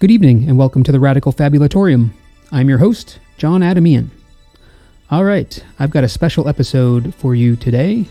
Good 0.00 0.12
evening 0.12 0.48
and 0.48 0.56
welcome 0.56 0.84
to 0.84 0.92
the 0.92 1.00
Radical 1.00 1.32
Fabulatorium. 1.32 2.10
I'm 2.52 2.68
your 2.68 2.78
host, 2.78 3.18
John 3.36 3.64
Adamian. 3.64 4.12
All 5.10 5.24
right, 5.24 5.60
I've 5.80 5.90
got 5.90 6.04
a 6.04 6.08
special 6.08 6.46
episode 6.46 7.12
for 7.16 7.34
you 7.34 7.56
today. 7.56 8.06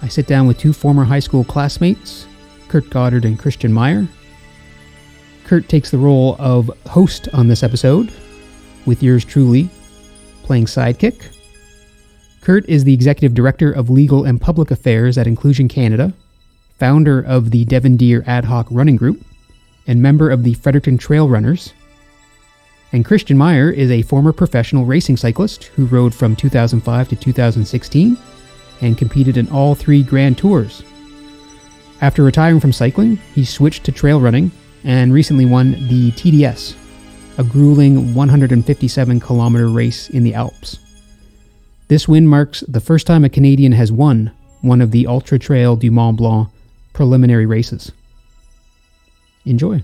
I 0.00 0.06
sit 0.06 0.28
down 0.28 0.46
with 0.46 0.58
two 0.58 0.72
former 0.72 1.02
high 1.02 1.18
school 1.18 1.42
classmates, 1.42 2.28
Kurt 2.68 2.88
Goddard 2.90 3.24
and 3.24 3.36
Christian 3.36 3.72
Meier. 3.72 4.06
Kurt 5.42 5.68
takes 5.68 5.90
the 5.90 5.98
role 5.98 6.36
of 6.38 6.70
host 6.86 7.28
on 7.32 7.48
this 7.48 7.64
episode, 7.64 8.12
with 8.86 9.02
yours 9.02 9.24
truly 9.24 9.68
playing 10.44 10.66
sidekick. 10.66 11.34
Kurt 12.42 12.64
is 12.68 12.84
the 12.84 12.94
executive 12.94 13.34
director 13.34 13.72
of 13.72 13.90
legal 13.90 14.22
and 14.22 14.40
public 14.40 14.70
affairs 14.70 15.18
at 15.18 15.26
Inclusion 15.26 15.66
Canada, 15.66 16.12
founder 16.78 17.20
of 17.20 17.50
the 17.50 17.64
Devin 17.64 17.96
Deer 17.96 18.22
Ad 18.24 18.44
Hoc 18.44 18.68
Running 18.70 18.94
Group, 18.94 19.24
and 19.88 20.00
member 20.00 20.30
of 20.30 20.44
the 20.44 20.54
Fredericton 20.54 20.98
Trail 20.98 21.28
Runners. 21.28 21.72
And 22.92 23.04
Christian 23.04 23.36
Meier 23.36 23.70
is 23.70 23.90
a 23.90 24.02
former 24.02 24.32
professional 24.32 24.84
racing 24.84 25.16
cyclist 25.16 25.64
who 25.64 25.86
rode 25.86 26.14
from 26.14 26.36
2005 26.36 27.08
to 27.08 27.16
2016 27.16 28.16
and 28.80 28.96
competed 28.96 29.36
in 29.36 29.48
all 29.50 29.74
three 29.74 30.02
Grand 30.02 30.38
Tours. 30.38 30.82
After 32.00 32.22
retiring 32.22 32.60
from 32.60 32.72
cycling, 32.72 33.16
he 33.34 33.44
switched 33.44 33.82
to 33.84 33.92
trail 33.92 34.20
running 34.20 34.52
and 34.84 35.12
recently 35.12 35.44
won 35.44 35.72
the 35.88 36.12
TDS, 36.12 36.76
a 37.38 37.44
grueling 37.44 38.14
157 38.14 39.20
kilometer 39.20 39.68
race 39.68 40.08
in 40.10 40.22
the 40.22 40.34
Alps. 40.34 40.78
This 41.88 42.06
win 42.06 42.26
marks 42.26 42.60
the 42.68 42.80
first 42.80 43.06
time 43.06 43.24
a 43.24 43.28
Canadian 43.28 43.72
has 43.72 43.90
won 43.90 44.30
one 44.60 44.80
of 44.80 44.90
the 44.90 45.06
Ultra 45.06 45.38
Trail 45.38 45.74
du 45.74 45.90
Mont 45.90 46.16
Blanc 46.16 46.48
preliminary 46.92 47.46
races. 47.46 47.92
Enjoy. 49.48 49.82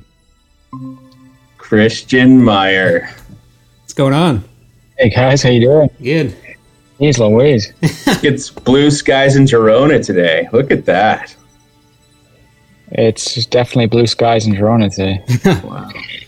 Christian 1.57 2.45
Meier. 2.45 3.09
What's 3.81 3.95
going 3.95 4.13
on? 4.13 4.45
Hey 4.99 5.09
guys, 5.09 5.43
how 5.43 5.49
you 5.49 5.61
doing? 5.63 5.91
Good. 6.03 6.37
Jeez 7.01 7.19
Louise. 7.19 7.73
it's 8.23 8.51
blue 8.51 8.91
skies 8.91 9.37
in 9.37 9.47
Girona 9.47 10.05
today. 10.05 10.51
Look 10.53 10.71
at 10.71 10.85
that. 10.85 11.35
It's 12.93 13.47
definitely 13.47 13.87
blue 13.87 14.07
skies 14.07 14.47
in 14.47 14.53
Girona 14.53 14.95
today. 14.95 15.25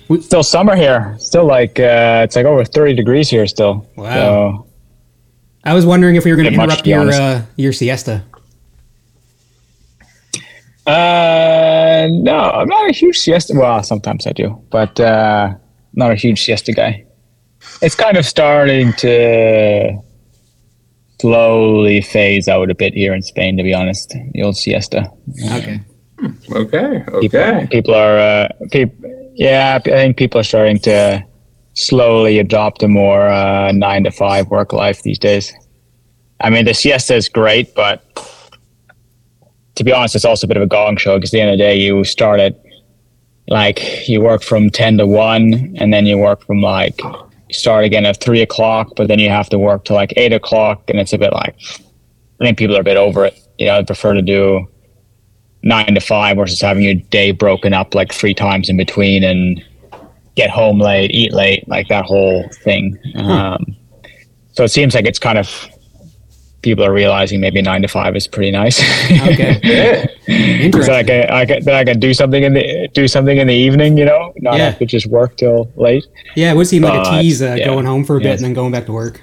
Wow. 0.08 0.20
Still 0.20 0.42
summer 0.42 0.74
here. 0.74 1.16
Still 1.18 1.44
like 1.44 1.78
uh, 1.78 2.22
it's 2.24 2.36
like 2.36 2.46
over 2.46 2.64
thirty 2.64 2.94
degrees 2.94 3.28
here 3.28 3.46
still. 3.46 3.86
Wow. 3.96 4.14
So, 4.14 4.66
I 5.64 5.74
was 5.74 5.84
wondering 5.84 6.14
if 6.14 6.24
we 6.24 6.30
were 6.30 6.36
going 6.36 6.44
to 6.44 6.52
Bit 6.52 6.56
much, 6.56 6.86
interrupt 6.86 6.86
your 6.86 7.10
uh, 7.10 7.42
your 7.56 7.72
siesta. 7.72 8.22
Uh, 10.86 12.06
no, 12.10 12.38
I'm 12.38 12.68
not 12.68 12.88
a 12.90 12.92
huge 12.92 13.18
siesta. 13.18 13.54
Well, 13.56 13.82
sometimes 13.82 14.26
I 14.26 14.32
do, 14.32 14.62
but 14.70 14.98
uh, 15.00 15.54
not 15.94 16.12
a 16.12 16.14
huge 16.14 16.42
siesta 16.42 16.72
guy. 16.72 17.04
It's 17.82 17.94
kind 17.94 18.16
of 18.16 18.24
starting 18.24 18.92
to 18.94 19.98
slowly 21.20 22.00
phase 22.02 22.48
out 22.48 22.70
a 22.70 22.74
bit 22.74 22.94
here 22.94 23.14
in 23.14 23.22
Spain, 23.22 23.56
to 23.56 23.62
be 23.62 23.74
honest. 23.74 24.14
The 24.32 24.42
old 24.42 24.56
siesta. 24.56 25.10
Okay. 25.52 25.80
Okay. 26.50 27.02
people, 27.20 27.40
Okay. 27.40 27.66
people 27.70 27.94
are 27.94 28.18
uh, 28.18 28.48
peop 28.70 28.90
yeah 29.34 29.76
i 29.76 29.80
think 29.90 30.16
people 30.16 30.40
are 30.40 30.44
starting 30.44 30.78
to 30.78 31.22
slowly 31.74 32.38
adopt 32.38 32.82
a 32.82 32.88
more 32.88 33.28
uh, 33.28 33.70
nine 33.72 34.02
to 34.04 34.10
five 34.10 34.46
work 34.48 34.72
life 34.72 35.02
these 35.02 35.18
days 35.18 35.52
i 36.40 36.48
mean 36.48 36.64
the 36.64 36.72
siesta 36.72 37.14
is 37.14 37.28
great 37.28 37.74
but 37.74 38.02
to 39.76 39.84
be 39.84 39.92
honest 39.92 40.14
it's 40.14 40.24
also 40.24 40.46
a 40.46 40.48
bit 40.48 40.56
of 40.56 40.62
a 40.62 40.66
gong 40.66 40.96
show 40.96 41.16
because 41.16 41.30
at 41.30 41.32
the 41.32 41.40
end 41.40 41.50
of 41.50 41.58
the 41.58 41.62
day 41.62 41.76
you 41.78 42.04
start 42.04 42.40
at 42.40 42.60
like 43.48 44.08
you 44.08 44.20
work 44.20 44.42
from 44.42 44.68
10 44.68 44.98
to 44.98 45.06
1 45.06 45.76
and 45.78 45.92
then 45.92 46.04
you 46.04 46.18
work 46.18 46.44
from 46.44 46.60
like 46.60 47.00
you 47.02 47.54
start 47.54 47.84
again 47.84 48.04
at 48.04 48.20
3 48.20 48.42
o'clock 48.42 48.88
but 48.96 49.08
then 49.08 49.18
you 49.18 49.30
have 49.30 49.48
to 49.48 49.58
work 49.58 49.84
till 49.84 49.96
like 49.96 50.12
8 50.16 50.32
o'clock 50.32 50.82
and 50.88 50.98
it's 50.98 51.12
a 51.12 51.18
bit 51.18 51.32
like 51.32 51.54
i 52.40 52.44
think 52.44 52.58
people 52.58 52.76
are 52.76 52.80
a 52.80 52.84
bit 52.84 52.96
over 52.96 53.24
it 53.24 53.38
you 53.58 53.66
know 53.66 53.78
i 53.78 53.82
prefer 53.82 54.12
to 54.14 54.22
do 54.22 54.66
nine 55.62 55.94
to 55.94 56.00
five 56.00 56.36
versus 56.36 56.60
having 56.60 56.84
your 56.84 56.94
day 56.94 57.32
broken 57.32 57.72
up 57.72 57.94
like 57.94 58.12
three 58.12 58.34
times 58.34 58.68
in 58.68 58.76
between 58.76 59.24
and 59.24 59.62
get 60.36 60.48
home 60.48 60.78
late, 60.78 61.10
eat 61.12 61.32
late, 61.32 61.66
like 61.68 61.88
that 61.88 62.04
whole 62.04 62.48
thing. 62.62 62.96
Um, 63.16 63.76
so 64.52 64.62
it 64.62 64.68
seems 64.68 64.94
like 64.94 65.06
it's 65.06 65.18
kind 65.18 65.38
of 65.38 65.68
people 66.62 66.84
are 66.84 66.92
realizing 66.92 67.40
maybe 67.40 67.62
nine 67.62 67.82
to 67.82 67.88
five 67.88 68.16
is 68.16 68.26
pretty 68.26 68.50
nice. 68.50 68.80
Okay. 69.28 69.60
Yeah. 69.62 70.06
so 70.26 70.32
Interesting. 70.32 70.94
I 70.94 71.02
can, 71.04 71.30
I 71.30 71.46
can, 71.46 71.64
then 71.64 71.74
I 71.76 71.84
can 71.84 72.00
do 72.00 72.12
something 72.12 72.42
in 72.42 72.54
the 72.54 72.88
do 72.92 73.06
something 73.06 73.36
in 73.38 73.46
the 73.46 73.54
evening, 73.54 73.96
you 73.96 74.04
know, 74.04 74.32
not 74.38 74.56
Yeah. 74.58 74.64
have 74.70 74.78
to 74.80 74.86
just 74.86 75.06
work 75.06 75.36
till 75.36 75.70
late. 75.76 76.04
Yeah, 76.34 76.52
it 76.52 76.56
would 76.56 76.66
seem 76.66 76.82
like 76.82 76.94
a 76.94 77.02
But, 77.02 77.20
tease 77.22 77.40
uh, 77.42 77.54
yeah. 77.58 77.66
going 77.66 77.86
home 77.86 78.04
for 78.04 78.16
a 78.16 78.18
bit 78.18 78.26
Yes. 78.30 78.38
and 78.40 78.46
then 78.46 78.52
going 78.54 78.72
back 78.72 78.86
to 78.86 78.92
work. 78.92 79.20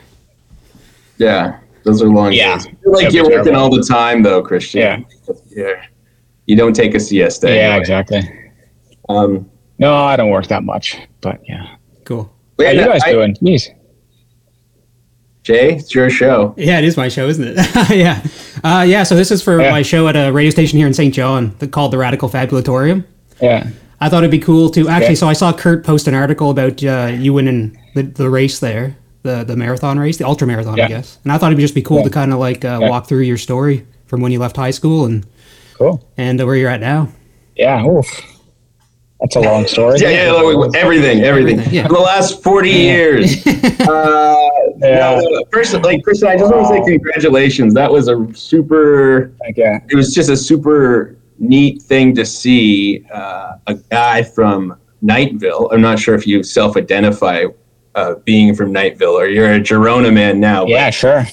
Yeah. 1.17 1.59
Those 1.83 2.01
are 2.01 2.07
long 2.07 2.31
Yeah. 2.31 2.55
days. 2.57 2.67
I 2.67 2.69
feel 2.83 2.94
like 2.94 3.13
you're 3.13 3.23
working 3.25 3.44
terrible. 3.53 3.61
all 3.63 3.69
the 3.75 3.83
time, 3.83 4.23
though, 4.23 4.41
Christian. 4.41 4.81
Yeah. 4.81 5.00
Yeah. 5.50 5.81
You 6.45 6.55
don't 6.55 6.73
take 6.73 6.95
a 6.95 7.00
siesta. 7.00 7.47
Yeah, 7.50 7.53
anyway. 7.55 7.79
exactly. 7.79 8.21
Um, 9.09 9.50
No, 9.79 9.94
I 9.95 10.15
don't 10.15 10.29
work 10.29 10.47
that 10.47 10.63
much, 10.63 10.97
but 11.19 11.41
yeah. 11.47 11.75
Cool. 12.05 12.31
but 12.55 12.67
How 12.67 12.71
you 12.71 12.85
guys 12.85 13.01
I- 13.05 13.11
doing? 13.11 13.35
Jeez. 13.41 13.67
Jay, 15.44 15.76
it's 15.76 15.94
your 15.94 16.09
show. 16.09 16.54
Yeah, 16.58 16.80
it 16.80 16.86
is 16.86 16.96
my 16.96 17.09
show, 17.09 17.28
isn't 17.28 17.46
it? 17.46 17.58
yeah. 17.96 18.26
Uh, 18.64 18.86
yeah, 18.88 19.04
so 19.04 19.14
this 19.16 19.30
is 19.30 19.44
for 19.44 19.59
Yeah. 19.62 19.72
my 19.72 19.81
show 19.81 20.08
at 20.08 20.16
a 20.16 20.31
radio 20.31 20.50
station 20.52 20.78
here 20.78 20.88
in 20.88 20.94
St. 20.94 21.14
John 21.14 21.52
called 21.72 21.92
the 21.92 21.98
Radical 21.98 22.30
Fabulatorium. 22.30 23.04
Yeah. 23.42 23.68
I 24.00 24.08
thought 24.09 24.20
it'd 24.24 24.31
be 24.31 24.40
cool 24.40 24.70
to 24.70 24.88
actually. 24.88 25.06
Okay. 25.08 25.16
So 25.16 25.28
I 25.28 25.34
saw 25.34 25.52
Kurt 25.52 25.84
post 25.86 26.08
an 26.08 26.14
article 26.14 26.50
about 26.50 26.81
uh, 26.84 27.12
you 27.14 27.34
winning 27.34 27.78
the, 27.94 28.04
the 28.04 28.30
race 28.30 28.59
there, 28.59 28.96
the 29.24 29.44
the 29.44 29.56
marathon 29.58 30.00
race, 30.00 30.18
the 30.18 30.26
ultra 30.26 30.48
marathon, 30.48 30.80
I 30.80 30.88
guess. 30.88 31.20
And 31.24 31.31
I 31.34 31.38
thought 31.38 31.52
it'd 31.52 31.60
just 31.62 31.75
be 31.75 31.81
cool 31.81 31.98
Yeah. 32.00 32.04
to 32.06 32.10
kind 32.10 32.31
of 32.34 32.40
like 32.40 32.64
uh, 32.66 32.80
Yeah. 32.81 32.90
walk 32.90 33.08
through 33.08 33.22
your 33.22 33.38
story 33.38 33.86
from 34.06 34.22
when 34.22 34.31
you 34.31 34.40
left 34.40 34.56
high 34.56 34.72
school 34.72 35.06
and 35.06 35.25
Cool. 35.75 36.02
and 36.18 36.40
uh, 36.42 36.46
where 36.46 36.56
you're 36.56 36.70
at 36.70 36.80
now. 36.81 37.10
Yeah. 37.56 37.86
Oof. 37.86 38.08
That's 39.22 39.36
a 39.38 39.40
long 39.42 39.68
story. 39.68 40.00
Yeah, 40.02 40.10
yeah, 40.10 40.31
like, 40.31 40.75
everything, 40.75 41.22
everything. 41.22 41.60
Everything, 41.60 41.74
yeah. 41.74 41.88
For 41.88 41.94
the 41.94 42.00
last 42.00 42.44
40 42.44 42.70
years. 42.70 43.48
uh, 43.48 44.50
Yeah. 44.83 45.19
no, 45.21 45.27
no, 45.29 45.44
first, 45.51 45.73
like, 45.83 46.03
Christian, 46.03 46.27
I 46.27 46.38
just 46.38 46.53
want 46.53 46.67
to 46.67 46.73
say 46.73 46.83
congratulations. 46.83 47.73
That 47.73 47.91
was 47.91 48.07
a 48.09 48.27
super 48.33 49.31
Thank 49.41 49.57
you. 49.57 49.79
it 49.89 49.95
was 49.95 50.13
just 50.13 50.29
a 50.29 50.38
super 50.38 51.16
neat 51.39 51.81
thing 51.81 52.13
to 52.16 52.25
see 52.25 53.05
uh, 53.13 53.57
a 53.67 53.75
guy 53.75 54.23
from 54.23 54.77
Nightville. 55.03 55.71
I'm 55.71 55.81
not 55.81 55.99
sure 55.99 56.16
if 56.16 56.25
you 56.27 56.44
self-identify 56.44 57.45
uh, 57.95 58.16
being 58.25 58.55
from 58.55 58.73
Nightville 58.73 59.13
or 59.13 59.27
you're 59.27 59.53
a 59.53 59.59
Girona 59.59 60.11
man 60.13 60.39
now. 60.39 60.66
Yeah, 60.66 60.89
sure. 60.89 61.25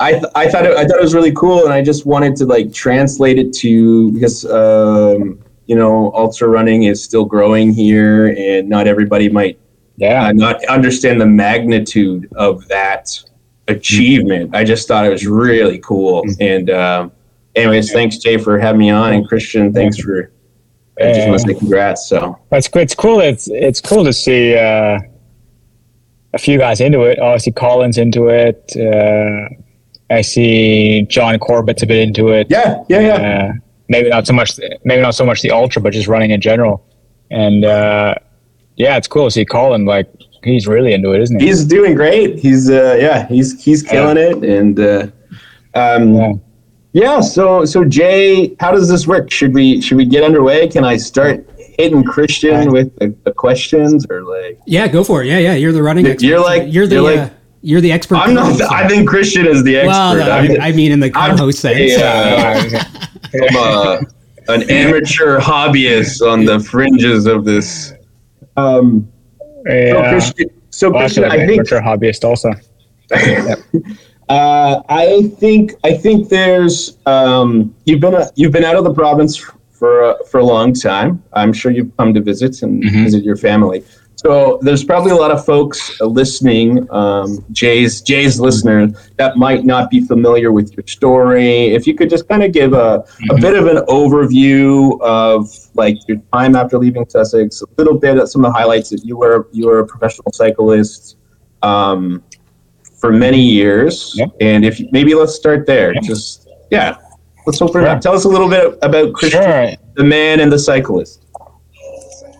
I, 0.00 0.12
th- 0.12 0.24
I 0.34 0.48
thought 0.48 0.64
it, 0.64 0.76
I 0.76 0.86
thought 0.86 0.96
it 0.96 1.02
was 1.02 1.14
really 1.14 1.32
cool, 1.32 1.64
and 1.64 1.72
I 1.74 1.82
just 1.82 2.06
wanted 2.06 2.34
to 2.36 2.46
like 2.46 2.72
translate 2.72 3.38
it 3.38 3.52
to 3.54 4.10
because 4.12 4.46
um, 4.46 5.38
you 5.66 5.76
know 5.76 6.10
ultra 6.14 6.48
running 6.48 6.84
is 6.84 7.04
still 7.04 7.26
growing 7.26 7.70
here, 7.72 8.34
and 8.38 8.66
not 8.66 8.86
everybody 8.86 9.28
might 9.28 9.59
Yeah. 10.00 10.24
uh, 10.24 10.32
not 10.32 10.64
understand 10.66 11.20
the 11.20 11.26
magnitude 11.26 12.28
of 12.34 12.66
that 12.68 13.08
achievement. 13.68 14.54
I 14.54 14.64
just 14.64 14.88
thought 14.88 15.06
it 15.06 15.10
was 15.10 15.26
really 15.26 15.78
cool. 15.78 16.24
And 16.40 16.70
um, 16.70 17.12
anyways, 17.54 17.92
thanks 17.92 18.18
Jay 18.18 18.36
for 18.38 18.58
having 18.58 18.80
me 18.80 18.90
on, 18.90 19.12
and 19.12 19.28
Christian, 19.28 19.72
thanks 19.72 19.98
for. 19.98 20.32
I 21.00 21.12
just 21.14 21.28
want 21.28 21.40
to 21.40 21.48
say 21.48 21.58
congrats. 21.58 22.08
So 22.08 22.38
It's 22.52 22.68
it's 22.74 22.94
cool. 22.94 23.20
It's 23.20 23.48
it's 23.48 23.80
cool 23.80 24.04
to 24.04 24.12
see 24.12 24.54
uh, 24.56 24.98
a 26.34 26.38
few 26.38 26.58
guys 26.58 26.80
into 26.80 27.02
it. 27.02 27.18
Obviously, 27.18 27.52
Colin's 27.52 27.96
into 27.96 28.28
it. 28.28 28.70
Uh, 28.76 29.48
I 30.14 30.20
see 30.22 31.06
John 31.08 31.38
Corbett's 31.38 31.82
a 31.82 31.86
bit 31.86 31.98
into 32.06 32.28
it. 32.30 32.48
yeah, 32.50 32.82
yeah, 32.88 33.00
yeah. 33.00 33.14
Uh, 33.14 33.52
maybe 33.88 34.10
not 34.10 34.26
so 34.26 34.32
much. 34.34 34.58
Maybe 34.84 35.00
not 35.00 35.14
so 35.14 35.24
much 35.24 35.40
the 35.40 35.52
ultra, 35.52 35.80
but 35.80 35.92
just 35.92 36.08
running 36.08 36.30
in 36.30 36.40
general. 36.40 36.84
And 37.30 37.64
uh, 37.64 38.16
yeah, 38.80 38.96
it's 38.96 39.06
cool 39.08 39.26
to 39.26 39.30
see 39.30 39.44
Colin. 39.44 39.84
Like 39.84 40.08
he's 40.42 40.66
really 40.66 40.92
into 40.94 41.12
it, 41.12 41.20
isn't 41.20 41.38
he? 41.40 41.46
He's 41.46 41.64
doing 41.64 41.94
great. 41.94 42.38
He's 42.38 42.70
uh, 42.70 42.96
yeah, 42.98 43.26
he's 43.28 43.62
he's 43.62 43.82
killing 43.82 44.16
it, 44.16 44.42
and 44.42 44.80
uh, 44.80 45.06
um, 45.74 46.14
Yeah. 46.14 46.32
yeah. 46.92 47.20
So 47.20 47.64
so 47.66 47.84
Jay, 47.84 48.56
how 48.58 48.72
does 48.72 48.88
this 48.88 49.06
work? 49.06 49.30
Should 49.30 49.52
we 49.54 49.80
should 49.80 49.96
we 49.98 50.06
get 50.06 50.24
underway? 50.24 50.66
Can 50.68 50.84
I 50.84 50.96
start 50.96 51.46
hitting 51.78 52.02
Christian 52.04 52.72
with 52.72 52.94
the, 52.98 53.14
the 53.24 53.32
questions 53.32 54.06
or 54.10 54.22
like? 54.22 54.58
Yeah, 54.66 54.88
go 54.88 55.04
for 55.04 55.22
it. 55.22 55.26
Yeah, 55.28 55.38
yeah. 55.38 55.54
You're 55.54 55.72
the 55.72 55.82
running 55.82 56.06
expert. 56.06 56.26
You're 56.26 56.40
like- 56.40 56.72
you're 56.72 56.86
the 56.86 56.94
you're 56.96 57.02
like- 57.16 57.18
uh, 57.18 57.34
you're 57.62 57.80
the 57.82 57.92
expert. 57.92 58.16
I'm 58.16 58.32
not. 58.32 58.52
co-host. 58.58 58.72
I 58.72 58.88
think 58.88 59.06
Christian 59.06 59.46
is 59.46 59.62
the 59.64 59.76
expert. 59.76 59.90
well, 59.92 60.14
no, 60.16 60.30
I'm, 60.30 60.60
I 60.62 60.72
mean 60.72 60.92
in 60.92 61.00
the 61.00 61.12
I'm- 61.14 61.36
co-host 61.36 61.58
sense. 61.60 61.92
yeah. 61.92 62.84
I'm 63.34 63.56
a, 63.56 64.00
an 64.48 64.68
amateur 64.70 65.38
hobbyist 65.38 66.26
on 66.26 66.46
the 66.46 66.58
fringes 66.60 67.26
of 67.26 67.44
this. 67.44 67.92
Um, 68.60 69.08
so 69.66 70.08
Christian, 70.08 70.48
so 70.70 70.90
Christian 70.90 71.24
I 71.24 71.46
think 71.46 71.60
amateur 71.60 71.80
hobbyist 71.80 72.24
also. 72.24 72.50
uh, 74.28 74.82
I 74.88 75.22
think 75.38 75.72
I 75.84 75.92
think 75.94 76.28
there's 76.28 76.98
um, 77.06 77.74
you've 77.84 78.00
been 78.00 78.14
a, 78.14 78.30
you've 78.36 78.52
been 78.52 78.64
out 78.64 78.76
of 78.76 78.84
the 78.84 78.94
province 78.94 79.36
for 79.70 80.10
a, 80.10 80.24
for 80.30 80.38
a 80.38 80.44
long 80.44 80.72
time. 80.72 81.22
I'm 81.32 81.52
sure 81.52 81.72
you've 81.72 81.96
come 81.96 82.14
to 82.14 82.20
visit 82.20 82.62
and 82.62 82.82
Mhm. 82.82 83.04
visit 83.04 83.24
your 83.24 83.36
family. 83.36 83.82
So 84.22 84.58
there's 84.60 84.84
probably 84.84 85.12
a 85.12 85.16
lot 85.16 85.30
of 85.30 85.46
folks 85.46 85.98
listening, 86.00 86.86
um, 86.90 87.42
Jay's 87.52 88.02
Jay's 88.02 88.38
listeners 88.38 88.92
that 89.16 89.38
might 89.38 89.64
not 89.64 89.88
be 89.88 90.02
familiar 90.02 90.52
with 90.52 90.76
your 90.76 90.86
story. 90.86 91.68
If 91.74 91.86
you 91.86 91.94
could 91.94 92.10
just 92.10 92.28
kind 92.28 92.42
of 92.42 92.52
give 92.52 92.74
a, 92.74 93.02
a 93.30 93.34
Mhm. 93.34 93.40
bit 93.40 93.54
of 93.54 93.66
an 93.66 93.78
overview 93.88 95.00
of 95.00 95.48
like 95.74 95.96
your 96.06 96.18
time 96.34 96.54
after 96.54 96.76
leaving 96.78 97.06
Sussex, 97.08 97.62
a 97.62 97.64
little 97.78 97.96
bit 97.96 98.18
of 98.18 98.28
some 98.28 98.44
of 98.44 98.52
the 98.52 98.58
highlights 98.58 98.90
that 98.90 99.02
you 99.06 99.16
were 99.16 99.48
you 99.52 99.66
were 99.68 99.78
a 99.78 99.86
professional 99.86 100.30
cyclist 100.34 101.16
um, 101.62 102.22
for 103.00 103.10
many 103.12 103.40
years, 103.40 104.12
Yeah. 104.16 104.26
and 104.42 104.66
if 104.66 104.78
maybe 104.92 105.14
let's 105.14 105.34
start 105.34 105.64
there. 105.66 105.94
Yeah. 105.94 106.00
Just 106.02 106.46
yeah, 106.70 106.96
let's 107.46 107.62
open 107.62 107.82
it 107.84 107.88
up. 107.88 108.02
Tell 108.02 108.14
us 108.14 108.24
a 108.24 108.28
little 108.28 108.50
bit 108.50 108.78
about 108.82 109.14
Christian, 109.14 109.42
Sure. 109.42 109.70
the 109.96 110.04
man 110.04 110.40
and 110.40 110.52
the 110.52 110.58
cyclist. 110.58 111.22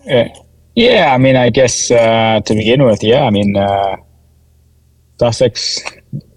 Yeah. 0.05 0.27
Yeah, 0.75 1.13
I 1.13 1.17
mean, 1.17 1.35
I 1.35 1.49
guess 1.49 1.91
uh, 1.91 2.41
to 2.45 2.53
begin 2.55 2.83
with, 2.83 3.03
yeah, 3.03 3.23
I 3.23 3.29
mean, 3.29 3.57
uh, 3.57 3.97
Sussex, 5.19 5.79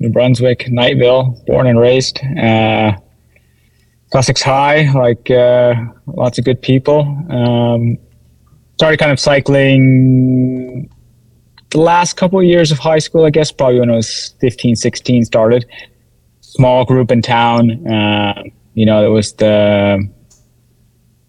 New 0.01 0.11
Brunswick, 0.11 0.67
Nightville, 0.67 1.45
born 1.47 1.67
and 1.67 1.79
raised. 1.79 2.21
Uh, 2.39 2.97
Sussex 4.13 4.43
High, 4.43 4.93
like 4.93 5.31
uh, 5.31 5.75
lots 6.07 6.39
of 6.39 6.45
good 6.45 6.61
people. 6.61 7.01
Um, 7.31 7.99
started 8.77 8.99
kind 8.99 9.13
of 9.13 9.21
cycling 9.21 10.91
the 11.71 11.81
last 11.81 12.17
couple 12.17 12.39
of 12.39 12.45
years 12.45 12.71
of 12.71 12.79
high 12.79 12.99
school, 12.99 13.25
I 13.25 13.31
guess, 13.31 13.51
probably 13.51 13.81
when 13.81 13.91
I 13.91 13.97
was 13.97 14.35
15, 14.41 14.77
16, 14.77 15.25
started. 15.25 15.67
Small 16.41 16.85
group 16.85 17.11
in 17.11 17.23
town. 17.23 17.87
Uh, 17.87 18.43
you 18.75 18.87
know, 18.87 19.05
it 19.05 19.09
was 19.09 19.33
the 19.35 20.09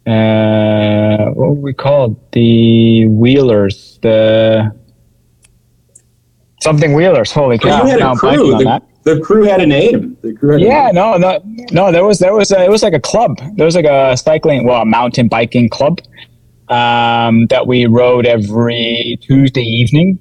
uh, 0.05 1.31
what 1.31 1.49
were 1.49 1.53
we 1.61 1.73
called? 1.73 2.15
The 2.31 3.07
Wheelers, 3.07 3.99
the 4.01 4.71
something 6.61 6.93
Wheelers. 6.93 7.31
Holy 7.31 7.57
cow! 7.57 7.83
you 7.83 7.91
had 7.91 8.01
a 8.01 8.15
crew. 8.15 8.51
The, 8.57 8.81
the 9.03 9.19
crew 9.21 9.43
had 9.43 9.61
a 9.61 9.65
name. 9.65 10.17
The 10.21 10.33
crew 10.33 10.57
Yeah, 10.57 10.87
name. 10.87 10.95
no, 10.95 11.17
no, 11.17 11.39
no. 11.71 11.91
There 11.91 12.05
was 12.05 12.19
there 12.19 12.33
was 12.33 12.51
a, 12.51 12.63
it 12.63 12.69
was 12.69 12.83
like 12.83 12.93
a 12.93 12.99
club. 12.99 13.37
There 13.55 13.65
was 13.65 13.75
like 13.75 13.85
a 13.85 14.15
cycling, 14.17 14.65
well, 14.65 14.81
a 14.81 14.85
mountain 14.85 15.27
biking 15.27 15.69
club 15.69 15.99
um, 16.69 17.47
that 17.47 17.67
we 17.67 17.85
rode 17.85 18.25
every 18.25 19.17
Tuesday 19.21 19.61
evening. 19.61 20.19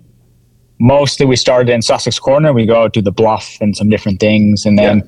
Mostly, 0.81 1.25
we 1.25 1.37
started 1.37 1.73
in 1.73 1.83
Sussex 1.83 2.19
Corner. 2.19 2.53
We 2.53 2.67
go 2.67 2.89
to 2.89 3.01
the 3.01 3.13
Bluff 3.13 3.57
and 3.61 3.77
some 3.77 3.89
different 3.89 4.21
things, 4.21 4.67
and 4.67 4.79
then 4.79 5.03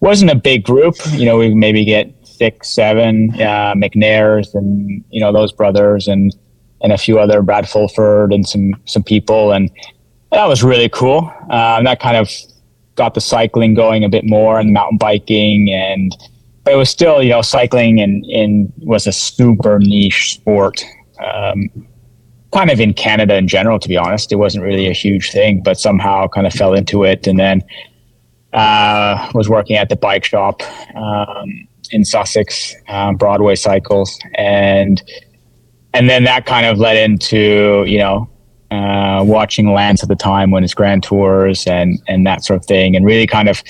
wasn't 0.00 0.30
a 0.30 0.34
big 0.36 0.64
group. 0.64 0.94
You 1.12 1.26
know, 1.26 1.36
we 1.38 1.54
maybe 1.54 1.84
get 1.84 2.14
six, 2.40 2.70
seven 2.70 3.30
uh, 3.34 3.74
McNairs 3.74 4.54
and 4.54 5.04
you 5.10 5.20
know 5.20 5.30
those 5.30 5.52
brothers 5.52 6.08
and 6.08 6.34
and 6.82 6.90
a 6.92 6.96
few 6.96 7.18
other 7.18 7.42
Brad 7.42 7.68
Fulford 7.68 8.32
and 8.32 8.48
some 8.48 8.72
some 8.86 9.02
people, 9.02 9.52
and 9.52 9.70
that 10.32 10.46
was 10.46 10.62
really 10.62 10.88
cool. 10.88 11.30
Um, 11.50 11.84
that 11.84 12.00
kind 12.00 12.16
of 12.16 12.30
got 12.94 13.12
the 13.14 13.20
cycling 13.20 13.74
going 13.74 14.04
a 14.04 14.08
bit 14.08 14.24
more 14.24 14.58
and 14.58 14.72
mountain 14.72 14.96
biking. 14.96 15.70
And 15.70 16.16
but 16.64 16.72
it 16.72 16.76
was 16.76 16.88
still 16.88 17.22
you 17.22 17.30
know 17.30 17.42
cycling 17.42 18.00
and 18.00 18.24
in 18.26 18.72
was 18.78 19.06
a 19.06 19.12
super 19.12 19.78
niche 19.78 20.34
sport 20.34 20.82
um, 21.22 21.68
kind 22.52 22.70
of 22.70 22.80
in 22.80 22.92
canada 22.92 23.36
in 23.36 23.48
general 23.48 23.78
to 23.78 23.88
be 23.88 23.98
honest. 23.98 24.32
It 24.32 24.36
wasn't 24.36 24.64
really 24.64 24.86
a 24.86 24.92
huge 24.92 25.30
thing 25.30 25.62
but 25.62 25.78
somehow 25.78 26.26
kind 26.28 26.46
of 26.46 26.54
fell 26.54 26.74
into 26.74 27.04
it. 27.04 27.26
And 27.26 27.38
then 27.38 27.62
uh, 28.52 29.30
was 29.34 29.48
working 29.48 29.76
at 29.76 29.88
the 29.90 29.96
bike 29.96 30.24
shop 30.24 30.62
um, 30.96 31.68
in 31.90 32.04
sussex 32.04 32.74
um, 32.88 33.16
broadway 33.16 33.54
cycles 33.54 34.18
and 34.34 35.02
and 35.92 36.08
then 36.08 36.24
that 36.24 36.46
kind 36.46 36.66
of 36.66 36.78
led 36.78 36.96
into 36.96 37.84
you 37.86 37.98
know 37.98 38.28
uh, 38.70 39.22
watching 39.24 39.72
Lance 39.72 40.02
at 40.02 40.08
the 40.08 40.16
time 40.16 40.50
when 40.50 40.62
his 40.62 40.74
grand 40.74 41.02
tours 41.02 41.66
and 41.66 42.00
and 42.06 42.26
that 42.26 42.44
sort 42.44 42.58
of 42.58 42.66
thing, 42.66 42.94
and 42.94 43.04
really 43.04 43.26
kind 43.26 43.48
of 43.48 43.62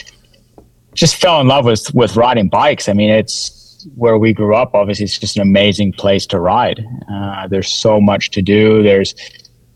just 0.95 1.17
fell 1.17 1.41
in 1.41 1.49
love 1.49 1.65
with 1.65 1.93
with 1.95 2.17
riding 2.17 2.49
bikes. 2.49 2.89
I 2.89 2.93
mean, 2.93 3.11
it's 3.11 3.87
where 3.95 4.19
we 4.19 4.33
grew 4.33 4.55
up. 4.55 4.75
Obviously, 4.75 5.05
it's 5.05 5.19
just 5.19 5.37
an 5.37 5.43
amazing 5.43 5.93
place 5.95 6.27
to 6.27 6.41
ride. 6.41 6.85
Uh, 7.11 7.49
there's 7.49 7.73
so 7.73 8.01
much 8.01 8.31
to 8.33 8.43
do. 8.43 8.83
There's 8.83 9.15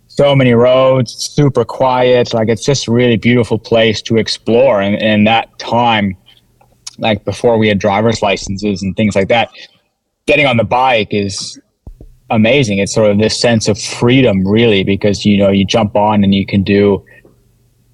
so 0.09 0.37
many 0.37 0.53
roads, 0.53 1.13
super 1.15 1.65
quiet. 1.65 2.35
Like 2.35 2.49
it's 2.49 2.65
just 2.65 2.87
a 2.87 2.93
really 2.93 3.17
beautiful 3.17 3.59
place 3.59 4.03
to 4.03 4.17
explore. 4.17 4.81
And, 4.81 4.95
and 5.03 5.27
that 5.27 5.59
time, 5.59 6.17
like 6.99 7.25
before 7.25 7.59
we 7.59 7.69
had 7.69 7.79
driver's 7.79 8.23
licenses 8.23 8.83
and 8.83 8.97
things 8.97 9.15
like 9.15 9.29
that, 9.29 9.51
getting 10.27 10.47
on 10.47 10.57
the 10.57 10.65
bike 10.65 11.09
is 11.11 11.59
amazing. 12.31 12.79
It's 12.79 12.95
sort 12.95 13.11
of 13.11 13.19
this 13.19 13.39
sense 13.39 13.69
of 13.69 13.79
freedom, 13.81 14.47
really, 14.47 14.85
because 14.85 15.25
you 15.25 15.37
know 15.37 15.51
you 15.51 15.65
jump 15.65 15.97
on 15.97 16.25
and 16.25 16.35
you 16.35 16.47
can 16.47 16.63
do 16.63 17.05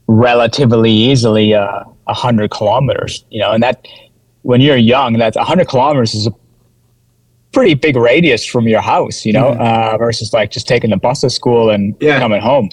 relatively 0.06 0.90
easily 0.90 1.54
uh, 1.54 1.84
a 2.06 2.14
hundred 2.14 2.50
kilometers. 2.50 3.24
You 3.30 3.40
know, 3.40 3.52
and 3.52 3.62
that 3.62 3.86
when 4.42 4.60
you're 4.60 4.76
young, 4.76 5.14
that's 5.14 5.36
a 5.36 5.44
hundred 5.44 5.68
kilometers 5.68 6.14
is 6.14 6.26
a 6.26 6.32
pretty 7.52 7.74
big 7.74 7.96
radius 7.96 8.44
from 8.46 8.68
your 8.68 8.80
house. 8.80 9.24
You 9.24 9.32
know, 9.32 9.48
uh, 9.54 9.96
versus 9.98 10.32
like 10.32 10.50
just 10.50 10.68
taking 10.68 10.90
the 10.90 10.96
bus 10.96 11.20
to 11.22 11.30
school 11.30 11.70
and 11.70 11.94
Yeah. 12.00 12.18
coming 12.18 12.40
home. 12.40 12.70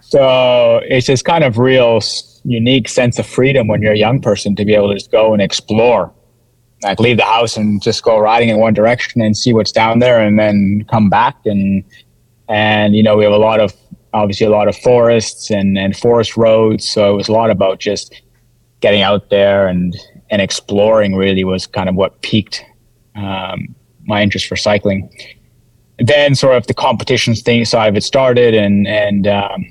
So 0.00 0.80
it's 0.84 1.06
this 1.06 1.22
kind 1.22 1.44
of 1.44 1.58
real 1.58 2.00
unique 2.44 2.88
sense 2.88 3.18
of 3.18 3.26
freedom 3.26 3.66
when 3.66 3.82
you're 3.82 3.92
a 3.92 3.98
young 3.98 4.20
person 4.20 4.56
to 4.56 4.64
be 4.64 4.74
able 4.74 4.88
to 4.88 4.94
just 4.94 5.10
go 5.10 5.32
and 5.32 5.42
explore. 5.42 6.12
Like 6.82 6.98
leave 6.98 7.18
the 7.18 7.24
house 7.24 7.56
and 7.56 7.82
just 7.82 8.02
go 8.02 8.18
riding 8.18 8.48
in 8.48 8.58
one 8.58 8.72
direction 8.72 9.20
and 9.20 9.36
see 9.36 9.52
what's 9.52 9.72
down 9.72 9.98
there 9.98 10.18
and 10.18 10.38
then 10.38 10.84
come 10.90 11.10
back. 11.10 11.36
And 11.44 11.84
and 12.48 12.96
you 12.96 13.02
know 13.02 13.16
we 13.16 13.24
have 13.24 13.34
a 13.34 13.38
lot 13.38 13.60
of 13.60 13.74
obviously 14.12 14.46
a 14.46 14.50
lot 14.50 14.66
of 14.66 14.76
forests 14.76 15.50
and 15.50 15.78
and 15.78 15.96
forest 15.96 16.36
roads. 16.36 16.88
So 16.88 17.12
it 17.12 17.16
was 17.16 17.28
a 17.28 17.32
lot 17.32 17.50
about 17.50 17.80
just 17.80 18.22
getting 18.80 19.02
out 19.02 19.28
there 19.28 19.68
and 19.68 19.94
and 20.30 20.40
exploring 20.40 21.16
really 21.16 21.44
was 21.44 21.66
kind 21.66 21.88
of 21.88 21.94
what 21.94 22.22
piqued 22.22 22.64
um, 23.14 23.74
my 24.04 24.22
interest 24.22 24.46
for 24.46 24.56
cycling. 24.56 25.10
Then 25.98 26.34
sort 26.34 26.56
of 26.56 26.66
the 26.66 26.72
competition 26.72 27.34
thing 27.34 27.66
side 27.66 27.88
of 27.88 27.96
it 27.96 28.04
started 28.04 28.54
and 28.54 28.86
and 28.86 29.26
um, 29.26 29.70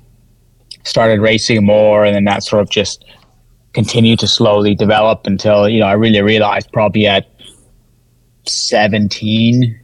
started 0.89 1.21
racing 1.21 1.65
more 1.65 2.05
and 2.05 2.15
then 2.15 2.23
that 2.25 2.43
sort 2.43 2.61
of 2.61 2.69
just 2.69 3.05
continued 3.73 4.19
to 4.19 4.27
slowly 4.27 4.75
develop 4.75 5.25
until 5.25 5.69
you 5.69 5.79
know 5.79 5.85
I 5.85 5.93
really 5.93 6.21
realized 6.21 6.71
probably 6.71 7.07
at 7.07 7.27
17 8.45 9.79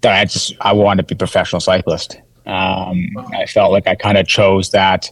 that 0.00 0.12
I 0.20 0.24
just 0.24 0.54
I 0.60 0.72
wanted 0.72 1.08
to 1.08 1.14
be 1.14 1.16
a 1.16 1.18
professional 1.18 1.60
cyclist. 1.60 2.20
Um, 2.44 3.06
I 3.32 3.46
felt 3.46 3.70
like 3.70 3.86
I 3.86 3.94
kind 3.94 4.18
of 4.18 4.26
chose 4.26 4.70
that 4.70 5.10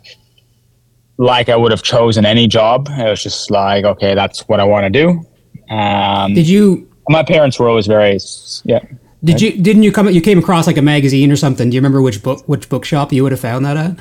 like 1.17 1.49
I 1.49 1.57
would 1.57 1.71
have 1.71 1.83
chosen 1.83 2.27
any 2.27 2.49
job. 2.49 2.89
It 2.91 3.09
was 3.09 3.23
just 3.23 3.51
like 3.51 3.85
okay, 3.85 4.15
that's 4.15 4.49
what 4.49 4.59
I 4.59 4.65
want 4.65 4.85
to 4.85 4.91
do. 4.91 5.25
Um, 5.75 6.35
Did 6.35 6.49
you 6.49 6.91
my 7.09 7.23
parents 7.23 7.59
were 7.59 7.69
always 7.69 7.87
very 7.87 8.19
yeah. 8.65 8.81
did 9.23 9.41
you 9.41 9.53
didn't 9.61 9.83
you 9.83 9.93
come 9.93 10.09
you 10.11 10.21
came 10.21 10.39
across 10.39 10.67
like 10.67 10.77
a 10.77 10.83
magazine 10.83 11.31
or 11.31 11.37
something? 11.37 11.71
Do 11.71 11.75
you 11.75 11.81
remember 11.81 12.03
which 12.03 12.23
book 12.23 12.43
which 12.49 12.69
bookshop 12.69 13.13
you 13.13 13.23
would 13.23 13.33
have 13.33 13.41
found 13.41 13.65
that 13.65 13.77
at? 13.77 14.01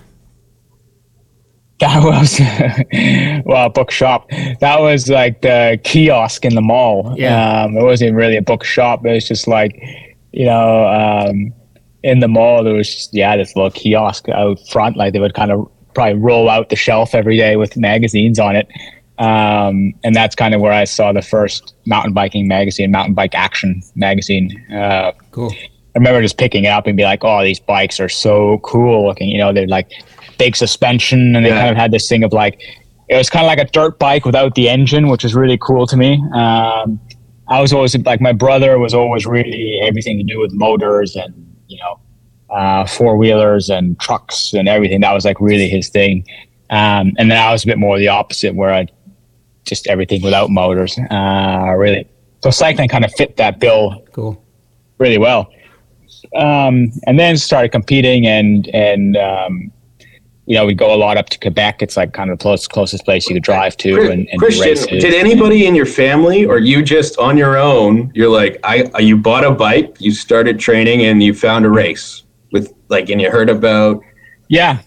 That 1.79 2.03
was 3.41 3.43
well, 3.45 3.69
bookshop. 3.69 4.29
That 4.59 4.79
was 4.79 5.07
like 5.09 5.41
the 5.41 5.79
kiosk 5.83 6.45
in 6.45 6.55
the 6.55 6.61
mall. 6.61 7.13
Yeah. 7.17 7.63
Um, 7.63 7.77
it 7.77 7.83
wasn't 7.83 8.15
really 8.15 8.37
a 8.37 8.41
bookshop. 8.41 9.05
It 9.05 9.13
was 9.13 9.27
just 9.27 9.47
like, 9.47 9.81
you 10.33 10.45
know, 10.45 10.87
um, 10.87 11.53
in 12.03 12.19
the 12.19 12.27
mall 12.27 12.63
there 12.63 12.73
was 12.73 12.93
just, 12.93 13.13
yeah 13.13 13.35
this 13.35 13.55
little 13.55 13.71
kiosk 13.71 14.29
out 14.29 14.59
front. 14.69 14.97
Like 14.97 15.13
they 15.13 15.19
would 15.19 15.33
kind 15.33 15.51
of 15.51 15.69
probably 15.93 16.19
roll 16.19 16.49
out 16.49 16.69
the 16.69 16.75
shelf 16.75 17.15
every 17.15 17.37
day 17.37 17.55
with 17.55 17.75
magazines 17.77 18.39
on 18.39 18.55
it. 18.55 18.67
Um, 19.17 19.93
and 20.03 20.15
that's 20.15 20.33
kind 20.35 20.53
of 20.53 20.61
where 20.61 20.71
I 20.71 20.85
saw 20.85 21.11
the 21.11 21.21
first 21.21 21.75
mountain 21.85 22.13
biking 22.13 22.47
magazine, 22.47 22.89
Mountain 22.91 23.15
Bike 23.15 23.35
Action 23.35 23.81
magazine. 23.95 24.65
Uh, 24.71 25.11
Cool. 25.31 25.53
I 25.95 25.99
remember 25.99 26.21
just 26.21 26.37
picking 26.37 26.65
it 26.65 26.69
up 26.69 26.85
and 26.87 26.95
be 26.95 27.03
like, 27.03 27.25
"Oh, 27.25 27.43
these 27.43 27.59
bikes 27.59 27.99
are 27.99 28.07
so 28.07 28.59
cool 28.59 29.07
looking." 29.07 29.27
You 29.27 29.39
know, 29.39 29.51
they're 29.51 29.67
like 29.67 29.91
big 30.37 30.55
suspension, 30.55 31.35
and 31.35 31.45
they 31.45 31.49
Yeah. 31.49 31.59
kind 31.59 31.69
of 31.71 31.77
had 31.77 31.91
this 31.91 32.07
thing 32.07 32.23
of 32.23 32.33
like 32.33 32.59
it 33.09 33.15
was 33.17 33.29
kind 33.29 33.43
of 33.43 33.47
like 33.49 33.57
a 33.59 33.65
dirt 33.71 33.97
bike 33.97 34.23
without 34.25 34.53
the 34.55 34.69
engine, 34.69 35.07
which 35.09 35.23
was 35.23 35.33
really 35.33 35.57
cool 35.57 35.87
to 35.87 35.97
me. 35.97 36.21
Um, 36.33 36.99
I 37.47 37.59
was 37.61 37.73
always 37.73 37.97
like 38.05 38.21
my 38.21 38.31
brother 38.33 38.77
was 38.77 38.93
always 38.93 39.25
really 39.25 39.79
everything 39.81 40.17
to 40.19 40.23
do 40.23 40.39
with 40.39 40.51
motors 40.53 41.15
and 41.15 41.33
you 41.67 41.79
know 41.79 41.99
uh, 42.55 42.85
four 42.85 43.17
wheelers 43.17 43.69
and 43.69 43.99
trucks 43.99 44.53
and 44.53 44.67
everything. 44.67 45.01
That 45.01 45.13
was 45.13 45.25
like 45.25 45.39
really 45.41 45.67
his 45.67 45.89
thing. 45.89 46.23
Um, 46.69 47.13
and 47.17 47.31
then 47.31 47.37
I 47.37 47.51
was 47.51 47.63
a 47.63 47.67
bit 47.67 47.79
more 47.79 47.97
the 47.97 48.09
opposite, 48.09 48.53
where 48.53 48.71
I 48.71 48.85
just 49.65 49.87
everything 49.87 50.21
without 50.21 50.49
motors, 50.51 50.97
uh, 51.09 51.73
really. 51.75 52.07
So 52.43 52.51
cycling 52.51 52.89
kind 52.89 53.03
of 53.03 53.11
fit 53.13 53.37
that 53.37 53.59
bill 53.59 54.03
Cool. 54.13 54.41
really 54.99 55.17
well. 55.17 55.49
Um, 56.35 56.91
and 57.07 57.17
then 57.19 57.37
started 57.37 57.69
competing 57.71 58.27
and 58.27 58.67
and 58.73 59.17
um, 59.17 59.71
you 60.49 60.55
know, 60.55 60.65
we'd 60.65 60.79
go 60.79 60.91
a 60.91 60.97
lot 60.97 61.15
up 61.15 61.29
to 61.29 61.37
Quebec. 61.37 61.83
It's 61.83 61.95
like 61.95 62.11
kind 62.11 62.31
of 62.31 62.39
the 62.39 62.41
closest, 62.41 62.71
closest 62.71 63.05
place 63.05 63.29
you 63.29 63.35
could 63.35 63.43
drive 63.43 63.77
to 63.77 64.09
and, 64.09 64.27
and 64.27 64.39
Christian, 64.39 64.97
did 64.97 65.13
anybody 65.13 65.67
in 65.67 65.75
your 65.75 65.85
family 65.85 66.43
or 66.43 66.57
you 66.57 66.81
just 66.81 67.19
on 67.19 67.37
your 67.37 67.55
own, 67.55 68.11
you're 68.15 68.31
like, 68.31 68.59
I, 68.63 68.89
you 68.97 69.15
bought 69.15 69.43
a 69.43 69.51
bike, 69.51 69.97
you 69.99 70.11
started 70.11 70.59
training 70.59 71.03
and 71.05 71.21
you 71.21 71.35
found 71.35 71.67
a 71.67 71.69
race 71.69 72.23
with 72.51 72.73
like, 72.87 73.09
and 73.09 73.21
you 73.21 73.29
heard 73.29 73.47
about. 73.47 74.01
Yeah, 74.47 74.81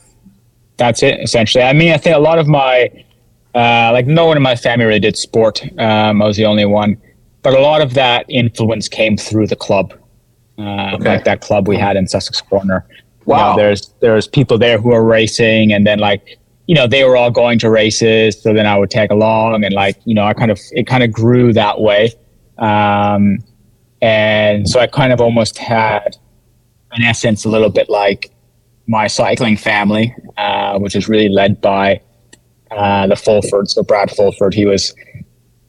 that's 0.78 1.00
it 1.04 1.20
essentially. 1.20 1.62
I 1.62 1.72
mean, 1.72 1.92
I 1.92 1.96
think 1.96 2.16
a 2.16 2.18
lot 2.18 2.40
of 2.40 2.48
my, 2.48 2.90
uh, 3.54 3.92
like 3.92 4.08
no 4.08 4.26
one 4.26 4.36
in 4.36 4.42
my 4.42 4.56
family 4.56 4.84
really 4.84 4.98
did 4.98 5.16
sport. 5.16 5.62
Um, 5.78 6.22
I 6.22 6.26
was 6.26 6.36
the 6.36 6.44
only 6.44 6.64
one, 6.64 7.00
but 7.42 7.54
a 7.54 7.60
lot 7.60 7.82
of 7.82 7.94
that 7.94 8.26
influence 8.28 8.88
came 8.88 9.16
through 9.16 9.46
the 9.46 9.54
club. 9.54 9.94
Uh, 10.58 10.94
okay. 10.94 11.04
Like 11.04 11.24
that 11.24 11.40
club 11.40 11.68
we 11.68 11.76
had 11.76 11.96
in 11.96 12.08
Sussex 12.08 12.40
Corner. 12.40 12.84
Wow. 13.24 13.36
You 13.36 13.56
know, 13.56 13.62
there's 13.62 13.94
there's 14.00 14.26
people 14.26 14.58
there 14.58 14.78
who 14.78 14.92
are 14.92 15.04
racing, 15.04 15.72
and 15.72 15.86
then 15.86 15.98
like 15.98 16.38
you 16.66 16.74
know 16.74 16.86
they 16.86 17.04
were 17.04 17.16
all 17.16 17.30
going 17.30 17.58
to 17.60 17.70
races, 17.70 18.40
so 18.40 18.52
then 18.52 18.66
I 18.66 18.78
would 18.78 18.90
tag 18.90 19.10
along, 19.10 19.64
and 19.64 19.74
like 19.74 19.96
you 20.04 20.14
know 20.14 20.24
I 20.24 20.34
kind 20.34 20.50
of 20.50 20.58
it 20.72 20.86
kind 20.86 21.02
of 21.02 21.12
grew 21.12 21.52
that 21.52 21.80
way, 21.80 22.12
um, 22.58 23.38
and 24.00 24.68
so 24.68 24.80
I 24.80 24.86
kind 24.86 25.12
of 25.12 25.20
almost 25.20 25.58
had, 25.58 26.16
in 26.94 27.02
essence, 27.02 27.44
a 27.44 27.48
little 27.48 27.70
bit 27.70 27.88
like 27.88 28.30
my 28.86 29.06
cycling 29.06 29.56
family, 29.56 30.14
uh, 30.36 30.78
which 30.78 30.96
is 30.96 31.08
really 31.08 31.28
led 31.28 31.60
by 31.60 32.00
uh, 32.70 33.06
the 33.06 33.16
Fulford. 33.16 33.70
So 33.70 33.82
Brad 33.82 34.10
Fulford, 34.10 34.54
he 34.54 34.66
was 34.66 34.94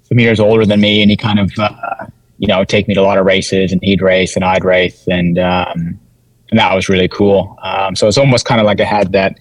some 0.03 0.19
years 0.19 0.39
older 0.39 0.65
than 0.65 0.81
me, 0.81 1.01
and 1.01 1.11
he 1.11 1.17
kind 1.17 1.39
of 1.39 1.51
uh, 1.57 2.05
you 2.37 2.47
know 2.47 2.63
take 2.63 2.87
me 2.87 2.93
to 2.93 3.01
a 3.01 3.03
lot 3.03 3.17
of 3.17 3.25
races, 3.25 3.71
and 3.71 3.81
he'd 3.83 4.01
race 4.01 4.35
and 4.35 4.43
I'd 4.43 4.63
race, 4.63 5.07
and 5.07 5.37
um, 5.39 5.99
and 6.53 6.59
that 6.59 6.75
was 6.75 6.87
really 6.87 7.07
cool. 7.07 7.57
Um, 7.63 7.95
so 7.95 8.07
it's 8.07 8.19
almost 8.19 8.45
kind 8.45 8.61
of 8.61 8.65
like 8.65 8.79
I 8.79 8.83
had 8.83 9.11
that 9.13 9.39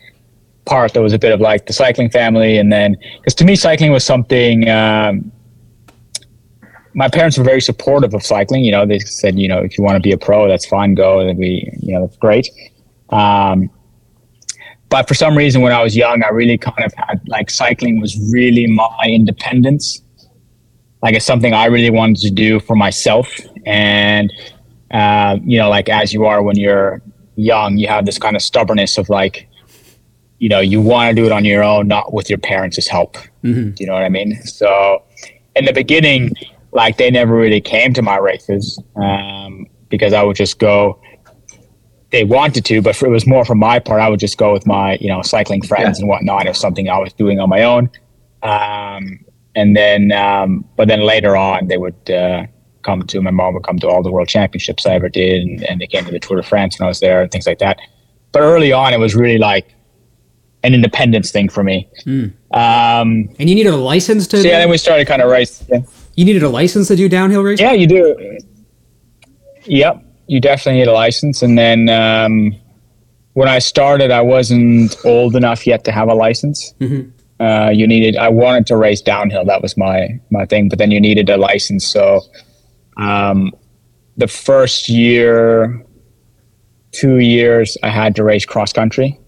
part 0.64 0.94
that 0.94 1.02
was 1.02 1.12
a 1.12 1.18
bit 1.18 1.30
of 1.30 1.40
like 1.42 1.66
the 1.66 1.74
cycling 1.74 2.08
family, 2.08 2.56
and 2.56 2.72
then 2.72 2.96
because 3.18 3.34
to 3.34 3.44
me 3.44 3.54
cycling 3.54 3.92
was 3.92 4.02
something. 4.02 4.66
Um, 4.68 5.30
my 6.94 7.08
parents 7.08 7.36
were 7.36 7.44
very 7.44 7.60
supportive 7.60 8.14
of 8.14 8.22
cycling. 8.22 8.64
You 8.64 8.72
know, 8.72 8.86
they 8.86 8.98
said, 8.98 9.38
you 9.38 9.46
know, 9.46 9.58
if 9.58 9.76
you 9.76 9.84
want 9.84 9.96
to 9.96 10.00
be 10.00 10.12
a 10.12 10.18
pro, 10.18 10.48
that's 10.48 10.64
fine, 10.64 10.94
go. 10.94 11.20
And 11.20 11.38
we, 11.38 11.70
you 11.80 11.92
know, 11.92 12.06
that's 12.06 12.16
great. 12.16 12.48
Um, 13.10 13.70
but 14.88 15.06
for 15.06 15.14
some 15.14 15.36
reason, 15.36 15.60
when 15.60 15.72
I 15.72 15.82
was 15.82 15.94
young, 15.94 16.22
I 16.22 16.28
really 16.28 16.56
kind 16.56 16.84
of 16.84 16.94
had 16.94 17.20
like 17.26 17.50
cycling 17.50 18.00
was 18.00 18.18
really 18.32 18.66
my 18.66 19.06
independence. 19.06 20.02
Like 21.02 21.14
it's 21.14 21.26
something 21.26 21.52
I 21.52 21.66
really 21.66 21.90
wanted 21.90 22.18
to 22.22 22.30
do 22.30 22.60
for 22.60 22.74
myself. 22.74 23.28
And 23.66 24.32
uh, 24.92 25.38
you 25.44 25.58
know, 25.58 25.70
like 25.70 25.88
as 25.88 26.12
you 26.12 26.26
are 26.26 26.42
when 26.42 26.56
you're 26.56 27.00
young, 27.36 27.78
you 27.78 27.88
have 27.88 28.04
this 28.04 28.18
kind 28.18 28.36
of 28.36 28.42
stubbornness 28.42 28.98
of 28.98 29.08
like, 29.08 29.48
you 30.38 30.48
know, 30.48 30.60
you 30.60 30.80
want 30.80 31.10
to 31.10 31.14
do 31.14 31.24
it 31.24 31.32
on 31.32 31.44
your 31.44 31.62
own, 31.62 31.88
not 31.88 32.12
with 32.12 32.28
your 32.28 32.38
parents' 32.38 32.86
help. 32.86 33.16
Mm-hmm. 33.42 33.70
Do 33.70 33.74
you 33.78 33.86
know 33.86 33.94
what 33.94 34.02
I 34.02 34.08
mean? 34.08 34.40
So, 34.42 35.02
in 35.54 35.64
the 35.64 35.72
beginning, 35.72 36.32
like 36.72 36.96
they 36.96 37.10
never 37.10 37.34
really 37.34 37.60
came 37.60 37.94
to 37.94 38.02
my 38.02 38.16
races 38.16 38.78
um, 38.96 39.66
because 39.88 40.12
I 40.12 40.22
would 40.22 40.36
just 40.36 40.58
go. 40.58 41.00
They 42.10 42.24
wanted 42.24 42.66
to, 42.66 42.82
but 42.82 42.94
for, 42.94 43.06
it 43.06 43.10
was 43.10 43.26
more 43.26 43.42
from 43.42 43.58
my 43.58 43.78
part. 43.78 44.02
I 44.02 44.10
would 44.10 44.20
just 44.20 44.36
go 44.36 44.52
with 44.52 44.66
my, 44.66 44.98
you 45.00 45.08
know, 45.08 45.22
cycling 45.22 45.62
friends 45.62 45.98
yeah. 45.98 46.02
and 46.02 46.08
whatnot, 46.08 46.46
or 46.46 46.52
something 46.52 46.90
I 46.90 46.98
was 46.98 47.14
doing 47.14 47.40
on 47.40 47.48
my 47.48 47.62
own. 47.62 47.88
Um, 48.42 49.24
and 49.54 49.74
then, 49.74 50.12
um, 50.12 50.66
but 50.76 50.88
then 50.88 51.00
later 51.00 51.36
on, 51.36 51.68
they 51.68 51.78
would. 51.78 52.10
Uh, 52.10 52.46
come 52.82 53.02
to 53.02 53.20
my 53.20 53.30
mom 53.30 53.54
would 53.54 53.64
come 53.64 53.78
to 53.78 53.88
all 53.88 54.02
the 54.02 54.10
world 54.10 54.28
championships 54.28 54.86
I 54.86 54.94
ever 54.94 55.08
did, 55.08 55.42
and, 55.42 55.62
and 55.64 55.80
they 55.80 55.86
came 55.86 56.04
to 56.04 56.10
the 56.10 56.20
Tour 56.20 56.36
de 56.36 56.42
France 56.42 56.78
when 56.78 56.86
I 56.86 56.88
was 56.88 57.00
there 57.00 57.22
and 57.22 57.30
things 57.30 57.46
like 57.46 57.58
that. 57.58 57.78
But 58.32 58.42
early 58.42 58.72
on, 58.72 58.92
it 58.92 58.98
was 58.98 59.14
really 59.14 59.38
like 59.38 59.74
an 60.62 60.74
independence 60.74 61.30
thing 61.30 61.48
for 61.48 61.64
me. 61.64 61.88
Mm. 62.06 62.32
Um, 62.52 63.28
and 63.38 63.48
you 63.48 63.54
needed 63.54 63.72
a 63.72 63.76
license 63.76 64.26
to. 64.28 64.38
So 64.38 64.48
yeah, 64.48 64.58
then 64.58 64.70
we 64.70 64.78
started 64.78 65.06
kind 65.06 65.22
of 65.22 65.30
racing. 65.30 65.86
You 66.14 66.24
needed 66.24 66.42
a 66.42 66.48
license 66.48 66.88
to 66.88 66.96
do 66.96 67.08
downhill 67.08 67.42
racing. 67.42 67.66
Yeah, 67.66 67.72
you 67.72 67.86
do. 67.86 68.38
Yep, 69.64 70.04
you 70.26 70.40
definitely 70.40 70.80
need 70.80 70.88
a 70.88 70.92
license. 70.92 71.42
And 71.42 71.56
then 71.58 71.88
um, 71.88 72.54
when 73.34 73.48
I 73.48 73.58
started, 73.58 74.10
I 74.10 74.20
wasn't 74.20 74.94
old 75.04 75.36
enough 75.36 75.66
yet 75.66 75.84
to 75.84 75.92
have 75.92 76.08
a 76.08 76.14
license. 76.14 76.74
Mm-hmm. 76.80 77.10
Uh, 77.42 77.70
you 77.70 77.86
needed. 77.86 78.16
I 78.16 78.28
wanted 78.28 78.66
to 78.68 78.76
race 78.76 79.00
downhill. 79.00 79.44
That 79.44 79.62
was 79.62 79.76
my 79.76 80.20
my 80.30 80.46
thing. 80.46 80.68
But 80.68 80.78
then 80.78 80.90
you 80.90 81.00
needed 81.00 81.28
a 81.28 81.36
license. 81.36 81.86
So 81.86 82.20
um, 82.96 83.52
the 84.16 84.28
first 84.28 84.88
year, 84.88 85.84
two 86.92 87.18
years, 87.18 87.76
I 87.82 87.88
had 87.88 88.14
to 88.16 88.24
race 88.24 88.44
cross 88.44 88.72
country. 88.72 89.18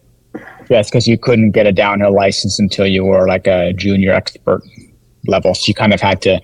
Yes, 0.71 0.91
because 0.91 1.07
you 1.07 1.19
couldn't 1.19 1.51
get 1.51 1.67
a 1.67 1.73
downhill 1.73 2.15
license 2.15 2.59
until 2.59 2.87
you 2.87 3.05
were 3.05 3.27
like 3.29 3.47
a 3.47 3.73
junior 3.75 4.13
expert 4.13 4.63
level. 5.27 5.55
So 5.55 5.69
you 5.69 5.75
kind 5.75 5.93
of 5.93 6.01
had 6.01 6.23
to 6.23 6.41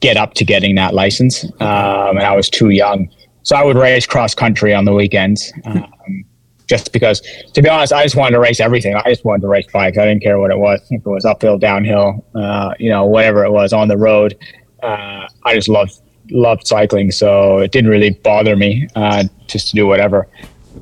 get 0.00 0.16
up 0.16 0.34
to 0.34 0.44
getting 0.44 0.74
that 0.76 0.94
license. 0.94 1.44
Um, 1.44 2.16
and 2.16 2.20
I 2.20 2.36
was 2.36 2.48
too 2.48 2.70
young. 2.70 3.08
So 3.42 3.56
I 3.56 3.64
would 3.64 3.76
race 3.76 4.06
cross 4.06 4.34
country 4.34 4.74
on 4.74 4.84
the 4.84 4.92
weekends. 4.92 5.52
Um, 5.64 6.24
just 6.66 6.92
because, 6.92 7.22
to 7.54 7.62
be 7.62 7.68
honest, 7.68 7.94
I 7.94 8.02
just 8.02 8.14
wanted 8.14 8.32
to 8.32 8.40
race 8.40 8.60
everything. 8.60 8.94
I 8.94 9.08
just 9.08 9.24
wanted 9.24 9.40
to 9.42 9.48
race 9.48 9.66
bikes. 9.72 9.96
I 9.96 10.04
didn't 10.04 10.22
care 10.22 10.38
what 10.38 10.50
it 10.50 10.58
was. 10.58 10.80
If 10.90 11.00
it 11.00 11.08
was 11.08 11.24
uphill, 11.24 11.56
downhill, 11.56 12.24
uh, 12.34 12.74
you 12.78 12.90
know, 12.90 13.06
whatever 13.06 13.44
it 13.44 13.50
was 13.50 13.72
on 13.72 13.88
the 13.88 13.96
road. 13.96 14.36
Uh, 14.82 15.26
I 15.44 15.54
just 15.54 15.68
loved 15.68 15.98
loved 16.30 16.66
cycling, 16.66 17.10
so 17.10 17.58
it 17.58 17.72
didn't 17.72 17.90
really 17.90 18.10
bother 18.10 18.56
me 18.56 18.88
uh, 18.94 19.24
just 19.46 19.68
to 19.68 19.74
do 19.74 19.86
whatever. 19.86 20.28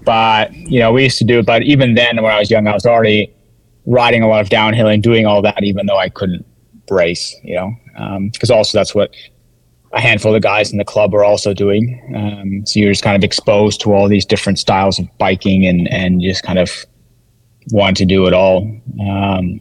But 0.05 0.55
you 0.55 0.81
know, 0.81 0.93
we 0.93 1.05
used 1.05 1.19
to 1.19 1.25
do. 1.25 1.43
But 1.43 1.63
even 1.63 1.95
then, 1.95 2.23
when 2.23 2.33
I 2.33 2.39
was 2.39 2.51
young, 2.51 2.67
I 2.67 2.75
was 2.75 2.87
already 2.87 3.33
riding 3.87 4.23
a 4.23 4.29
lot 4.29 4.41
of 4.41 4.49
downhill 4.49 4.89
and 4.89 5.03
doing 5.03 5.27
all 5.27 5.43
that, 5.43 5.63
even 5.63 5.87
though 5.87 5.99
I 5.99 6.09
couldn't 6.09 6.45
race. 6.91 7.35
You 7.43 7.57
know, 7.57 8.29
because 8.31 8.51
um, 8.51 8.57
also 8.57 8.79
that's 8.79 8.95
what 8.95 9.15
a 9.93 10.01
handful 10.01 10.35
of 10.35 10.43
guys 10.43 10.73
in 10.73 10.79
the 10.79 10.85
club 10.85 11.15
are 11.15 11.25
also 11.25 11.55
doing. 11.55 12.03
Um, 12.15 12.67
so 12.67 12.81
you're 12.81 12.93
just 12.93 13.05
kind 13.05 13.17
of 13.17 13.25
exposed 13.25 13.81
to 13.83 13.93
all 13.93 14.09
these 14.09 14.27
different 14.27 14.59
styles 14.59 14.99
of 14.99 15.07
biking, 15.19 15.67
and 15.67 15.89
and 15.89 16.21
just 16.21 16.43
kind 16.43 16.59
of 16.59 16.71
want 17.71 17.97
to 17.99 18.05
do 18.05 18.27
it 18.27 18.35
all. 18.35 18.63
Um, 19.01 19.61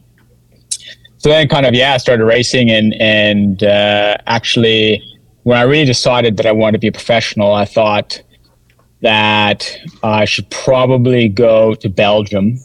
so 1.18 1.30
then, 1.30 1.48
kind 1.48 1.66
of 1.66 1.74
yeah, 1.74 1.94
I 1.94 1.96
started 1.96 2.24
racing 2.24 2.70
and 2.70 2.94
and 3.00 3.64
uh, 3.64 4.16
actually 4.26 5.02
when 5.46 5.56
I 5.56 5.62
really 5.62 5.84
decided 5.84 6.38
that 6.38 6.46
I 6.46 6.50
wanted 6.50 6.72
to 6.72 6.78
be 6.80 6.88
a 6.88 6.92
professional, 6.92 7.54
I 7.54 7.66
thought 7.66 8.20
that 9.02 9.78
I 10.02 10.24
should 10.24 10.50
probably 10.50 11.28
go 11.28 11.76
to 11.76 11.88
Belgium 11.88 12.58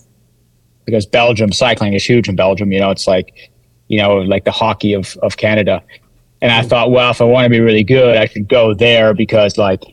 because 0.85 1.05
Belgium 1.05 1.51
cycling 1.51 1.93
is 1.93 2.03
huge 2.03 2.27
in 2.27 2.35
Belgium. 2.35 2.71
You 2.71 2.79
know, 2.79 2.89
it's 2.89 3.05
like, 3.05 3.51
you 3.87 3.99
know, 3.99 4.15
like 4.15 4.45
the 4.45 4.51
hockey 4.51 4.93
of, 4.93 5.15
of 5.21 5.37
Canada. 5.37 5.83
And 6.41 6.51
I 6.51 6.63
thought, 6.63 6.89
well, 6.89 7.11
if 7.11 7.21
I 7.21 7.25
want 7.25 7.45
to 7.45 7.51
be 7.51 7.59
really 7.59 7.83
good, 7.83 8.17
I 8.17 8.25
should 8.25 8.47
go 8.47 8.73
there 8.73 9.13
because 9.13 9.59
like 9.59 9.83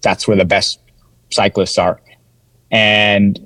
that's 0.00 0.28
where 0.28 0.36
the 0.36 0.44
best 0.44 0.78
cyclists 1.32 1.78
are. 1.78 2.00
And 2.70 3.44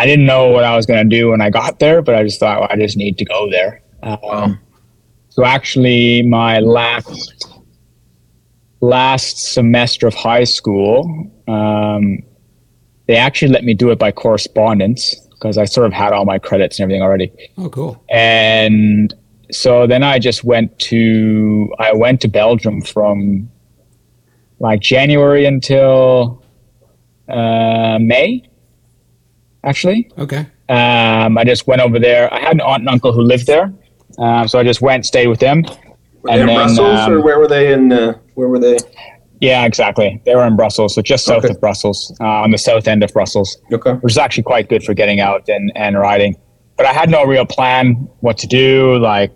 I 0.00 0.06
didn't 0.06 0.26
know 0.26 0.48
what 0.48 0.64
I 0.64 0.74
was 0.74 0.86
going 0.86 1.08
to 1.08 1.16
do 1.16 1.30
when 1.30 1.40
I 1.40 1.50
got 1.50 1.78
there, 1.78 2.02
but 2.02 2.16
I 2.16 2.24
just 2.24 2.40
thought 2.40 2.58
well, 2.58 2.68
I 2.68 2.74
just 2.74 2.96
need 2.96 3.16
to 3.18 3.24
go 3.24 3.48
there. 3.48 3.80
Um, 4.02 4.18
wow. 4.24 4.54
So 5.28 5.44
actually, 5.44 6.22
my 6.22 6.58
last 6.58 7.51
last 8.82 9.38
semester 9.38 10.06
of 10.06 10.14
high 10.14 10.44
school, 10.44 11.30
um, 11.48 12.18
they 13.06 13.16
actually 13.16 13.52
let 13.52 13.64
me 13.64 13.72
do 13.72 13.90
it 13.90 13.98
by 13.98 14.12
correspondence 14.12 15.14
because 15.30 15.56
I 15.56 15.64
sort 15.64 15.86
of 15.86 15.92
had 15.92 16.12
all 16.12 16.24
my 16.24 16.38
credits 16.38 16.78
and 16.78 16.84
everything 16.84 17.02
already. 17.02 17.32
Oh, 17.56 17.70
cool. 17.70 18.04
And 18.10 19.14
so 19.50 19.86
then 19.86 20.02
I 20.02 20.18
just 20.18 20.44
went 20.44 20.78
to 20.90 21.72
I 21.78 21.92
went 21.94 22.20
to 22.22 22.28
Belgium 22.28 22.82
from 22.82 23.50
like 24.58 24.80
January 24.80 25.46
until 25.46 26.44
uh, 27.28 27.98
May, 28.00 28.48
actually. 29.64 30.10
Okay. 30.18 30.46
Um, 30.68 31.36
I 31.38 31.44
just 31.44 31.66
went 31.66 31.82
over 31.82 31.98
there. 31.98 32.32
I 32.32 32.40
had 32.40 32.52
an 32.52 32.60
aunt 32.60 32.80
and 32.80 32.88
uncle 32.88 33.12
who 33.12 33.22
lived 33.22 33.46
there, 33.46 33.72
um, 34.18 34.48
so 34.48 34.58
I 34.58 34.64
just 34.64 34.80
went, 34.80 35.04
stayed 35.06 35.26
with 35.26 35.40
them. 35.40 35.64
Were 36.22 36.30
and 36.30 36.38
they 36.38 36.42
in 36.42 36.46
then, 36.46 36.56
Brussels, 36.56 37.00
um, 37.00 37.12
or 37.12 37.20
where 37.22 37.38
were 37.38 37.48
they 37.48 37.72
in? 37.72 37.92
Uh, 37.92 38.18
where 38.34 38.48
were 38.48 38.58
they? 38.58 38.78
Yeah, 39.40 39.64
exactly. 39.64 40.22
They 40.24 40.36
were 40.36 40.46
in 40.46 40.54
Brussels, 40.54 40.94
so 40.94 41.02
just 41.02 41.24
south 41.24 41.44
okay. 41.44 41.52
of 41.52 41.60
Brussels, 41.60 42.14
uh, 42.20 42.24
on 42.24 42.52
the 42.52 42.58
south 42.58 42.86
end 42.86 43.02
of 43.02 43.12
Brussels, 43.12 43.58
okay. 43.72 43.94
which 43.94 44.12
is 44.12 44.18
actually 44.18 44.44
quite 44.44 44.68
good 44.68 44.84
for 44.84 44.94
getting 44.94 45.18
out 45.18 45.48
and, 45.48 45.72
and 45.74 45.98
riding. 45.98 46.36
But 46.76 46.86
I 46.86 46.92
had 46.92 47.10
no 47.10 47.24
real 47.24 47.44
plan 47.44 47.94
what 48.20 48.38
to 48.38 48.46
do, 48.46 48.98
like 48.98 49.32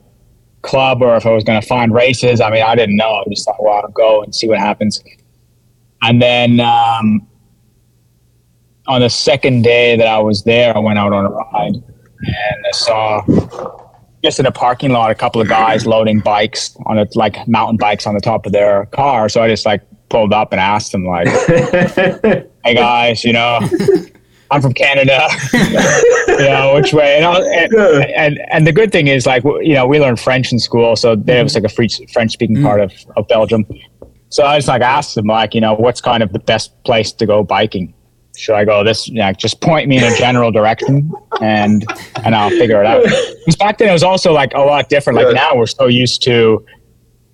club, 0.63 1.03
or 1.03 1.17
if 1.17 1.27
I 1.27 1.33
was 1.33 1.43
going 1.43 1.61
to 1.61 1.67
find 1.67 1.93
races. 1.93 2.41
I 2.41 2.51
mean, 2.51 2.63
I 2.63 2.77
didn't 2.77 2.97
know. 2.97 3.11
I 3.15 3.25
just 3.29 3.45
thought, 3.45 3.57
well, 3.61 3.83
I'll 3.83 3.91
go 3.91 4.23
and 4.23 4.35
see 4.35 4.49
what 4.49 4.59
happens. 4.59 5.03
And 6.03 6.23
then 6.23 6.61
um, 6.61 7.27
on 8.87 9.01
the 9.01 9.11
second 9.11 9.63
day 9.63 9.97
that 9.97 10.07
I 10.07 10.19
was 10.19 10.45
there, 10.45 10.77
I 10.77 10.79
went 10.79 10.99
out 10.99 11.13
on 11.13 11.27
a 11.27 11.31
ride 11.31 11.75
and 11.75 12.67
I 12.67 12.71
saw 12.73 13.23
just 14.27 14.41
in 14.41 14.47
a 14.47 14.51
parking 14.51 14.91
lot, 14.91 15.13
a 15.13 15.15
couple 15.15 15.41
of 15.41 15.49
guys 15.49 15.87
loading 15.87 16.19
bikes 16.19 16.77
on 16.87 16.99
it, 16.99 17.15
like 17.15 17.47
mountain 17.47 17.77
bikes 17.77 18.09
on 18.09 18.15
the 18.15 18.21
top 18.21 18.45
of 18.45 18.51
their 18.51 18.87
car. 18.87 19.29
So 19.29 19.41
I 19.41 19.49
just 19.49 19.65
like 19.65 19.83
pulled 20.09 20.33
up 20.33 20.51
and 20.51 20.61
asked 20.61 20.91
them, 20.91 21.07
like, 21.07 21.29
"Hey 22.65 22.75
guys, 22.75 23.23
you 23.23 23.33
know, 23.33 23.61
I'm 24.51 24.61
from 24.61 24.75
Canada. 24.75 25.29
you 25.53 26.39
know, 26.39 26.73
which 26.75 26.93
way? 26.93 27.23
And, 27.23 27.25
and, 27.25 27.75
and, 28.17 28.41
and 28.51 28.67
the 28.67 28.73
good 28.73 28.91
thing 28.91 29.07
is, 29.07 29.27
like, 29.27 29.45
you 29.45 29.75
know, 29.75 29.87
we 29.87 30.01
learned 30.01 30.19
French 30.19 30.51
in 30.51 30.59
school, 30.59 30.97
so 30.97 31.15
there 31.15 31.45
was 31.45 31.55
mm-hmm. 31.55 31.63
like 31.65 31.73
a 31.73 32.13
French 32.13 32.33
speaking 32.33 32.61
part 32.63 32.81
mm. 32.81 32.85
of, 32.85 33.17
of 33.17 33.29
Belgium. 33.29 33.65
So 34.31 34.45
I 34.45 34.59
just 34.59 34.67
like 34.67 34.83
asked 34.83 35.15
them, 35.15 35.27
like, 35.27 35.55
you 35.55 35.61
know, 35.61 35.75
what's 35.75 36.01
kind 36.01 36.21
of 36.25 36.33
the 36.33 36.41
best 36.41 36.83
place 36.83 37.13
to 37.13 37.27
go 37.27 37.45
biking? 37.45 37.95
Should 38.37 38.55
I 38.55 38.65
go 38.65 38.85
this? 38.85 39.09
Yeah, 39.09 39.33
just 39.33 39.61
point 39.61 39.89
me 39.89 39.99
in 39.99 40.05
a 40.05 40.15
general 40.17 40.51
direction, 40.51 41.11
and 41.41 41.85
and 42.25 42.35
I'll 42.35 42.51
figure 42.51 42.81
it 42.81 42.87
out. 42.87 43.03
Because 43.03 43.57
back 43.57 43.79
then 43.79 43.89
it 43.89 43.93
was 43.93 44.03
also 44.03 44.33
like 44.33 44.53
a 44.55 44.61
lot 44.61 44.89
different. 44.89 45.19
Like 45.19 45.35
now 45.35 45.57
we're 45.57 45.67
so 45.67 45.87
used 45.87 46.23
to, 46.25 46.65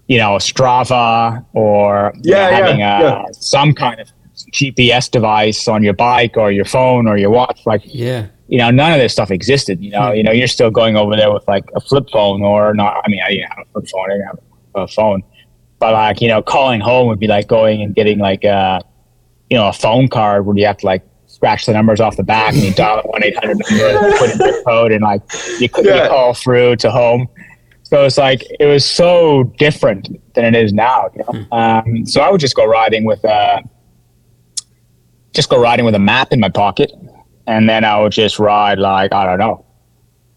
you 0.07 0.19
know, 0.19 0.37
Strava 0.37 1.45
or 1.55 2.13
you 2.23 2.35
Yeah, 2.35 2.51
know, 2.51 2.57
having 2.57 2.79
yeah, 2.81 3.01
a, 3.01 3.03
yeah. 3.03 3.25
some 3.33 3.73
kind 3.75 4.01
of 4.01 4.09
GPS 4.53 5.11
device 5.11 5.69
on 5.69 5.83
your 5.83 5.95
bike 5.95 6.37
or 6.37 6.51
your 6.53 6.65
phone 6.65 7.07
or 7.07 7.17
your 7.17 7.31
watch. 7.31 7.61
Like 7.67 7.83
Yeah. 7.85 8.27
you 8.49 8.59
know, 8.59 8.71
none 8.71 8.93
of 8.93 8.99
this 8.99 9.13
stuff 9.13 9.31
existed. 9.31 9.81
You 9.81 9.91
know, 9.91 10.11
hmm. 10.11 10.17
you 10.17 10.23
know, 10.23 10.33
you're 10.33 10.47
still 10.49 10.71
going 10.71 10.97
over 10.97 11.17
there 11.17 11.33
with 11.33 11.47
like 11.49 11.65
a 11.75 11.81
flip 11.81 12.09
phone 12.13 12.43
or 12.43 12.75
not. 12.75 13.03
I 13.05 13.09
mean, 13.09 13.21
I 13.25 13.31
didn't 13.31 13.49
have 13.49 13.59
a 13.59 13.73
flip 13.73 13.89
phone. 13.93 14.05
I 14.11 14.15
didn't 14.15 14.27
have 14.27 14.39
a 14.75 14.89
phone, 14.89 15.23
but 15.79 15.93
like 15.93 16.21
you 16.21 16.29
know, 16.29 16.43
calling 16.43 16.81
home 16.81 17.09
would 17.09 17.19
be 17.19 17.27
like 17.27 17.49
going 17.49 17.83
and 17.83 17.95
getting 17.95 18.19
like 18.19 18.45
a, 18.45 18.81
you 19.53 19.59
know, 19.59 19.69
a 19.69 19.73
phone 19.73 20.09
card 20.09 20.47
where 20.47 20.57
you 20.57 20.65
have 20.65 20.79
to 20.79 20.87
like 20.87 21.03
scratch 21.27 21.67
the 21.67 21.73
numbers 21.75 22.01
off 22.01 22.17
the 22.17 22.23
back 22.23 22.55
and 22.55 22.63
you 22.63 22.73
dial 22.73 23.03
one 23.05 23.23
eight 23.23 23.37
hundred 23.37 23.59
number, 23.71 24.17
put 24.17 24.31
in 24.31 24.39
your 24.39 24.63
code, 24.65 24.93
and 24.93 25.03
like 25.03 25.21
you, 25.61 25.69
c- 25.69 25.83
Yeah. 25.85 26.05
you 26.05 26.09
call 26.09 26.33
through 26.33 26.77
to 26.77 26.91
home. 26.91 27.29
So 27.83 28.07
it's 28.07 28.17
like 28.17 28.43
it 28.59 28.65
was 28.65 28.87
so 28.87 29.45
different 29.59 30.09
than 30.35 30.47
it 30.47 30.55
is 30.55 30.73
now. 30.73 31.11
You 31.15 31.23
know? 31.25 31.47
um, 31.59 32.07
so 32.07 32.23
I 32.23 32.31
would 32.31 32.41
just 32.41 32.57
go 32.57 32.65
riding 32.65 33.05
with 33.05 33.23
uh, 33.27 33.61
just 35.35 35.51
go 35.51 35.61
riding 35.61 35.85
with 35.85 35.95
a 35.95 35.99
map 35.99 36.33
in 36.33 36.41
my 36.41 36.49
pocket, 36.49 36.91
and 37.47 37.69
then 37.69 37.85
I 37.85 38.01
would 38.01 38.13
just 38.13 38.39
ride 38.39 38.79
like 38.79 39.13
I 39.13 39.27
don't 39.27 39.39
know, 39.39 39.67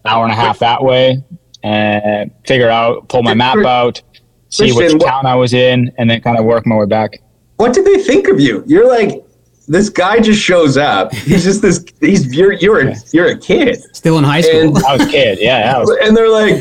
hour 0.04 0.24
and 0.24 0.32
a 0.32 0.36
half 0.36 0.58
that 0.58 0.84
way, 0.84 1.24
and 1.62 2.30
figure 2.46 2.68
out, 2.68 3.08
pull 3.08 3.22
my 3.22 3.32
map 3.32 3.56
out, 3.64 4.02
see 4.50 4.72
which 4.72 4.92
town 5.02 5.24
I 5.24 5.36
was 5.36 5.54
in, 5.54 5.90
and 5.96 6.10
then 6.10 6.20
kind 6.20 6.38
of 6.38 6.44
work 6.44 6.66
my 6.66 6.76
way 6.76 6.84
back. 6.84 7.20
What 7.56 7.72
did 7.74 7.84
they 7.84 8.02
think 8.02 8.28
of 8.28 8.38
you? 8.40 8.62
You're 8.66 8.88
like 8.88 9.22
this 9.68 9.88
guy 9.88 10.20
just 10.20 10.40
shows 10.40 10.76
up. 10.76 11.12
He's 11.12 11.42
just 11.42 11.60
this. 11.62 11.84
He's 12.00 12.32
you're 12.34 12.52
you're 12.52 12.88
a, 12.88 12.94
you're 13.12 13.28
a 13.28 13.38
kid, 13.38 13.82
Still 13.96 14.18
in 14.18 14.24
high 14.24 14.40
school. 14.42 14.76
And- 14.76 14.84
I 14.84 14.96
was 14.96 15.06
a 15.06 15.10
kid, 15.10 15.38
yeah, 15.40 15.74
I 15.74 15.78
was, 15.78 15.90
and 16.02 16.16
they're 16.16 16.30
like, 16.30 16.56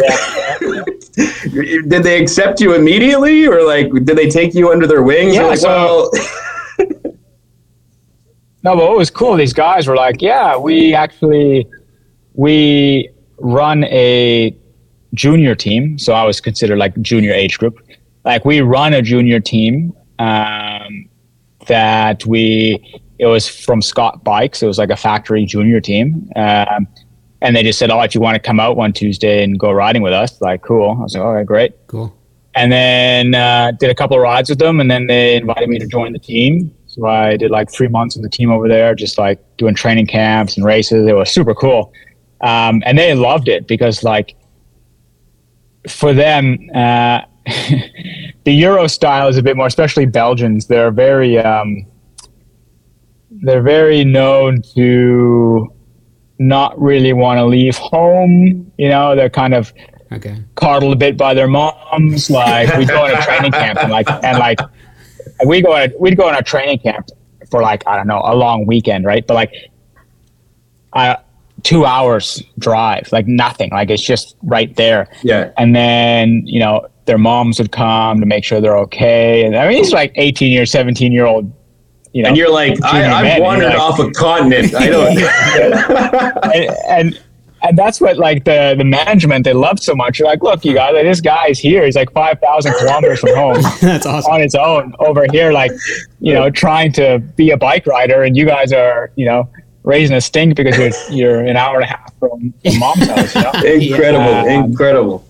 did 1.89 2.03
they 2.03 2.21
accept 2.21 2.59
you 2.61 2.73
immediately, 2.73 3.45
or 3.45 3.63
like 3.63 3.91
did 4.05 4.17
they 4.17 4.29
take 4.29 4.55
you 4.55 4.71
under 4.71 4.87
their 4.87 5.03
wings? 5.03 5.35
Yeah, 5.35 5.43
like, 5.43 5.59
so- 5.59 6.09
well, 6.09 6.11
No, 8.63 8.75
but 8.75 8.87
what 8.87 8.97
was 8.97 9.11
cool, 9.11 9.35
these 9.35 9.53
guys 9.53 9.87
were 9.87 9.95
like, 9.95 10.23
yeah, 10.23 10.57
we 10.57 10.95
actually 10.95 11.67
we 12.33 13.09
run 13.37 13.83
a 13.85 14.57
junior 15.13 15.53
team. 15.53 15.99
So 15.99 16.13
I 16.13 16.23
was 16.23 16.41
considered 16.41 16.79
like 16.79 16.99
junior 17.01 17.31
age 17.31 17.59
group. 17.59 17.77
Like 18.23 18.43
we 18.43 18.61
run 18.61 18.93
a 18.93 19.03
junior 19.03 19.39
team 19.39 19.93
um, 20.19 21.09
that 21.67 22.25
we 22.25 23.01
it 23.19 23.25
was 23.27 23.47
from 23.47 23.81
Scott 23.81 24.23
Bikes. 24.23 24.61
It 24.61 24.67
was 24.67 24.77
like 24.77 24.89
a 24.89 24.97
factory 24.97 25.45
junior 25.45 25.79
team. 25.79 26.29
Um, 26.35 26.87
and 27.41 27.55
they 27.55 27.63
just 27.63 27.79
said, 27.79 27.89
Oh, 27.91 28.01
if 28.01 28.13
you 28.15 28.21
want 28.21 28.35
to 28.35 28.39
come 28.39 28.59
out 28.59 28.75
one 28.75 28.91
Tuesday 28.91 29.43
and 29.43 29.59
go 29.59 29.71
riding 29.71 30.01
with 30.01 30.13
us, 30.13 30.41
like 30.41 30.61
cool. 30.63 30.97
I 30.99 31.03
was 31.03 31.13
like, 31.15 31.23
All 31.23 31.33
right, 31.33 31.45
great 31.45 31.73
cool. 31.87 32.13
and 32.55 32.71
then 32.71 33.35
uh, 33.35 33.71
did 33.79 33.89
a 33.89 33.95
couple 33.95 34.17
of 34.17 34.21
rides 34.23 34.49
with 34.49 34.59
them 34.59 34.79
and 34.79 34.89
then 34.89 35.07
they 35.07 35.35
invited 35.35 35.69
me 35.69 35.77
to 35.79 35.87
join 35.87 36.13
the 36.13 36.19
team 36.19 36.73
so 36.87 37.05
i 37.05 37.35
did 37.35 37.51
like 37.51 37.69
three 37.69 37.89
months 37.89 38.15
of 38.15 38.21
the 38.21 38.29
team 38.29 38.49
over 38.49 38.69
there 38.69 38.95
just 38.95 39.17
like 39.17 39.39
doing 39.57 39.75
training 39.75 40.07
camps 40.07 40.55
and 40.55 40.65
races 40.65 41.05
it 41.05 41.13
was 41.13 41.29
super 41.29 41.53
cool 41.53 41.91
um, 42.41 42.81
and 42.85 42.97
they 42.97 43.13
loved 43.13 43.47
it 43.49 43.67
because 43.67 44.03
like 44.03 44.35
for 45.89 46.13
them 46.13 46.57
uh, 46.73 47.21
the 48.43 48.51
euro 48.51 48.87
style 48.87 49.27
is 49.27 49.37
a 49.37 49.43
bit 49.43 49.55
more 49.55 49.67
especially 49.67 50.05
belgians 50.05 50.65
they're 50.67 50.91
very 50.91 51.37
um, 51.37 51.85
they're 53.43 53.61
very 53.61 54.03
known 54.03 54.61
to 54.73 55.71
not 56.39 56.79
really 56.81 57.13
want 57.13 57.37
to 57.37 57.45
leave 57.45 57.77
home 57.77 58.71
you 58.77 58.89
know 58.89 59.15
they're 59.15 59.29
kind 59.29 59.53
of 59.53 59.73
Okay. 60.11 60.37
coddled 60.53 60.93
a 60.93 60.95
bit 60.95 61.17
by 61.17 61.33
their 61.33 61.47
moms. 61.47 62.29
Like 62.29 62.73
we 62.77 62.85
go 62.85 63.03
on 63.03 63.11
a 63.11 63.21
training 63.23 63.51
camp 63.51 63.79
and 63.81 63.91
like 63.91 64.07
and 64.23 64.37
like 64.37 64.59
we 65.45 65.61
go 65.61 65.73
on 65.73 65.91
we'd 65.99 66.15
go 66.15 66.27
on 66.29 66.35
a 66.35 66.43
training 66.43 66.77
camp 66.79 67.09
for 67.49 67.61
like 67.61 67.83
I 67.87 67.97
don't 67.97 68.07
know 68.07 68.21
a 68.23 68.35
long 68.35 68.65
weekend, 68.67 69.03
right? 69.05 69.25
But 69.25 69.33
like 69.33 69.51
uh, 70.93 71.15
two 71.63 71.85
hours 71.85 72.41
drive, 72.59 73.09
like 73.11 73.27
nothing. 73.27 73.71
Like 73.71 73.89
it's 73.89 74.03
just 74.03 74.37
right 74.43 74.73
there. 74.75 75.09
yeah, 75.23 75.51
And 75.57 75.75
then 75.75 76.43
you 76.45 76.59
know 76.59 76.87
their 77.05 77.17
moms 77.17 77.59
would 77.59 77.71
come 77.71 78.19
to 78.19 78.25
make 78.25 78.43
sure 78.43 78.59
they're 78.61 78.77
okay. 78.77 79.45
And 79.45 79.55
I 79.55 79.67
mean, 79.67 79.77
he's 79.77 79.93
like 79.93 80.11
eighteen 80.15 80.51
year, 80.51 80.65
seventeen 80.65 81.11
year 81.11 81.25
old. 81.25 81.51
You 82.13 82.23
know, 82.23 82.29
and 82.29 82.37
you're 82.37 82.49
like, 82.51 82.81
I, 82.83 83.11
I've 83.11 83.23
men, 83.23 83.41
wandered 83.41 83.69
like- 83.69 83.77
off 83.79 83.99
a 83.99 84.09
continent. 84.11 84.73
I 84.73 84.87
don't. 84.87 85.17
and, 86.55 86.69
and 86.87 87.21
and 87.61 87.77
that's 87.77 87.99
what 87.99 88.17
like 88.17 88.45
the 88.45 88.75
the 88.77 88.83
management 88.85 89.43
they 89.43 89.53
love 89.53 89.79
so 89.79 89.95
much. 89.95 90.19
You're 90.19 90.27
like, 90.27 90.41
look, 90.43 90.63
you 90.63 90.73
guys, 90.75 90.93
like, 90.93 91.03
this 91.03 91.19
guy's 91.19 91.59
here. 91.59 91.83
He's 91.83 91.95
like 91.95 92.11
five 92.13 92.39
thousand 92.39 92.73
kilometers 92.75 93.19
from 93.19 93.35
home 93.35 93.61
That's 93.81 94.05
awesome. 94.05 94.31
on 94.33 94.41
his 94.41 94.55
own 94.55 94.93
over 94.99 95.25
here, 95.31 95.51
like 95.51 95.71
you 96.19 96.33
know, 96.33 96.49
trying 96.49 96.91
to 96.93 97.19
be 97.35 97.51
a 97.51 97.57
bike 97.57 97.85
rider, 97.87 98.23
and 98.23 98.37
you 98.37 98.45
guys 98.45 98.71
are 98.71 99.11
you 99.15 99.25
know 99.25 99.49
raising 99.83 100.15
a 100.15 100.21
stink 100.21 100.55
because 100.55 100.77
you're 100.77 100.91
you're 101.11 101.39
an 101.45 101.57
hour 101.57 101.75
and 101.75 101.83
a 101.83 101.87
half 101.87 102.13
from, 102.19 102.53
from 102.63 102.79
mom's 102.79 103.07
house. 103.07 103.35
You 103.35 103.41
know? 103.41 103.51
incredible, 103.91 104.25
Yeah. 104.25 104.63
incredible. 104.63 105.25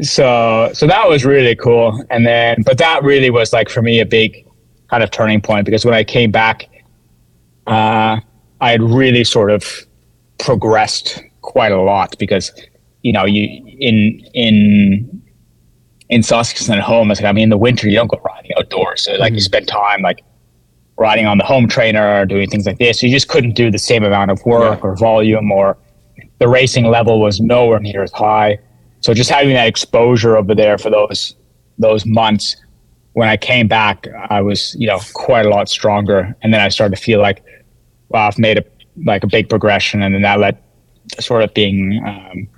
So 0.00 0.70
so 0.72 0.86
that 0.86 1.08
was 1.08 1.24
really 1.24 1.54
cool 1.54 2.04
and 2.10 2.26
then 2.26 2.62
but 2.64 2.78
that 2.78 3.02
really 3.02 3.30
was 3.30 3.52
like 3.52 3.68
for 3.68 3.82
me 3.82 4.00
a 4.00 4.06
big 4.06 4.46
kind 4.90 5.02
of 5.02 5.10
turning 5.10 5.40
point 5.40 5.64
because 5.66 5.84
when 5.84 5.94
i 5.94 6.02
came 6.02 6.30
back 6.30 6.68
uh 7.66 8.18
i 8.60 8.70
had 8.70 8.82
really 8.82 9.22
sort 9.22 9.50
of 9.50 9.86
progressed 10.38 11.22
quite 11.42 11.72
a 11.72 11.80
lot 11.80 12.16
because 12.18 12.52
you 13.02 13.12
know 13.12 13.24
you 13.24 13.44
in 13.80 14.20
in 14.34 15.22
in 16.08 16.22
Saskatchewan 16.22 16.78
at 16.78 16.84
home, 16.84 17.10
it's 17.10 17.20
like 17.20 17.28
I 17.28 17.32
mean 17.32 17.44
in 17.44 17.48
the 17.48 17.56
winter 17.56 17.88
you 17.88 17.96
don't 17.96 18.08
go 18.08 18.20
riding 18.22 18.50
outdoors. 18.58 19.02
So 19.02 19.14
like 19.14 19.32
you 19.32 19.40
spend 19.40 19.66
time 19.66 20.02
like 20.02 20.22
riding 20.98 21.26
on 21.26 21.38
the 21.38 21.44
home 21.44 21.68
trainer 21.68 22.20
or 22.20 22.26
doing 22.26 22.50
things 22.50 22.66
like 22.66 22.78
this. 22.78 23.02
You 23.02 23.10
just 23.10 23.28
couldn't 23.28 23.54
do 23.54 23.70
the 23.70 23.78
same 23.78 24.04
amount 24.04 24.30
of 24.30 24.44
work 24.44 24.84
or 24.84 24.94
volume 24.94 25.50
or 25.50 25.78
the 26.38 26.48
racing 26.48 26.84
level 26.84 27.20
was 27.20 27.40
nowhere 27.40 27.80
near 27.80 28.02
as 28.02 28.12
high. 28.12 28.58
So 29.02 29.14
just 29.14 29.30
having 29.30 29.54
that 29.54 29.66
exposure 29.66 30.36
over 30.36 30.54
there 30.54 30.78
for 30.78 30.90
those 30.90 31.36
those 31.78 32.06
months 32.06 32.56
when 33.14 33.28
I 33.28 33.36
came 33.36 33.68
back, 33.68 34.06
I 34.30 34.40
was, 34.40 34.74
you 34.78 34.86
know, 34.86 34.98
quite 35.12 35.44
a 35.44 35.50
lot 35.50 35.68
stronger. 35.68 36.34
And 36.42 36.52
then 36.52 36.60
I 36.60 36.68
started 36.68 36.96
to 36.96 37.02
feel 37.02 37.20
like, 37.20 37.44
wow, 38.08 38.26
I've 38.26 38.38
made 38.38 38.58
a 38.58 38.64
like 39.04 39.24
a 39.24 39.26
big 39.26 39.48
progression. 39.48 40.02
And 40.02 40.14
then 40.14 40.22
that 40.22 40.38
led 40.38 40.58
sort 41.18 41.42
of 41.42 41.52
being 41.52 42.02
um, 42.06 42.48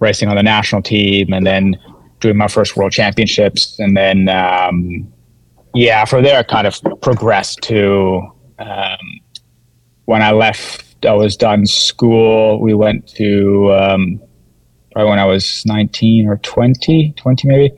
racing 0.00 0.28
on 0.28 0.36
the 0.36 0.42
national 0.42 0.82
team 0.82 1.32
and 1.32 1.46
then 1.46 1.76
doing 2.20 2.36
my 2.36 2.48
first 2.48 2.76
world 2.76 2.92
championships. 2.92 3.78
And 3.78 3.96
then 3.96 4.28
um, 4.28 5.10
yeah 5.74 6.04
from 6.04 6.22
there 6.22 6.38
I 6.38 6.42
kind 6.42 6.66
of 6.66 6.80
progressed 7.00 7.60
to 7.62 8.20
um, 8.58 8.98
when 10.04 10.22
I 10.22 10.32
left 10.32 11.06
I 11.06 11.14
was 11.14 11.36
done 11.36 11.66
school. 11.66 12.60
We 12.60 12.74
went 12.74 13.08
to 13.16 13.72
um, 13.72 14.20
probably 14.92 15.10
when 15.10 15.18
I 15.18 15.24
was 15.24 15.62
19 15.66 16.28
or 16.28 16.36
20 16.38 17.14
20 17.16 17.48
maybe 17.48 17.74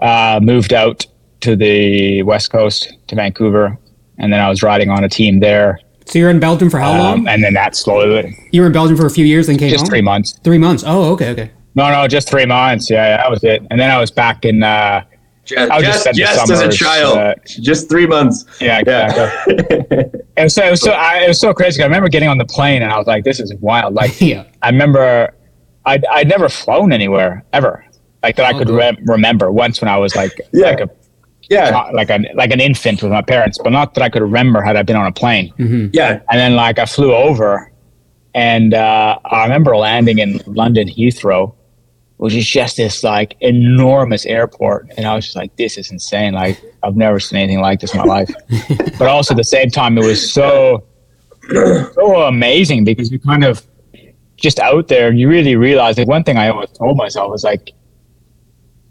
uh, 0.00 0.40
moved 0.42 0.72
out 0.72 1.06
to 1.40 1.56
the 1.56 2.22
west 2.22 2.50
coast 2.50 2.92
to 3.08 3.14
Vancouver 3.16 3.78
and 4.18 4.32
then 4.32 4.40
I 4.40 4.48
was 4.48 4.62
riding 4.62 4.90
on 4.90 5.04
a 5.04 5.08
team 5.08 5.40
there 5.40 5.78
So 6.06 6.18
you're 6.18 6.30
in 6.30 6.40
Belgium 6.40 6.70
for 6.70 6.78
how 6.78 6.92
um, 6.92 6.98
long? 6.98 7.28
and 7.28 7.42
then 7.42 7.54
that 7.54 7.74
slowly 7.76 8.36
You 8.52 8.60
were 8.62 8.66
in 8.68 8.72
Belgium 8.72 8.96
for 8.96 9.06
a 9.06 9.10
few 9.10 9.24
years, 9.26 9.46
then 9.46 9.58
came 9.58 9.70
just 9.70 9.82
home. 9.84 9.90
three 9.90 10.02
months 10.02 10.38
Three 10.44 10.58
months. 10.58 10.84
Oh, 10.86 11.12
okay, 11.12 11.30
okay. 11.30 11.50
No, 11.76 11.90
no, 11.90 12.06
just 12.06 12.28
three 12.30 12.46
months. 12.46 12.88
Yeah, 12.88 13.16
that 13.16 13.28
was 13.28 13.42
it. 13.42 13.60
And 13.70 13.80
then 13.80 13.90
I 13.90 13.98
was 13.98 14.10
back 14.12 14.44
in. 14.44 14.62
Uh, 14.62 15.02
Just, 15.44 15.70
I 15.72 15.76
would 15.76 15.84
just 15.84 16.04
just, 16.04 16.04
spend 16.04 16.16
the 16.16 16.22
just 16.22 16.50
as 16.52 16.60
a 16.60 16.68
child, 16.70 17.18
uh, 17.18 17.34
just 17.46 17.90
three 17.90 18.06
months. 18.06 18.46
yeah, 18.60 18.78
exactly. 18.78 19.56
Yeah. 19.90 20.02
It 20.36 20.42
was 20.44 20.54
so, 20.54 20.64
it 20.66 20.70
was 20.70 20.80
so, 20.80 20.90
I, 20.92 21.24
it 21.24 21.28
was 21.28 21.40
so 21.40 21.52
crazy. 21.54 21.80
I 21.82 21.86
remember 21.86 22.08
getting 22.08 22.28
on 22.28 22.38
the 22.38 22.44
plane 22.44 22.82
and 22.82 22.90
I 22.92 22.96
was 22.98 23.06
like, 23.06 23.22
"This 23.24 23.38
is 23.40 23.52
wild." 23.60 23.94
Like, 23.94 24.20
Yeah. 24.20 24.44
I 24.62 24.68
remember, 24.70 25.34
I'd, 25.86 26.04
I'd 26.06 26.28
never 26.28 26.48
flown 26.48 26.92
anywhere 26.92 27.44
ever, 27.52 27.84
like 28.22 28.36
that 28.36 28.46
I 28.46 28.54
Oh, 28.56 28.58
could 28.58 28.70
re- 28.70 28.98
remember. 29.06 29.50
Once 29.52 29.80
when 29.80 29.88
I 29.88 29.96
was 29.98 30.14
like, 30.16 30.32
Yeah. 30.52 30.66
like 30.70 30.80
a 30.80 30.90
yeah, 31.50 31.90
like 31.92 32.08
a 32.08 32.20
like 32.34 32.50
an 32.52 32.60
infant 32.60 33.02
with 33.02 33.12
my 33.12 33.20
parents, 33.20 33.58
but 33.62 33.70
not 33.70 33.92
that 33.94 34.02
I 34.02 34.08
could 34.08 34.22
remember 34.22 34.62
had 34.62 34.76
I 34.76 34.82
been 34.82 34.96
on 34.96 35.06
a 35.06 35.12
plane. 35.12 35.52
yeah. 35.92 36.20
And 36.30 36.40
then 36.40 36.56
like 36.56 36.78
I 36.78 36.86
flew 36.86 37.12
over, 37.14 37.70
and 38.34 38.72
uh, 38.72 39.18
I 39.26 39.42
remember 39.42 39.76
landing 39.76 40.20
in 40.20 40.40
London 40.46 40.88
Heathrow, 40.88 41.54
which 42.16 42.32
is 42.32 42.46
just 42.46 42.78
this 42.78 43.04
like 43.04 43.36
enormous 43.40 44.24
airport, 44.24 44.88
and 44.96 45.06
I 45.06 45.14
was 45.14 45.26
just 45.26 45.36
like, 45.36 45.54
"This 45.56 45.76
is 45.76 45.90
insane! 45.90 46.32
Like 46.32 46.58
I've 46.82 46.96
never 46.96 47.20
seen 47.20 47.40
anything 47.40 47.60
like 47.60 47.80
this 47.80 47.92
in 47.92 47.98
my 47.98 48.04
life." 48.06 48.30
but 48.98 49.02
also 49.08 49.34
at 49.34 49.36
the 49.36 49.44
same 49.44 49.68
time, 49.68 49.98
it 49.98 50.04
was 50.06 50.32
so 50.32 50.82
so 51.92 52.22
amazing 52.22 52.84
because 52.84 53.12
you 53.12 53.18
kind 53.18 53.44
of 53.44 53.62
just 54.44 54.60
out 54.60 54.86
there 54.88 55.12
you 55.12 55.26
really 55.28 55.56
realize 55.56 55.96
that 55.96 56.06
one 56.06 56.22
thing 56.22 56.36
I 56.36 56.50
always 56.50 56.70
told 56.70 56.96
myself 56.96 57.30
was 57.30 57.42
like, 57.42 57.72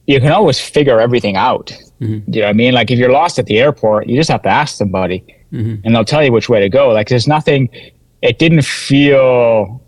you 0.08 0.20
can 0.20 0.32
always 0.32 0.60
figure 0.60 1.00
everything 1.00 1.38
out. 1.38 1.68
Mm-hmm. 2.02 2.32
Do 2.32 2.40
you 2.40 2.42
know 2.42 2.48
what 2.48 2.50
I 2.50 2.54
mean? 2.54 2.74
Like 2.74 2.92
if 2.92 2.98
you're 3.00 3.12
lost 3.12 3.40
at 3.40 3.46
the 3.46 3.60
airport, 3.60 4.08
you 4.08 4.18
just 4.18 4.32
have 4.32 4.42
to 4.42 4.50
ask 4.50 4.76
somebody 4.76 5.24
mm-hmm. 5.54 5.76
and 5.84 5.96
they'll 5.96 6.04
tell 6.04 6.24
you 6.24 6.32
which 6.32 6.50
way 6.50 6.60
to 6.60 6.70
go. 6.70 6.90
Like 6.90 7.08
there's 7.08 7.28
nothing, 7.28 7.70
it 8.22 8.40
didn't 8.40 8.66
feel 8.66 9.80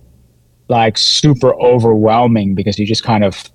like 0.69 0.97
super 0.97 1.53
overwhelming 1.55 2.55
because 2.55 2.77
you 2.79 2.85
just 2.85 3.03
kind 3.03 3.23
of, 3.23 3.49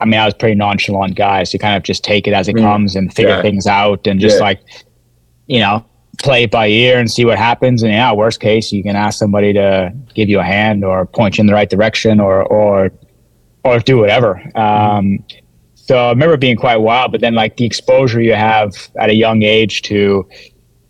I 0.00 0.04
mean, 0.04 0.20
I 0.20 0.26
was 0.26 0.34
pretty 0.34 0.54
nonchalant 0.54 1.16
guy. 1.16 1.44
So 1.44 1.54
you 1.54 1.58
kind 1.58 1.76
of 1.76 1.82
just 1.82 2.04
take 2.04 2.28
it 2.28 2.34
as 2.34 2.46
it 2.46 2.56
mm 2.56 2.62
comes 2.62 2.94
and 2.94 3.12
figure 3.12 3.36
yeah. 3.36 3.42
things 3.42 3.66
out 3.66 4.06
and 4.06 4.20
just 4.20 4.36
yeah. 4.36 4.42
like, 4.42 4.60
you 5.46 5.60
know, 5.60 5.84
play 6.18 6.44
it 6.44 6.50
by 6.50 6.66
ear 6.66 6.98
and 6.98 7.10
see 7.10 7.24
what 7.24 7.38
happens. 7.38 7.82
And 7.82 7.92
yeah, 7.92 8.12
worst 8.12 8.40
case, 8.40 8.72
you 8.72 8.82
can 8.82 8.96
ask 8.96 9.18
somebody 9.18 9.52
to 9.54 9.92
give 10.14 10.28
you 10.28 10.40
a 10.40 10.44
hand 10.44 10.84
or 10.84 11.06
point 11.06 11.38
you 11.38 11.42
in 11.42 11.46
the 11.46 11.54
right 11.54 11.70
direction 11.70 12.20
or, 12.20 12.42
or, 12.42 12.90
or 13.64 13.78
do 13.78 13.98
whatever. 13.98 14.42
Um, 14.56 15.24
so 15.74 15.96
I 15.96 16.10
remember 16.10 16.36
being 16.36 16.56
quite 16.56 16.76
wild, 16.76 17.12
but 17.12 17.20
then 17.20 17.34
like 17.34 17.56
the 17.56 17.64
exposure 17.64 18.20
you 18.20 18.34
have 18.34 18.90
at 19.00 19.10
a 19.10 19.14
young 19.14 19.42
age 19.42 19.82
to 19.82 20.28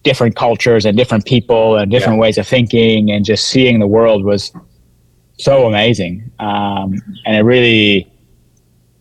different 0.03 0.37
cultures 0.37 0.85
and 0.85 0.97
different 0.97 1.25
people 1.25 1.77
and 1.77 1.91
different 1.91 2.17
yeah. 2.17 2.21
ways 2.21 2.39
of 2.39 2.47
thinking 2.47 3.11
and 3.11 3.25
just 3.25 3.47
seeing 3.47 3.79
the 3.79 3.87
world 3.87 4.25
was 4.25 4.53
so 5.39 5.67
amazing. 5.67 6.31
Um, 6.41 7.01
and 7.25 7.37
it 7.37 7.43
really 7.43 8.13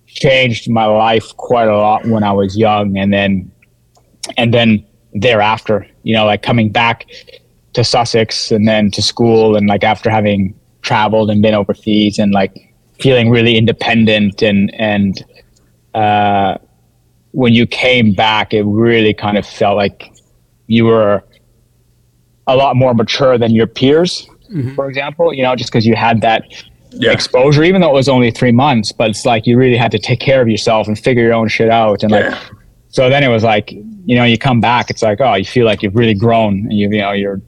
changed 0.07 0.69
my 0.69 0.85
life 0.85 1.35
quite 1.37 1.67
a 1.67 1.75
lot 1.75 2.05
when 2.05 2.23
I 2.23 2.31
was 2.31 2.57
young. 2.57 2.97
And 2.97 3.11
then, 3.11 3.51
and 4.37 4.53
then 4.53 4.85
thereafter, 5.13 5.87
you 6.03 6.13
know, 6.13 6.25
like 6.25 6.41
coming 6.41 6.71
back 6.71 7.05
to 7.73 7.83
Sussex 7.83 8.51
and 8.51 8.67
then 8.67 8.91
to 8.91 9.01
school 9.01 9.55
and 9.55 9.67
like 9.67 9.83
after 9.83 10.09
having 10.09 10.53
traveled 10.81 11.29
and 11.29 11.41
been 11.41 11.53
overseas 11.53 12.19
and 12.19 12.31
like 12.33 12.73
feeling 12.99 13.29
really 13.29 13.57
independent 13.57 14.41
and, 14.41 14.73
and, 14.75 15.23
uh, 15.93 16.57
when 17.31 17.53
you 17.53 17.65
came 17.65 18.13
back, 18.13 18.53
it 18.53 18.63
really 18.63 19.13
kind 19.13 19.37
of 19.37 19.45
felt 19.45 19.77
like 19.77 20.11
you 20.67 20.85
were 20.85 21.23
a 22.47 22.55
lot 22.55 22.75
more 22.75 22.93
mature 22.93 23.37
than 23.37 23.51
your 23.51 23.67
peers, 23.67 24.27
mm-hmm. 24.51 24.75
for 24.75 24.89
example, 24.89 25.33
you 25.33 25.43
know, 25.43 25.55
just 25.55 25.71
because 25.71 25.85
you 25.85 25.95
had 25.95 26.21
that 26.21 26.43
yeah. 26.91 27.11
exposure, 27.11 27.63
even 27.63 27.81
though 27.81 27.89
it 27.89 27.93
was 27.93 28.09
only 28.09 28.31
three 28.31 28.51
months, 28.51 28.91
but 28.91 29.09
it's 29.09 29.25
like 29.25 29.47
you 29.47 29.57
really 29.57 29.77
had 29.77 29.91
to 29.91 29.99
take 29.99 30.19
care 30.19 30.41
of 30.41 30.49
yourself 30.49 30.87
and 30.87 30.99
figure 30.99 31.23
your 31.23 31.33
own 31.33 31.47
shit 31.47 31.69
out. 31.69 32.03
And 32.03 32.11
yeah. 32.11 32.29
like, 32.29 32.51
so 32.91 33.09
then 33.09 33.23
it 33.23 33.29
was 33.29 33.43
like, 33.43 33.71
you 33.71 34.15
know, 34.15 34.23
you 34.25 34.37
come 34.37 34.61
back, 34.61 34.89
it's 34.89 35.01
like, 35.01 35.19
oh, 35.21 35.33
you 35.35 35.45
feel 35.45 35.65
like 35.65 35.81
you've 35.81 35.95
really 35.95 36.13
grown 36.13 36.59
and 36.59 36.73
you've 36.73 36.93
you 36.93 36.99
know, 36.99 37.13
you're, 37.13 37.41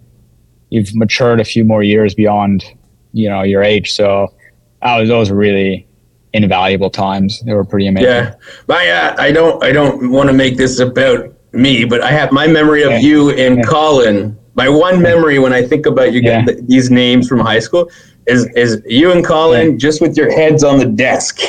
you've 0.70 0.96
matured 0.96 1.40
a 1.40 1.46
few 1.46 1.64
more 1.64 1.84
years 1.84 2.16
beyond, 2.16 2.64
you 3.12 3.30
know, 3.30 3.44
your 3.44 3.62
age. 3.62 3.92
So 3.94 4.34
that 4.82 4.98
was, 4.98 5.10
those 5.10 5.30
were 5.30 5.38
really 5.38 5.86
invaluable 6.34 6.90
times. 6.90 7.42
They 7.42 7.54
were 7.54 7.66
pretty 7.66 7.88
amazing. 7.88 8.10
Yeah. 8.10 8.36
My, 8.68 8.90
uh, 8.90 9.16
I 9.20 9.32
don't, 9.32 9.64
I 9.64 9.72
don't 9.72 10.10
want 10.10 10.30
to 10.30 10.34
make 10.34 10.58
this 10.58 10.80
about 10.80 11.32
me, 11.52 11.86
but 11.86 12.02
I 12.02 12.12
have 12.12 12.32
my 12.32 12.48
memory 12.48 12.84
of 12.84 12.92
yeah. 12.92 13.00
you 13.00 13.30
and 13.32 13.58
yeah. 13.58 13.64
Colin. 13.64 14.38
My 14.56 14.70
one 14.70 15.02
memory 15.02 15.40
when 15.40 15.52
I 15.52 15.62
think 15.62 15.86
about 15.86 16.14
you, 16.14 16.22
yeah. 16.22 16.46
these 16.62 16.90
names 16.90 17.28
from 17.28 17.40
high 17.40 17.60
school 17.60 17.90
is 18.28 18.46
is 18.56 18.82
you 18.86 19.12
and 19.12 19.26
Colin 19.26 19.78
just 19.78 20.02
with 20.02 20.16
your 20.16 20.32
heads 20.32 20.64
on 20.64 20.80
the 20.80 20.86
desk 20.86 21.40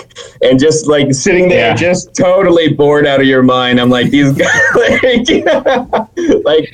and 0.42 0.58
just 0.58 0.86
like 0.86 1.12
sitting 1.14 1.48
there, 1.48 1.70
yeah. 1.70 1.74
just 1.74 2.14
totally 2.14 2.72
bored 2.72 3.06
out 3.06 3.20
of 3.20 3.26
your 3.26 3.42
mind. 3.42 3.80
I'm 3.80 3.90
like 3.90 4.10
these 4.10 4.32
guys, 4.32 4.50
like, 4.74 5.28
like 6.44 6.70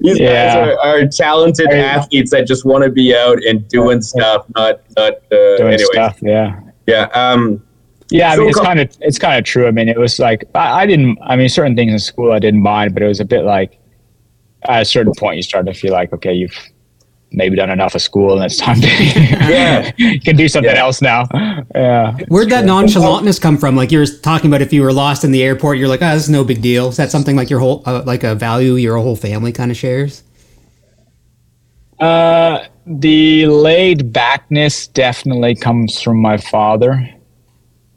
these 0.00 0.18
yeah. 0.18 0.54
guys 0.54 0.56
are, 0.56 0.78
are 0.80 1.06
talented 1.06 1.68
I, 1.68 1.78
athletes 1.78 2.30
that 2.30 2.46
just 2.46 2.64
want 2.64 2.84
to 2.84 2.90
be 2.90 3.14
out 3.14 3.42
and 3.44 3.66
doing 3.68 4.00
stuff, 4.00 4.46
not 4.56 4.80
not 4.96 5.14
uh, 5.14 5.56
doing 5.56 5.74
anyways. 5.74 5.86
stuff. 5.92 6.18
Yeah, 6.22 6.60
yeah. 6.86 7.08
Um, 7.14 7.62
yeah, 8.10 8.32
I 8.32 8.36
mean, 8.36 8.48
it's 8.48 8.60
kind 8.60 8.80
of 8.80 8.96
it's 9.00 9.18
kind 9.18 9.38
of 9.38 9.44
true. 9.44 9.66
I 9.66 9.70
mean, 9.70 9.88
it 9.88 9.98
was 9.98 10.18
like 10.18 10.44
I, 10.54 10.82
I, 10.82 10.86
didn't. 10.86 11.18
I 11.22 11.36
mean, 11.36 11.48
certain 11.48 11.74
things 11.74 11.92
in 11.92 11.98
school 11.98 12.32
I 12.32 12.38
didn't 12.38 12.62
mind, 12.62 12.94
but 12.94 13.02
it 13.02 13.06
was 13.06 13.20
a 13.20 13.24
bit 13.24 13.44
like 13.44 13.78
at 14.64 14.82
a 14.82 14.84
certain 14.84 15.12
point 15.16 15.36
you 15.36 15.42
start 15.42 15.66
to 15.66 15.74
feel 15.74 15.92
like, 15.92 16.12
okay, 16.12 16.32
you've 16.32 16.56
maybe 17.34 17.56
done 17.56 17.70
enough 17.70 17.94
of 17.94 18.02
school 18.02 18.34
and 18.36 18.44
it's 18.44 18.56
time 18.56 18.80
to 18.80 18.86
yeah. 19.04 19.92
you 19.96 20.20
can 20.24 20.36
do 20.36 20.48
something 20.48 20.74
yeah. 20.74 20.80
else 20.80 21.02
now. 21.02 21.26
Yeah. 21.74 22.16
Where'd 22.28 22.50
that 22.50 22.64
nonchalantness 22.64 23.40
come 23.40 23.58
from? 23.58 23.76
Like 23.76 23.92
you 23.92 23.98
were 23.98 24.06
talking 24.06 24.50
about 24.50 24.62
if 24.62 24.72
you 24.72 24.82
were 24.82 24.92
lost 24.92 25.24
in 25.24 25.32
the 25.32 25.42
airport, 25.42 25.78
you're 25.78 25.88
like, 25.88 26.02
oh, 26.02 26.14
this 26.14 26.24
is 26.24 26.30
no 26.30 26.44
big 26.44 26.62
deal. 26.62 26.88
Is 26.88 26.96
that 26.96 27.10
something 27.10 27.36
like 27.36 27.50
your 27.50 27.60
whole, 27.60 27.82
uh, 27.86 28.02
like 28.04 28.24
a 28.24 28.34
value 28.34 28.74
your 28.74 28.96
whole 28.98 29.16
family 29.16 29.52
kind 29.52 29.70
of 29.70 29.76
shares? 29.76 30.22
Uh, 31.98 32.64
the 32.86 33.46
laid 33.46 34.12
backness 34.12 34.88
definitely 34.88 35.54
comes 35.54 36.00
from 36.00 36.18
my 36.18 36.36
father. 36.36 37.08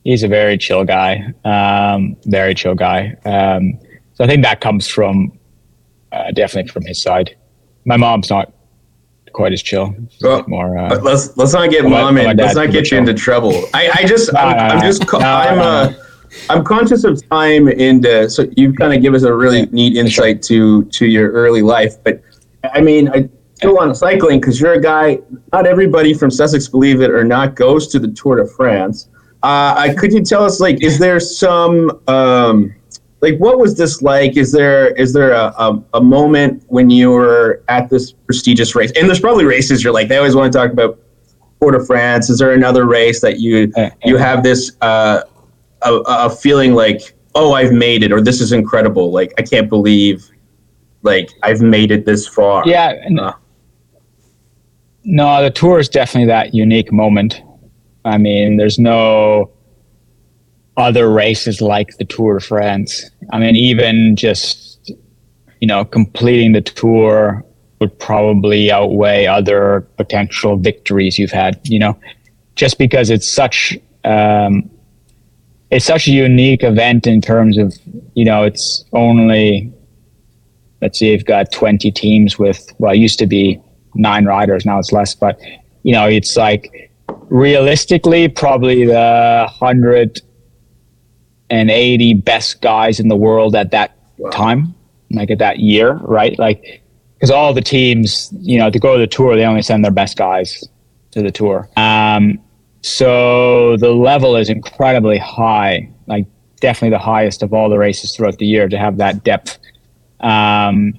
He's 0.04 0.22
a 0.22 0.28
very 0.28 0.58
chill 0.58 0.86
guy, 0.86 1.34
um, 1.44 2.16
very 2.26 2.54
chill 2.54 2.76
guy. 2.76 3.16
Um, 3.26 3.80
so 4.14 4.24
I 4.24 4.28
think 4.28 4.44
that 4.44 4.62
comes 4.62 4.88
from 4.88 5.38
uh, 6.12 6.32
definitely 6.32 6.72
from 6.72 6.86
his 6.86 7.02
side. 7.02 7.36
My 7.86 7.98
mom's 7.98 8.30
not 8.30 8.54
quite 9.36 9.54
as 9.54 9.62
chill. 9.62 9.94
Well, 10.22 10.44
more. 10.48 10.78
Uh, 10.78 11.00
let's 11.02 11.36
let's 11.38 11.54
not 11.54 11.70
get 11.70 11.84
mom 11.84 12.18
in. 12.18 12.38
Let's 12.38 12.56
not 12.56 12.72
get 12.72 12.90
you 12.90 12.98
into 12.98 13.14
trouble. 13.14 13.54
I, 13.74 13.90
I 13.94 14.06
just 14.06 14.34
I'm, 14.36 14.58
I'm 14.58 14.82
just 14.82 15.04
I'm 15.14 15.60
uh, 15.60 15.94
I'm 16.50 16.64
conscious 16.64 17.04
of 17.04 17.22
time 17.30 17.68
and 17.68 18.06
uh, 18.06 18.30
so 18.30 18.46
you've 18.58 18.76
kind 18.76 18.94
of 18.94 19.02
give 19.02 19.14
us 19.14 19.24
a 19.24 19.34
really 19.34 19.66
neat 19.68 19.98
insight 19.98 20.42
to 20.44 20.86
to 20.86 21.06
your 21.06 21.32
early 21.32 21.62
life. 21.62 22.02
But 22.04 22.22
I 22.74 22.82
mean, 22.82 23.10
I 23.10 23.30
still 23.56 23.78
on 23.80 23.94
cycling 23.94 24.40
because 24.40 24.60
you're 24.60 24.74
a 24.74 24.82
guy. 24.82 25.20
Not 25.52 25.68
everybody 25.68 26.14
from 26.14 26.32
Sussex, 26.32 26.68
believe 26.68 27.02
it 27.02 27.12
or 27.12 27.24
not, 27.24 27.56
goes 27.56 27.88
to 27.90 28.00
the 28.00 28.10
Tour 28.10 28.38
de 28.38 28.48
France. 28.48 29.10
Uh, 29.44 29.94
could 29.96 30.12
you 30.12 30.24
tell 30.24 30.44
us 30.44 30.60
like, 30.60 30.82
is 30.82 30.98
there 30.98 31.20
some 31.20 32.02
um, 32.08 32.74
like 33.26 33.38
what 33.40 33.58
was 33.58 33.76
this 33.76 34.02
like? 34.04 34.38
Is 34.38 34.52
there 34.52 34.90
is 34.94 35.14
there 35.14 35.32
a, 35.32 35.54
a, 35.58 35.84
a, 35.96 36.02
moment 36.02 36.64
when 36.68 36.92
you 36.92 37.10
were 37.10 37.64
at 37.70 37.90
this 37.90 38.12
prestigious 38.12 38.76
race? 38.76 38.92
And 38.96 39.08
there's 39.08 39.20
probably 39.20 39.46
races 39.46 39.84
you're 39.84 39.94
like 39.94 40.10
they 40.10 40.18
always 40.18 40.36
want 40.36 40.54
to 40.54 40.58
talk 40.58 40.72
about 40.72 41.00
Tour 41.60 41.72
de 41.72 41.84
France 41.84 42.30
is 42.30 42.38
there 42.38 42.52
another 42.52 42.86
race 42.86 43.22
that 43.22 43.40
you 43.40 43.72
uh, 43.76 43.90
you 44.04 44.18
have 44.18 44.44
this 44.44 44.74
uh, 44.82 45.24
a, 45.82 45.94
a 46.06 46.30
feeling 46.30 46.76
like 46.76 47.16
oh 47.34 47.54
I've 47.54 47.72
made 47.72 48.04
it 48.04 48.12
or 48.12 48.22
this 48.22 48.42
is 48.42 48.52
incredible 48.52 49.12
like 49.12 49.34
I 49.40 49.42
can't 49.42 49.70
believe 49.70 50.30
like 51.02 51.32
I've 51.42 51.62
made 51.62 51.90
it 51.90 52.06
this 52.06 52.28
far? 52.28 52.64
Yeah 52.68 52.94
uh. 53.20 53.34
no 55.04 55.42
the 55.42 55.50
tour 55.50 55.80
is 55.80 55.90
definitely 55.90 56.28
that 56.28 56.54
unique 56.54 56.92
moment. 56.92 57.42
I 58.04 58.20
mean 58.20 58.58
there's 58.58 58.78
no 58.78 59.50
other 60.78 61.10
races 61.10 61.62
like 61.62 61.98
the 61.98 62.06
Tour 62.06 62.40
de 62.40 62.46
France. 62.46 63.10
I 63.32 63.40
mean, 63.40 63.56
even 63.56 64.16
just, 64.16 64.92
you 65.62 65.68
know, 65.68 65.86
completing 65.86 66.52
the 66.52 66.62
tour 66.62 67.46
would 67.80 67.98
probably 68.00 68.72
outweigh 68.72 69.26
other 69.26 69.82
potential 69.98 70.58
victories 70.58 71.18
you've 71.18 71.32
had, 71.32 71.60
you 71.64 71.80
know, 71.80 71.98
just 72.56 72.78
because 72.78 73.10
it's 73.10 73.30
such, 73.30 73.78
um, 74.04 74.70
it's 75.72 75.86
such 75.86 76.08
a 76.08 76.12
unique 76.12 76.64
event 76.64 77.08
in 77.08 77.22
terms 77.22 77.58
of, 77.58 77.74
you 78.14 78.24
know, 78.24 78.44
it's 78.44 78.86
only, 78.94 79.72
let's 80.82 81.00
see, 81.00 81.12
you've 81.12 81.26
got 81.26 81.52
20 81.52 81.92
teams 81.92 82.38
with, 82.38 82.68
well, 82.80 82.94
it 82.94 82.98
used 82.98 83.20
to 83.20 83.28
be 83.28 83.60
nine 83.94 84.26
riders, 84.26 84.66
now 84.66 84.80
it's 84.80 84.92
less, 84.92 85.16
but, 85.16 85.40
you 85.84 85.92
know, 85.92 86.08
it's 86.08 86.38
like 86.38 86.92
realistically, 87.30 88.28
probably 88.28 88.86
the 88.86 89.48
100 89.60 90.22
and 91.50 91.70
80 91.70 92.16
best 92.16 92.62
guys 92.62 93.00
in 93.00 93.08
the 93.08 93.16
world 93.16 93.56
at 93.56 93.72
that 93.72 93.98
wow. 94.18 94.30
time, 94.30 94.76
like 95.12 95.32
at 95.32 95.40
that 95.40 95.60
year, 95.60 95.94
right? 96.04 96.38
Like, 96.40 96.82
because 97.16 97.32
all 97.32 97.54
the 97.54 97.62
teams, 97.62 98.34
you 98.40 98.58
know, 98.58 98.70
to 98.70 98.80
go 98.80 98.94
to 98.94 99.00
the 99.00 99.08
tour, 99.08 99.36
they 99.36 99.46
only 99.46 99.62
send 99.62 99.84
their 99.84 99.92
best 99.92 100.18
guys 100.18 100.64
to 101.12 101.22
the 101.22 101.32
tour. 101.32 101.70
Um, 101.78 102.40
so 102.82 103.78
the 103.78 103.90
level 103.90 104.36
is 104.36 104.50
incredibly 104.50 105.18
high, 105.18 105.90
like 106.08 106.28
definitely 106.60 106.92
the 106.92 107.04
highest 107.04 107.42
of 107.42 107.54
all 107.54 107.70
the 107.70 107.78
races 107.78 108.16
throughout 108.16 108.38
the 108.38 108.46
year 108.46 108.68
to 108.68 108.78
have 108.78 108.98
that 108.98 109.24
depth. 109.24 109.58
Um, 110.20 110.94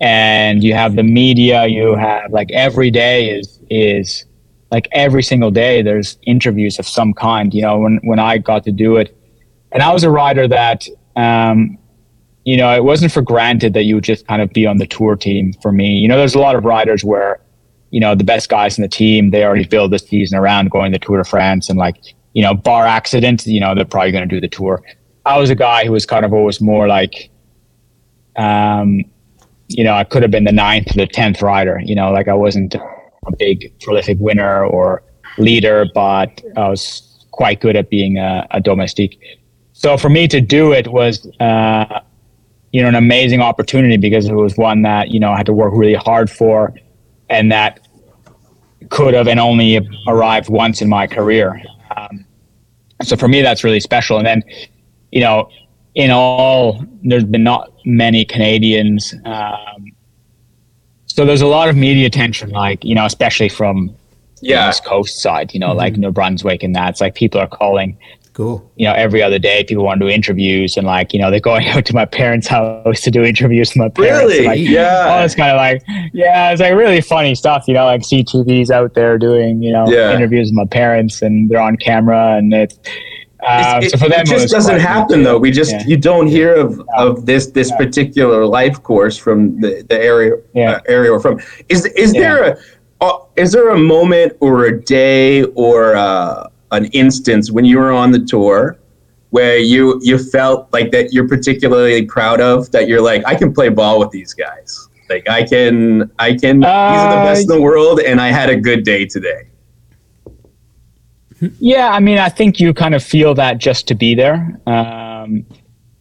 and 0.00 0.62
you 0.62 0.74
have 0.74 0.94
the 0.94 1.02
media, 1.02 1.66
you 1.66 1.94
have 1.94 2.30
like 2.30 2.50
every 2.52 2.90
day 2.90 3.30
is 3.30 3.58
is 3.70 4.24
like 4.70 4.88
every 4.92 5.22
single 5.22 5.50
day 5.50 5.82
there's 5.82 6.18
interviews 6.22 6.78
of 6.78 6.86
some 6.86 7.14
kind. 7.14 7.54
You 7.54 7.62
know, 7.62 7.78
when 7.78 8.00
when 8.04 8.18
I 8.18 8.38
got 8.38 8.64
to 8.64 8.72
do 8.72 8.96
it, 8.96 9.15
and 9.76 9.82
I 9.82 9.92
was 9.92 10.04
a 10.04 10.10
rider 10.10 10.48
that, 10.48 10.88
um, 11.16 11.76
you 12.46 12.56
know, 12.56 12.74
it 12.74 12.82
wasn't 12.82 13.12
for 13.12 13.20
granted 13.20 13.74
that 13.74 13.82
you 13.82 13.96
would 13.96 14.04
just 14.04 14.26
kind 14.26 14.40
of 14.40 14.50
be 14.50 14.66
on 14.66 14.78
the 14.78 14.86
tour 14.86 15.16
team 15.16 15.52
for 15.60 15.70
me. 15.70 15.98
You 15.98 16.08
know, 16.08 16.16
there's 16.16 16.34
a 16.34 16.38
lot 16.38 16.56
of 16.56 16.64
riders 16.64 17.04
where, 17.04 17.40
you 17.90 18.00
know, 18.00 18.14
the 18.14 18.24
best 18.24 18.48
guys 18.48 18.78
in 18.78 18.82
the 18.82 18.88
team, 18.88 19.32
they 19.32 19.44
already 19.44 19.66
build 19.66 19.90
the 19.90 19.98
season 19.98 20.38
around 20.38 20.70
going 20.70 20.92
to 20.92 20.98
Tour 20.98 21.18
de 21.18 21.24
France 21.24 21.68
and 21.68 21.78
like, 21.78 21.98
you 22.32 22.42
know, 22.42 22.54
bar 22.54 22.86
accident, 22.86 23.46
you 23.46 23.60
know, 23.60 23.74
they're 23.74 23.84
probably 23.84 24.12
going 24.12 24.26
to 24.26 24.34
do 24.34 24.40
the 24.40 24.48
tour. 24.48 24.82
I 25.26 25.38
was 25.38 25.50
a 25.50 25.54
guy 25.54 25.84
who 25.84 25.92
was 25.92 26.06
kind 26.06 26.24
of 26.24 26.32
always 26.32 26.58
more 26.58 26.88
like, 26.88 27.28
um, 28.36 29.04
you 29.68 29.84
know, 29.84 29.92
I 29.92 30.04
could 30.04 30.22
have 30.22 30.30
been 30.30 30.44
the 30.44 30.52
ninth 30.52 30.92
or 30.92 30.94
the 30.94 31.06
tenth 31.06 31.42
rider. 31.42 31.82
You 31.84 31.94
know, 31.94 32.10
like 32.12 32.28
I 32.28 32.34
wasn't 32.34 32.76
a 32.76 33.36
big 33.38 33.78
prolific 33.80 34.16
winner 34.20 34.64
or 34.64 35.02
leader, 35.36 35.84
but 35.94 36.42
I 36.56 36.66
was 36.70 37.26
quite 37.32 37.60
good 37.60 37.76
at 37.76 37.90
being 37.90 38.16
a, 38.16 38.46
a 38.52 38.60
domestique. 38.62 39.20
So 39.78 39.98
for 39.98 40.08
me 40.08 40.26
to 40.28 40.40
do 40.40 40.72
it 40.72 40.88
was, 40.88 41.26
uh, 41.38 42.00
you 42.72 42.80
know, 42.80 42.88
an 42.88 42.94
amazing 42.94 43.42
opportunity 43.42 43.98
because 43.98 44.26
it 44.26 44.32
was 44.34 44.56
one 44.56 44.80
that 44.82 45.10
you 45.10 45.20
know 45.20 45.32
I 45.32 45.36
had 45.36 45.46
to 45.46 45.52
work 45.52 45.72
really 45.74 45.94
hard 45.94 46.30
for, 46.30 46.74
and 47.28 47.52
that 47.52 47.86
could 48.88 49.12
have 49.12 49.28
and 49.28 49.38
only 49.38 49.86
arrived 50.08 50.48
once 50.48 50.80
in 50.80 50.88
my 50.88 51.06
career. 51.06 51.62
Um, 51.94 52.24
so 53.02 53.16
for 53.16 53.28
me, 53.28 53.42
that's 53.42 53.64
really 53.64 53.80
special. 53.80 54.16
And 54.16 54.26
then, 54.26 54.42
you 55.12 55.20
know, 55.20 55.50
in 55.94 56.10
all, 56.10 56.82
there's 57.02 57.24
been 57.24 57.44
not 57.44 57.70
many 57.84 58.24
Canadians. 58.24 59.14
Um, 59.26 59.92
so 61.06 61.26
there's 61.26 61.42
a 61.42 61.46
lot 61.46 61.68
of 61.68 61.76
media 61.76 62.06
attention, 62.06 62.48
like, 62.50 62.82
you 62.82 62.94
know, 62.94 63.04
especially 63.04 63.48
from 63.50 63.94
Yeah. 64.40 64.64
the 64.64 64.70
East 64.70 64.84
Coast 64.84 65.20
side, 65.20 65.52
you 65.52 65.60
know, 65.60 65.72
like 65.74 65.96
New 65.96 66.12
Brunswick 66.12 66.62
and 66.62 66.74
that. 66.76 66.90
It's 66.90 67.00
like 67.00 67.14
people 67.14 67.40
are 67.40 67.48
calling, 67.48 67.96
Cool. 68.36 68.70
you 68.76 68.86
know, 68.86 68.92
every 68.92 69.22
other 69.22 69.38
day. 69.38 69.64
People 69.64 69.82
want 69.82 69.98
to 70.00 70.06
do 70.06 70.12
interviews 70.12 70.76
and 70.76 70.86
like, 70.86 71.14
you 71.14 71.18
know, 71.18 71.30
they're 71.30 71.40
going 71.40 71.66
out 71.74 71.86
to 71.86 71.94
my 71.94 72.04
parents' 72.04 72.46
house 72.46 73.00
to 73.00 73.10
do 73.10 73.24
interviews 73.24 73.70
with 73.70 73.76
my 73.78 73.88
parents. 73.88 74.34
Really? 74.34 74.46
Like, 74.46 74.58
Yeah. 74.60 75.06
all 75.08 75.22
this 75.22 75.34
kind 75.34 75.50
of 75.52 75.56
like, 75.56 75.82
yeah, 76.12 76.50
it's 76.52 76.60
like 76.60 76.74
really 76.74 77.00
funny 77.00 77.34
stuff, 77.34 77.64
you 77.66 77.72
know, 77.72 77.86
like 77.86 78.02
CTV's 78.02 78.70
out 78.70 78.92
there 78.92 79.16
doing, 79.16 79.62
you 79.62 79.72
know, 79.72 79.86
Yeah. 79.90 80.14
interviews 80.14 80.48
with 80.48 80.54
my 80.54 80.66
parents 80.66 81.22
and 81.22 81.48
they're 81.48 81.60
on 81.62 81.78
camera 81.78 82.36
and 82.36 82.52
it's, 82.52 82.78
um, 83.46 83.82
It, 83.82 83.92
so 83.92 83.96
for 83.96 84.08
them, 84.10 84.20
it 84.20 84.26
just 84.26 84.42
was 84.44 84.52
doesn't 84.52 84.80
happen 84.80 85.22
though. 85.22 85.38
We 85.38 85.50
just 85.50 85.72
Yeah. 85.72 85.84
you 85.86 85.96
don't 85.96 86.26
hear 86.26 86.54
of, 86.54 86.82
of 86.96 87.24
this 87.24 87.46
this 87.52 87.70
Yeah. 87.70 87.76
particular 87.78 88.44
life 88.44 88.82
course 88.82 89.16
from 89.16 89.58
the, 89.62 89.82
the 89.88 89.98
area 89.98 90.32
Yeah. 90.54 90.72
uh, 90.72 90.80
area 90.88 91.10
we're 91.10 91.20
from. 91.20 91.40
Is 91.70 91.86
is 91.86 92.12
Yeah. 92.14 92.20
there 92.20 92.44
a 92.44 92.56
uh, 93.04 93.18
is 93.36 93.52
there 93.52 93.70
a 93.70 93.78
moment 93.78 94.34
or 94.40 94.64
a 94.66 94.78
day 94.82 95.42
or 95.54 95.96
uh, 95.96 96.48
an 96.70 96.86
instance 96.86 97.50
when 97.50 97.64
you 97.64 97.78
were 97.78 97.92
on 97.92 98.10
the 98.10 98.20
tour 98.20 98.78
where 99.30 99.58
you 99.58 100.00
you 100.02 100.18
felt 100.18 100.72
like 100.72 100.90
that 100.92 101.12
you're 101.12 101.28
particularly 101.28 102.04
proud 102.06 102.40
of 102.40 102.70
that 102.72 102.88
you're 102.88 103.00
like 103.00 103.22
I 103.26 103.34
can 103.34 103.52
play 103.52 103.68
ball 103.68 103.98
with 103.98 104.10
these 104.10 104.34
guys. 104.34 104.88
Like 105.08 105.28
I 105.28 105.44
can 105.44 106.10
I 106.18 106.34
can 106.34 106.60
these 106.60 106.68
are 106.68 107.10
the 107.10 107.20
Uh, 107.20 107.24
best 107.24 107.42
in 107.42 107.48
the 107.48 107.60
world 107.60 108.00
and 108.00 108.20
I 108.20 108.28
had 108.28 108.50
a 108.50 108.56
good 108.56 108.84
day 108.84 109.06
today. 109.06 109.48
Yeah, 111.58 111.90
I 111.90 112.00
mean, 112.00 112.18
I 112.18 112.30
think 112.30 112.60
you 112.60 112.72
kind 112.72 112.94
of 112.94 113.02
feel 113.02 113.34
that 113.34 113.58
just 113.58 113.86
to 113.88 113.94
be 113.94 114.14
there. 114.14 114.58
Um, 114.66 115.44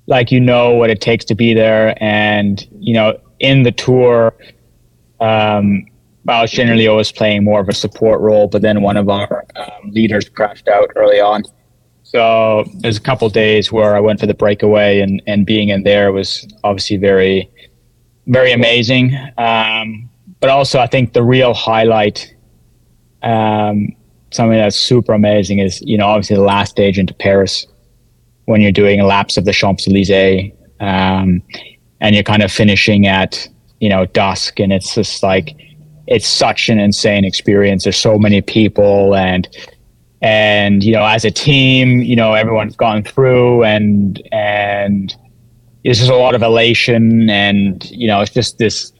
like 0.07 0.31
you 0.31 0.39
know 0.39 0.73
what 0.75 0.89
it 0.89 1.01
takes 1.01 1.25
to 1.25 1.35
be 1.35 1.53
there, 1.53 2.01
and 2.01 2.65
you 2.79 2.93
know, 2.93 3.19
in 3.39 3.63
the 3.63 3.71
tour, 3.71 4.33
um, 5.19 5.85
I 6.27 6.41
was 6.41 6.51
generally 6.51 6.87
always 6.87 7.11
playing 7.11 7.43
more 7.43 7.59
of 7.59 7.69
a 7.69 7.73
support 7.73 8.19
role. 8.19 8.47
But 8.47 8.61
then 8.61 8.81
one 8.81 8.97
of 8.97 9.09
our 9.09 9.45
um, 9.55 9.91
leaders 9.91 10.27
crashed 10.29 10.67
out 10.67 10.89
early 10.95 11.19
on, 11.19 11.43
so 12.03 12.63
there's 12.75 12.97
a 12.97 13.01
couple 13.01 13.29
days 13.29 13.71
where 13.71 13.95
I 13.95 13.99
went 13.99 14.19
for 14.19 14.27
the 14.27 14.33
breakaway, 14.33 14.99
and 14.99 15.21
and 15.27 15.45
being 15.45 15.69
in 15.69 15.83
there 15.83 16.11
was 16.11 16.47
obviously 16.63 16.97
very, 16.97 17.49
very 18.27 18.51
amazing. 18.51 19.15
Um, 19.37 20.09
but 20.39 20.49
also, 20.49 20.79
I 20.79 20.87
think 20.87 21.13
the 21.13 21.23
real 21.23 21.53
highlight. 21.53 22.33
Um, 23.23 23.95
something 24.31 24.57
that's 24.57 24.75
super 24.75 25.13
amazing 25.13 25.59
is 25.59 25.81
you 25.81 25.97
know 25.97 26.07
obviously 26.07 26.35
the 26.35 26.41
last 26.41 26.71
stage 26.71 26.99
into 26.99 27.13
Paris 27.13 27.65
when 28.45 28.61
you're 28.61 28.71
doing 28.71 29.01
laps 29.01 29.37
of 29.37 29.45
the 29.45 29.53
Champs 29.53 29.87
Elysees 29.87 30.51
um, 30.79 31.41
and 32.01 32.13
you're 32.13 32.23
kind 32.23 32.43
of 32.43 32.51
finishing 32.51 33.07
at 33.07 33.47
you 33.79 33.89
know 33.89 34.05
dusk 34.07 34.59
and 34.59 34.71
it's 34.73 34.93
just 34.93 35.23
like 35.23 35.55
it's 36.07 36.27
such 36.27 36.69
an 36.69 36.79
insane 36.79 37.25
experience. 37.25 37.83
There's 37.83 37.97
so 37.97 38.17
many 38.17 38.41
people 38.41 39.15
and 39.15 39.47
and 40.21 40.83
you 40.83 40.93
know 40.93 41.05
as 41.05 41.25
a 41.25 41.31
team 41.31 42.01
you 42.01 42.15
know 42.15 42.33
everyone's 42.33 42.75
gone 42.75 43.03
through 43.03 43.63
and 43.63 44.21
and 44.31 45.15
there's 45.83 45.99
just 45.99 46.09
a 46.09 46.15
lot 46.15 46.33
of 46.33 46.41
elation 46.41 47.29
and 47.29 47.85
you 47.91 48.07
know 48.07 48.21
it's 48.21 48.31
just 48.33 48.57
this 48.57 48.91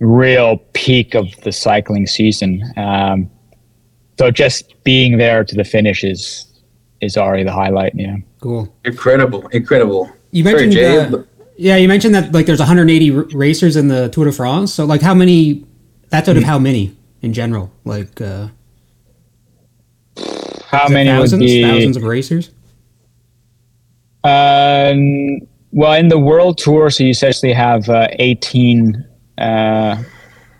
real 0.00 0.58
peak 0.72 1.14
of 1.14 1.26
the 1.42 1.52
cycling 1.52 2.06
season. 2.06 2.62
Um, 2.76 3.30
so 4.18 4.30
just 4.30 4.82
being 4.84 5.18
there 5.18 5.44
to 5.44 5.54
the 5.54 5.64
finish 5.64 6.04
is 6.04 6.46
is 7.00 7.16
already 7.16 7.44
the 7.44 7.52
highlight. 7.52 7.94
Yeah. 7.94 8.16
Cool. 8.40 8.72
Incredible, 8.84 9.46
incredible. 9.48 10.10
You 10.30 10.44
Sorry, 10.44 10.66
mentioned, 10.66 10.72
Jay, 10.72 10.98
uh, 10.98 11.22
yeah, 11.56 11.76
you 11.76 11.88
mentioned 11.88 12.14
that 12.14 12.32
like 12.32 12.46
there's 12.46 12.58
180 12.58 13.16
r- 13.16 13.24
racers 13.32 13.76
in 13.76 13.88
the 13.88 14.08
Tour 14.08 14.26
de 14.26 14.32
France. 14.32 14.72
So 14.72 14.84
like 14.84 15.00
how 15.00 15.14
many? 15.14 15.66
That's 16.10 16.28
out 16.28 16.36
of 16.36 16.44
how 16.44 16.58
many 16.58 16.96
in 17.22 17.32
general? 17.32 17.72
Like 17.84 18.20
uh, 18.20 18.48
How 20.66 20.88
many 20.88 21.08
thousands, 21.10 21.40
would 21.40 21.46
be? 21.46 21.62
thousands 21.62 21.96
of 21.96 22.02
racers. 22.04 22.50
Um, 24.24 25.40
well, 25.72 25.92
in 25.94 26.08
the 26.08 26.18
world 26.18 26.58
tour, 26.58 26.88
so 26.90 27.04
you 27.04 27.10
essentially 27.10 27.52
have 27.52 27.88
uh, 27.88 28.08
18, 28.12 29.04
uh, 29.38 30.02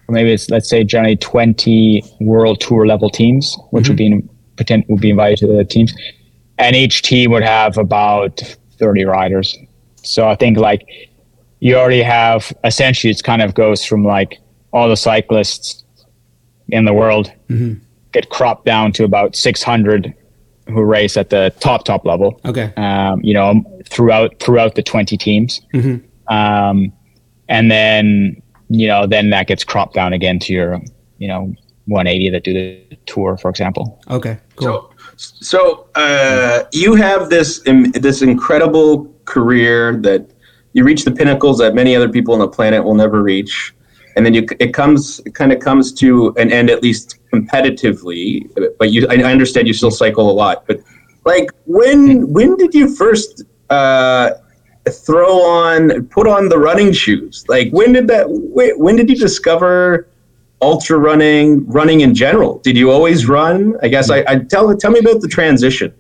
or 0.09 0.13
maybe 0.13 0.33
it's 0.33 0.51
let's 0.51 0.69
say 0.69 0.85
generally 0.85 1.17
20 1.17 2.03
world 2.21 2.61
tour 2.61 2.87
level 2.87 3.09
teams, 3.09 3.57
which 3.71 3.89
would 3.89 3.97
be 3.97 4.07
in, 4.07 4.29
pretend 4.57 4.85
would 4.89 5.01
be 5.01 5.11
invited 5.11 5.39
to 5.39 5.47
the 5.47 5.65
teams, 5.65 5.95
and 6.59 6.77
each 6.77 7.03
team 7.03 7.31
would 7.31 7.43
have 7.43 7.79
about 7.79 8.41
30 8.79 9.05
riders. 9.05 9.57
So 10.03 10.29
I 10.29 10.35
think 10.35 10.59
like 10.59 10.87
you 11.61 11.77
already 11.77 12.03
have 12.03 12.53
essentially 12.65 13.11
it's 13.11 13.23
kind 13.23 13.41
of 13.41 13.55
goes 13.55 13.85
from 13.85 14.05
like 14.05 14.39
all 14.75 14.89
the 14.89 14.97
cyclists 14.97 15.85
in 16.69 16.85
the 16.85 16.93
world 16.93 17.33
get 18.13 18.29
cropped 18.29 18.65
down 18.67 18.93
to 18.93 19.05
about 19.05 19.35
600 19.37 20.13
who 20.67 20.83
race 20.83 21.17
at 21.17 21.29
the 21.31 21.53
top 21.61 21.85
top 21.85 22.05
level 22.05 22.41
Okay. 22.45 22.73
um, 22.77 23.21
you 23.23 23.35
know, 23.35 23.63
throughout 23.89 24.39
throughout 24.41 24.75
the 24.75 24.83
20 24.83 25.17
teams. 25.17 25.61
Um, 26.29 26.93
and 27.49 27.71
then, 27.71 28.41
you 28.71 28.87
know, 28.89 29.07
then 29.07 29.31
that 29.31 29.47
gets 29.47 29.63
cropped 29.65 29.95
down 29.95 30.13
again 30.15 30.39
to 30.41 30.53
your, 30.55 30.81
you 31.19 31.29
know, 31.29 31.53
180 31.87 32.31
that 32.31 32.45
do 32.45 32.53
the 32.55 32.97
tour, 33.05 33.37
for 33.37 33.51
example. 33.51 34.03
Okay. 34.11 34.39
Cool. 34.57 34.91
So, 35.17 35.37
so 35.51 35.87
uh, 35.97 36.65
you 36.73 36.95
have 36.95 37.29
this 37.29 37.61
im- 37.67 37.93
this 37.93 38.23
incredible 38.23 39.13
career 39.27 39.97
that 40.01 40.31
you 40.73 40.83
reach 40.83 41.05
the 41.05 41.13
pinnacles 41.13 41.59
that 41.59 41.75
many 41.75 41.95
other 41.95 42.09
people 42.09 42.33
on 42.33 42.41
the 42.41 42.49
planet 42.49 42.83
will 42.85 42.95
never 42.95 43.23
reach, 43.23 43.75
and 44.17 44.25
then 44.25 44.35
you 44.35 44.47
it 44.61 44.73
comes 44.73 45.21
it 45.27 45.35
kind 45.35 45.53
of 45.53 45.61
comes 45.61 45.93
to 45.95 46.35
an 46.37 46.53
end 46.53 46.71
at 46.71 46.83
least 46.83 47.19
competitively. 47.33 48.49
But 48.79 48.93
you, 48.93 49.07
I 49.09 49.17
understand 49.25 49.67
you 49.67 49.75
still 49.75 49.91
cycle 49.91 50.31
a 50.31 50.33
lot. 50.33 50.67
But 50.67 50.81
like 51.25 51.51
when 51.67 52.33
when 52.33 52.57
did 52.57 52.75
you 52.75 52.95
first 52.95 53.45
uh, 53.71 54.31
throw 54.89 55.43
on 55.43 56.07
put 56.07 56.27
on 56.27 56.49
the 56.49 56.59
running 56.59 56.93
shoes? 56.93 57.45
Like 57.49 57.71
when 57.73 57.93
did 57.93 58.09
that? 58.09 58.27
When, 58.29 58.97
did 58.97 59.09
you 59.11 59.17
discover? 59.17 60.09
ultra 60.63 60.97
running, 60.97 61.67
running 61.67 62.01
in 62.01 62.15
general? 62.15 62.59
Did 62.61 62.75
you 62.75 62.91
always 62.91 63.29
run? 63.29 63.77
I 63.83 63.89
guess 63.89 64.09
I, 64.09 64.25
I 64.27 64.39
tell 64.39 64.75
tell 64.77 64.93
me 64.93 64.99
about 65.01 65.21
the 65.21 65.29
transition. 65.29 65.93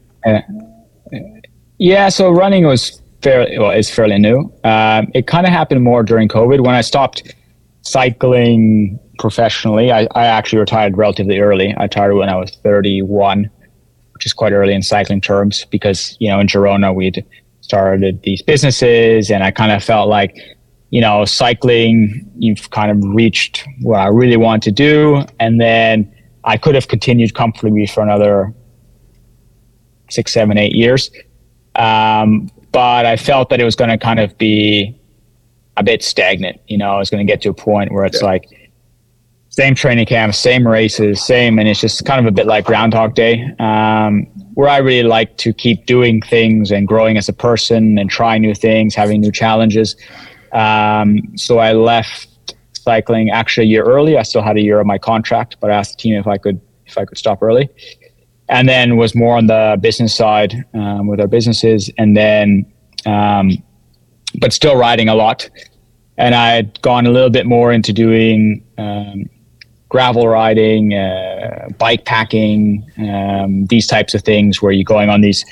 Yeah, 1.78 2.08
so 2.08 2.30
running 2.30 2.64
was 2.64 3.02
fairly 3.20 3.58
well, 3.58 3.72
is 3.72 3.90
fairly 3.90 4.18
new. 4.18 4.52
Um, 4.64 5.10
it 5.14 5.26
kind 5.26 5.46
of 5.46 5.52
happened 5.52 5.82
more 5.82 6.02
during 6.02 6.28
COVID 6.28 6.64
when 6.64 6.74
I 6.74 6.80
stopped 6.80 7.34
cycling 7.84 8.98
professionally. 9.18 9.92
I, 9.92 10.08
I 10.14 10.26
actually 10.26 10.58
retired 10.58 10.96
relatively 10.96 11.38
early. 11.38 11.74
I 11.76 11.84
retired 11.84 12.14
when 12.14 12.28
I 12.28 12.36
was 12.36 12.50
31, 12.62 13.50
which 14.12 14.26
is 14.26 14.32
quite 14.32 14.52
early 14.52 14.74
in 14.74 14.82
cycling 14.82 15.20
terms 15.20 15.64
because 15.70 16.16
you 16.20 16.28
know 16.28 16.40
in 16.40 16.46
Girona 16.46 16.94
we'd 16.94 17.24
started 17.60 18.22
these 18.22 18.42
businesses, 18.42 19.30
and 19.30 19.42
I 19.42 19.50
kind 19.50 19.72
of 19.72 19.82
felt 19.82 20.08
like 20.08 20.36
you 20.90 21.00
know 21.00 21.24
cycling 21.24 22.30
you've 22.38 22.70
kind 22.70 22.90
of 22.90 22.98
reached 23.14 23.66
what 23.82 24.00
I 24.00 24.08
really 24.08 24.36
want 24.36 24.62
to 24.64 24.72
do, 24.72 25.24
and 25.38 25.60
then 25.60 26.12
I 26.44 26.56
could 26.56 26.74
have 26.74 26.88
continued 26.88 27.34
comfortably 27.34 27.86
for 27.86 28.02
another 28.02 28.52
six, 30.10 30.32
seven, 30.32 30.58
eight 30.58 30.74
years. 30.74 31.10
Um, 31.76 32.50
but 32.72 33.06
I 33.06 33.16
felt 33.16 33.50
that 33.50 33.60
it 33.60 33.64
was 33.64 33.76
going 33.76 33.90
to 33.90 33.98
kind 33.98 34.20
of 34.20 34.36
be 34.38 34.98
a 35.76 35.82
bit 35.82 36.02
stagnant. 36.02 36.60
You 36.66 36.78
know, 36.78 36.94
I 36.94 36.98
was 36.98 37.10
going 37.10 37.26
to 37.26 37.30
get 37.30 37.42
to 37.42 37.50
a 37.50 37.54
point 37.54 37.92
where 37.92 38.04
it's 38.04 38.20
Yeah. 38.20 38.28
like 38.28 38.48
same 39.48 39.74
training 39.74 40.06
camp, 40.06 40.34
same 40.34 40.66
races, 40.66 41.22
same, 41.24 41.58
and 41.58 41.68
it's 41.68 41.80
just 41.80 42.04
kind 42.04 42.18
of 42.20 42.26
a 42.26 42.32
bit 42.32 42.46
like 42.46 42.64
Groundhog 42.64 43.14
Day. 43.14 43.44
Um, 43.58 44.26
where 44.54 44.68
I 44.68 44.78
really 44.78 45.06
like 45.08 45.36
to 45.38 45.52
keep 45.52 45.86
doing 45.86 46.20
things 46.22 46.70
and 46.70 46.86
growing 46.86 47.16
as 47.16 47.28
a 47.28 47.32
person 47.32 47.98
and 47.98 48.08
trying 48.10 48.42
new 48.42 48.54
things, 48.54 48.94
having 48.94 49.20
new 49.20 49.32
challenges. 49.32 49.96
Um, 50.52 51.20
so 51.36 51.58
I 51.58 51.72
left 51.72 52.28
cycling 52.72 53.30
actually 53.30 53.66
a 53.66 53.70
year 53.70 53.84
early. 53.84 54.16
I 54.18 54.22
still 54.22 54.42
had 54.42 54.56
a 54.56 54.60
year 54.60 54.78
of 54.78 54.86
my 54.86 54.98
contract, 54.98 55.56
but 55.60 55.70
I 55.70 55.74
asked 55.74 55.96
the 55.98 56.02
team 56.02 56.14
if 56.14 56.26
I 56.26 56.38
could 56.38 56.60
if 56.86 56.98
I 56.98 57.04
could 57.04 57.18
stop 57.18 57.42
early 57.42 57.68
and 58.48 58.68
then 58.68 58.96
was 58.96 59.14
more 59.14 59.36
on 59.36 59.46
the 59.46 59.78
business 59.80 60.14
side 60.14 60.64
um, 60.74 61.06
with 61.06 61.20
our 61.20 61.26
businesses, 61.26 61.90
and 61.96 62.16
then, 62.16 62.66
um, 63.06 63.50
but 64.40 64.52
still 64.52 64.76
riding 64.76 65.08
a 65.08 65.14
lot. 65.14 65.48
and 66.16 66.34
I 66.34 66.50
had 66.50 66.80
gone 66.82 67.06
a 67.06 67.10
little 67.10 67.30
bit 67.30 67.46
more 67.46 67.72
into 67.72 67.92
doing 67.92 68.64
um, 68.78 69.28
gravel 69.88 70.28
riding, 70.28 70.94
uh, 70.94 71.68
bike 71.78 72.04
packing, 72.04 72.84
um, 72.98 73.66
these 73.66 73.86
types 73.86 74.14
of 74.14 74.22
things 74.22 74.62
where 74.62 74.72
you're 74.72 74.84
going 74.84 75.08
on 75.08 75.20
these 75.20 75.44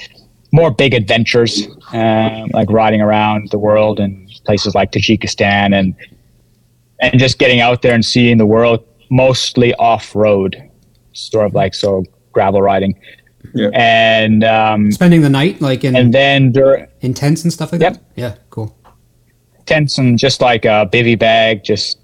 more 0.52 0.70
big 0.70 0.94
adventures, 0.94 1.66
um, 1.92 2.48
like 2.52 2.70
riding 2.70 3.00
around 3.00 3.50
the 3.50 3.58
world 3.58 3.98
and 3.98 4.28
places 4.44 4.74
like 4.74 4.92
Tajikistan 4.92 5.74
and 5.78 5.94
and 7.00 7.18
just 7.18 7.38
getting 7.38 7.60
out 7.60 7.82
there 7.82 7.94
and 7.94 8.04
seeing 8.04 8.38
the 8.38 8.46
world 8.46 8.84
mostly 9.10 9.74
off 9.74 10.14
road, 10.14 10.62
sort 11.12 11.46
of 11.46 11.54
like 11.54 11.74
so 11.74 12.04
gravel 12.32 12.62
riding. 12.62 12.94
Yeah. 13.54 13.68
And 13.74 14.44
um, 14.44 14.90
Spending 14.92 15.20
the 15.22 15.28
night, 15.30 15.60
like 15.60 15.84
in 15.84 15.94
and 15.96 16.12
then 16.12 16.52
dur- 16.52 16.88
in 17.00 17.12
tents 17.14 17.42
and 17.42 17.52
stuff 17.52 17.72
like 17.72 17.80
Yep. 17.80 17.92
that. 17.94 18.02
Yeah, 18.16 18.34
cool. 18.50 18.76
tents 19.66 19.98
and 19.98 20.18
just 20.18 20.40
like 20.40 20.64
a 20.64 20.88
bivy 20.92 21.18
bag, 21.18 21.62
just 21.64 21.98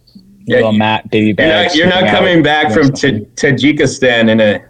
Yeah, 0.46 0.57
little 0.57 0.72
you- 0.72 0.79
mat 0.79 1.11
bivy 1.11 1.38
You're 1.38 1.48
not, 1.48 1.74
you're 1.74 1.88
not 1.88 2.09
coming 2.09 2.42
back 2.42 2.72
from 2.72 2.88
Ta- 2.92 3.24
Tajikistan 3.37 4.29
in 4.31 4.40
a 4.40 4.61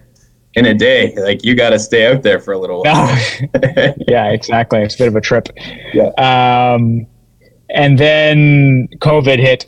in 0.54 0.66
a 0.66 0.74
day. 0.74 1.14
Like 1.16 1.44
you 1.44 1.54
got 1.54 1.70
to 1.70 1.78
stay 1.78 2.06
out 2.06 2.22
there 2.22 2.40
for 2.40 2.52
a 2.52 2.58
little 2.58 2.82
while. 2.82 3.16
Yeah, 4.08 4.30
exactly. 4.30 4.80
It's 4.80 4.94
a 4.94 4.98
bit 4.98 5.08
of 5.08 5.16
a 5.16 5.20
trip. 5.20 5.48
Yeah. 5.92 6.08
Um, 6.16 7.06
and 7.70 7.98
then 7.98 8.88
COVID 8.98 9.38
hit. 9.38 9.66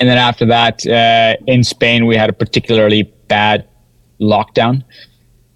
And 0.00 0.08
then 0.08 0.18
after 0.18 0.44
that, 0.46 0.84
uh, 0.86 1.36
in 1.46 1.62
Spain, 1.62 2.06
we 2.06 2.16
had 2.16 2.28
a 2.28 2.32
particularly 2.32 3.04
bad 3.28 3.68
lockdown. 4.20 4.82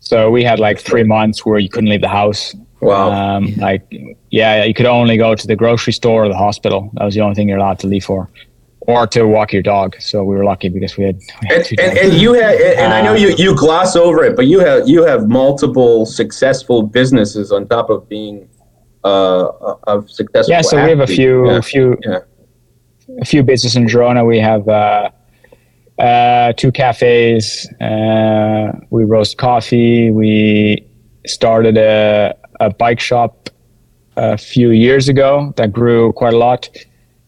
So 0.09 0.31
we 0.31 0.43
had 0.43 0.59
like 0.59 0.79
three 0.81 1.03
months 1.03 1.45
where 1.45 1.59
you 1.59 1.69
couldn't 1.69 1.91
leave 1.91 2.01
the 2.01 2.09
house. 2.23 2.55
Wow. 2.81 3.11
Um, 3.13 3.55
like, 3.57 3.83
yeah, 4.31 4.65
you 4.65 4.73
could 4.73 4.87
only 4.87 5.19
go 5.19 5.35
to 5.35 5.47
the 5.47 5.55
grocery 5.55 5.93
store 5.93 6.25
or 6.25 6.29
the 6.29 6.37
hospital. 6.47 6.91
That 6.95 7.05
was 7.05 7.15
the 7.15 7.21
only 7.21 7.35
thing 7.35 7.47
you're 7.47 7.59
allowed 7.59 7.79
to 7.81 7.87
leave 7.87 8.07
for, 8.07 8.31
or 8.81 9.07
to 9.09 9.25
walk 9.25 9.53
your 9.53 9.61
dog. 9.61 9.97
So 10.01 10.25
we 10.25 10.35
were 10.35 10.45
lucky 10.45 10.71
because 10.71 10.97
we 10.97 11.05
had. 11.05 11.17
We 11.43 11.49
had 11.49 11.57
and, 11.59 11.65
two 11.67 11.77
and, 11.79 11.99
and 11.99 12.13
you 12.23 12.33
had 12.33 12.55
and 12.83 12.95
I 12.95 13.03
know 13.03 13.13
Uh, 13.13 13.17
you 13.23 13.29
you 13.37 13.55
gloss 13.55 13.97
over 13.97 14.25
it, 14.25 14.35
but 14.35 14.47
you 14.47 14.61
have 14.61 14.89
you 14.89 15.05
have 15.05 15.29
multiple 15.29 16.07
successful 16.07 16.83
businesses 16.85 17.53
on 17.53 17.69
top 17.69 17.91
of 17.91 18.09
being 18.09 18.49
uh, 19.05 19.45
a 19.71 19.99
a 19.99 20.09
successful. 20.09 20.51
yeah, 20.55 20.63
so 20.63 20.83
we 20.83 20.89
have 20.89 21.01
a 21.01 21.07
few, 21.07 21.35
Yeah. 21.51 21.59
a 21.59 21.63
few, 21.73 21.87
Yeah. 22.07 23.21
a 23.21 23.27
few 23.27 23.43
businesses 23.43 23.77
in 23.77 23.85
Girona. 23.93 24.25
We 24.25 24.39
have 24.51 24.67
uh, 24.69 25.11
uh, 25.99 26.53
two 26.53 26.73
cafes. 26.73 27.69
Uh, 27.81 28.73
we 28.91 29.05
roast 29.05 29.39
coffee. 29.39 30.11
We 30.11 30.87
started 31.27 31.77
a, 31.77 32.37
a 32.61 32.71
bike 32.71 33.01
shop 33.01 33.51
a 34.17 34.37
few 34.39 34.71
years 34.71 35.09
ago 35.09 35.53
that 35.57 35.73
grew 35.73 36.13
quite 36.13 36.35
a 36.35 36.39
lot. 36.39 36.69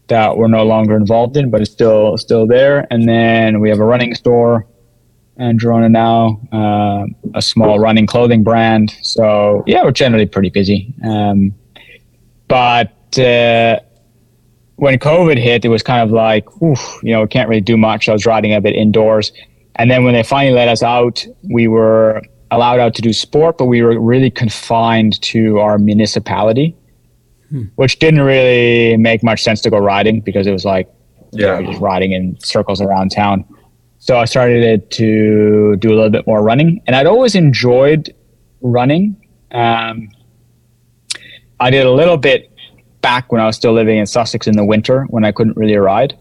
That 0.08 0.36
we're 0.36 0.48
no 0.48 0.64
longer 0.64 0.96
involved 0.96 1.36
in, 1.36 1.50
but 1.50 1.60
it's 1.60 1.70
still 1.70 2.16
still 2.18 2.46
there. 2.46 2.86
And 2.90 3.08
then 3.08 3.60
we 3.60 3.68
have 3.68 3.78
a 3.78 3.84
running 3.84 4.14
store 4.16 4.66
in 5.36 5.56
Girona 5.58 5.90
now, 5.90 6.40
uh, 6.52 7.06
a 7.34 7.40
small 7.40 7.78
running 7.78 8.06
clothing 8.06 8.42
brand. 8.42 8.94
So 9.02 9.62
yeah, 9.66 9.84
we're 9.84 9.92
generally 9.92 10.26
pretty 10.26 10.50
busy. 10.50 10.92
Um, 11.04 11.54
but 12.48 13.18
uh, 13.18 13.78
when 14.80 14.98
COVID 14.98 15.38
hit, 15.38 15.62
it 15.66 15.68
was 15.68 15.82
kind 15.82 16.02
of 16.02 16.10
like, 16.10 16.46
oof, 16.62 16.98
you 17.02 17.12
know, 17.12 17.20
we 17.20 17.28
can't 17.28 17.50
really 17.50 17.60
do 17.60 17.76
much. 17.76 18.08
I 18.08 18.14
was 18.14 18.24
riding 18.24 18.54
a 18.54 18.62
bit 18.62 18.74
indoors. 18.74 19.30
And 19.76 19.90
then 19.90 20.04
when 20.04 20.14
they 20.14 20.22
finally 20.22 20.54
let 20.54 20.68
us 20.68 20.82
out, 20.82 21.26
we 21.42 21.68
were 21.68 22.22
allowed 22.50 22.80
out 22.80 22.94
to 22.94 23.02
do 23.02 23.12
sport, 23.12 23.58
but 23.58 23.66
we 23.66 23.82
were 23.82 24.00
really 24.00 24.30
confined 24.30 25.20
to 25.20 25.58
our 25.60 25.76
municipality, 25.78 26.74
which 27.74 27.98
didn't 27.98 28.22
really 28.22 28.96
make 28.96 29.22
much 29.22 29.42
sense 29.42 29.60
to 29.60 29.70
go 29.70 29.76
riding 29.76 30.22
because 30.22 30.46
it 30.46 30.52
was 30.52 30.64
like, 30.64 30.88
you 31.32 31.44
know, 31.44 31.62
just 31.62 31.80
riding 31.82 32.12
in 32.12 32.40
circles 32.40 32.80
around 32.80 33.10
town. 33.10 33.44
So 33.98 34.16
I 34.16 34.24
started 34.24 34.90
to 34.92 35.76
do 35.76 35.88
a 35.90 35.94
little 35.94 36.08
bit 36.08 36.26
more 36.26 36.42
running, 36.42 36.82
and 36.86 36.96
I'd 36.96 37.06
always 37.06 37.34
enjoyed 37.34 38.14
running. 38.62 39.14
Um, 39.52 40.08
I 41.60 41.68
did 41.68 41.84
a 41.84 41.92
little 41.92 42.16
bit 42.16 42.50
back 43.00 43.32
when 43.32 43.40
I 43.40 43.46
was 43.46 43.56
still 43.56 43.72
living 43.72 43.98
in 43.98 44.06
Sussex 44.06 44.46
in 44.46 44.56
the 44.56 44.64
winter 44.64 45.04
when 45.10 45.24
I 45.24 45.32
couldn't 45.32 45.56
really 45.56 45.76
ride. 45.76 46.16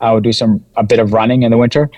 I 0.00 0.12
would 0.12 0.24
do 0.24 0.32
some 0.32 0.64
a 0.76 0.82
bit 0.82 0.98
of 0.98 1.12
running 1.12 1.42
in 1.42 1.50
the 1.50 1.56
winter, 1.56 1.90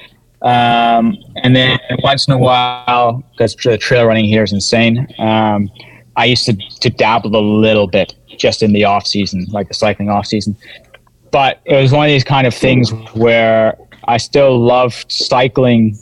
um, 0.42 1.16
and 1.42 1.56
then 1.56 1.78
once 2.02 2.28
in 2.28 2.34
a 2.34 2.38
while, 2.38 3.24
because 3.32 3.56
the 3.56 3.76
trail 3.76 4.04
running 4.06 4.24
here 4.24 4.44
is 4.44 4.52
insane. 4.52 5.06
Um, 5.18 5.68
I 6.16 6.26
used 6.26 6.44
to, 6.46 6.54
to 6.80 6.90
dabble 6.90 7.34
a 7.36 7.40
little 7.40 7.86
bit 7.86 8.14
just 8.36 8.62
in 8.62 8.72
the 8.72 8.84
off 8.84 9.06
season, 9.06 9.46
like 9.50 9.68
the 9.68 9.74
cycling 9.74 10.10
off 10.10 10.26
season. 10.26 10.56
But 11.30 11.60
it 11.64 11.76
was 11.76 11.92
one 11.92 12.06
of 12.06 12.10
these 12.10 12.24
kind 12.24 12.46
of 12.46 12.54
things 12.54 12.90
where 13.14 13.76
I 14.04 14.16
still 14.16 14.58
loved 14.58 15.10
cycling 15.10 15.96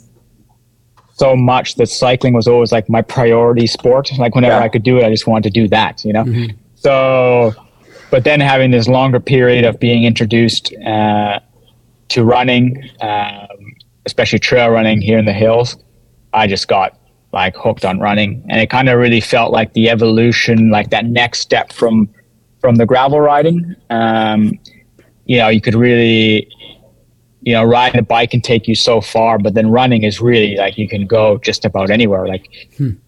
so 1.13 1.35
much 1.35 1.75
that 1.75 1.87
cycling 1.87 2.33
was 2.33 2.47
always 2.47 2.71
like 2.71 2.89
my 2.89 3.01
priority 3.01 3.67
sport. 3.67 4.11
Like 4.17 4.35
whenever 4.35 4.55
Yeah. 4.55 4.63
I 4.63 4.69
could 4.69 4.83
do 4.83 4.97
it, 4.97 5.03
I 5.05 5.09
just 5.09 5.27
wanted 5.27 5.51
to 5.51 5.59
do 5.61 5.67
that, 5.69 6.05
you 6.05 6.13
know? 6.13 6.23
So, 6.75 7.53
but 8.09 8.23
then 8.23 8.39
having 8.39 8.71
this 8.71 8.87
longer 8.87 9.19
period 9.19 9.65
of 9.65 9.79
being 9.79 10.03
introduced 10.03 10.73
uh, 10.85 11.39
to 12.09 12.23
running, 12.23 12.89
um, 13.01 13.47
especially 14.05 14.39
trail 14.39 14.69
running 14.69 15.01
here 15.01 15.17
in 15.17 15.25
the 15.25 15.33
hills, 15.33 15.77
I 16.33 16.47
just 16.47 16.67
got 16.67 16.97
like 17.33 17.55
hooked 17.55 17.83
on 17.85 17.99
running, 17.99 18.45
and 18.49 18.61
it 18.61 18.69
kind 18.69 18.89
of 18.89 18.97
really 18.97 19.21
felt 19.21 19.51
like 19.51 19.73
the 19.73 19.89
evolution, 19.89 20.69
like 20.69 20.89
that 20.91 21.05
next 21.05 21.39
step 21.39 21.73
from 21.73 22.09
from 22.59 22.75
the 22.75 22.85
gravel 22.85 23.19
riding. 23.19 23.75
Um, 23.89 24.59
you 25.25 25.37
know, 25.37 25.49
you 25.49 25.61
could 25.61 25.75
really, 25.75 26.49
you 27.47 27.53
know, 27.53 27.63
riding 27.63 27.97
a 27.97 28.03
bike 28.03 28.31
can 28.31 28.41
take 28.41 28.67
you 28.67 28.75
so 28.75 28.99
far, 28.99 29.39
but 29.39 29.53
then 29.53 29.69
running 29.71 30.03
is 30.03 30.19
really 30.19 30.57
like 30.57 30.77
you 30.77 30.85
can 30.85 31.07
go 31.07 31.37
just 31.37 31.63
about 31.63 31.89
anywhere. 31.89 32.27
Like, 32.27 32.45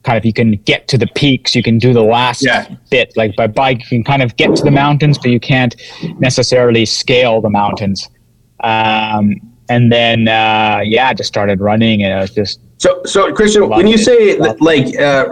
kind 0.04 0.18
of, 0.18 0.24
you 0.24 0.32
can 0.32 0.52
get 0.64 0.88
to 0.88 0.98
the 0.98 1.08
peaks, 1.08 1.54
you 1.58 1.62
can 1.62 1.78
do 1.78 1.92
the 1.92 2.04
last 2.04 2.42
Yeah. 2.46 2.66
bit. 2.90 3.12
Like 3.18 3.36
by 3.36 3.48
bike, 3.48 3.80
you 3.82 3.98
can 3.98 4.06
kind 4.06 4.22
of 4.22 4.38
get 4.38 4.56
to 4.56 4.64
the 4.64 4.72
mountains, 4.72 5.18
but 5.18 5.30
you 5.30 5.42
can't 5.42 5.76
necessarily 6.20 6.86
scale 6.86 7.42
the 7.42 7.50
mountains. 7.50 8.08
Um, 8.64 9.36
and 9.68 9.92
then, 9.92 10.30
uh, 10.30 10.80
yeah, 10.86 11.10
I 11.10 11.14
just 11.16 11.28
started 11.28 11.60
running, 11.60 12.02
and 12.04 12.14
I 12.14 12.22
was 12.22 12.32
just 12.34 12.62
So, 12.78 13.02
so 13.04 13.34
Christian, 13.34 13.68
when 13.68 13.88
you 13.88 13.96
it. 13.96 14.06
say 14.10 14.38
that, 14.40 14.62
like 14.62 14.88
uh, 14.98 15.26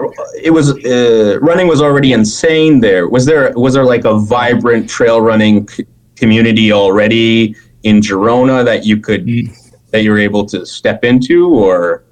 it 0.43 0.51
was 0.51 0.67
uh, 0.85 1.39
running 1.41 1.67
was 1.69 1.81
already 1.81 2.11
insane 2.11 2.81
there, 2.81 3.07
was 3.07 3.25
there 3.25 3.53
was 3.55 3.73
there 3.73 3.85
like 3.85 4.03
a 4.03 4.19
vibrant 4.19 4.89
trail 4.89 5.21
running 5.21 5.65
c- 5.69 5.85
community 6.17 6.73
already 6.73 7.55
in 7.87 8.01
Girona 8.01 8.65
that 8.65 8.85
you 8.85 8.97
could 8.97 9.25
Mm. 9.25 9.49
that 9.91 10.03
you 10.03 10.11
were 10.11 10.17
able 10.29 10.45
to 10.45 10.65
step 10.65 11.03
into, 11.05 11.47
or 11.47 12.03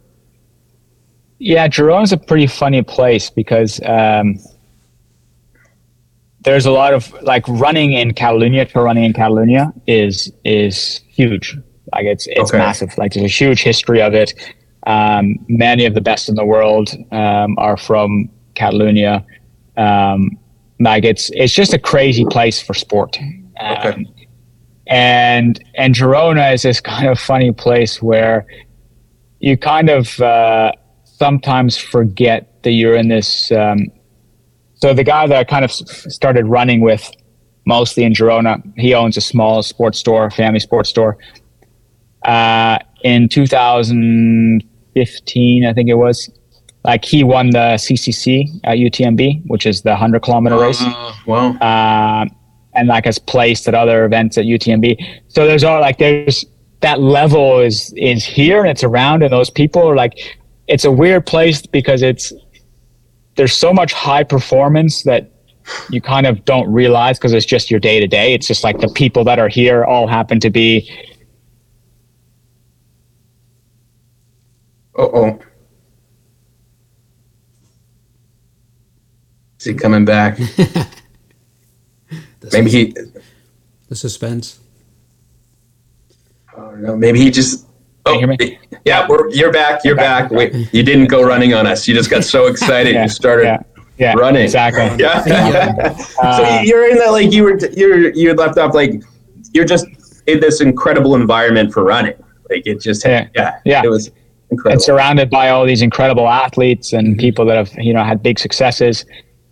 Yeah, 1.39 1.67
Girona's 1.67 2.13
a 2.13 2.17
pretty 2.17 2.47
funny 2.47 2.81
place 2.81 3.29
because 3.29 3.81
um, 3.85 4.39
there's 6.41 6.65
a 6.65 6.71
lot 6.71 6.93
of 6.93 7.11
like 7.23 7.45
running 7.47 7.91
in 7.93 8.13
Catalonia. 8.13 8.65
Trail 8.65 8.85
running 8.85 9.03
in 9.03 9.13
Catalonia 9.13 9.73
is 9.87 10.31
is 10.45 11.01
huge. 11.07 11.57
Like 11.93 12.05
it's 12.05 12.25
it's 12.27 12.51
Okay. 12.51 12.57
massive. 12.57 12.97
Like 12.97 13.13
there's 13.13 13.25
a 13.25 13.37
huge 13.43 13.61
history 13.63 14.01
of 14.01 14.13
it. 14.13 14.33
Um, 14.87 15.35
many 15.49 15.85
of 15.85 15.93
the 15.93 16.01
best 16.01 16.29
in 16.29 16.35
the 16.35 16.45
world 16.45 16.89
um, 17.11 17.57
are 17.57 17.77
from 17.77 18.29
Catalonia. 18.53 19.25
Um, 19.77 20.37
like 20.79 21.03
it's 21.03 21.29
it's 21.33 21.53
just 21.53 21.73
a 21.73 21.79
crazy 21.79 22.25
place 22.25 22.61
for 22.61 22.73
sport. 22.73 23.17
Um, 23.59 23.77
Okay. 23.77 24.05
And 24.87 25.63
and 25.75 25.95
Girona 25.95 26.53
is 26.53 26.61
this 26.61 26.79
kind 26.79 27.07
of 27.07 27.19
funny 27.19 27.51
place 27.51 28.01
where 28.01 28.45
you 29.39 29.57
kind 29.57 29.89
of 29.89 30.19
uh, 30.19 30.71
sometimes 31.03 31.77
forget 31.77 32.61
that 32.63 32.71
you're 32.71 32.95
in 32.95 33.07
this. 33.07 33.51
Um, 33.51 33.87
so 34.75 34.93
the 34.93 35.03
guy 35.03 35.27
that 35.27 35.37
I 35.37 35.43
kind 35.43 35.65
of 35.65 35.71
started 35.71 36.47
running 36.47 36.81
with, 36.81 37.09
mostly 37.65 38.03
in 38.03 38.13
Girona, 38.13 38.61
he 38.77 38.93
owns 38.93 39.17
a 39.17 39.21
small 39.21 39.63
sports 39.63 39.97
store, 39.99 40.29
family 40.29 40.59
sports 40.59 40.89
store. 40.89 41.17
Uh, 42.25 42.77
in 43.03 43.29
2015, 43.29 45.65
I 45.65 45.73
think 45.73 45.89
it 45.89 45.95
was, 45.95 46.29
like 46.83 47.05
he 47.05 47.23
won 47.23 47.51
the 47.51 47.77
CCC 47.77 48.59
at 48.63 48.77
UTMB, 48.77 49.43
which 49.47 49.65
is 49.65 49.83
the 49.83 49.91
100 49.91 50.21
kilometer 50.21 50.57
race 50.57 50.83
well, 51.25 51.57
uh, 51.61 52.25
and 52.75 52.87
like 52.87 53.05
has 53.05 53.17
placed 53.17 53.67
at 53.67 53.73
other 53.73 54.05
events 54.05 54.37
at 54.37 54.45
UTMB. 54.45 55.03
So 55.27 55.47
there's 55.47 55.63
all 55.63 55.81
like 55.81 55.97
there's 55.97 56.45
that 56.81 56.99
level 56.99 57.59
is 57.59 57.93
is 57.97 58.23
here 58.23 58.61
and 58.61 58.69
it's 58.69 58.83
around, 58.83 59.23
and 59.23 59.31
those 59.31 59.49
people 59.49 59.81
are 59.87 59.95
like 59.95 60.37
it's 60.67 60.85
a 60.85 60.91
weird 60.91 61.25
place 61.25 61.65
because 61.65 62.01
it's 62.01 62.33
there's 63.35 63.53
so 63.53 63.73
much 63.73 63.93
high 63.93 64.23
performance 64.23 65.03
that 65.03 65.31
you 65.89 65.99
kind 65.99 66.27
of 66.27 66.45
don't 66.45 66.71
realize 66.71 67.17
because 67.17 67.33
it's 67.33 67.45
just 67.45 67.71
your 67.71 67.79
day 67.79 67.99
to 67.99 68.07
day. 68.07 68.33
It's 68.33 68.47
just 68.47 68.63
like 68.63 68.79
the 68.79 68.89
people 68.89 69.23
that 69.23 69.39
are 69.39 69.49
here 69.49 69.83
all 69.83 70.07
happen 70.07 70.39
to 70.39 70.49
be 70.49 70.89
uh 74.97 75.01
oh, 75.01 75.39
is 79.59 79.65
he 79.65 79.73
coming 79.73 80.05
back? 80.05 80.39
Maybe 82.53 82.69
he. 82.71 82.93
The 83.89 83.95
suspense. 83.95 84.59
I 86.55 86.61
don't 86.61 86.81
know. 86.81 86.95
Maybe 86.95 87.19
he 87.19 87.29
just. 87.31 87.65
Can 87.65 87.69
you 87.69 87.71
Oh, 88.07 88.19
hear 88.19 88.27
me? 88.27 88.59
yeah, 88.85 89.07
we're, 89.09 89.29
you're 89.31 89.51
back. 89.51 89.83
You're 89.83 89.95
back. 89.95 90.29
Wait, 90.29 90.53
you 90.71 90.83
didn't 90.83 91.07
go 91.07 91.23
running 91.23 91.55
on 91.55 91.65
us. 91.65 91.87
You 91.87 91.95
just 91.95 92.09
got 92.11 92.23
so 92.23 92.45
excited. 92.53 92.93
Yeah, 92.93 93.03
You 93.03 93.09
started 93.09 93.45
yeah, 93.45 93.57
yeah, 93.97 94.13
running. 94.13 94.43
Exactly. 94.43 94.83
Yeah. 95.03 95.23
so 95.97 96.21
Uh, 96.21 96.61
you're 96.63 96.87
in 96.89 96.97
that 96.99 97.11
like 97.11 97.31
you 97.33 97.43
were 97.43 97.57
you're 97.75 98.13
you 98.13 98.33
left 98.35 98.59
off 98.59 98.75
like 98.75 99.01
you're 99.53 99.65
just 99.65 99.87
in 100.27 100.39
this 100.39 100.61
incredible 100.61 101.15
environment 101.15 101.73
for 101.73 101.83
running. 101.83 102.13
Like 102.49 102.67
it 102.67 102.79
just 102.79 103.03
Yeah. 103.05 103.27
yeah 103.35 103.59
Yeah. 103.65 103.81
it 103.83 103.89
was 103.89 104.11
incredible. 104.51 104.73
and 104.73 104.81
surrounded 104.83 105.31
by 105.31 105.49
all 105.49 105.65
these 105.65 105.81
incredible 105.81 106.27
athletes 106.27 106.91
Mm-hmm. 106.91 106.97
and 107.07 107.17
people 107.17 107.43
that 107.47 107.57
have 107.57 107.71
you 107.83 107.91
know 107.93 108.03
had 108.03 108.21
big 108.21 108.37
successes 108.37 109.03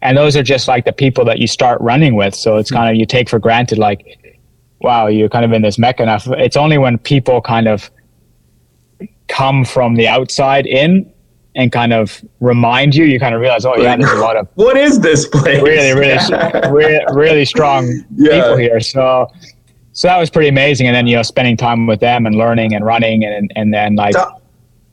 and 0.04 0.18
those 0.18 0.36
are 0.36 0.44
just 0.44 0.68
like 0.68 0.86
the 0.86 0.92
people 0.92 1.24
that 1.26 1.40
you 1.40 1.48
start 1.48 1.82
running 1.82 2.16
with. 2.16 2.36
So 2.36 2.58
it's 2.58 2.70
hmm. 2.70 2.76
kind 2.76 2.90
of 2.90 2.96
you 3.00 3.06
take 3.06 3.30
for 3.30 3.40
granted 3.40 3.80
like 3.80 4.20
wow 4.82 5.08
you're 5.08 5.30
kind 5.30 5.46
of 5.46 5.54
in 5.54 5.62
this 5.62 5.80
mecca. 5.80 6.04
Enough 6.04 6.28
it's 6.28 6.58
only 6.58 6.78
when 6.78 6.98
people 7.00 7.42
kind 7.42 7.68
of 7.68 7.90
come 9.28 9.66
from 9.66 9.96
the 9.96 10.08
outside 10.08 10.68
in 10.68 11.12
and 11.56 11.72
kind 11.72 11.94
of 11.94 12.24
remind 12.40 12.94
you 12.96 13.06
you 13.06 13.20
kind 13.20 13.34
of 13.34 13.40
realize 13.40 13.66
oh 13.66 13.78
yeah 13.78 13.96
there's 13.96 14.12
a 14.12 14.16
lot 14.16 14.36
of 14.36 14.48
what 14.56 14.76
is 14.76 15.00
this 15.00 15.28
place? 15.28 15.62
really 15.62 15.98
really 15.98 16.20
really, 16.72 17.00
really 17.14 17.46
strong 17.46 17.90
Yeah. 18.16 18.42
people 18.42 18.58
here. 18.58 18.80
So 18.82 19.32
so 19.94 20.08
that 20.08 20.18
was 20.18 20.30
pretty 20.30 20.50
amazing. 20.50 20.88
And 20.88 20.96
then 20.96 21.08
you 21.08 21.16
know 21.16 21.24
spending 21.24 21.56
time 21.56 21.88
with 21.88 22.02
them 22.02 22.26
and 22.26 22.36
learning 22.36 22.76
and 22.76 22.86
running 22.86 23.24
and 23.24 23.52
and 23.56 23.74
then 23.74 23.96
like 23.96 24.14
So- 24.14 24.42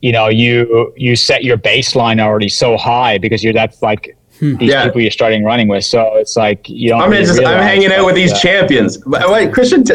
you 0.01 0.11
know 0.11 0.29
you 0.29 0.93
you 0.95 1.15
set 1.15 1.43
your 1.43 1.57
baseline 1.57 2.19
already 2.19 2.49
so 2.49 2.77
high 2.77 3.17
because 3.17 3.43
you're 3.43 3.53
that's 3.53 3.83
like 3.83 4.15
these 4.41 4.57
Yeah. 4.71 4.85
people 4.85 5.01
you're 5.01 5.11
starting 5.11 5.43
running 5.45 5.67
with 5.67 5.85
so 5.85 6.15
it's 6.15 6.35
like 6.35 6.67
you 6.67 6.89
don't 6.89 7.01
I'm 7.01 7.11
really 7.11 7.25
just 7.25 7.39
I'm 7.39 7.61
hanging 7.61 7.91
out 7.91 8.05
with 8.05 8.15
these 8.15 8.33
uh, 8.33 8.39
champions. 8.39 8.97
But 8.97 9.29
Wait, 9.29 9.53
Christian, 9.53 9.83
t- 9.83 9.93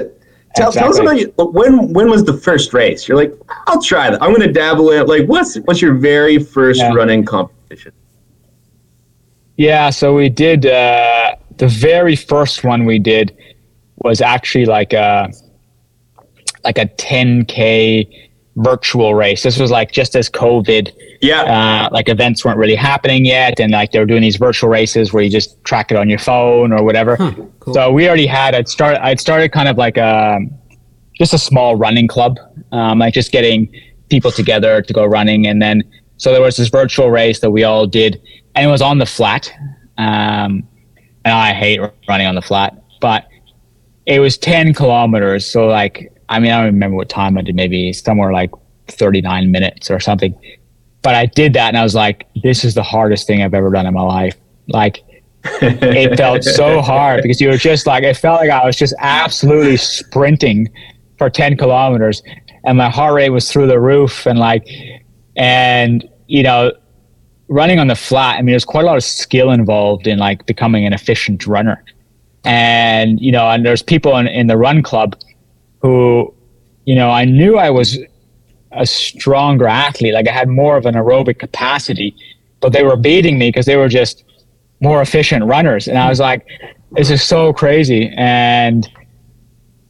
tell, 0.54 0.70
tell 0.72 0.88
us 0.90 0.98
about 0.98 1.18
you. 1.18 1.32
When 1.36 1.92
when 1.92 2.08
was 2.08 2.24
the 2.24 2.32
first 2.34 2.72
race? 2.72 3.08
You're 3.08 3.16
like, 3.18 3.34
I'll 3.66 3.82
try 3.82 4.08
that. 4.10 4.22
I'm 4.22 4.32
gonna 4.32 4.52
dabble 4.52 4.90
in. 4.92 5.06
Like, 5.06 5.26
what's 5.26 5.56
what's 5.66 5.82
your 5.82 5.94
very 5.94 6.38
first 6.38 6.78
Yeah. 6.80 6.94
running 6.94 7.24
competition? 7.24 7.92
Yeah, 9.56 9.90
so 9.90 10.14
we 10.14 10.28
did 10.28 10.66
uh, 10.66 11.34
the 11.56 11.66
very 11.66 12.14
first 12.16 12.62
one 12.62 12.84
we 12.84 12.98
did 12.98 13.36
was 13.98 14.20
actually 14.20 14.66
like 14.66 14.92
a 14.92 15.30
like 16.64 16.78
a 16.78 16.86
10k 16.86 18.08
virtual 18.56 19.14
race. 19.14 19.42
This 19.42 19.58
was 19.58 19.70
like 19.70 19.92
just 19.92 20.14
as 20.16 20.28
COVID, 20.28 20.92
Yeah, 21.20 21.42
uh, 21.42 21.88
like 21.92 22.08
events 22.08 22.44
weren't 22.44 22.58
really 22.58 22.74
happening 22.74 23.24
yet, 23.24 23.60
and 23.60 23.72
like 23.72 23.92
they 23.92 23.98
were 23.98 24.06
doing 24.06 24.22
these 24.22 24.36
virtual 24.36 24.70
races 24.70 25.12
where 25.12 25.22
you 25.22 25.30
just 25.30 25.62
track 25.64 25.90
it 25.90 25.96
on 25.96 26.08
your 26.08 26.18
phone 26.18 26.72
or 26.72 26.82
whatever. 26.82 27.16
Huh, 27.16 27.32
cool. 27.60 27.74
So 27.74 27.92
we 27.92 28.06
already 28.08 28.26
had. 28.26 28.54
I'd 28.54 28.68
start. 28.68 28.98
I'd 29.00 29.20
started 29.20 29.52
kind 29.52 29.68
of 29.68 29.76
like 29.76 29.96
a 29.96 30.38
just 31.18 31.32
a 31.32 31.38
small 31.38 31.76
running 31.76 32.06
club, 32.06 32.38
um, 32.72 32.98
like 32.98 33.14
just 33.14 33.32
getting 33.32 33.72
people 34.08 34.30
together 34.30 34.82
to 34.82 34.92
go 34.92 35.04
running, 35.04 35.46
and 35.46 35.60
then 35.60 35.82
so 36.18 36.32
there 36.32 36.42
was 36.42 36.56
this 36.56 36.68
virtual 36.68 37.10
race 37.10 37.40
that 37.40 37.50
we 37.50 37.64
all 37.64 37.86
did, 37.86 38.20
and 38.54 38.66
it 38.66 38.70
was 38.70 38.82
on 38.82 38.98
the 38.98 39.06
flat. 39.06 39.52
Um, 39.98 40.66
and 41.24 41.34
I 41.34 41.52
hate 41.52 41.80
running 42.08 42.26
on 42.26 42.34
the 42.34 42.42
flat, 42.42 42.80
but 43.00 43.26
it 44.06 44.20
was 44.20 44.38
ten 44.38 44.72
kilometers. 44.72 45.44
So 45.50 45.66
like, 45.66 46.12
I 46.28 46.38
mean, 46.38 46.52
I 46.52 46.58
don't 46.58 46.74
remember 46.74 46.96
what 46.96 47.08
time 47.08 47.36
I 47.36 47.42
did. 47.42 47.56
Maybe 47.56 47.92
somewhere 47.92 48.32
like 48.32 48.50
thirty 48.88 49.20
nine 49.20 49.50
minutes 49.50 49.90
or 49.90 50.00
something. 50.00 50.34
But 51.06 51.14
I 51.14 51.26
did 51.26 51.52
that, 51.52 51.68
and 51.68 51.78
I 51.78 51.84
was 51.84 51.94
like, 51.94 52.26
"This 52.42 52.64
is 52.64 52.74
the 52.74 52.82
hardest 52.82 53.28
thing 53.28 53.40
I've 53.40 53.54
ever 53.54 53.70
done 53.70 53.86
in 53.86 53.94
my 53.94 54.02
life." 54.02 54.34
Like, 54.66 55.04
it 55.62 56.16
felt 56.16 56.42
so 56.42 56.82
hard 56.92 57.22
because 57.22 57.40
you 57.40 57.48
were 57.48 57.56
just 57.56 57.86
like 57.86 58.02
it 58.02 58.16
felt 58.16 58.40
like 58.40 58.50
I 58.50 58.66
was 58.66 58.74
just 58.74 58.92
absolutely 58.98 59.76
sprinting 59.76 60.68
for 61.16 61.30
10 61.30 61.58
kilometers 61.58 62.24
and 62.64 62.76
my 62.76 62.90
heart 62.90 63.14
rate 63.14 63.30
was 63.30 63.52
through 63.52 63.68
the 63.68 63.78
roof 63.78 64.26
and 64.26 64.40
like 64.40 64.66
and 65.36 66.08
you 66.26 66.42
know 66.42 66.72
running 67.46 67.78
on 67.78 67.86
the 67.86 67.94
flat 67.94 68.38
I 68.38 68.42
mean 68.42 68.50
there's 68.50 68.64
quite 68.64 68.82
a 68.82 68.86
lot 68.88 68.96
of 68.96 69.04
skill 69.04 69.52
involved 69.52 70.08
in 70.08 70.18
like 70.18 70.44
becoming 70.46 70.86
an 70.86 70.92
efficient 70.92 71.46
runner 71.46 71.84
and 72.44 73.20
you 73.20 73.30
know 73.30 73.48
and 73.48 73.64
there's 73.64 73.80
people 73.80 74.16
in, 74.16 74.26
in 74.26 74.48
the 74.48 74.56
run 74.56 74.82
club 74.82 75.14
who 75.82 76.34
you 76.84 76.96
know 76.96 77.10
I 77.10 77.24
knew 77.24 77.58
I 77.58 77.70
was 77.70 77.96
a 78.72 78.86
stronger 78.86 79.66
athlete. 79.66 80.14
Like 80.14 80.28
I 80.28 80.32
had 80.32 80.48
more 80.48 80.76
of 80.76 80.86
an 80.86 80.94
aerobic 80.94 81.38
capacity 81.38 82.16
but 82.60 82.72
they 82.72 82.82
were 82.82 82.96
beating 82.96 83.38
me 83.38 83.48
because 83.48 83.66
they 83.66 83.76
were 83.76 83.88
just 83.88 84.24
more 84.80 85.00
efficient 85.00 85.44
runners. 85.44 85.88
And 85.88 85.98
i 85.98 86.08
was 86.08 86.20
like 86.20 86.46
this 86.92 87.10
is 87.10 87.22
so 87.22 87.52
crazy. 87.52 88.12
And 88.16 88.88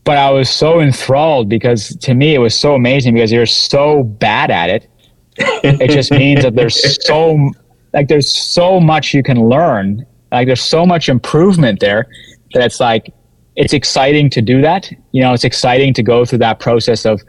but 0.05 0.19
i 0.19 0.31
was 0.31 0.49
so 0.49 0.81
enthralled 0.81 1.49
because 1.49 1.97
to 1.97 2.15
me 2.15 2.35
it 2.35 2.39
was 2.39 2.55
so 2.55 2.75
amazing 2.75 3.15
because 3.15 3.33
you're 3.33 3.47
so 3.47 4.03
bad 4.03 4.51
at 4.51 4.71
it. 4.71 4.89
It 5.65 5.91
just 5.91 6.11
means 6.11 6.43
that 6.43 6.55
there's 6.55 6.79
so 7.07 7.51
like 7.93 8.09
there's 8.09 8.33
so 8.33 8.81
much 8.81 9.15
you 9.15 9.23
can 9.23 9.49
learn. 9.49 10.07
Like 10.33 10.47
there's 10.47 10.63
so 10.63 10.87
much 10.87 11.09
improvement 11.09 11.81
there 11.81 12.07
that 12.53 12.65
it's 12.65 12.81
like 12.81 13.13
it's 13.57 13.73
exciting 13.73 14.29
to 14.31 14.43
do 14.43 14.61
that. 14.63 14.91
You 15.13 15.23
know 15.23 15.33
it's 15.33 15.45
exciting 15.45 15.95
to 15.95 16.03
go 16.03 16.25
through 16.25 16.39
that 16.39 16.59
process 16.61 17.05
of 17.05 17.21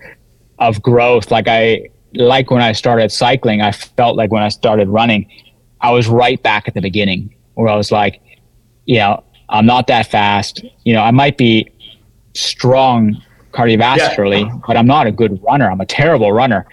of 0.60 0.82
growth. 0.82 1.32
Like 1.32 1.47
i 1.47 1.89
like 2.14 2.49
when 2.49 2.62
i 2.62 2.72
started 2.72 3.12
cycling 3.12 3.62
i 3.62 3.72
felt 3.72 4.16
like 4.16 4.32
when 4.32 4.41
i 4.41 4.47
started 4.47 4.88
running 4.88 5.30
i 5.82 5.91
was 5.91 6.08
right 6.08 6.41
back 6.41 6.68
at 6.68 6.74
the 6.74 6.82
beginning 6.82 7.36
where 7.55 7.68
i 7.68 7.76
was 7.76 7.91
like 7.91 8.22
you 8.86 8.97
know 8.97 9.22
i'm 9.49 9.66
not 9.66 9.88
that 9.88 10.08
fast. 10.08 10.64
You 10.84 10.93
know 10.93 11.01
i 11.01 11.12
might 11.12 11.38
be 11.38 11.70
strong 12.34 13.22
cardiovascularly 13.51 14.62
but 14.66 14.78
i'm 14.78 14.88
not 14.88 15.05
a 15.05 15.12
good 15.12 15.41
runner. 15.43 15.70
I'm 15.70 15.82
a 15.82 15.86
terrible 15.86 16.32
runner. 16.32 16.66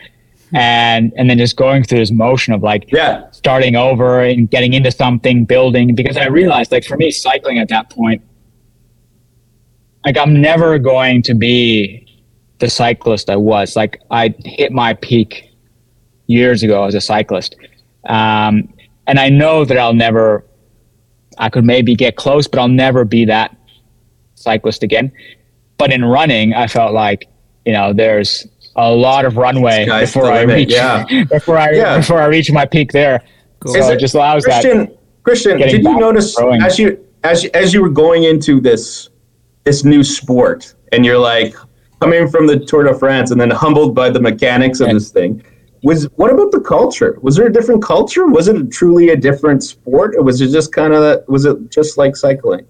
And 0.53 1.13
and 1.17 1.29
then 1.29 1.39
just 1.39 1.57
going 1.57 1.83
through 1.83 1.99
this 1.99 2.13
motion 2.13 2.55
of 2.55 2.63
like 2.63 2.85
yeah, 2.93 3.29
starting 3.33 3.75
over 3.75 4.21
and 4.21 4.49
getting 4.49 4.73
into 4.73 4.93
something, 4.93 5.45
building. 5.45 5.97
Because 5.97 6.17
I 6.17 6.27
realized, 6.27 6.71
like 6.71 6.85
for 6.85 6.97
me, 6.97 7.11
cycling 7.11 7.59
at 7.59 7.69
that 7.71 7.91
point, 7.91 8.23
like 10.05 10.17
I'm 10.17 10.41
never 10.41 10.79
going 10.79 11.23
to 11.23 11.35
be 11.35 12.04
the 12.59 12.71
cyclist 12.71 13.31
I 13.31 13.37
was. 13.37 13.77
Like 13.77 14.01
I 14.11 14.35
hit 14.45 14.73
my 14.73 14.95
peak 14.95 15.51
years 16.27 16.63
ago 16.63 16.85
as 16.85 16.95
a 16.95 17.01
cyclist, 17.01 17.57
um, 18.09 18.73
and 19.07 19.19
I 19.19 19.29
know 19.29 19.65
that 19.65 19.79
I'll 19.79 19.95
never. 19.95 20.45
I 21.37 21.49
could 21.49 21.65
maybe 21.65 21.97
get 21.97 22.15
close, 22.17 22.47
but 22.47 22.61
I'll 22.61 22.69
never 22.69 23.05
be 23.05 23.25
that 23.25 23.57
cyclist 24.37 24.83
again. 24.85 25.11
But 25.79 25.93
in 25.93 26.05
running, 26.05 26.55
I 26.55 26.69
felt 26.69 26.93
like 26.93 27.27
you 27.65 27.73
know 27.73 27.93
there's 27.93 28.47
a 28.77 28.91
lot 28.91 29.25
of 29.25 29.37
runway 29.37 29.87
Sky's 29.87 30.09
before 30.13 30.31
I 30.33 30.43
reach 30.43 30.73
yeah. 30.73 31.05
before 31.31 31.59
I 31.59 31.73
Yeah. 31.73 31.99
before 31.99 32.21
I 32.21 32.27
reach 32.27 32.51
my 32.53 32.67
peak 32.67 32.93
there. 32.93 33.21
So 33.67 33.75
it 33.77 33.95
it- 33.95 34.01
just 34.01 34.15
allows 34.15 34.45
that. 34.45 34.63
Christian, 34.63 34.97
Christian, 35.23 35.59
did 35.59 35.83
you 35.83 35.99
notice 35.99 36.35
growing. 36.37 36.63
as 36.63 36.79
you 36.79 36.99
as 37.25 37.45
you, 37.45 37.51
as 37.55 37.73
you 37.73 37.81
were 37.83 37.89
going 37.89 38.25
into 38.25 38.61
this 38.61 39.09
this 39.65 39.83
new 39.85 40.05
sport, 40.05 40.75
and 40.93 41.05
you're 41.05 41.19
like 41.19 41.55
coming 42.01 42.29
from 42.29 42.47
the 42.47 42.59
Tour 42.59 42.85
de 42.85 42.95
France, 42.95 43.31
and 43.31 43.41
then 43.41 43.51
humbled 43.51 43.95
by 43.95 44.11
the 44.11 44.21
mechanics 44.21 44.81
of 44.81 44.91
this 44.91 45.11
thing? 45.11 45.43
Was 45.83 46.05
what 46.17 46.31
about 46.31 46.51
the 46.51 46.61
culture? 46.61 47.19
Was 47.21 47.37
there 47.37 47.47
a 47.47 47.53
different 47.53 47.83
culture? 47.83 48.27
Was 48.27 48.49
it 48.49 48.71
truly 48.71 49.11
a 49.11 49.17
different 49.17 49.63
sport, 49.63 50.15
or 50.17 50.23
was 50.23 50.41
it 50.41 50.51
just 50.51 50.73
kind 50.73 50.95
of 50.95 51.23
was 51.29 51.45
it 51.45 51.71
just 51.71 51.99
like 51.99 52.17
cycling? 52.17 52.67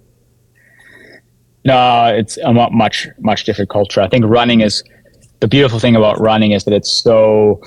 No, 1.64 2.07
it's 2.07 2.37
a 2.39 2.53
much 2.53 3.09
much 3.20 3.45
different 3.45 3.70
culture. 3.70 4.01
I 4.01 4.09
think 4.09 4.25
running 4.27 4.61
is 4.61 4.83
the 5.41 5.49
beautiful 5.49 5.79
thing 5.79 5.97
about 5.97 6.20
running 6.20 6.53
is 6.53 6.64
that 6.64 6.75
it's 6.75 6.91
so 6.91 7.62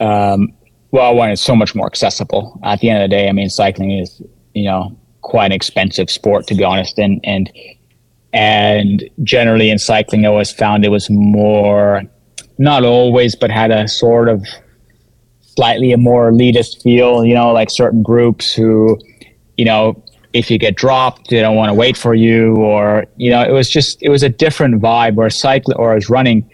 um, 0.00 0.52
well 0.90 1.14
one 1.14 1.30
it's 1.30 1.42
so 1.42 1.56
much 1.56 1.74
more 1.74 1.86
accessible. 1.86 2.60
At 2.62 2.80
the 2.80 2.90
end 2.90 3.02
of 3.02 3.10
the 3.10 3.16
day, 3.16 3.28
I 3.28 3.32
mean, 3.32 3.48
cycling 3.48 3.92
is 3.92 4.22
you 4.54 4.64
know 4.64 4.96
quite 5.22 5.46
an 5.46 5.52
expensive 5.52 6.10
sport 6.10 6.46
to 6.48 6.54
be 6.54 6.62
honest, 6.62 6.98
and 6.98 7.20
and 7.24 7.50
and 8.36 9.02
generally 9.22 9.70
in 9.70 9.78
cycling, 9.78 10.26
I 10.26 10.28
always 10.28 10.52
found 10.52 10.84
it 10.84 10.90
was 10.90 11.08
more 11.08 12.02
not 12.58 12.84
always, 12.84 13.34
but 13.34 13.50
had 13.50 13.70
a 13.70 13.88
sort 13.88 14.28
of 14.28 14.46
slightly 15.40 15.92
a 15.92 15.96
more 15.96 16.30
elitist 16.30 16.82
feel. 16.82 17.24
You 17.24 17.34
know, 17.34 17.50
like 17.52 17.70
certain 17.70 18.02
groups 18.02 18.54
who 18.54 18.98
you 19.56 19.64
know 19.64 20.04
if 20.34 20.50
you 20.50 20.58
get 20.58 20.76
dropped, 20.76 21.30
they 21.30 21.40
don't 21.40 21.56
want 21.56 21.70
to 21.70 21.74
wait 21.74 21.96
for 21.96 22.14
you, 22.14 22.56
or 22.56 23.06
you 23.16 23.30
know, 23.30 23.42
it 23.42 23.52
was 23.52 23.70
just 23.70 24.02
it 24.02 24.10
was 24.10 24.22
a 24.22 24.28
different 24.28 24.82
vibe. 24.82 25.14
Where 25.14 25.30
cycling 25.30 25.78
or 25.78 25.96
as 25.96 26.10
running, 26.10 26.48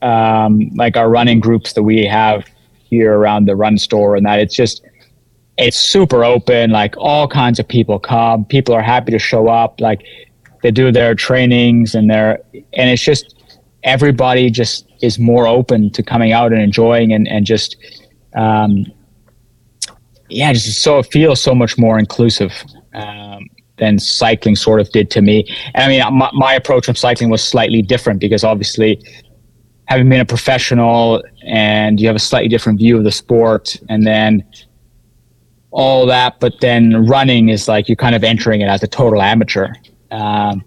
um, 0.00 0.70
like 0.76 0.96
our 0.96 1.10
running 1.10 1.40
groups 1.40 1.74
that 1.74 1.82
we 1.82 2.06
have 2.06 2.46
here 2.88 3.18
around 3.18 3.44
the 3.44 3.54
run 3.54 3.76
store, 3.76 4.16
and 4.16 4.24
that 4.24 4.40
it's 4.40 4.56
just 4.56 4.82
it's 5.58 5.78
super 5.78 6.24
open. 6.24 6.70
Like 6.70 6.94
all 6.96 7.28
kinds 7.28 7.58
of 7.58 7.68
people 7.68 7.98
come. 7.98 8.46
People 8.46 8.74
are 8.74 8.82
happy 8.82 9.12
to 9.12 9.18
show 9.18 9.48
up. 9.48 9.78
Like 9.78 10.06
they 10.62 10.70
do 10.70 10.90
their 10.92 11.14
trainings 11.14 11.94
and 11.94 12.10
their 12.10 12.40
and 12.54 12.90
it's 12.90 13.02
just 13.02 13.36
everybody 13.82 14.50
just 14.50 14.86
is 15.02 15.18
more 15.18 15.46
open 15.46 15.90
to 15.90 16.02
coming 16.02 16.32
out 16.32 16.52
and 16.52 16.62
enjoying 16.62 17.12
and 17.12 17.28
and 17.28 17.46
just 17.46 17.76
um, 18.34 18.86
yeah, 20.32 20.52
just 20.52 20.82
so 20.82 20.98
it 20.98 21.06
feels 21.12 21.40
so 21.40 21.54
much 21.54 21.78
more 21.78 21.98
inclusive 21.98 22.52
um, 22.94 23.48
than 23.78 23.98
cycling 23.98 24.56
sort 24.56 24.80
of 24.80 24.90
did 24.90 25.10
to 25.10 25.22
me. 25.22 25.44
And 25.74 25.84
I 25.84 25.88
mean, 25.88 26.18
my, 26.18 26.30
my 26.32 26.54
approach 26.54 26.86
from 26.86 26.94
cycling 26.94 27.30
was 27.30 27.42
slightly 27.42 27.82
different 27.82 28.20
because 28.20 28.44
obviously 28.44 29.02
having 29.86 30.08
been 30.08 30.20
a 30.20 30.26
professional 30.26 31.22
and 31.44 32.00
you 32.00 32.06
have 32.06 32.16
a 32.16 32.20
slightly 32.20 32.48
different 32.48 32.78
view 32.78 32.96
of 32.96 33.04
the 33.04 33.12
sport 33.12 33.76
and 33.88 34.06
then 34.06 34.44
all 35.70 36.06
that 36.06 36.38
but 36.38 36.52
then 36.60 37.06
running 37.06 37.48
is 37.48 37.66
like 37.66 37.88
you're 37.88 37.96
kind 37.96 38.14
of 38.14 38.22
entering 38.22 38.60
it 38.60 38.66
as 38.66 38.82
a 38.82 38.86
total 38.86 39.20
amateur 39.20 39.68
um, 40.12 40.62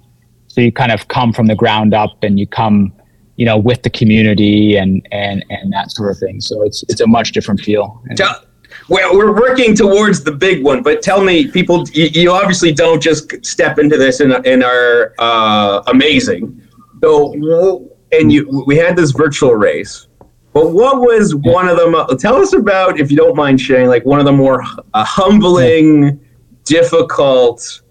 so 0.48 0.62
you 0.62 0.72
kind 0.72 0.91
of 0.91 1.08
come 1.08 1.32
from 1.32 1.48
the 1.48 1.56
ground 1.56 1.93
up 1.93 2.24
and 2.24 2.39
you 2.39 2.48
come 2.48 2.93
you 3.36 3.46
know 3.46 3.58
with 3.58 3.84
the 3.84 3.89
community 3.89 4.78
and 4.78 5.08
and 5.12 5.46
and 5.50 5.72
that 5.72 5.91
sort 5.91 6.12
of 6.12 6.18
thing 6.18 6.41
so 6.41 6.64
it's 6.64 6.84
it's 6.89 7.02
a 7.02 7.08
much 7.08 7.32
different 7.32 7.60
feel 7.60 8.02
Tell, 8.16 8.41
well, 8.89 9.18
we're 9.18 9.34
working 9.34 9.76
towards 9.76 10.24
the 10.24 10.32
big 10.32 10.64
one, 10.64 10.84
but 10.84 11.02
tell 11.02 11.24
me, 11.24 11.50
people, 11.50 11.88
you, 11.89 12.06
you 12.06 12.32
obviously 12.32 12.72
don't 12.72 13.02
just 13.02 13.43
step 13.46 13.80
into 13.80 13.98
this 13.98 14.20
and, 14.20 14.34
and 14.46 14.64
are 14.64 15.14
uh, 15.18 15.82
amazing. 15.88 16.62
So, 17.02 17.89
and 18.12 18.32
you, 18.32 18.64
we 18.68 18.78
had 18.78 18.96
this 18.96 19.12
virtual 19.12 19.56
race, 19.56 20.08
but 20.54 20.72
what 20.72 21.02
was 21.02 21.36
one 21.36 21.68
of 21.68 21.78
them? 21.78 21.96
Tell 22.18 22.36
us 22.36 22.54
about, 22.54 23.00
if 23.00 23.10
you 23.10 23.18
don't 23.18 23.36
mind 23.36 23.60
sharing, 23.60 23.88
like 23.88 24.06
one 24.06 24.20
of 24.20 24.26
the 24.26 24.32
more 24.32 24.64
uh, 24.93 25.04
humbling, 25.04 26.20
difficult 26.64 27.82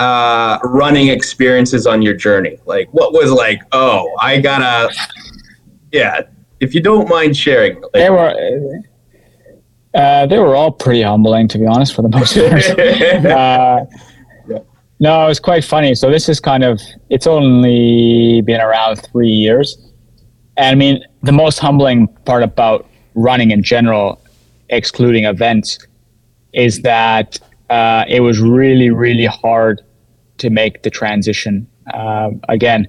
uh, 0.00 0.58
running 0.64 1.08
experiences 1.08 1.86
on 1.86 2.00
your 2.00 2.14
journey. 2.14 2.58
Like, 2.64 2.88
what 2.92 3.12
was 3.12 3.30
like? 3.30 3.60
Oh, 3.72 4.10
I 4.20 4.40
gotta, 4.40 4.92
yeah. 5.92 6.22
If 6.58 6.74
you 6.74 6.80
don't 6.80 7.08
mind 7.08 7.36
sharing, 7.36 7.80
like, 7.80 7.92
they 7.92 8.10
were 8.10 8.82
uh, 9.92 10.26
they 10.26 10.38
were 10.38 10.54
all 10.54 10.70
pretty 10.70 11.02
humbling, 11.02 11.48
to 11.48 11.58
be 11.58 11.66
honest, 11.66 11.94
for 11.94 12.02
the 12.02 12.08
most 12.08 12.34
part. 12.34 13.26
uh, 13.26 13.84
no, 15.00 15.24
it 15.24 15.28
was 15.28 15.40
quite 15.40 15.64
funny. 15.64 15.94
So 15.94 16.10
this 16.10 16.28
is 16.28 16.40
kind 16.40 16.64
of 16.64 16.80
it's 17.10 17.26
only 17.26 18.40
been 18.42 18.60
around 18.60 18.96
three 18.96 19.28
years, 19.28 19.78
and 20.56 20.66
I 20.66 20.74
mean 20.74 21.04
the 21.22 21.32
most 21.32 21.58
humbling 21.58 22.08
part 22.24 22.42
about 22.42 22.88
running 23.14 23.50
in 23.50 23.62
general, 23.62 24.18
excluding 24.70 25.24
events, 25.24 25.78
is 26.54 26.80
that 26.82 27.38
uh, 27.68 28.04
it 28.08 28.20
was 28.20 28.40
really 28.40 28.90
really 28.90 29.26
hard 29.26 29.82
to 30.40 30.50
make 30.50 30.82
the 30.82 30.90
transition. 30.90 31.66
Uh, 31.94 32.30
again, 32.48 32.86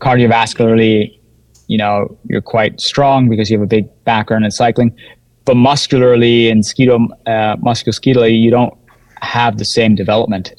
cardiovascularly, 0.00 1.18
you 1.66 1.78
know, 1.78 2.16
you're 2.28 2.42
quite 2.42 2.80
strong 2.80 3.28
because 3.28 3.50
you 3.50 3.58
have 3.58 3.64
a 3.64 3.68
big 3.68 3.88
background 4.04 4.44
in 4.44 4.50
cycling 4.50 4.96
but 5.44 5.56
muscularly 5.56 6.48
and 6.50 6.62
sketo, 6.62 7.08
uh, 7.26 7.56
musculoskeletal, 7.56 8.40
you 8.40 8.50
don't 8.50 8.74
have 9.20 9.58
the 9.58 9.64
same 9.64 9.94
development. 9.94 10.54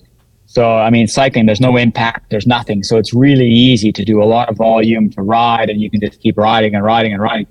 So, 0.45 0.75
I 0.77 0.89
mean, 0.89 1.07
cycling, 1.07 1.45
there's 1.45 1.61
no 1.61 1.77
impact, 1.77 2.29
there's 2.29 2.45
nothing. 2.45 2.83
So 2.83 2.97
it's 2.97 3.13
really 3.13 3.49
easy 3.49 3.91
to 3.91 4.05
do 4.05 4.21
a 4.21 4.25
lot 4.25 4.49
of 4.49 4.57
volume 4.57 5.09
to 5.11 5.21
ride 5.21 5.69
and 5.69 5.81
you 5.81 5.89
can 5.89 5.99
just 5.99 6.19
keep 6.19 6.37
riding 6.37 6.75
and 6.75 6.83
riding 6.83 7.13
and 7.13 7.21
riding. 7.21 7.47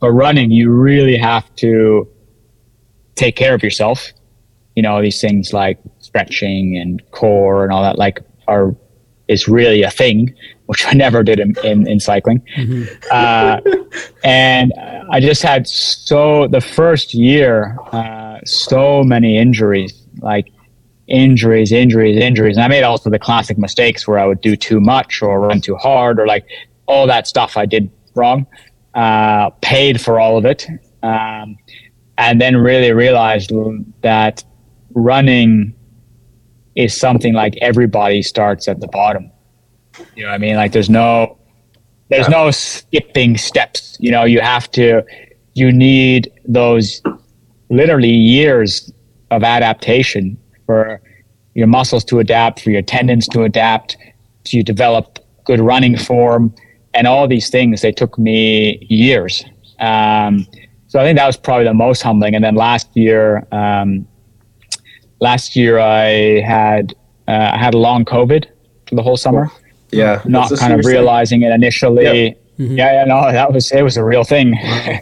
But 0.00 0.12
running, 0.12 0.50
you 0.50 0.70
really 0.70 1.16
have 1.16 1.52
to 1.56 2.08
take 3.16 3.36
care 3.36 3.54
of 3.54 3.62
yourself. 3.62 4.12
You 4.76 4.82
know, 4.82 5.02
these 5.02 5.20
things 5.20 5.52
like 5.52 5.78
stretching 6.18 6.76
and 6.76 7.02
core 7.12 7.64
and 7.64 7.72
all 7.72 7.82
that, 7.82 7.98
like, 7.98 8.20
are 8.46 8.74
is 9.28 9.46
really 9.46 9.82
a 9.82 9.90
thing, 9.90 10.34
which 10.66 10.86
I 10.86 10.94
never 10.94 11.22
did 11.22 11.38
in, 11.38 11.54
in, 11.62 11.86
in 11.86 12.00
cycling. 12.00 12.42
Mm-hmm. 12.56 12.84
Uh, 13.10 13.60
and 14.24 14.72
I 15.10 15.20
just 15.20 15.42
had 15.42 15.66
so, 15.66 16.48
the 16.48 16.62
first 16.62 17.12
year, 17.12 17.76
uh, 17.92 18.38
so 18.46 19.02
many 19.02 19.36
injuries, 19.36 19.92
like 20.22 20.50
injuries, 21.08 21.72
injuries, 21.72 22.16
injuries. 22.16 22.56
And 22.56 22.64
I 22.64 22.68
made 22.68 22.84
also 22.84 23.10
the 23.10 23.18
classic 23.18 23.58
mistakes 23.58 24.08
where 24.08 24.18
I 24.18 24.24
would 24.24 24.40
do 24.40 24.56
too 24.56 24.80
much 24.80 25.20
or 25.20 25.40
run 25.40 25.60
too 25.60 25.76
hard 25.76 26.18
or 26.18 26.26
like 26.26 26.46
all 26.86 27.06
that 27.06 27.26
stuff 27.26 27.58
I 27.58 27.66
did 27.66 27.90
wrong. 28.14 28.46
Uh, 28.94 29.50
paid 29.60 30.00
for 30.00 30.18
all 30.18 30.38
of 30.38 30.46
it. 30.46 30.66
Um, 31.02 31.58
and 32.16 32.40
then 32.40 32.56
really 32.56 32.92
realized 32.92 33.52
that 34.00 34.42
running 34.94 35.74
is 36.78 36.96
something 36.96 37.34
like 37.34 37.58
everybody 37.60 38.22
starts 38.22 38.68
at 38.68 38.80
the 38.80 38.86
bottom. 38.86 39.30
You 40.14 40.22
know 40.22 40.28
what 40.28 40.36
I 40.36 40.38
mean? 40.38 40.54
Like 40.54 40.72
there's 40.72 40.88
no 40.88 41.36
there's 42.08 42.28
no 42.28 42.50
skipping 42.52 43.36
steps. 43.36 43.98
You 44.00 44.12
know, 44.12 44.24
you 44.24 44.40
have 44.40 44.70
to 44.70 45.02
you 45.54 45.72
need 45.72 46.30
those 46.46 47.02
literally 47.68 48.12
years 48.12 48.92
of 49.32 49.42
adaptation 49.42 50.38
for 50.66 51.02
your 51.54 51.66
muscles 51.66 52.04
to 52.04 52.20
adapt, 52.20 52.60
for 52.60 52.70
your 52.70 52.82
tendons 52.82 53.26
to 53.28 53.42
adapt, 53.42 53.96
to 54.44 54.62
develop 54.62 55.18
good 55.44 55.60
running 55.60 55.98
form, 55.98 56.54
and 56.94 57.08
all 57.08 57.26
these 57.26 57.50
things. 57.50 57.82
They 57.82 57.90
took 57.90 58.16
me 58.18 58.78
years. 58.88 59.44
Um, 59.80 60.46
so 60.86 61.00
I 61.00 61.02
think 61.02 61.18
that 61.18 61.26
was 61.26 61.36
probably 61.36 61.64
the 61.64 61.74
most 61.74 62.02
humbling. 62.02 62.36
And 62.36 62.44
then 62.44 62.54
last 62.54 62.88
year, 62.96 63.46
um, 63.50 64.06
last 65.20 65.56
year 65.56 65.78
I 65.78 66.40
had 66.40 66.94
uh, 67.26 67.52
I 67.54 67.58
had 67.58 67.74
a 67.74 67.78
long 67.78 68.04
COVID 68.04 68.46
for 68.88 68.94
the 68.94 69.02
whole 69.02 69.16
summer. 69.16 69.50
Yeah, 69.90 70.22
not 70.24 70.50
kind 70.58 70.72
of 70.72 70.84
realizing 70.84 71.40
thing. 71.40 71.50
it 71.50 71.54
initially. 71.54 72.04
Yep. 72.04 72.38
Mm-hmm. 72.58 72.76
Yeah, 72.76 72.92
yeah, 72.92 73.04
no, 73.04 73.30
that 73.30 73.52
was 73.52 73.70
it 73.70 73.82
was 73.82 73.96
a 73.96 74.04
real 74.04 74.24
thing. 74.24 74.54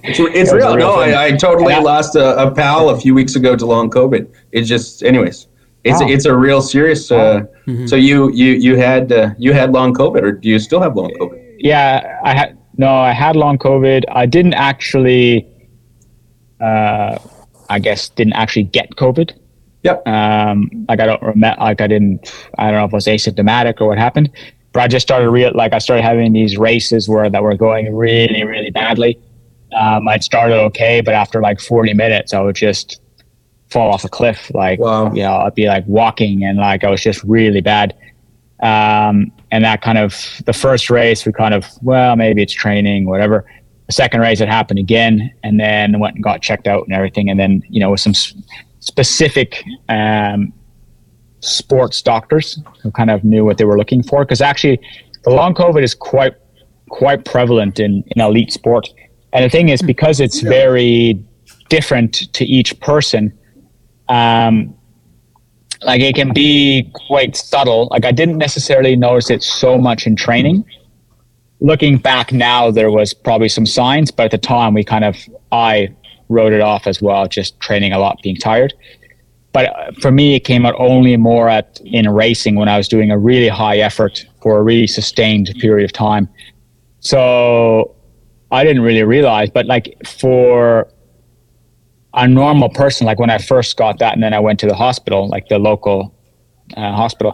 It's, 0.05 0.19
it's 0.21 0.51
it 0.53 0.55
real. 0.55 0.77
real. 0.77 0.77
No, 0.77 0.95
I, 0.97 1.27
I, 1.27 1.31
totally 1.33 1.73
I, 1.73 1.79
lost 1.79 2.15
a, 2.15 2.37
a, 2.37 2.55
pal 2.55 2.91
a 2.91 3.01
few 3.01 3.15
weeks 3.15 3.35
ago 3.35 3.57
to 3.57 3.65
long 3.65 3.89
COVID. 3.89 4.31
It's 4.53 4.69
just, 4.69 5.03
anyways, 5.03 5.47
it's 5.83 6.03
wow. 6.03 6.09
it's 6.09 6.27
a 6.27 6.37
real 6.37 6.61
serious. 6.61 7.11
Uh, 7.11 7.45
mm-hmm. 7.67 7.87
So 7.87 7.97
you 7.97 8.31
you 8.33 8.53
you 8.53 8.77
had 8.77 9.11
uh, 9.11 9.31
you 9.39 9.55
had 9.55 9.73
long 9.73 9.95
COVID, 9.95 10.23
or 10.23 10.33
do 10.33 10.51
you 10.51 10.59
still 10.59 10.83
have 10.83 10.97
long 10.97 11.11
COVID? 11.13 11.57
Yeah, 11.59 12.21
I 12.25 12.37
had 12.37 12.59
no, 12.77 12.95
I 12.95 13.13
had 13.13 13.37
long 13.37 13.57
COVID. 13.57 14.05
I 14.11 14.27
didn't 14.27 14.55
actually. 14.55 15.47
Uh, 16.61 17.19
I 17.69 17.79
guess 17.79 18.09
didn't 18.11 18.35
actually 18.35 18.65
get 18.65 18.91
COVID. 18.97 19.33
Yep. 19.87 20.09
Um, 20.09 20.87
like 20.89 21.01
I 21.01 21.07
don't 21.07 21.23
remember, 21.23 21.61
like 21.61 21.81
I 21.81 21.87
didn't, 21.87 22.33
I 22.59 22.71
don't 22.71 22.81
know 22.81 22.85
if 22.87 22.93
it 22.93 22.95
was 22.95 23.07
asymptomatic 23.07 23.81
or 23.81 23.87
what 23.87 23.99
happened, 23.99 24.31
but 24.73 24.83
I 24.83 24.89
just 24.89 25.07
started 25.07 25.31
real, 25.31 25.53
like 25.55 25.73
I 25.73 25.79
started 25.79 26.03
having 26.03 26.33
these 26.33 26.59
races 26.59 27.09
where 27.09 27.31
that 27.31 27.43
were 27.43 27.55
going 27.55 27.95
really, 27.95 28.45
really 28.45 28.71
badly. 28.71 29.19
Um, 29.73 30.09
I'd 30.09 30.25
started 30.25 30.57
okay, 30.57 31.01
but 31.01 31.15
after 31.15 31.41
like 31.41 31.61
40 31.61 31.95
minutes, 31.95 32.35
I 32.35 32.41
would 32.41 32.57
just 32.57 33.01
fall 33.71 33.93
off 33.93 34.05
a 34.05 34.09
cliff. 34.09 34.51
Like, 34.53 34.81
wow. 34.81 35.13
you 35.13 35.23
know, 35.23 35.37
I'd 35.37 35.55
be 35.55 35.67
like 35.67 35.87
walking 35.87 36.45
and 36.45 36.59
like 36.59 36.83
I 36.83 36.91
was 36.91 37.01
just 37.01 37.23
really 37.23 37.61
bad. 37.61 37.95
Um, 38.61 39.31
and 39.53 39.65
that 39.65 39.83
kind 39.83 39.99
of 39.99 40.43
the 40.47 40.53
first 40.53 40.91
race, 40.91 41.25
we 41.25 41.33
kind 41.33 41.55
of, 41.55 41.67
well, 41.83 42.17
maybe 42.17 42.43
it's 42.43 42.53
training, 42.53 43.07
whatever. 43.07 43.45
The 43.87 43.93
second 43.93 44.21
race, 44.21 44.41
it 44.41 44.49
happened 44.49 44.81
again, 44.81 45.33
and 45.45 45.61
then 45.61 46.01
went 46.01 46.17
and 46.17 46.25
got 46.25 46.43
checked 46.43 46.67
out 46.67 46.85
and 46.85 46.93
everything. 46.93 47.31
And 47.31 47.39
then, 47.39 47.63
you 47.69 47.79
know, 47.79 47.93
with 47.93 48.01
some 48.01 48.15
specific 48.87 49.65
um, 49.89 50.53
sports 51.41 52.03
doctors 52.03 52.59
who 52.83 52.91
kind 52.93 53.11
of 53.11 53.25
knew 53.25 53.45
what 53.45 53.59
they 53.59 53.65
were 53.65 53.77
looking 53.77 54.03
for. 54.03 54.25
Because 54.25 54.41
actually, 54.41 54.81
the 55.25 55.31
long 55.31 55.55
COVID 55.55 55.83
is 55.83 55.95
quite 55.95 56.35
quite 56.89 57.25
prevalent 57.25 57.81
in, 57.81 58.05
in 58.15 58.23
elite 58.23 58.53
sport. 58.53 58.89
And 59.33 59.45
the 59.45 59.51
thing 59.51 59.69
is, 59.69 59.83
because 59.83 60.21
it's 60.21 60.41
very 60.41 61.21
different 61.69 62.33
to 62.33 62.45
each 62.45 62.79
person, 62.81 63.37
um, 64.09 64.73
like 65.83 66.01
it 66.01 66.15
can 66.15 66.33
be 66.33 66.91
quite 66.95 67.37
subtle. 67.37 67.89
Like 67.91 68.05
I 68.05 68.13
didn't 68.13 68.39
necessarily 68.39 68.97
notice 68.97 69.31
it 69.31 69.43
so 69.43 69.77
much 69.79 70.07
in 70.07 70.17
training. 70.17 70.65
Looking 71.61 71.99
back 71.99 72.33
now, 72.33 72.71
there 72.71 72.91
was 72.91 73.13
probably 73.13 73.49
some 73.49 73.67
signs, 73.67 74.11
but 74.11 74.27
at 74.27 74.31
the 74.31 74.39
time, 74.39 74.75
we 74.75 74.85
kind 74.85 75.05
of 75.05 75.17
I 75.53 75.95
wrote 76.29 76.53
it 76.53 76.61
off 76.61 76.87
as 76.87 77.01
well, 77.01 77.27
just 77.27 77.59
training 77.61 77.93
a 77.93 77.99
lot, 77.99 78.21
being 78.23 78.37
tired. 78.37 78.75
But 79.53 79.67
uh, 79.67 79.93
for 80.01 80.11
me, 80.11 80.35
it 80.35 80.41
came 80.41 80.67
out 80.67 80.75
only 80.79 81.17
more 81.17 81.49
at 81.49 81.81
in 81.85 82.09
racing 82.11 82.57
when 82.57 82.69
I 82.69 82.77
was 82.77 82.89
doing 82.89 83.11
a 83.11 83.19
really 83.19 83.49
high 83.49 83.79
effort 83.79 84.27
for 84.43 84.59
a 84.59 84.63
really 84.63 84.87
sustained 84.87 85.55
period 85.61 85.85
of 85.85 85.93
time. 85.93 86.29
So 87.01 87.95
I 88.51 88.65
didn't 88.65 88.83
really 88.83 89.03
realize, 89.03 89.51
but 89.51 89.67
like 89.67 89.97
for 90.07 90.89
a 92.15 92.27
normal 92.27 92.69
person, 92.69 93.07
like 93.07 93.19
when 93.19 93.31
I 93.31 93.39
first 93.39 93.77
got 93.77 93.99
that, 93.99 94.15
and 94.15 94.23
then 94.23 94.35
I 94.35 94.41
went 94.41 94.59
to 94.61 94.67
the 94.67 94.75
hospital, 94.75 95.29
like 95.29 95.49
the 95.49 95.59
local 95.59 96.15
uh, 96.77 96.93
hospital, 96.93 97.33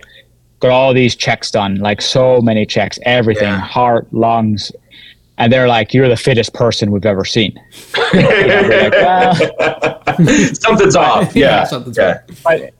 got 0.60 0.70
all 0.70 0.94
these 0.94 1.16
checks 1.16 1.50
done, 1.50 1.76
like 1.76 2.00
so 2.00 2.40
many 2.40 2.64
checks, 2.66 2.98
everything, 3.04 3.44
yeah. 3.44 3.60
heart, 3.60 4.12
lungs, 4.12 4.72
and 5.38 5.52
they're 5.52 5.68
like, 5.68 5.94
"You're 5.94 6.08
the 6.08 6.16
fittest 6.16 6.54
person 6.54 6.90
we've 6.90 7.06
ever 7.06 7.24
seen." 7.24 7.58
like, 8.12 8.92
well, 8.92 9.34
something's 10.54 10.96
off. 10.96 11.34
Yeah, 11.36 11.46
yeah 11.46 11.64
something's 11.64 11.96
yeah. 11.96 12.20
But, 12.44 12.74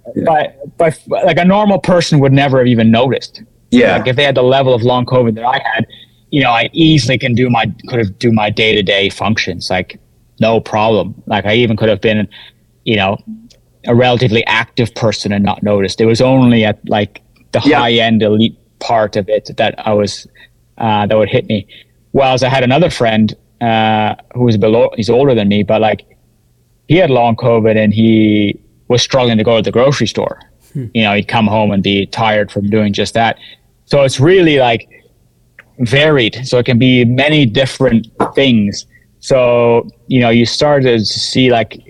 but 0.77 1.03
but 1.07 1.25
like 1.25 1.39
a 1.39 1.45
normal 1.45 1.79
person 1.79 2.19
would 2.21 2.33
never 2.33 2.59
have 2.59 2.67
even 2.67 2.91
noticed. 2.91 3.43
Yeah, 3.71 3.99
like 3.99 4.07
if 4.09 4.17
they 4.17 4.25
had 4.25 4.35
the 4.35 4.43
level 4.43 4.75
of 4.75 4.83
long 4.83 5.07
COVID 5.07 5.35
that 5.37 5.45
I 5.45 5.61
had, 5.75 5.87
you 6.31 6.43
know, 6.43 6.51
I 6.51 6.69
easily 6.73 7.19
can 7.19 7.35
do 7.35 7.49
my 7.49 7.67
could 7.89 7.99
have 7.99 8.19
do 8.19 8.33
my 8.33 8.51
day 8.51 8.75
to 8.75 8.83
day 8.83 9.09
functions 9.09 9.71
like 9.71 9.99
no 10.41 10.61
problem. 10.61 11.15
Like 11.27 11.47
I 11.47 11.55
even 11.55 11.77
could 11.77 11.89
have 11.89 12.01
been, 12.01 12.29
you 12.85 12.97
know, 12.97 13.17
a 13.87 13.95
relatively 13.95 14.45
active 14.47 14.95
person 14.95 15.33
and 15.33 15.45
not 15.45 15.63
noticed. 15.63 16.01
It 16.01 16.07
was 16.07 16.21
only 16.21 16.65
at 16.65 16.87
like 16.89 17.23
the 17.53 17.63
yeah. 17.65 17.79
high 17.79 17.93
end 17.93 18.23
elite 18.23 18.59
part 18.81 19.17
of 19.17 19.29
it 19.29 19.51
that 19.57 19.75
I 19.87 19.93
was 19.93 20.27
uh, 20.79 21.07
that 21.07 21.17
would 21.17 21.29
hit 21.29 21.47
me. 21.47 21.67
Whilst 22.13 22.45
I 22.45 22.49
had 22.49 22.63
another 22.63 22.91
friend 22.91 23.35
uh, 23.61 24.15
who 24.35 24.45
was 24.45 24.57
below, 24.57 24.91
he's 24.97 25.11
older 25.11 25.35
than 25.35 25.49
me, 25.49 25.63
but 25.63 25.81
like 25.81 26.07
he 26.89 26.97
had 26.97 27.11
long 27.11 27.37
COVID 27.37 27.77
and 27.77 27.93
he 27.93 28.61
was 28.89 29.03
struggling 29.03 29.39
to 29.39 29.45
go 29.45 29.57
to 29.57 29.63
the 29.63 29.73
grocery 29.73 30.07
store. 30.07 30.41
Hmm. 30.73 30.87
You 30.95 31.03
know, 31.03 31.15
he'd 31.15 31.29
come 31.29 31.47
home 31.47 31.71
and 31.71 31.83
be 31.83 32.07
tired 32.07 32.51
from 32.51 32.69
doing 32.69 32.93
just 32.93 33.15
that. 33.15 33.39
So 33.87 34.03
it's 34.03 34.21
really 34.21 34.59
like 34.59 34.89
varied. 35.79 36.47
So 36.47 36.59
it 36.59 36.67
can 36.67 36.79
be 36.79 37.05
many 37.05 37.47
different 37.47 38.09
things. 38.35 38.87
So, 39.21 39.89
you 40.09 40.21
know, 40.21 40.31
you 40.31 40.47
start 40.47 40.83
to 40.83 41.05
see 41.05 41.51
like 41.51 41.81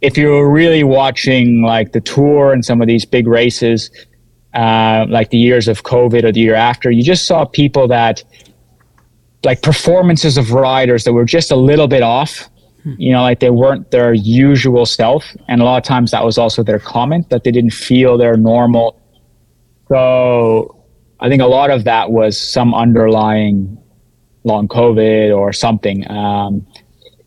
if 0.00 0.16
you're 0.16 0.50
really 0.50 0.84
watching 0.84 1.62
like 1.62 1.92
the 1.92 2.00
tour 2.00 2.52
and 2.52 2.64
some 2.64 2.80
of 2.80 2.88
these 2.88 3.04
big 3.04 3.26
races, 3.26 3.90
uh, 4.54 5.06
like 5.08 5.30
the 5.30 5.38
years 5.38 5.68
of 5.68 5.82
COVID 5.84 6.24
or 6.24 6.32
the 6.32 6.40
year 6.40 6.54
after, 6.54 6.90
you 6.90 7.02
just 7.02 7.26
saw 7.26 7.44
people 7.44 7.88
that 7.88 8.22
like 9.44 9.62
performances 9.62 10.38
of 10.38 10.52
riders 10.52 11.04
that 11.04 11.12
were 11.12 11.24
just 11.24 11.50
a 11.50 11.56
little 11.56 11.88
bit 11.88 12.02
off. 12.02 12.48
Hmm. 12.82 12.94
You 12.98 13.12
know, 13.12 13.22
like 13.22 13.40
they 13.40 13.50
weren't 13.50 13.90
their 13.90 14.12
usual 14.12 14.86
self. 14.86 15.24
And 15.48 15.60
a 15.60 15.64
lot 15.64 15.76
of 15.76 15.84
times 15.84 16.10
that 16.10 16.24
was 16.24 16.38
also 16.38 16.62
their 16.62 16.78
comment 16.78 17.30
that 17.30 17.44
they 17.44 17.50
didn't 17.50 17.72
feel 17.72 18.18
their 18.18 18.36
normal. 18.36 19.00
So 19.88 20.84
I 21.20 21.28
think 21.28 21.42
a 21.42 21.46
lot 21.46 21.70
of 21.70 21.84
that 21.84 22.10
was 22.10 22.36
some 22.36 22.74
underlying 22.74 23.78
long 24.44 24.66
COVID 24.66 25.36
or 25.36 25.52
something. 25.52 26.10
Um, 26.10 26.66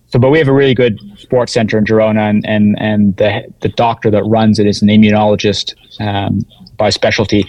so, 0.07 0.19
but 0.19 0.29
we 0.29 0.37
have 0.37 0.47
a 0.47 0.53
really 0.53 0.73
good 0.73 0.99
sports 1.17 1.53
center 1.53 1.77
in 1.77 1.85
Girona, 1.85 2.29
and 2.29 2.45
and, 2.45 2.77
and 2.79 3.17
the 3.17 3.53
the 3.61 3.69
doctor 3.69 4.11
that 4.11 4.23
runs 4.23 4.59
it 4.59 4.67
is 4.67 4.81
an 4.81 4.87
immunologist 4.87 5.73
um, 5.99 6.45
by 6.77 6.89
specialty. 6.89 7.45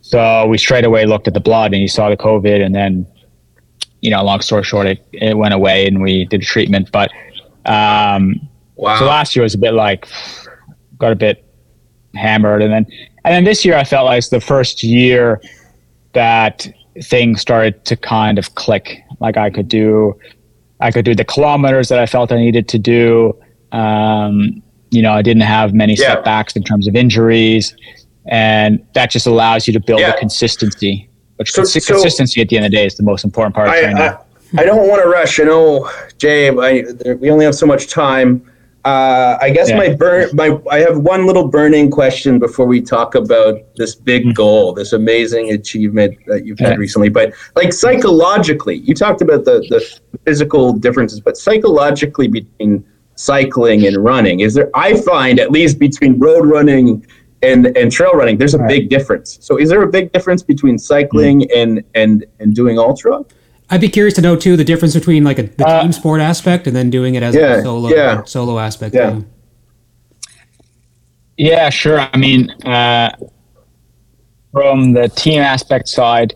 So 0.00 0.46
we 0.46 0.58
straight 0.58 0.84
away 0.84 1.06
looked 1.06 1.26
at 1.26 1.34
the 1.34 1.40
blood, 1.40 1.72
and 1.72 1.80
he 1.80 1.88
saw 1.88 2.10
the 2.10 2.16
COVID, 2.16 2.64
and 2.64 2.74
then, 2.74 3.06
you 4.04 4.10
know, 4.10 4.22
long 4.22 4.42
story 4.42 4.62
short, 4.62 4.86
it, 4.86 5.04
it 5.12 5.38
went 5.38 5.54
away, 5.54 5.86
and 5.86 6.02
we 6.02 6.26
did 6.26 6.42
treatment. 6.42 6.92
But 6.92 7.10
um, 7.64 8.38
wow. 8.76 8.98
So 8.98 9.06
last 9.06 9.34
year 9.34 9.42
was 9.42 9.54
a 9.54 9.58
bit 9.58 9.72
like 9.72 10.06
got 10.98 11.10
a 11.10 11.16
bit 11.16 11.42
hammered, 12.14 12.60
and 12.60 12.70
then 12.70 12.86
and 13.24 13.34
then 13.34 13.44
this 13.44 13.64
year 13.64 13.76
I 13.76 13.82
felt 13.82 14.04
like 14.04 14.18
it's 14.18 14.28
the 14.28 14.42
first 14.42 14.84
year 14.84 15.40
that 16.12 16.68
things 17.02 17.40
started 17.40 17.82
to 17.86 17.96
kind 17.96 18.38
of 18.38 18.54
click. 18.56 19.02
Like 19.20 19.38
I 19.38 19.48
could 19.48 19.68
do, 19.68 20.20
I 20.80 20.90
could 20.90 21.06
do 21.06 21.14
the 21.14 21.24
kilometers 21.24 21.88
that 21.88 21.98
I 21.98 22.04
felt 22.04 22.30
I 22.30 22.36
needed 22.36 22.68
to 22.68 22.78
do. 22.78 23.32
Um, 23.72 24.62
you 24.90 25.00
know, 25.00 25.14
I 25.14 25.22
didn't 25.22 25.44
have 25.44 25.72
many 25.72 25.94
yeah. 25.94 26.08
setbacks 26.08 26.54
in 26.56 26.62
terms 26.62 26.86
of 26.86 26.94
injuries, 26.94 27.74
and 28.26 28.86
that 28.92 29.10
just 29.10 29.26
allows 29.26 29.66
you 29.66 29.72
to 29.72 29.80
build 29.80 30.00
yeah. 30.00 30.10
a 30.10 30.18
consistency. 30.18 31.08
Which 31.36 31.52
so, 31.52 31.62
cons- 31.62 31.84
so 31.84 31.94
consistency 31.94 32.40
at 32.40 32.48
the 32.48 32.56
end 32.56 32.66
of 32.66 32.70
the 32.70 32.76
day 32.76 32.86
is 32.86 32.96
the 32.96 33.02
most 33.02 33.24
important 33.24 33.54
part 33.54 33.68
of 33.68 33.74
training. 33.74 33.98
I, 33.98 34.18
I 34.56 34.64
don't 34.64 34.88
want 34.88 35.02
to 35.02 35.08
rush. 35.08 35.38
You 35.38 35.46
know, 35.46 35.90
Jay, 36.18 36.48
I, 36.48 36.84
we 37.14 37.30
only 37.30 37.44
have 37.44 37.54
so 37.54 37.66
much 37.66 37.88
time. 37.88 38.50
Uh, 38.84 39.38
I 39.40 39.48
guess 39.48 39.70
yeah. 39.70 39.78
my 39.78 39.94
burn, 39.94 40.28
my 40.34 40.58
I 40.70 40.80
have 40.80 40.98
one 40.98 41.26
little 41.26 41.48
burning 41.48 41.90
question 41.90 42.38
before 42.38 42.66
we 42.66 42.82
talk 42.82 43.14
about 43.14 43.60
this 43.76 43.94
big 43.94 44.24
mm. 44.24 44.34
goal, 44.34 44.74
this 44.74 44.92
amazing 44.92 45.52
achievement 45.52 46.18
that 46.26 46.44
you've 46.44 46.58
had 46.58 46.72
yeah. 46.72 46.76
recently. 46.76 47.08
But 47.08 47.32
like 47.56 47.72
psychologically, 47.72 48.76
you 48.76 48.94
talked 48.94 49.22
about 49.22 49.46
the 49.46 49.64
the 49.70 49.82
physical 50.26 50.74
differences, 50.74 51.18
but 51.18 51.38
psychologically 51.38 52.28
between 52.28 52.84
cycling 53.16 53.86
and 53.86 53.96
running, 53.96 54.40
is 54.40 54.52
there? 54.52 54.70
I 54.74 55.00
find 55.00 55.40
at 55.40 55.50
least 55.50 55.78
between 55.78 56.18
road 56.18 56.46
running 56.46 57.06
and 57.44 57.76
and 57.76 57.92
trail 57.92 58.12
running, 58.12 58.38
there's 58.38 58.54
a 58.54 58.58
right. 58.58 58.68
big 58.68 58.88
difference. 58.88 59.38
So, 59.40 59.56
is 59.56 59.68
there 59.68 59.82
a 59.82 59.88
big 59.88 60.12
difference 60.12 60.42
between 60.42 60.78
cycling 60.78 61.42
mm. 61.42 61.56
and 61.56 61.84
and 61.94 62.26
and 62.40 62.54
doing 62.54 62.78
ultra? 62.78 63.24
I'd 63.70 63.80
be 63.80 63.88
curious 63.88 64.14
to 64.14 64.20
know 64.20 64.36
too 64.36 64.56
the 64.56 64.64
difference 64.64 64.94
between 64.94 65.24
like 65.24 65.38
a, 65.38 65.44
the 65.44 65.66
uh, 65.66 65.82
team 65.82 65.92
sport 65.92 66.20
aspect 66.20 66.66
and 66.66 66.76
then 66.76 66.90
doing 66.90 67.14
it 67.14 67.22
as 67.22 67.34
yeah, 67.34 67.54
a 67.54 67.62
solo 67.62 67.88
yeah. 67.88 68.24
solo 68.24 68.58
aspect. 68.58 68.94
Yeah. 68.94 69.10
Too. 69.10 69.26
Yeah, 71.36 71.70
sure. 71.70 72.00
I 72.00 72.16
mean, 72.16 72.50
uh, 72.64 73.16
from 74.52 74.92
the 74.92 75.08
team 75.08 75.40
aspect 75.40 75.88
side, 75.88 76.34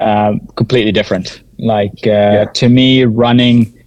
uh, 0.00 0.34
completely 0.56 0.90
different. 0.90 1.42
Like 1.58 2.06
uh, 2.06 2.10
yeah. 2.10 2.44
to 2.46 2.68
me, 2.68 3.04
running 3.04 3.84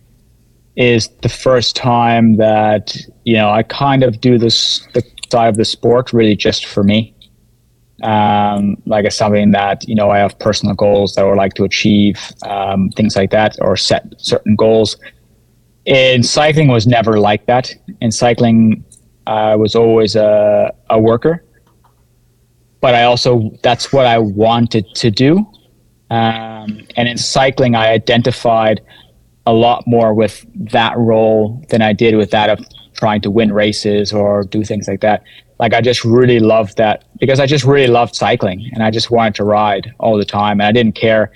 is 0.77 1.09
the 1.21 1.29
first 1.29 1.75
time 1.75 2.37
that 2.37 2.95
you 3.25 3.33
know 3.33 3.49
I 3.49 3.63
kind 3.63 4.03
of 4.03 4.21
do 4.21 4.37
this 4.37 4.87
the 4.93 5.03
side 5.31 5.47
of 5.47 5.57
the 5.57 5.65
sport 5.65 6.13
really 6.13 6.35
just 6.35 6.65
for 6.65 6.83
me 6.83 7.15
um, 8.03 8.81
like 8.85 9.05
it's 9.05 9.15
something 9.15 9.51
that 9.51 9.87
you 9.87 9.95
know 9.95 10.11
I 10.11 10.19
have 10.19 10.37
personal 10.39 10.75
goals 10.75 11.15
that 11.15 11.25
I 11.25 11.27
would 11.27 11.37
like 11.37 11.53
to 11.55 11.63
achieve, 11.63 12.19
um, 12.43 12.89
things 12.91 13.15
like 13.15 13.31
that, 13.31 13.57
or 13.59 13.75
set 13.75 14.13
certain 14.17 14.55
goals. 14.55 14.97
In 15.85 16.21
cycling, 16.21 16.67
was 16.67 16.85
never 16.85 17.19
like 17.19 17.45
that. 17.47 17.73
In 18.01 18.11
cycling, 18.11 18.83
I 19.25 19.55
was 19.55 19.73
always 19.73 20.15
a, 20.15 20.73
a 20.89 20.99
worker, 20.99 21.43
but 22.81 22.93
I 22.93 23.03
also 23.03 23.51
that's 23.63 23.91
what 23.91 24.05
I 24.05 24.19
wanted 24.19 24.93
to 24.95 25.09
do. 25.09 25.37
Um, 26.09 26.85
and 26.95 27.07
in 27.07 27.17
cycling, 27.17 27.75
I 27.75 27.87
identified 27.87 28.81
a 29.45 29.53
lot 29.53 29.85
more 29.87 30.13
with 30.13 30.45
that 30.71 30.95
role 30.97 31.65
than 31.69 31.81
I 31.81 31.93
did 31.93 32.15
with 32.15 32.31
that 32.31 32.49
of 32.49 32.59
trying 32.97 33.21
to 33.21 33.31
win 33.31 33.53
races 33.53 34.11
or 34.11 34.43
do 34.43 34.63
things 34.63 34.87
like 34.87 35.01
that 35.01 35.23
like 35.59 35.73
I 35.73 35.81
just 35.81 36.05
really 36.05 36.39
loved 36.39 36.77
that 36.77 37.05
because 37.19 37.39
I 37.39 37.45
just 37.45 37.65
really 37.65 37.87
loved 37.87 38.15
cycling 38.15 38.69
and 38.73 38.83
I 38.83 38.91
just 38.91 39.09
wanted 39.09 39.35
to 39.35 39.43
ride 39.43 39.93
all 39.99 40.17
the 40.17 40.25
time 40.25 40.61
and 40.61 40.67
I 40.67 40.71
didn't 40.71 40.95
care. 40.95 41.31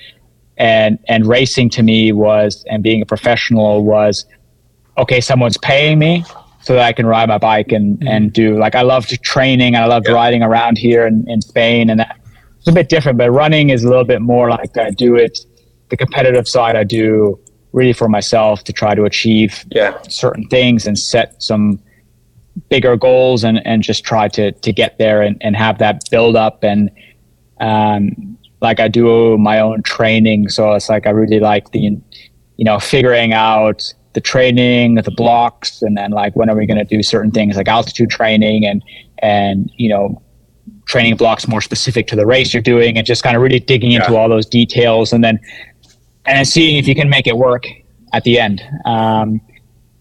And 0.58 1.00
and 1.08 1.26
racing 1.26 1.70
to 1.72 1.84
me 1.84 2.12
was 2.12 2.64
and 2.70 2.84
being 2.84 3.02
a 3.02 3.06
professional 3.06 3.84
was 3.84 4.26
okay, 4.98 5.22
someone's 5.22 5.58
paying 5.58 5.98
me 5.98 6.24
so 6.62 6.74
that 6.74 6.84
I 6.84 6.92
can 6.92 7.08
ride 7.08 7.28
my 7.30 7.40
bike 7.40 7.72
and, 7.72 7.98
mm-hmm. 7.98 8.08
and 8.08 8.34
do 8.34 8.60
like 8.60 8.76
I 8.76 8.84
loved 8.84 9.10
training 9.24 9.74
and 9.76 9.84
I 9.84 9.88
loved 9.88 10.08
yeah. 10.08 10.14
riding 10.14 10.44
around 10.44 10.78
here 10.78 11.08
in, 11.08 11.26
in 11.28 11.42
Spain 11.42 11.90
and 11.90 12.00
that, 12.02 12.18
it's 12.60 12.68
a 12.68 12.72
bit 12.72 12.90
different, 12.90 13.18
but 13.18 13.32
running 13.32 13.72
is 13.72 13.84
a 13.84 13.90
little 13.90 14.04
bit 14.04 14.22
more 14.22 14.52
like 14.52 14.78
I 14.78 14.92
do 14.92 15.16
it 15.16 15.40
the 15.90 15.98
competitive 15.98 16.48
side 16.48 16.76
I 16.76 16.84
do 16.84 17.40
really 17.74 17.94
for 17.94 18.10
myself 18.10 18.64
to 18.66 18.74
try 18.74 18.94
to 18.96 19.04
achieve 19.04 19.66
yeah. 19.72 20.00
certain 20.04 20.48
things 20.48 20.86
and 20.86 20.98
set 20.98 21.42
some 21.42 21.80
bigger 22.70 22.98
goals 22.98 23.44
and, 23.44 23.66
and 23.66 23.82
just 23.82 24.04
try 24.04 24.28
to, 24.28 24.52
to 24.52 24.74
get 24.74 24.98
there 24.98 25.22
and, 25.22 25.38
and 25.42 25.56
have 25.56 25.78
that 25.80 26.04
build 26.12 26.36
up 26.36 26.64
and 26.64 26.92
um, 27.62 28.38
like 28.62 28.80
I 28.80 28.88
do 28.88 29.38
my 29.38 29.60
own 29.60 29.84
training. 29.84 30.50
So 30.50 30.74
it's 30.74 30.90
like 30.90 31.08
I 31.08 31.12
really 31.12 31.40
like 31.40 31.72
the, 31.72 31.80
you 31.80 32.66
know, 32.66 32.80
figuring 32.80 33.34
out 33.34 33.94
the 34.14 34.22
training, 34.22 34.96
the 34.96 35.12
blocks, 35.12 35.82
and 35.82 35.98
then 35.98 36.12
like 36.12 36.36
when 36.36 36.50
are 36.50 36.56
we 36.56 36.66
going 36.66 36.78
to 36.78 36.86
do 36.86 37.02
certain 37.02 37.32
things 37.32 37.56
like 37.56 37.68
altitude 37.68 38.10
training 38.10 38.66
and 38.66 38.84
and 39.20 39.72
you 39.78 39.90
know 39.90 40.22
training 40.86 41.16
blocks 41.16 41.48
more 41.48 41.62
specific 41.62 42.08
to 42.08 42.16
the 42.16 42.26
race 42.26 42.54
you're 42.54 42.62
doing, 42.62 42.98
and 42.98 43.08
just 43.08 43.24
kind 43.24 43.36
of 43.36 43.42
really 43.42 43.60
digging 43.60 43.92
yeah. 43.92 44.00
into 44.00 44.16
all 44.16 44.30
those 44.30 44.46
details, 44.46 45.14
and 45.14 45.24
then 45.24 45.40
and 46.26 46.48
seeing 46.48 46.78
if 46.78 46.88
you 46.88 46.96
can 46.96 47.10
make 47.10 47.28
it 47.28 47.38
work 47.38 47.66
at 48.14 48.24
the 48.24 48.40
end. 48.40 48.62
Um, 48.86 49.42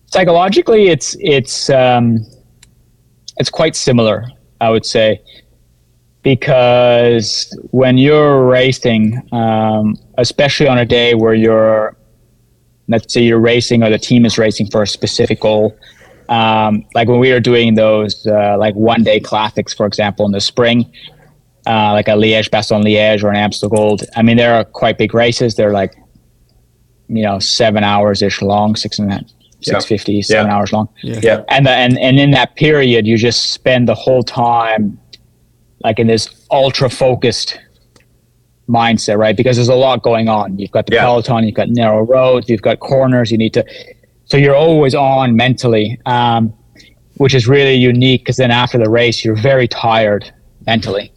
psychologically, 0.07 0.89
it's 0.89 1.17
it's 1.21 1.71
um, 1.71 2.19
it's 3.37 3.51
quite 3.51 3.77
similar, 3.77 4.27
I 4.61 4.71
would 4.71 4.85
say, 4.85 5.23
because 6.23 7.57
when 7.71 7.99
you're 7.99 8.47
racing, 8.47 9.23
um, 9.33 9.97
especially 10.19 10.69
on 10.69 10.79
a 10.79 10.85
day 10.85 11.15
where 11.15 11.35
you're, 11.35 11.97
let's 12.89 13.13
say 13.13 13.23
you're 13.23 13.41
racing 13.41 13.83
or 13.83 13.91
the 13.91 13.99
team 13.99 14.27
is 14.27 14.37
racing 14.37 14.71
for 14.71 14.83
a 14.83 14.87
specific 14.87 15.41
goal, 15.41 15.77
um, 16.29 16.85
like 16.95 17.09
when 17.09 17.19
we 17.19 17.33
were 17.33 17.41
doing 17.41 17.75
those 17.75 18.27
uh, 18.27 18.57
like 18.59 18.75
one 18.75 19.03
day 19.03 19.21
classics, 19.21 19.73
for 19.73 19.87
example, 19.87 20.27
in 20.27 20.33
the 20.33 20.41
spring, 20.41 20.91
uh, 21.67 21.93
like 21.93 22.09
a 22.09 22.13
Liège, 22.13 22.51
Bastogne 22.51 22.85
Liège, 22.85 23.25
or 23.25 23.31
an 23.31 23.37
Amstel 23.37 23.69
Gold. 23.69 24.03
I 24.17 24.23
mean, 24.23 24.37
they're 24.37 24.65
quite 24.65 24.99
big 24.99 25.15
races. 25.15 25.55
They're 25.55 25.73
like, 25.73 25.95
you 27.11 27.23
know, 27.23 27.39
seven 27.39 27.85
hours 27.85 28.23
ish 28.23 28.41
long, 28.41 28.77
six 28.77 28.99
and 28.99 29.11
a 29.11 29.15
half, 29.15 29.25
650 29.63 30.13
yeah. 30.13 30.23
seven 30.23 30.47
yeah. 30.47 30.57
hours 30.57 30.73
long 30.73 30.89
yeah, 31.03 31.21
yeah. 31.23 31.45
and 31.49 31.67
the, 31.67 31.71
and 31.71 31.99
and 31.99 32.19
in 32.19 32.31
that 32.31 32.57
period 32.57 33.07
you 33.07 33.17
just 33.17 33.51
spend 33.53 33.89
the 33.89 33.95
whole 33.95 34.23
time 34.23 34.99
like 35.85 35.99
in 35.99 36.07
this 36.07 36.47
ultra 36.51 36.89
focused 36.89 37.59
mindset 38.69 39.19
right 39.19 39.37
because 39.37 39.57
there's 39.57 39.69
a 39.69 39.75
lot 39.75 40.03
going 40.03 40.29
on 40.29 40.59
you've 40.59 40.71
got 40.71 40.87
the 40.87 40.95
yeah. 40.95 41.03
peloton 41.03 41.45
you've 41.45 41.55
got 41.55 41.69
narrow 41.69 42.03
roads 42.03 42.49
you've 42.49 42.63
got 42.63 42.81
corners 42.81 43.31
you 43.31 43.39
need 43.39 43.53
to 43.53 43.65
so 44.25 44.37
you're 44.37 44.57
always 44.57 44.95
on 44.95 45.37
mentally 45.37 45.99
um, 46.07 46.53
which 47.17 47.35
is 47.35 47.47
really 47.47 47.75
unique 47.75 48.23
because 48.23 48.37
then 48.37 48.51
after 48.51 48.79
the 48.79 48.89
race 48.89 49.25
you're 49.25 49.37
very 49.37 49.69
tired 49.69 50.33
mentally 50.67 51.13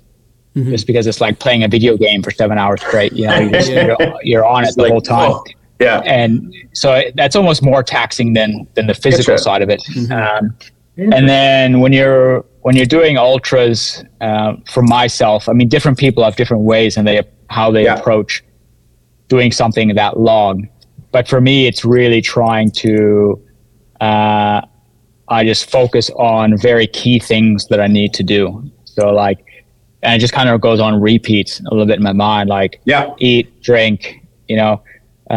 mm-hmm. 0.55 0.69
just 0.69 0.87
because 0.87 1.07
it's 1.07 1.21
like 1.21 1.39
playing 1.39 1.63
a 1.63 1.67
video 1.67 1.95
game 1.95 2.23
for 2.23 2.31
seven 2.31 2.57
hours 2.57 2.81
straight 2.81 3.13
you 3.13 3.27
know 3.27 3.37
you're, 3.39 3.51
just, 3.51 3.71
you're, 3.71 3.97
you're 4.23 4.45
on 4.45 4.65
it 4.65 4.75
the 4.75 4.81
like, 4.81 4.91
whole 4.91 5.01
time 5.01 5.31
oh 5.31 5.43
yeah. 5.79 5.99
And 6.05 6.53
so 6.73 7.03
that's 7.15 7.35
almost 7.35 7.61
more 7.63 7.83
taxing 7.83 8.33
than 8.33 8.67
than 8.75 8.87
the 8.87 8.93
physical 8.93 9.37
side 9.37 9.61
of 9.61 9.69
it. 9.69 9.81
Mm-hmm. 9.89 10.11
Um, 10.11 10.55
and 10.97 11.27
then 11.27 11.79
when 11.79 11.91
you're 11.93 12.45
when 12.61 12.75
you're 12.75 12.85
doing 12.85 13.17
ultras, 13.17 14.03
uh, 14.21 14.53
for 14.65 14.83
myself, 14.83 15.49
I 15.49 15.53
mean, 15.53 15.67
different 15.67 15.97
people 15.97 16.23
have 16.23 16.35
different 16.35 16.63
ways 16.63 16.97
and 16.97 17.07
they 17.07 17.21
how 17.49 17.71
they 17.71 17.85
yeah. 17.85 17.95
approach 17.95 18.43
doing 19.27 19.51
something 19.51 19.93
that 19.95 20.19
long. 20.19 20.69
but 21.11 21.27
for 21.27 21.41
me, 21.41 21.67
it's 21.67 21.83
really 21.85 22.21
trying 22.21 22.71
to. 22.71 23.41
Uh, 24.01 24.61
I 25.29 25.43
just 25.45 25.69
focus 25.71 26.09
on 26.11 26.57
very 26.57 26.85
key 26.87 27.17
things 27.19 27.67
that 27.67 27.79
I 27.79 27.87
need 27.87 28.13
to 28.15 28.23
do. 28.23 28.69
So 28.85 29.09
like, 29.11 29.39
and 30.03 30.15
it 30.15 30.19
just 30.19 30.33
kind 30.33 30.49
of 30.49 30.59
goes 30.59 30.79
on 30.79 30.99
repeats 30.99 31.61
a 31.61 31.69
little 31.71 31.85
bit 31.85 31.97
in 31.97 32.03
my 32.03 32.11
mind. 32.13 32.49
Like, 32.49 32.81
Yeah. 32.85 33.13
eat, 33.19 33.61
drink. 33.61 34.19
You 34.49 34.57
know, 34.57 34.83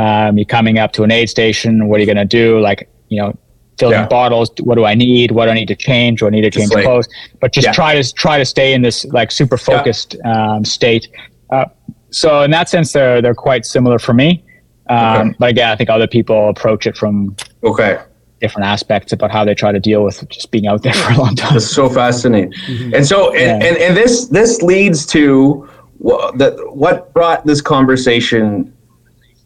um, 0.00 0.36
you're 0.38 0.44
coming 0.58 0.78
up 0.78 0.90
to 0.92 1.02
an 1.02 1.10
aid 1.10 1.28
station. 1.36 1.88
What 1.88 1.96
are 1.98 2.00
you 2.04 2.06
gonna 2.12 2.24
do? 2.42 2.60
Like, 2.60 2.80
you 3.08 3.18
know, 3.20 3.30
filling 3.78 3.94
Yeah. 4.00 4.06
bottles. 4.18 4.50
What 4.60 4.76
do 4.76 4.84
I 4.84 4.94
need? 4.94 5.30
What 5.32 5.44
do 5.46 5.50
I 5.52 5.54
need 5.54 5.68
to 5.68 5.76
change? 5.76 6.20
Do 6.20 6.26
I 6.26 6.30
need 6.30 6.42
to 6.42 6.50
change 6.50 6.72
like- 6.72 6.84
clothes? 6.84 7.08
But 7.40 7.52
just 7.52 7.66
Yeah. 7.68 7.72
try 7.80 8.00
to 8.00 8.04
try 8.24 8.36
to 8.38 8.44
stay 8.44 8.68
in 8.74 8.82
this 8.82 9.04
like 9.18 9.30
super 9.30 9.56
Yeah. 9.58 9.70
focused 9.70 10.16
um, 10.24 10.64
state. 10.64 11.04
Uh, 11.50 11.66
so 12.10 12.28
in 12.42 12.50
that 12.56 12.68
sense, 12.68 12.92
they're 12.92 13.20
they're 13.22 13.34
quite 13.48 13.64
similar 13.76 13.98
for 13.98 14.14
me. 14.14 14.42
Um, 14.88 14.98
Okay. 14.98 15.36
But 15.40 15.48
again, 15.50 15.68
I 15.72 15.76
think 15.76 15.90
other 15.90 16.06
people 16.16 16.48
approach 16.48 16.86
it 16.86 16.96
from 16.96 17.34
Okay. 17.64 17.98
different 18.40 18.66
aspects 18.66 19.12
about 19.12 19.30
how 19.36 19.44
they 19.44 19.54
try 19.54 19.72
to 19.72 19.80
deal 19.80 20.02
with 20.04 20.16
just 20.28 20.50
being 20.50 20.66
out 20.70 20.82
there 20.82 20.92
for 21.02 21.12
a 21.12 21.18
long 21.24 21.34
time. 21.34 21.56
It's 21.56 21.66
so 21.80 21.88
fascinating. 21.88 22.52
And 22.94 23.04
so, 23.06 23.18
and, 23.34 23.62
Yeah. 23.62 23.68
and, 23.68 23.76
and 23.84 23.96
this 23.96 24.14
this 24.28 24.62
leads 24.62 25.04
to 25.16 25.68
what, 25.98 26.38
the, 26.38 26.50
what 26.84 27.12
brought 27.14 27.46
this 27.46 27.60
conversation 27.62 28.72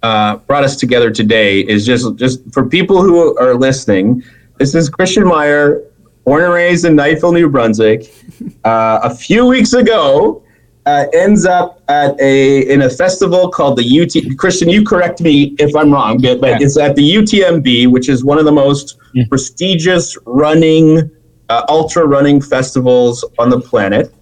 uh, 0.03 0.36
brought 0.36 0.64
us 0.64 0.76
together 0.76 1.11
today 1.11 1.61
is 1.61 1.84
just 1.86 2.14
just 2.16 2.40
for 2.53 2.66
people 2.66 3.03
who 3.03 3.36
are 3.38 3.55
listening. 3.55 4.22
This 4.59 4.74
is 4.74 4.88
Christian 4.88 5.24
Meier, 5.26 5.82
born 6.24 6.42
and 6.44 6.53
raised 6.53 6.84
in 6.84 6.94
Knightville, 6.96 7.34
New 7.34 7.48
Brunswick. 7.48 8.12
Uh, 8.64 9.01
a 9.03 9.14
few 9.14 9.44
weeks 9.44 9.74
ago, 9.74 10.42
uh, 10.86 11.05
ends 11.12 11.44
up 11.44 11.82
at 11.88 12.18
a 12.20 12.61
in 12.72 12.82
a 12.82 12.88
festival 12.90 13.51
called 13.51 13.76
the 13.76 13.84
UT. 14.01 14.36
Christian, 14.38 14.70
you 14.70 14.82
correct 14.82 15.20
me 15.20 15.55
if 15.59 15.74
I'm 15.76 15.92
wrong, 15.92 16.18
but, 16.22 16.40
but 16.40 16.51
Yeah. 16.53 16.59
it's 16.66 16.78
at 16.78 16.96
the 16.96 17.03
UTMB, 17.16 17.88
which 17.90 18.09
is 18.09 18.24
one 18.24 18.38
of 18.38 18.46
the 18.46 18.53
most 18.53 18.96
Yeah. 19.12 19.24
prestigious 19.28 20.16
running 20.24 21.11
uh, 21.51 21.64
ultra 21.68 22.07
running 22.07 22.40
festivals 22.40 23.24
on 23.38 23.51
the 23.51 23.61
planet. 23.61 24.14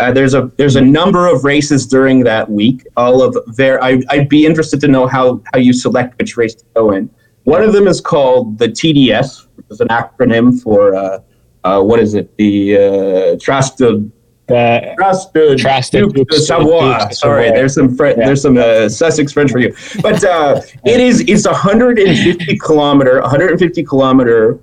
Uh, 0.00 0.10
there's 0.12 0.34
a 0.34 0.50
there's 0.56 0.76
a 0.76 0.80
number 0.80 1.26
of 1.28 1.44
races 1.44 1.86
during 1.86 2.24
that 2.24 2.50
week. 2.50 2.84
All 2.96 3.22
of 3.22 3.36
there, 3.56 3.82
I, 3.84 4.00
I'd 4.08 4.28
be 4.28 4.46
interested 4.46 4.80
to 4.80 4.88
know 4.88 5.06
how 5.06 5.42
how 5.52 5.58
you 5.58 5.72
select 5.72 6.18
which 6.18 6.36
race 6.36 6.54
to 6.54 6.64
go 6.74 6.92
in. 6.92 7.10
One 7.44 7.62
of 7.62 7.72
them 7.72 7.86
is 7.86 8.00
called 8.00 8.58
the 8.58 8.68
TDS, 8.68 9.46
which 9.56 9.66
is 9.70 9.80
an 9.80 9.88
acronym 9.88 10.60
for 10.62 10.94
uh, 10.94 11.20
uh, 11.64 11.82
what 11.82 12.00
is 12.00 12.14
it? 12.14 12.34
The 12.38 12.76
uh, 12.76 13.38
Trusted 13.40 14.10
The, 14.48 14.94
Trusted 14.96 15.58
Trusted 15.58 16.12
Duke 16.14 16.28
de 16.28 16.40
Savoie. 16.40 16.98
Dukes 16.98 17.08
de 17.08 17.14
Sorry, 17.14 17.44
Savoie. 17.44 17.56
there's 17.56 17.74
some 17.74 17.96
Fre- 17.96 18.06
Yeah. 18.08 18.14
there's 18.26 18.42
some 18.42 18.56
uh, 18.56 18.88
Sussex 18.88 19.32
French 19.32 19.50
for 19.52 19.58
you, 19.60 19.74
but 20.02 20.22
uh, 20.24 20.60
it 20.84 21.00
is 21.00 21.20
it's 21.28 21.46
150 21.46 22.56
kilometer 22.58 23.20
150 23.20 23.84
kilometer 23.84 24.58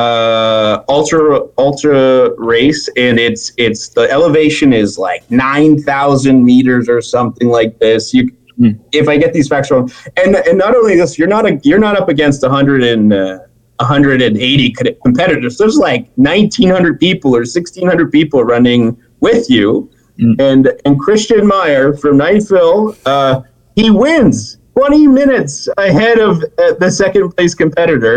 uh, 0.00 0.82
ultra 0.88 1.24
ultra 1.58 2.30
race, 2.52 2.82
and 2.96 3.18
it's 3.18 3.44
it's 3.66 3.82
the 3.98 4.04
elevation 4.16 4.72
is 4.72 4.90
like 4.98 5.22
9,000 5.30 6.44
meters 6.44 6.88
or 6.88 7.00
something 7.16 7.48
like 7.58 7.78
this. 7.78 8.02
You 8.14 8.22
Hmm. 8.60 8.72
if 8.92 9.08
I 9.08 9.16
get 9.16 9.32
these 9.32 9.48
facts 9.48 9.70
wrong, 9.70 9.90
and 10.22 10.36
and 10.48 10.56
not 10.58 10.72
only 10.76 10.94
this, 11.00 11.18
you're 11.18 11.32
not 11.36 11.44
a, 11.50 11.52
you're 11.68 11.78
not 11.88 11.94
up 12.00 12.08
against 12.10 12.42
100 12.42 12.82
and 12.92 13.04
uh, 13.10 13.38
180 13.78 14.74
competitors. 15.02 15.56
There's 15.56 15.78
like 15.78 16.02
1,900 16.16 17.00
people 17.00 17.30
or 17.34 17.40
1,600 17.40 18.12
people 18.12 18.44
running 18.44 18.82
with 19.20 19.48
you, 19.56 19.88
Mm. 20.20 20.34
and 20.50 20.62
and 20.84 21.00
Christian 21.00 21.42
Meier 21.46 21.94
from 22.02 22.18
Knightville, 22.18 22.82
uh, 23.06 23.40
he 23.76 23.86
wins 23.90 24.58
20 24.76 25.06
minutes 25.06 25.54
ahead 25.78 26.18
of 26.18 26.32
uh, 26.42 26.74
the 26.82 26.90
second 26.90 27.30
place 27.34 27.54
competitor, 27.54 28.16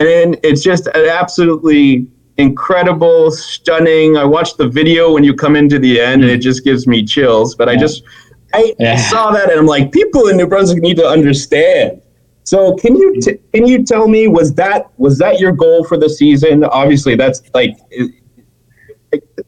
and 0.00 0.38
it's 0.42 0.62
just 0.62 0.86
an 0.88 1.06
absolutely 1.08 2.06
incredible, 2.38 3.30
stunning. 3.30 4.16
I 4.16 4.24
watched 4.24 4.56
the 4.56 4.66
video 4.68 5.12
when 5.12 5.22
you 5.24 5.34
come 5.34 5.54
into 5.56 5.78
the 5.78 6.00
end, 6.00 6.22
and 6.22 6.30
it 6.30 6.38
just 6.38 6.64
gives 6.64 6.86
me 6.86 7.04
chills. 7.04 7.54
But 7.54 7.68
I 7.68 7.76
just 7.76 8.02
I 8.54 8.74
Yeah. 8.80 8.96
saw 8.96 9.30
that, 9.30 9.50
and 9.50 9.60
I'm 9.60 9.66
like, 9.66 9.92
people 9.92 10.26
in 10.28 10.36
New 10.36 10.46
Brunswick 10.46 10.82
need 10.82 10.96
to 10.96 11.06
understand. 11.06 12.00
So 12.44 12.74
can 12.74 12.96
you 12.96 13.20
t- 13.20 13.38
can 13.54 13.66
you 13.66 13.84
tell 13.84 14.08
me 14.08 14.26
was 14.26 14.54
that 14.54 14.90
was 14.96 15.18
that 15.18 15.38
your 15.38 15.52
goal 15.52 15.84
for 15.84 15.96
the 15.96 16.08
season? 16.08 16.64
Obviously, 16.64 17.14
that's 17.14 17.42
like. 17.54 17.76
it- 17.90 18.12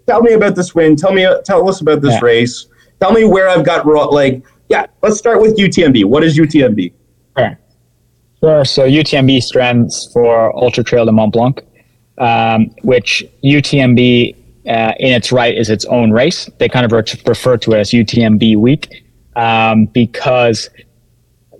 Tell 0.08 0.20
me 0.22 0.32
about 0.32 0.56
this 0.56 0.74
win. 0.74 0.96
Tell 0.96 1.12
me 1.12 1.24
tell 1.44 1.68
us 1.68 1.80
about 1.80 2.00
this 2.02 2.14
Yeah. 2.14 2.20
race. 2.24 2.66
Tell 3.00 3.12
me 3.12 3.24
where 3.24 3.48
I've 3.48 3.64
got 3.64 3.86
wrong. 3.86 4.12
Like, 4.12 4.42
yeah, 4.68 4.86
let's 5.02 5.18
start 5.18 5.40
with 5.40 5.56
UTMB. 5.56 6.02
What 6.04 6.24
is 6.24 6.36
UTMB? 6.36 6.92
Sure. 8.42 8.64
So 8.64 8.88
UTMB 8.88 9.40
stands 9.40 10.10
for 10.12 10.54
Ultra 10.56 10.82
Trail 10.82 11.04
de 11.06 11.12
Mont 11.12 11.32
Blanc, 11.32 11.62
um, 12.18 12.70
which 12.82 13.24
UTMB 13.44 14.34
uh, 14.66 14.94
in 14.98 15.12
its 15.12 15.30
right 15.30 15.56
is 15.56 15.70
its 15.70 15.84
own 15.84 16.10
race. 16.10 16.50
They 16.58 16.68
kind 16.68 16.84
of 16.84 16.90
re- 16.90 17.04
refer 17.24 17.56
to 17.58 17.72
it 17.72 17.78
as 17.78 17.90
UTMB 17.90 18.56
week 18.56 19.04
um, 19.36 19.86
because 19.86 20.68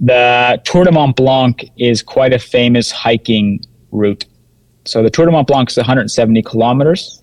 the 0.01 0.61
Tour 0.65 0.83
de 0.83 0.91
Mont 0.91 1.15
Blanc 1.15 1.65
is 1.79 2.03
quite 2.03 2.33
a 2.33 2.39
famous 2.41 2.91
hiking 2.91 3.61
route. 3.93 4.25
So 4.85 5.05
the 5.05 5.11
Tour 5.11 5.27
de 5.27 5.33
Mont 5.33 5.47
Blanc 5.47 5.71
is 5.71 5.77
170 5.77 6.43
kilometers. 6.43 7.23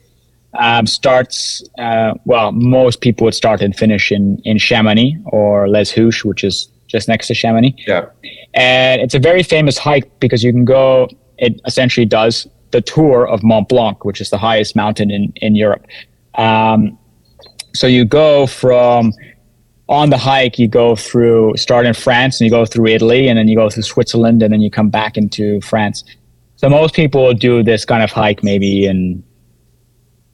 Um, 0.57 0.87
starts 0.87 1.61
uh, 1.77 2.13
well. 2.23 2.53
Most 2.53 3.01
people 3.01 3.25
would 3.25 3.35
start 3.35 3.61
and 3.61 3.75
finish 3.75 4.11
in 4.11 4.41
in 4.45 4.57
Chamonix 4.57 5.15
or 5.25 5.67
Les 5.67 5.91
Houches, 5.91 6.25
which 6.25 6.43
is 6.43 6.69
just 6.89 7.07
next 7.07 7.27
to 7.27 7.33
Chamonix. 7.33 7.75
Yeah. 7.87 8.05
and 8.53 9.01
it's 9.01 9.13
a 9.13 9.19
very 9.19 9.43
famous 9.43 9.77
hike 9.77 10.19
because 10.19 10.43
you 10.43 10.51
can 10.51 10.65
go 10.65 11.07
it 11.37 11.61
essentially 11.65 12.05
does 12.05 12.47
the 12.71 12.81
tour 12.81 13.27
of 13.27 13.41
mont 13.43 13.69
blanc 13.69 14.03
which 14.03 14.19
is 14.19 14.29
the 14.29 14.37
highest 14.37 14.75
mountain 14.75 15.09
in, 15.09 15.31
in 15.37 15.55
europe. 15.55 15.85
Um, 16.35 16.97
so 17.73 17.87
you 17.87 18.03
go 18.05 18.47
from 18.47 19.13
on 19.87 20.09
the 20.09 20.17
hike 20.17 20.59
you 20.59 20.67
go 20.67 20.95
through 20.95 21.55
start 21.57 21.85
in 21.85 21.93
france 21.93 22.39
and 22.39 22.45
you 22.45 22.51
go 22.51 22.65
through 22.65 22.87
italy 22.87 23.27
and 23.27 23.37
then 23.37 23.47
you 23.47 23.55
go 23.55 23.69
through 23.69 23.83
switzerland 23.83 24.43
and 24.43 24.51
then 24.53 24.61
you 24.61 24.69
come 24.69 24.89
back 24.89 25.17
into 25.17 25.61
france. 25.61 26.03
So 26.57 26.67
most 26.69 26.93
people 26.93 27.33
do 27.33 27.63
this 27.63 27.85
kind 27.85 28.03
of 28.03 28.11
hike 28.11 28.43
maybe 28.43 28.85
in 28.85 29.23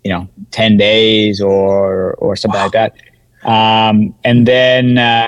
you 0.03 0.11
know 0.11 0.27
10 0.51 0.77
days 0.77 1.41
or 1.41 2.13
or 2.15 2.35
something 2.35 2.61
like 2.61 2.71
that. 2.71 2.95
Um, 3.43 4.15
and 4.23 4.47
then 4.47 4.97
uh, 4.97 5.27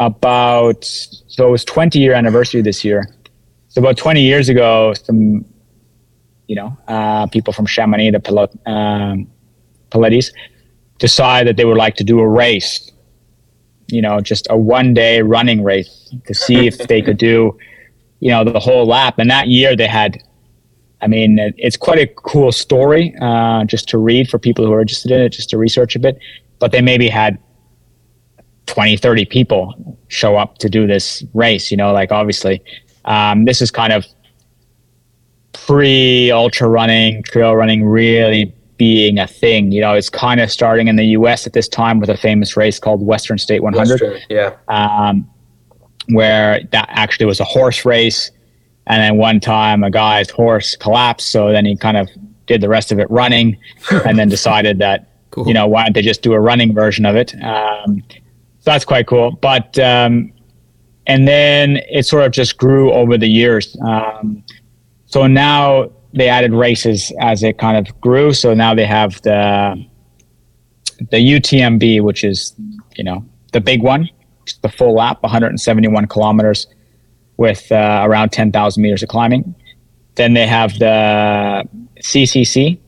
about 0.00 0.84
so 0.84 1.48
it 1.48 1.50
was 1.50 1.64
20 1.64 1.98
year 1.98 2.14
anniversary 2.14 2.62
this 2.62 2.84
year. 2.84 3.08
So 3.68 3.80
about 3.80 3.96
20 3.96 4.22
years 4.22 4.48
ago 4.48 4.94
some 4.94 5.44
you 6.46 6.56
know 6.56 6.76
uh, 6.88 7.26
people 7.28 7.52
from 7.52 7.66
chamonix 7.66 8.12
the 8.12 8.20
Pilot, 8.20 8.50
um, 8.66 9.26
Polettis, 9.90 10.32
decided 10.98 11.48
that 11.48 11.56
they 11.56 11.64
would 11.64 11.78
like 11.78 11.96
to 11.96 12.04
do 12.04 12.20
a 12.20 12.28
race 12.28 12.90
you 13.88 14.00
know 14.00 14.20
just 14.20 14.46
a 14.50 14.56
one 14.56 14.94
day 14.94 15.22
running 15.22 15.62
race 15.62 16.12
to 16.26 16.34
see 16.34 16.66
if 16.66 16.78
they 16.88 17.02
could 17.02 17.18
do 17.18 17.56
you 18.20 18.30
know 18.30 18.44
the 18.44 18.58
whole 18.58 18.86
lap. 18.86 19.18
And 19.18 19.30
that 19.30 19.48
year 19.48 19.76
they 19.76 19.86
had 19.86 20.22
i 21.02 21.06
mean 21.06 21.38
it's 21.58 21.76
quite 21.76 21.98
a 21.98 22.06
cool 22.06 22.50
story 22.50 23.14
uh, 23.20 23.64
just 23.64 23.88
to 23.90 23.98
read 23.98 24.28
for 24.30 24.38
people 24.38 24.64
who 24.64 24.72
are 24.72 24.80
interested 24.80 25.10
in 25.10 25.20
it 25.20 25.30
just 25.30 25.50
to 25.50 25.58
research 25.58 25.96
a 25.96 25.98
bit. 25.98 26.18
But 26.58 26.72
they 26.72 26.80
maybe 26.80 27.08
had 27.08 27.38
20 28.66 28.96
30 28.96 29.24
people 29.26 29.96
show 30.08 30.36
up 30.36 30.58
to 30.58 30.68
do 30.68 30.86
this 30.86 31.22
race 31.34 31.70
you 31.70 31.76
know 31.76 31.92
like 31.92 32.10
obviously 32.12 32.62
um, 33.04 33.44
this 33.44 33.60
is 33.60 33.70
kind 33.70 33.92
of 33.92 34.06
pre 35.52 36.30
ultra 36.30 36.68
running 36.68 37.22
trail 37.24 37.54
running 37.54 37.84
really 37.84 38.52
being 38.76 39.18
a 39.18 39.26
thing 39.26 39.70
you 39.70 39.80
know 39.80 39.92
it's 39.94 40.08
kind 40.10 40.40
of 40.40 40.50
starting 40.50 40.88
in 40.88 40.96
the 40.96 41.04
us 41.04 41.46
at 41.46 41.52
this 41.52 41.68
time 41.68 42.00
with 42.00 42.10
a 42.10 42.16
famous 42.16 42.56
race 42.56 42.78
called 42.78 43.04
western 43.06 43.38
state 43.38 43.62
100 43.62 44.22
Yeah. 44.28 44.54
um, 44.68 45.28
where 46.08 46.60
that 46.72 46.86
actually 46.90 47.24
was 47.26 47.40
a 47.40 47.44
horse 47.44 47.84
race. 47.86 48.30
And 48.86 49.00
then 49.02 49.16
one 49.16 49.40
time 49.40 49.82
a 49.82 49.90
guy's 49.90 50.28
horse 50.28 50.76
collapsed. 50.76 51.32
So 51.32 51.50
then 51.50 51.64
he 51.64 51.74
kind 51.76 51.96
of 51.96 52.10
did 52.44 52.60
the 52.60 52.68
rest 52.68 52.92
of 52.92 52.98
it 52.98 53.10
running 53.10 53.56
and 54.04 54.18
then 54.18 54.28
decided 54.28 54.78
that, 54.80 55.08
Cool. 55.30 55.48
you 55.48 55.54
know, 55.54 55.66
why 55.66 55.84
don't 55.84 55.94
they 55.94 56.02
just 56.02 56.20
do 56.20 56.34
a 56.34 56.40
running 56.40 56.74
version 56.74 57.06
of 57.06 57.16
it? 57.16 57.34
Um, 57.42 58.02
that's 58.64 58.84
quite 58.84 59.06
cool. 59.06 59.32
But, 59.32 59.78
um, 59.78 60.32
and 61.06 61.28
then 61.28 61.78
it 61.90 62.06
sort 62.06 62.24
of 62.24 62.32
just 62.32 62.56
grew 62.56 62.92
over 62.92 63.18
the 63.18 63.28
years. 63.28 63.76
Um, 63.84 64.42
so 65.06 65.26
now 65.26 65.90
they 66.14 66.28
added 66.28 66.52
races 66.52 67.12
as 67.20 67.42
it 67.42 67.58
kind 67.58 67.76
of 67.76 68.00
grew. 68.00 68.32
So 68.32 68.54
now 68.54 68.74
they 68.74 68.86
have 68.86 69.20
the, 69.22 69.84
the 71.10 71.16
UTMB, 71.16 72.02
which 72.02 72.24
is, 72.24 72.54
you 72.96 73.04
know, 73.04 73.24
the 73.52 73.60
big 73.60 73.82
one, 73.82 74.08
the 74.62 74.68
full 74.68 74.94
lap, 74.94 75.22
171 75.22 76.06
kilometers 76.06 76.66
with 77.36 77.70
uh, 77.70 78.02
around 78.04 78.30
10,000 78.30 78.82
meters 78.82 79.02
of 79.02 79.08
climbing. 79.08 79.54
Then 80.14 80.34
they 80.34 80.46
have 80.46 80.78
the 80.78 81.64
CCC, 82.00 82.78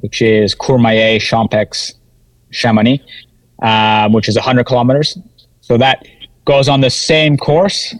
which 0.00 0.20
is 0.20 0.54
Courmayeur, 0.54 1.18
Champex, 1.18 1.94
Chamonix, 2.50 3.00
um, 3.62 4.12
which 4.12 4.28
is 4.28 4.36
100 4.36 4.64
kilometers. 4.64 5.18
So 5.60 5.78
that 5.78 6.06
goes 6.44 6.68
on 6.68 6.80
the 6.80 6.90
same 6.90 7.36
course 7.36 7.94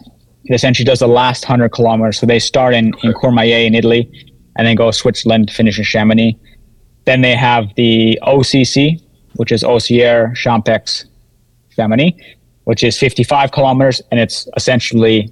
it 0.45 0.53
essentially 0.53 0.85
does 0.85 0.99
the 0.99 1.07
last 1.07 1.45
100 1.45 1.69
kilometers. 1.69 2.19
So 2.19 2.25
they 2.25 2.39
start 2.39 2.73
in, 2.73 2.93
in 3.03 3.13
Courmayeur 3.13 3.65
in 3.65 3.75
Italy 3.75 4.09
and 4.55 4.67
then 4.67 4.75
go 4.75 4.91
Switzerland, 4.91 5.51
finish 5.51 5.77
in 5.77 5.85
Chamonix. 5.85 6.37
Then 7.05 7.21
they 7.21 7.35
have 7.35 7.73
the 7.75 8.19
OCC, 8.23 9.01
which 9.35 9.51
is 9.51 9.63
Orsières 9.63 10.33
Champex 10.35 11.05
Chamonix, 11.75 12.15
which 12.65 12.83
is 12.83 12.97
55 12.97 13.51
kilometers. 13.51 14.01
And 14.11 14.19
it's 14.19 14.47
essentially, 14.55 15.31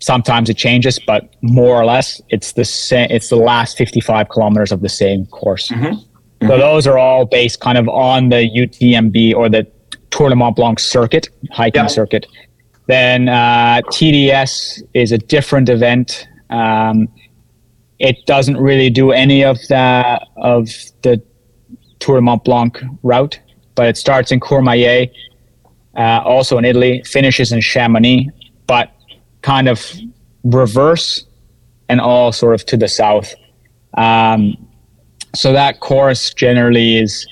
sometimes 0.00 0.50
it 0.50 0.56
changes, 0.56 0.98
but 0.98 1.34
more 1.42 1.80
or 1.80 1.84
less, 1.84 2.20
it's 2.28 2.52
the 2.52 2.64
same, 2.64 3.08
it's 3.10 3.28
the 3.28 3.36
last 3.36 3.78
55 3.78 4.28
kilometers 4.28 4.72
of 4.72 4.80
the 4.80 4.88
same 4.88 5.26
course. 5.26 5.68
Mm-hmm. 5.68 6.00
So 6.42 6.58
those 6.58 6.86
are 6.86 6.98
all 6.98 7.24
based 7.24 7.60
kind 7.60 7.78
of 7.78 7.88
on 7.88 8.28
the 8.28 8.48
UTMB 8.48 9.34
or 9.34 9.48
the 9.48 9.66
Tour 10.10 10.28
de 10.28 10.36
Mont 10.36 10.54
Blanc 10.54 10.78
circuit, 10.78 11.28
hiking 11.50 11.82
Yeah. 11.82 11.86
circuit. 11.88 12.26
Then 12.86 13.28
uh, 13.28 13.80
TDS 13.90 14.82
is 14.94 15.12
a 15.12 15.18
different 15.18 15.68
event. 15.68 16.26
Um, 16.50 17.08
it 17.98 18.16
doesn't 18.26 18.58
really 18.58 18.90
do 18.90 19.10
any 19.12 19.42
of 19.44 19.58
the 19.68 20.20
of 20.36 20.68
the 21.02 21.20
Tour 21.98 22.16
de 22.16 22.20
Mont 22.22 22.44
Blanc 22.44 22.80
route, 23.02 23.40
but 23.74 23.86
it 23.86 23.96
starts 23.96 24.30
in 24.30 24.38
Courmayeur, 24.40 25.10
uh, 25.96 26.20
also 26.24 26.58
in 26.58 26.64
Italy, 26.64 27.02
finishes 27.04 27.50
in 27.52 27.60
Chamonix, 27.60 28.28
but 28.66 28.92
kind 29.42 29.68
of 29.68 29.84
reverse 30.44 31.24
and 31.88 32.00
all 32.00 32.30
sort 32.32 32.54
of 32.54 32.66
to 32.66 32.76
the 32.76 32.88
south. 32.88 33.34
Um, 33.96 34.65
so 35.36 35.52
that 35.52 35.80
course 35.80 36.32
generally 36.34 36.96
is 36.96 37.26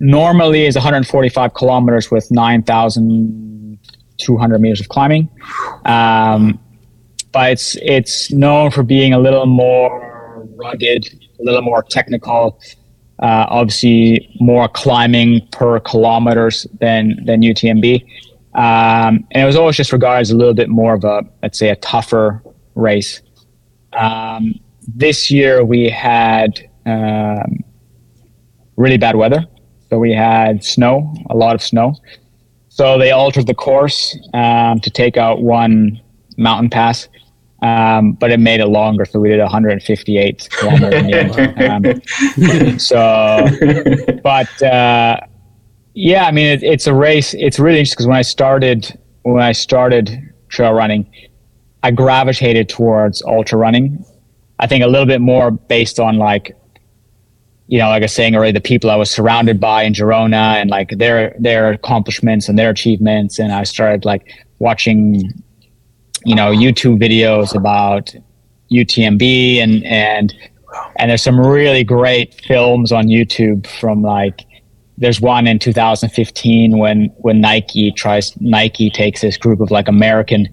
normally 0.00 0.66
is 0.66 0.74
145 0.74 1.54
kilometers 1.54 2.10
with 2.10 2.28
9,200 2.30 4.60
meters 4.60 4.80
of 4.80 4.88
climbing. 4.88 5.28
Um, 5.84 6.58
but 7.32 7.52
it's 7.52 7.76
it's 7.82 8.32
known 8.32 8.70
for 8.70 8.82
being 8.82 9.12
a 9.12 9.18
little 9.18 9.44
more 9.46 10.46
rugged, 10.56 11.06
a 11.38 11.42
little 11.42 11.60
more 11.62 11.82
technical. 11.82 12.58
Uh, 13.18 13.46
obviously, 13.48 14.28
more 14.40 14.68
climbing 14.68 15.46
per 15.52 15.80
kilometers 15.80 16.66
than 16.80 17.18
than 17.24 17.42
UTMB, 17.42 18.02
um, 18.54 19.26
and 19.30 19.42
it 19.42 19.46
was 19.46 19.56
always 19.56 19.76
just 19.76 19.92
regarded 19.92 20.22
as 20.22 20.30
a 20.30 20.36
little 20.36 20.54
bit 20.54 20.68
more 20.68 20.94
of 20.94 21.04
a 21.04 21.22
let's 21.42 21.58
say 21.58 21.68
a 21.68 21.76
tougher 21.76 22.42
race. 22.74 23.20
Um, 23.92 24.54
this 24.86 25.30
year 25.30 25.64
we 25.64 25.90
had 25.90 26.65
um, 26.86 27.64
really 28.76 28.96
bad 28.96 29.16
weather, 29.16 29.44
so 29.90 29.98
we 29.98 30.12
had 30.12 30.64
snow, 30.64 31.14
a 31.30 31.36
lot 31.36 31.54
of 31.54 31.62
snow. 31.62 31.94
So 32.68 32.98
they 32.98 33.10
altered 33.10 33.46
the 33.46 33.54
course 33.54 34.18
um, 34.34 34.80
to 34.80 34.90
take 34.90 35.16
out 35.16 35.42
one 35.42 36.00
mountain 36.36 36.68
pass, 36.68 37.08
um, 37.62 38.12
but 38.12 38.30
it 38.30 38.38
made 38.38 38.60
it 38.60 38.66
longer. 38.66 39.04
So 39.04 39.18
we 39.20 39.30
did 39.30 39.40
158 39.40 40.48
kilometers 40.50 40.94
in 40.94 41.06
the 41.06 41.58
end. 41.58 42.66
Um, 42.66 42.78
so, 42.78 44.20
but 44.22 44.62
uh, 44.62 45.20
yeah, 45.94 46.26
I 46.26 46.32
mean, 46.32 46.46
it, 46.46 46.62
it's 46.62 46.86
a 46.86 46.92
race. 46.92 47.32
It's 47.34 47.58
really 47.58 47.78
interesting 47.78 47.96
because 47.96 48.06
when 48.08 48.16
I 48.18 48.22
started, 48.22 48.98
when 49.22 49.42
I 49.42 49.52
started 49.52 50.32
trail 50.48 50.72
running, 50.72 51.10
I 51.82 51.92
gravitated 51.92 52.68
towards 52.68 53.22
ultra 53.22 53.58
running. 53.58 54.04
I 54.58 54.66
think 54.66 54.84
a 54.84 54.86
little 54.86 55.06
bit 55.06 55.20
more 55.20 55.50
based 55.50 55.98
on 55.98 56.18
like 56.18 56.54
you 57.68 57.78
know, 57.78 57.88
like 57.88 58.02
I 58.02 58.04
was 58.04 58.12
saying 58.12 58.36
already, 58.36 58.52
the 58.52 58.60
people 58.60 58.90
I 58.90 58.96
was 58.96 59.10
surrounded 59.10 59.60
by 59.60 59.82
in 59.82 59.92
Girona 59.92 60.54
and 60.60 60.70
like 60.70 60.90
their 60.90 61.34
their 61.38 61.72
accomplishments 61.72 62.48
and 62.48 62.58
their 62.58 62.70
achievements, 62.70 63.38
and 63.38 63.52
I 63.52 63.64
started 63.64 64.04
like 64.04 64.32
watching, 64.58 65.32
you 66.24 66.34
know, 66.34 66.52
YouTube 66.52 67.00
videos 67.02 67.54
about 67.54 68.14
UTMB 68.70 69.58
and 69.58 69.84
and 69.84 70.34
and 70.96 71.10
there's 71.10 71.22
some 71.22 71.40
really 71.40 71.84
great 71.84 72.34
films 72.34 72.92
on 72.92 73.06
YouTube 73.06 73.66
from 73.66 74.02
like 74.02 74.44
there's 74.98 75.20
one 75.20 75.46
in 75.46 75.58
2015 75.58 76.78
when 76.78 77.06
when 77.18 77.40
Nike 77.40 77.90
tries 77.90 78.38
Nike 78.40 78.90
takes 78.90 79.20
this 79.20 79.36
group 79.36 79.60
of 79.60 79.70
like 79.70 79.88
American 79.88 80.48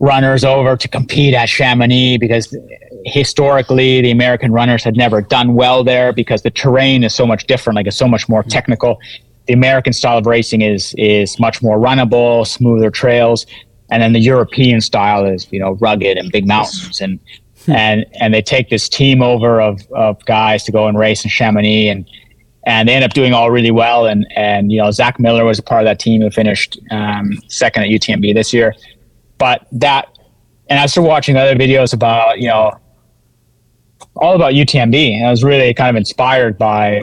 runners 0.00 0.44
over 0.44 0.76
to 0.76 0.88
compete 0.88 1.34
at 1.34 1.48
Chamonix 1.48 2.18
because 2.18 2.56
historically 3.04 4.00
the 4.00 4.10
American 4.10 4.52
runners 4.52 4.84
had 4.84 4.96
never 4.96 5.20
done 5.20 5.54
well 5.54 5.82
there 5.82 6.12
because 6.12 6.42
the 6.42 6.50
terrain 6.50 7.02
is 7.02 7.14
so 7.14 7.26
much 7.26 7.46
different 7.46 7.76
like 7.76 7.86
it's 7.86 7.96
so 7.96 8.08
much 8.08 8.28
more 8.28 8.42
technical. 8.42 8.98
The 9.46 9.54
American 9.54 9.92
style 9.92 10.18
of 10.18 10.26
racing 10.26 10.62
is 10.62 10.94
is 10.96 11.40
much 11.40 11.62
more 11.62 11.78
runnable 11.78 12.46
smoother 12.46 12.90
trails 12.90 13.46
and 13.90 14.02
then 14.02 14.12
the 14.12 14.20
European 14.20 14.80
style 14.80 15.24
is 15.24 15.48
you 15.50 15.58
know 15.58 15.72
rugged 15.80 16.16
and 16.16 16.30
big 16.30 16.46
mountains. 16.46 17.00
And 17.00 17.18
and 17.66 18.06
and 18.20 18.32
they 18.32 18.42
take 18.42 18.70
this 18.70 18.88
team 18.88 19.20
over 19.20 19.60
of 19.60 19.80
of 19.92 20.24
guys 20.26 20.62
to 20.64 20.72
go 20.72 20.86
and 20.86 20.98
race 20.98 21.24
in 21.24 21.30
Chamonix 21.30 21.88
and 21.88 22.08
and 22.66 22.88
they 22.88 22.94
end 22.94 23.04
up 23.04 23.14
doing 23.14 23.32
all 23.32 23.50
really 23.50 23.70
well. 23.70 24.06
And 24.06 24.26
and 24.36 24.70
you 24.70 24.78
know 24.78 24.90
Zach 24.92 25.18
Miller 25.18 25.44
was 25.44 25.58
a 25.58 25.62
part 25.62 25.82
of 25.82 25.86
that 25.86 25.98
team 25.98 26.20
who 26.20 26.30
finished 26.30 26.78
um, 26.92 27.38
second 27.48 27.82
at 27.82 27.88
UTMB 27.88 28.32
this 28.34 28.52
year 28.52 28.74
but 29.38 29.66
that 29.72 30.08
and 30.68 30.78
I 30.78 30.86
started 30.86 31.08
watching 31.08 31.36
other 31.36 31.54
videos 31.54 31.92
about 31.92 32.38
you 32.38 32.48
know 32.48 32.72
all 34.16 34.34
about 34.34 34.52
UTMB 34.52 35.14
and 35.16 35.26
I 35.26 35.30
was 35.30 35.44
really 35.44 35.72
kind 35.74 35.90
of 35.90 35.96
inspired 35.96 36.58
by 36.58 37.02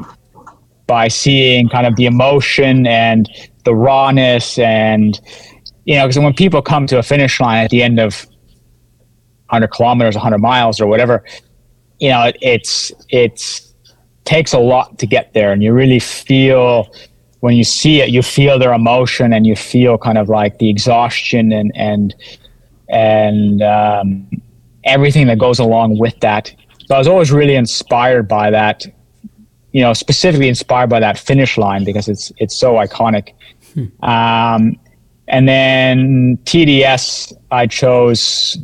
by 0.87 1.07
seeing 1.07 1.69
kind 1.69 1.87
of 1.87 1.95
the 1.95 2.05
emotion 2.05 2.85
and 2.85 3.29
the 3.63 3.73
rawness 3.73 4.59
and 4.59 5.19
you 5.85 5.95
know 5.95 6.05
because 6.05 6.19
when 6.19 6.33
people 6.33 6.61
come 6.61 6.87
to 6.87 6.99
a 6.99 7.03
finish 7.03 7.39
line 7.39 7.63
at 7.63 7.71
the 7.71 7.81
end 7.81 7.99
of 7.99 8.25
100 9.49 9.67
kilometers 9.69 10.15
100 10.15 10.37
miles 10.37 10.79
or 10.79 10.87
whatever 10.87 11.23
you 11.99 12.09
know 12.09 12.23
it, 12.23 12.37
it's 12.41 12.91
it's 13.09 13.65
takes 14.25 14.53
a 14.53 14.59
lot 14.59 14.99
to 14.99 15.07
get 15.07 15.33
there. 15.33 15.51
And 15.53 15.63
you 15.63 15.71
really 15.71 15.99
feel 15.99 16.91
when 17.45 17.55
you 17.55 17.63
see 17.63 18.01
it 18.01 18.09
you 18.09 18.23
feel 18.23 18.57
their 18.57 18.73
emotion 18.73 19.31
and 19.31 19.45
you 19.45 19.55
feel 19.55 19.99
kind 19.99 20.17
of 20.17 20.27
like 20.29 20.57
the 20.57 20.67
exhaustion 20.67 21.51
and 21.51 21.71
and 21.75 22.15
and 22.89 23.61
um, 23.61 24.27
everything 24.83 25.27
that 25.27 25.37
goes 25.37 25.59
along 25.59 25.97
with 25.97 26.19
that. 26.19 26.53
So 26.87 26.95
i 26.95 26.97
was 26.97 27.07
always 27.07 27.31
really 27.31 27.55
inspired 27.55 28.27
by 28.27 28.49
that 28.49 28.85
you 29.71 29.81
know 29.81 29.93
specifically 29.93 30.49
inspired 30.55 30.89
by 30.89 30.99
that 30.99 31.19
finish 31.19 31.57
line 31.57 31.83
because 31.83 32.07
it's 32.07 32.31
it's 32.37 32.55
so 32.57 32.69
iconic. 32.85 33.25
Um, 34.01 34.79
and 35.27 35.49
then 35.49 36.37
tds 36.49 37.33
i 37.49 37.65
chose 37.65 38.57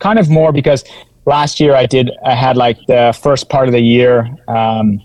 kind 0.00 0.18
of 0.18 0.28
more 0.28 0.52
because 0.52 0.82
last 1.26 1.60
year 1.60 1.74
I 1.74 1.86
did 1.86 2.10
I 2.32 2.34
had 2.34 2.56
like 2.56 2.78
the 2.86 3.16
first 3.24 3.48
part 3.48 3.68
of 3.68 3.72
the 3.72 3.80
year 3.80 4.14
um, 4.48 5.00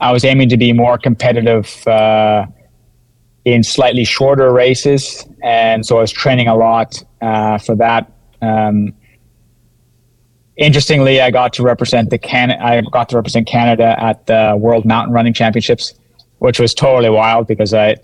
I 0.00 0.12
was 0.12 0.24
aiming 0.24 0.48
to 0.50 0.56
be 0.56 0.72
more 0.72 0.98
competitive 0.98 1.86
uh, 1.86 2.46
in 3.44 3.62
slightly 3.62 4.04
shorter 4.04 4.52
races 4.52 5.26
and 5.42 5.86
so 5.86 5.98
I 5.98 6.00
was 6.00 6.12
training 6.12 6.48
a 6.48 6.56
lot 6.56 7.02
uh, 7.20 7.58
for 7.58 7.74
that 7.76 8.12
um, 8.42 8.92
interestingly 10.56 11.20
I 11.20 11.30
got 11.30 11.52
to 11.54 11.62
represent 11.62 12.10
the 12.10 12.18
Can 12.18 12.50
I 12.50 12.80
got 12.92 13.08
to 13.10 13.16
represent 13.16 13.46
Canada 13.46 13.96
at 13.98 14.26
the 14.26 14.56
World 14.58 14.84
Mountain 14.84 15.14
Running 15.14 15.32
Championships 15.32 15.94
which 16.38 16.60
was 16.60 16.74
totally 16.74 17.10
wild 17.10 17.46
because 17.46 17.72
I 17.72 17.96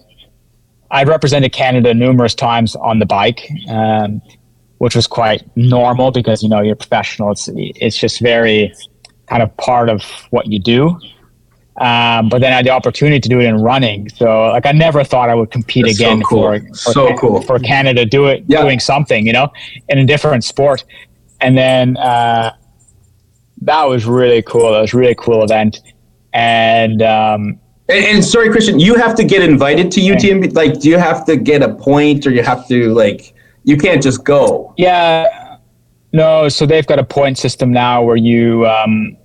I'd 0.91 1.09
represented 1.09 1.53
Canada 1.53 1.95
numerous 1.95 2.35
times 2.35 2.77
on 2.77 2.99
the 2.99 3.07
bike 3.07 3.49
um, 3.69 4.23
which 4.83 4.97
was 4.97 5.07
quite 5.07 5.45
normal 5.57 6.11
because 6.11 6.43
you 6.43 6.49
know 6.49 6.61
you're 6.61 6.75
professional. 6.75 7.31
It's 7.31 7.49
it's 7.55 7.97
just 7.97 8.19
very 8.19 8.75
kind 9.29 9.41
of 9.41 9.57
part 9.57 9.89
of 9.89 10.03
what 10.31 10.49
you 10.49 10.59
do. 10.59 10.99
Um, 11.81 12.29
but 12.29 12.41
then 12.43 12.53
I 12.53 12.57
had 12.57 12.67
the 12.67 12.71
opportunity 12.71 13.19
to 13.19 13.29
do 13.29 13.41
it 13.41 13.45
in 13.45 13.57
running, 13.57 14.09
so 14.11 14.49
like 14.49 14.67
I 14.67 14.73
never 14.73 15.03
thought 15.05 15.31
I 15.31 15.35
would 15.35 15.51
compete 15.51 15.87
That's 15.87 15.99
so 15.99 16.05
again 16.05 16.23
cool. 16.23 16.43
for, 16.43 16.61
for 16.61 16.75
So 16.75 17.07
Can- 17.09 17.17
cool. 17.19 17.41
for 17.43 17.59
Canada 17.59 18.05
do 18.05 18.27
it 18.27 18.45
Yeah. 18.47 18.61
doing 18.63 18.79
something 18.79 19.27
you 19.27 19.33
know 19.33 19.51
in 19.89 19.99
a 19.99 20.05
different 20.05 20.45
sport, 20.45 20.85
and 21.41 21.57
then 21.57 21.97
uh, 21.97 22.53
that 23.63 23.85
was 23.85 24.05
really 24.05 24.43
cool. 24.43 24.71
That 24.73 24.81
was 24.83 24.93
a 24.93 24.97
really 24.99 25.15
cool 25.17 25.43
event, 25.43 25.81
and 26.35 27.01
um, 27.03 27.59
And, 27.89 28.05
and 28.05 28.25
sorry, 28.25 28.51
Christian, 28.51 28.79
you 28.79 28.95
have 28.97 29.15
to 29.17 29.25
get 29.25 29.43
invited 29.43 29.91
to 29.93 30.01
UTMB. 30.01 30.55
Like, 30.55 30.79
do 30.81 30.89
you 30.91 30.99
have 30.99 31.25
to 31.27 31.37
get 31.37 31.63
a 31.63 31.75
point, 31.75 32.27
or 32.27 32.31
you 32.33 32.43
have 32.43 32.69
to 32.69 32.93
like, 32.95 33.33
you 33.65 33.77
can't 33.79 34.03
just 34.03 34.25
go? 34.25 34.75
Yeah, 34.77 35.57
no. 36.13 36.49
So 36.51 36.67
they've 36.67 36.87
got 36.87 36.99
a 36.99 37.05
point 37.05 37.39
system 37.39 37.73
now 37.73 38.03
where 38.03 38.17
you 38.17 38.67
um, 38.67 39.17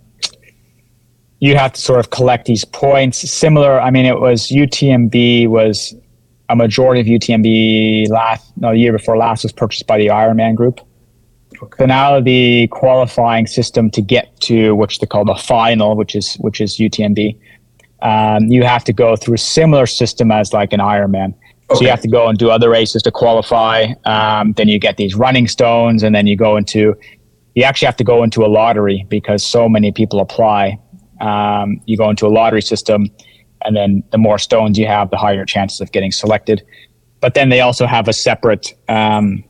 you 1.40 1.56
have 1.56 1.74
to 1.74 1.82
sort 1.82 2.00
of 2.00 2.10
collect 2.10 2.46
these 2.46 2.66
points. 2.66 3.30
Similar, 3.30 3.80
I 3.80 3.92
mean, 3.92 4.06
it 4.06 4.20
was 4.20 4.48
UTMB 4.50 5.48
was 5.48 5.96
a 6.50 6.56
majority 6.56 7.02
of 7.02 7.08
UTMB 7.08 8.10
last 8.10 8.52
no 8.58 8.72
the 8.72 8.78
year 8.78 8.92
before 8.92 9.18
last 9.18 9.44
was 9.44 9.52
purchased 9.52 9.86
by 9.88 9.98
the 9.98 10.08
Ironman 10.08 10.56
Group. 10.56 10.80
So 11.78 11.86
now 11.86 12.20
the 12.20 12.68
qualifying 12.68 13.48
system 13.48 13.90
to 13.92 14.02
get 14.02 14.40
to 14.42 14.76
which 14.76 15.00
they 15.00 15.08
call 15.08 15.26
the 15.26 15.36
final, 15.36 15.96
which 15.96 16.16
is 16.16 16.36
which 16.36 16.62
is 16.62 16.78
UTMB, 16.78 17.38
um, 18.02 18.46
you 18.46 18.64
have 18.64 18.84
to 18.86 18.94
go 18.94 19.16
through 19.16 19.36
a 19.36 19.40
similar 19.40 19.88
system 19.88 20.32
as 20.32 20.54
like 20.54 20.74
an 20.74 20.80
Ironman. 20.80 21.34
So 21.74 21.82
you 21.82 21.90
have 21.90 22.02
to 22.02 22.08
go 22.08 22.30
and 22.30 22.38
do 22.38 22.50
other 22.50 22.70
races 22.70 23.04
to 23.04 23.12
qualify. 23.12 23.88
Um, 24.06 24.54
then 24.54 24.70
you 24.70 24.80
get 24.80 24.96
these 24.96 25.16
running 25.16 25.50
stones, 25.50 26.02
and 26.02 26.16
then 26.16 26.26
you 26.26 26.38
go 26.38 26.56
into. 26.56 26.96
You 27.56 27.64
actually 27.64 27.88
have 27.88 27.98
to 27.98 28.04
go 28.04 28.24
into 28.24 28.46
a 28.46 28.48
lottery 28.48 29.06
because 29.10 29.44
so 29.44 29.68
many 29.68 29.92
people 29.92 30.20
apply. 30.20 30.80
Um, 31.22 31.82
you 31.86 31.97
go 31.97 32.09
into 32.09 32.26
a 32.26 32.30
lottery 32.30 32.61
system, 32.61 33.09
and 33.63 33.76
then 33.76 34.03
the 34.11 34.18
more 34.18 34.38
stones 34.38 34.78
you 34.78 34.88
have, 34.88 35.09
the 35.09 35.18
higher 35.18 35.36
your 35.36 35.45
chances 35.45 35.82
of 35.82 35.91
getting 35.91 36.11
selected. 36.11 36.63
But 37.20 37.34
then 37.34 37.49
they 37.49 37.61
also 37.61 37.86
have 37.88 38.07
a 38.07 38.13
separate. 38.13 38.74
Um, 38.88 39.43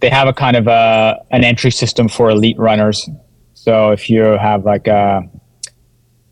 they 0.00 0.08
have 0.08 0.28
a 0.28 0.32
kind 0.32 0.56
of 0.56 0.66
a 0.66 1.22
an 1.30 1.44
entry 1.44 1.70
system 1.70 2.08
for 2.08 2.30
elite 2.30 2.58
runners. 2.58 3.08
So 3.54 3.90
if 3.90 4.08
you 4.08 4.22
have 4.22 4.64
like 4.64 4.86
a 4.86 5.28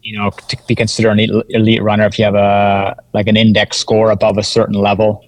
you 0.09 0.17
know, 0.17 0.31
to 0.31 0.57
be 0.67 0.75
considered 0.75 1.19
an 1.19 1.43
elite 1.51 1.83
runner, 1.83 2.07
if 2.07 2.19
you 2.19 2.25
have 2.25 2.35
a 2.35 2.97
like 3.13 3.27
an 3.27 3.37
index 3.37 3.77
score 3.77 4.11
above 4.11 4.39
a 4.39 4.43
certain 4.43 4.75
level, 4.75 5.23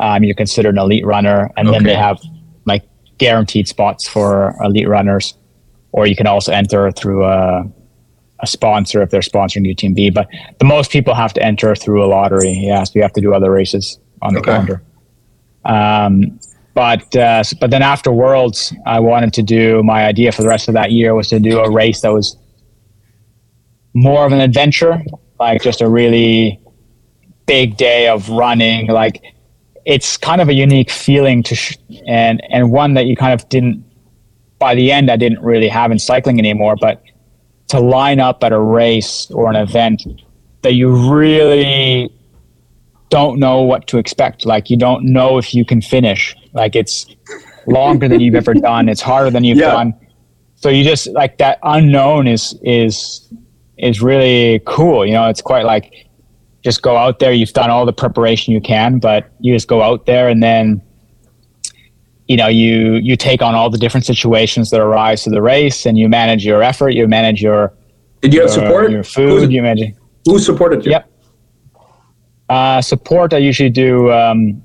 um, 0.00 0.24
you're 0.24 0.34
considered 0.34 0.74
an 0.74 0.78
elite 0.78 1.06
runner. 1.06 1.50
And 1.56 1.68
okay. 1.68 1.76
then 1.76 1.84
they 1.84 1.94
have 1.94 2.20
like 2.64 2.82
guaranteed 3.18 3.68
spots 3.68 4.08
for 4.08 4.56
elite 4.60 4.88
runners, 4.88 5.34
or 5.92 6.08
you 6.08 6.16
can 6.16 6.26
also 6.26 6.52
enter 6.52 6.90
through 6.90 7.24
a, 7.24 7.64
a 8.44 8.46
sponsor 8.46 9.02
if 9.02 9.10
they're 9.10 9.20
sponsoring 9.20 9.66
UTMB. 9.66 10.14
But 10.14 10.28
the 10.58 10.64
most 10.64 10.90
people 10.90 11.14
have 11.14 11.32
to 11.34 11.42
enter 11.42 11.74
through 11.74 12.04
a 12.04 12.06
lottery. 12.06 12.52
Yeah, 12.52 12.84
so 12.84 12.92
you 12.94 13.02
have 13.02 13.12
to 13.14 13.20
do 13.20 13.34
other 13.34 13.50
races 13.50 13.98
on 14.22 14.34
the 14.34 14.40
okay. 14.40 14.52
calendar. 14.52 14.82
Um, 15.64 16.38
but 16.74 17.14
uh, 17.16 17.44
but 17.60 17.70
then 17.70 17.82
after 17.82 18.10
Worlds, 18.12 18.74
I 18.84 19.00
wanted 19.00 19.32
to 19.34 19.42
do 19.42 19.82
my 19.82 20.04
idea 20.06 20.32
for 20.32 20.42
the 20.42 20.48
rest 20.48 20.68
of 20.68 20.74
that 20.74 20.90
year 20.90 21.14
was 21.14 21.28
to 21.28 21.38
do 21.38 21.60
a 21.60 21.70
race 21.70 22.00
that 22.00 22.12
was 22.12 22.36
more 23.94 24.26
of 24.26 24.32
an 24.32 24.40
adventure, 24.40 25.00
like 25.38 25.62
just 25.62 25.80
a 25.80 25.88
really 25.88 26.60
big 27.46 27.76
day 27.76 28.08
of 28.08 28.28
running. 28.28 28.88
Like 28.88 29.22
it's 29.86 30.16
kind 30.16 30.40
of 30.40 30.48
a 30.48 30.54
unique 30.54 30.90
feeling 30.90 31.42
to, 31.44 31.54
sh- 31.54 31.78
and 32.06 32.42
and 32.50 32.72
one 32.72 32.94
that 32.94 33.06
you 33.06 33.16
kind 33.16 33.32
of 33.32 33.48
didn't. 33.48 33.84
By 34.58 34.74
the 34.74 34.90
end, 34.90 35.10
I 35.10 35.16
didn't 35.16 35.42
really 35.42 35.68
have 35.68 35.92
in 35.92 35.98
cycling 35.98 36.38
anymore. 36.38 36.74
But 36.80 37.02
to 37.68 37.80
line 37.80 38.20
up 38.20 38.44
at 38.44 38.52
a 38.52 38.60
race 38.60 39.30
or 39.30 39.50
an 39.50 39.56
event 39.56 40.02
that 40.62 40.74
you 40.74 41.12
really 41.12 42.10
don't 43.10 43.38
know 43.38 43.62
what 43.62 43.86
to 43.88 43.98
expect. 43.98 44.44
Like 44.44 44.70
you 44.70 44.76
don't 44.76 45.04
know 45.04 45.38
if 45.38 45.54
you 45.54 45.64
can 45.64 45.80
finish. 45.80 46.34
Like 46.52 46.74
it's 46.74 47.06
longer 47.66 48.08
than 48.08 48.20
you've 48.20 48.34
ever 48.34 48.54
done. 48.70 48.88
It's 48.88 49.00
harder 49.00 49.30
than 49.30 49.44
you've 49.44 49.58
yeah. 49.58 49.70
done. 49.70 49.94
So 50.56 50.68
you 50.68 50.82
just 50.82 51.08
like 51.08 51.38
that 51.38 51.58
unknown 51.62 52.26
is 52.26 52.58
is 52.62 53.28
is 53.76 54.00
really 54.00 54.62
cool. 54.66 55.04
You 55.06 55.12
know, 55.12 55.28
it's 55.28 55.42
quite 55.42 55.64
like 55.64 56.06
just 56.62 56.82
go 56.82 56.96
out 56.96 57.18
there. 57.18 57.32
You've 57.32 57.52
done 57.52 57.70
all 57.70 57.84
the 57.84 57.92
preparation 57.92 58.54
you 58.54 58.60
can, 58.60 58.98
but 58.98 59.30
you 59.40 59.54
just 59.54 59.68
go 59.68 59.82
out 59.82 60.06
there 60.06 60.28
and 60.28 60.42
then 60.42 60.80
you 62.28 62.36
know 62.36 62.48
you 62.48 62.94
you 62.94 63.16
take 63.16 63.42
on 63.42 63.54
all 63.54 63.70
the 63.70 63.78
different 63.78 64.06
situations 64.06 64.70
that 64.70 64.80
arise 64.80 65.24
to 65.24 65.30
the 65.30 65.42
race, 65.42 65.86
and 65.86 65.98
you 65.98 66.08
manage 66.08 66.44
your 66.44 66.62
effort. 66.62 66.90
You 66.90 67.06
manage 67.08 67.42
your 67.42 67.74
did 68.20 68.32
you 68.32 68.40
have 68.40 68.48
your, 68.48 68.64
support? 68.64 68.90
Your 68.90 69.04
food. 69.04 69.40
Who's, 69.42 69.50
you 69.50 69.62
manage. 69.62 69.94
Who 70.24 70.38
supported 70.38 70.84
you? 70.84 70.92
Yep. 70.92 71.10
Uh, 72.48 72.80
support. 72.80 73.34
I 73.34 73.38
usually 73.38 73.70
do. 73.70 74.10
Um, 74.12 74.62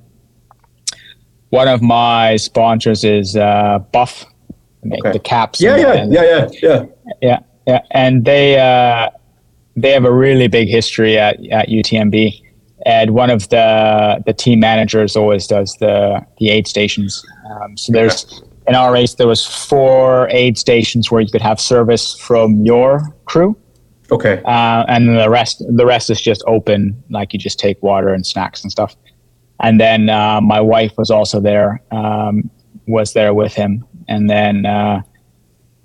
one 1.50 1.68
of 1.68 1.82
my 1.82 2.36
sponsors 2.36 3.04
is 3.04 3.36
uh, 3.36 3.80
Buff. 3.92 4.26
Make 4.84 5.02
okay. 5.02 5.12
the 5.12 5.20
caps. 5.20 5.60
Yeah, 5.60 5.76
yeah, 5.76 6.06
yeah, 6.06 6.24
yeah, 6.24 6.50
yeah. 6.62 6.86
Yeah. 7.22 7.40
Yeah, 7.70 7.82
and 7.92 8.26
they 8.26 8.60
uh, 8.60 9.10
they 9.76 9.92
have 9.92 10.04
a 10.04 10.12
really 10.12 10.48
big 10.48 10.70
history 10.70 11.20
at, 11.20 11.36
at 11.52 11.70
UTMB. 11.70 12.42
And 12.86 13.12
one 13.12 13.30
of 13.30 13.48
the 13.50 14.24
the 14.26 14.34
team 14.34 14.60
managers 14.60 15.16
always 15.16 15.46
does 15.46 15.76
the 15.80 16.26
the 16.40 16.50
aid 16.50 16.68
stations. 16.68 17.24
Um, 17.50 17.78
so 17.78 17.92
there's 17.92 18.42
in 18.68 18.76
our 18.76 18.94
race 18.94 19.16
there 19.16 19.28
was 19.28 19.46
four 19.46 20.28
aid 20.30 20.58
stations 20.58 21.10
where 21.10 21.22
you 21.22 21.30
could 21.30 21.42
have 21.42 21.60
service 21.60 22.18
from 22.20 22.64
your 22.64 23.02
crew. 23.26 23.58
Okay. 24.12 24.42
Uh, 24.46 24.86
and 24.88 25.18
the 25.18 25.30
rest 25.30 25.64
the 25.70 25.86
rest 25.86 26.10
is 26.10 26.22
just 26.22 26.44
open, 26.48 27.04
like 27.10 27.34
you 27.34 27.40
just 27.40 27.60
take 27.60 27.82
water 27.84 28.10
and 28.10 28.26
snacks 28.26 28.64
and 28.64 28.72
stuff. 28.72 28.96
And 29.62 29.80
then 29.80 30.10
uh, 30.10 30.40
my 30.42 30.62
wife 30.62 30.94
was 30.98 31.12
also 31.12 31.40
there, 31.40 31.82
um, 31.92 32.50
was 32.88 33.14
there 33.14 33.34
with 33.34 33.54
him, 33.54 33.86
and 34.08 34.30
then 34.30 34.66
uh, 34.66 35.02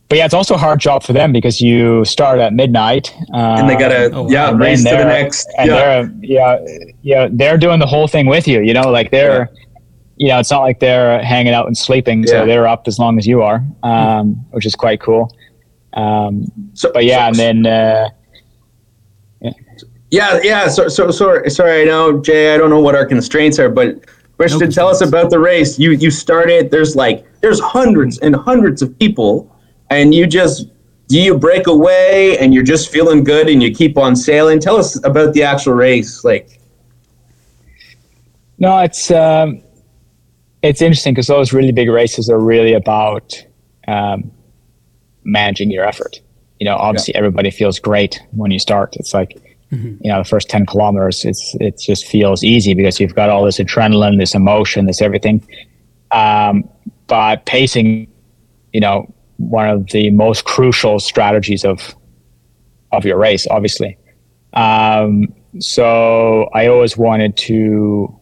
but 0.09 0.19
yeah, 0.19 0.27
it's 0.27 0.35
also 0.35 0.55
a 0.55 0.59
hard 0.59 0.81
job 0.81 1.03
for 1.03 1.13
them 1.13 1.33
because 1.33 1.61
you 1.61 2.05
start 2.05 2.39
at 2.39 2.53
midnight, 2.53 3.13
uh, 3.33 3.57
and 3.59 3.69
they 3.69 3.77
gotta 3.77 4.11
oh, 4.13 4.31
yeah 4.31 4.53
race 4.55 4.85
to 4.85 4.91
the 4.91 5.05
next 5.05 5.49
and 5.59 5.71
yeah. 5.71 5.77
they're 5.77 6.15
yeah 6.21 6.59
yeah 7.03 7.29
they're 7.33 7.59
doing 7.59 7.81
the 7.81 7.87
whole 7.87 8.07
thing 8.07 8.27
with 8.27 8.47
you. 8.47 8.61
You 8.61 8.75
know, 8.75 8.91
like 8.91 9.11
they're 9.11 9.51
yeah. 9.53 9.74
You 10.17 10.29
know 10.29 10.39
it's 10.39 10.51
not 10.51 10.61
like 10.61 10.81
they're 10.81 11.23
hanging 11.23 11.55
out 11.55 11.67
and 11.67 11.77
sleeping, 11.77 12.23
yeah. 12.23 12.31
so 12.31 12.47
they're 12.47 12.67
up 12.67 12.87
as 12.87 12.99
long 12.99 13.19
as 13.19 13.27
you 13.27 13.43
are, 13.43 13.65
um, 13.83 14.35
which 14.51 14.67
is 14.67 14.75
quite 14.75 15.01
cool. 15.01 15.35
Um, 15.95 16.47
so, 16.75 16.93
but 16.93 17.05
yeah, 17.05 17.31
so, 17.31 17.43
and 17.43 17.65
then. 17.65 17.67
Uh, 17.73 18.11
yeah, 20.11 20.39
yeah. 20.45 20.69
So, 20.69 20.87
so, 20.87 21.11
sorry, 21.11 21.51
sorry. 21.51 21.83
I 21.83 21.85
know, 21.87 22.21
Jay. 22.21 22.55
I 22.55 22.57
don't 22.57 22.71
know 22.71 22.79
what 22.79 22.95
our 22.95 23.05
constraints 23.05 23.59
are, 23.59 23.69
but 23.69 24.05
Christian, 24.37 24.61
no 24.61 24.71
tell 24.71 24.87
us 24.87 25.01
about 25.01 25.31
the 25.31 25.41
race. 25.41 25.77
You 25.77 25.91
you 25.91 26.13
started. 26.13 26.71
There's 26.71 26.95
like 26.95 27.27
there's 27.41 27.59
hundreds 27.59 28.19
and 28.19 28.37
hundreds 28.37 28.81
of 28.81 28.97
people 28.99 29.55
and 29.91 30.15
you 30.15 30.27
just 30.27 30.69
do 31.09 31.21
you 31.21 31.39
break 31.39 31.67
away 31.67 32.39
and 32.39 32.55
you're 32.55 32.65
just 32.65 32.91
feeling 32.91 33.23
good 33.23 33.49
and 33.49 33.63
you 33.63 33.73
keep 33.73 33.99
on 33.99 34.17
sailing 34.17 34.59
tell 34.59 34.77
us 34.77 35.03
about 35.05 35.33
the 35.35 35.43
actual 35.43 35.75
race 35.75 36.25
like 36.25 36.61
no 38.59 38.79
it's 38.79 39.11
um, 39.11 39.63
it's 40.65 40.83
interesting 40.83 41.15
because 41.15 41.27
those 41.27 41.53
really 41.53 41.73
big 41.73 41.89
races 41.89 42.29
are 42.29 42.39
really 42.39 42.73
about 42.73 43.45
um, 43.87 44.31
managing 45.23 45.71
your 45.71 45.85
effort 45.85 46.21
you 46.59 46.65
know 46.65 46.77
obviously 46.77 47.13
yeah. 47.13 47.19
everybody 47.19 47.51
feels 47.51 47.79
great 47.79 48.21
when 48.33 48.51
you 48.51 48.59
start 48.59 48.97
it's 48.97 49.15
like 49.15 49.39
mm-hmm. 49.71 49.97
you 50.01 50.11
know 50.11 50.19
the 50.19 50.29
first 50.29 50.49
10 50.49 50.67
kilometers 50.67 51.25
it's 51.25 51.55
it 51.61 51.79
just 51.79 52.07
feels 52.07 52.43
easy 52.43 52.75
because 52.75 52.99
you've 53.01 53.15
got 53.15 53.31
all 53.31 53.45
this 53.45 53.59
adrenaline 53.59 54.19
this 54.19 54.35
emotion 54.35 54.87
this 54.87 55.01
everything 55.01 55.47
um, 56.11 56.69
but 57.07 57.45
pacing 57.47 58.07
you 58.73 58.81
know 58.81 59.13
one 59.37 59.69
of 59.69 59.89
the 59.89 60.11
most 60.11 60.45
crucial 60.45 60.99
strategies 60.99 61.65
of 61.65 61.95
of 62.93 63.05
your 63.05 63.19
race, 63.19 63.47
obviously. 63.49 63.99
Um, 64.53 65.35
so 65.59 66.49
I 66.55 66.67
always 66.67 66.97
wanted 66.97 67.37
to 67.39 68.19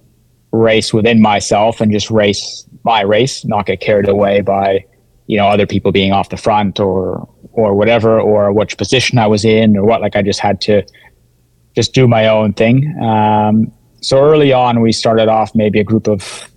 race 0.52 0.92
within 0.92 1.20
myself 1.20 1.80
and 1.80 1.90
just 1.90 2.10
race 2.10 2.66
my 2.84 3.00
race, 3.00 3.44
not 3.44 3.66
get 3.66 3.80
carried 3.80 4.08
away 4.08 4.40
by 4.40 4.84
you 5.26 5.36
know 5.36 5.46
other 5.46 5.66
people 5.66 5.92
being 5.92 6.12
off 6.12 6.28
the 6.28 6.36
front 6.36 6.78
or 6.78 7.28
or 7.52 7.74
whatever 7.74 8.20
or 8.20 8.52
which 8.52 8.76
position 8.76 9.18
I 9.18 9.26
was 9.26 9.44
in 9.44 9.76
or 9.76 9.84
what. 9.84 10.00
Like 10.00 10.16
I 10.16 10.22
just 10.22 10.40
had 10.40 10.60
to 10.62 10.82
just 11.74 11.94
do 11.94 12.06
my 12.06 12.28
own 12.28 12.52
thing. 12.52 12.98
Um, 13.02 13.72
so 14.00 14.20
early 14.22 14.52
on, 14.52 14.80
we 14.80 14.92
started 14.92 15.28
off 15.28 15.54
maybe 15.54 15.78
a 15.80 15.84
group 15.84 16.08
of 16.08 16.48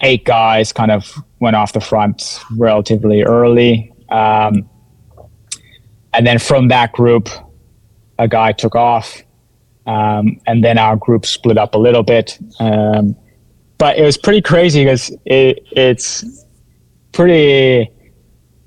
eight 0.00 0.24
guys 0.24 0.72
kind 0.72 0.90
of 0.90 1.12
went 1.40 1.56
off 1.56 1.72
the 1.72 1.80
front 1.80 2.40
relatively 2.56 3.22
early. 3.22 3.92
Um, 4.10 4.68
and 6.12 6.26
then 6.26 6.38
from 6.38 6.68
that 6.68 6.92
group, 6.92 7.28
a 8.18 8.28
guy 8.28 8.52
took 8.52 8.74
off. 8.74 9.22
Um, 9.88 10.38
and 10.46 10.62
then 10.62 10.76
our 10.76 10.96
group 10.96 11.24
split 11.24 11.56
up 11.56 11.74
a 11.74 11.78
little 11.78 12.02
bit. 12.02 12.38
Um, 12.60 13.16
but 13.78 13.96
it 13.96 14.04
was 14.04 14.18
pretty 14.18 14.42
crazy 14.42 14.84
because 14.84 15.10
it, 15.24 15.60
it's 15.72 16.44
pretty 17.12 17.90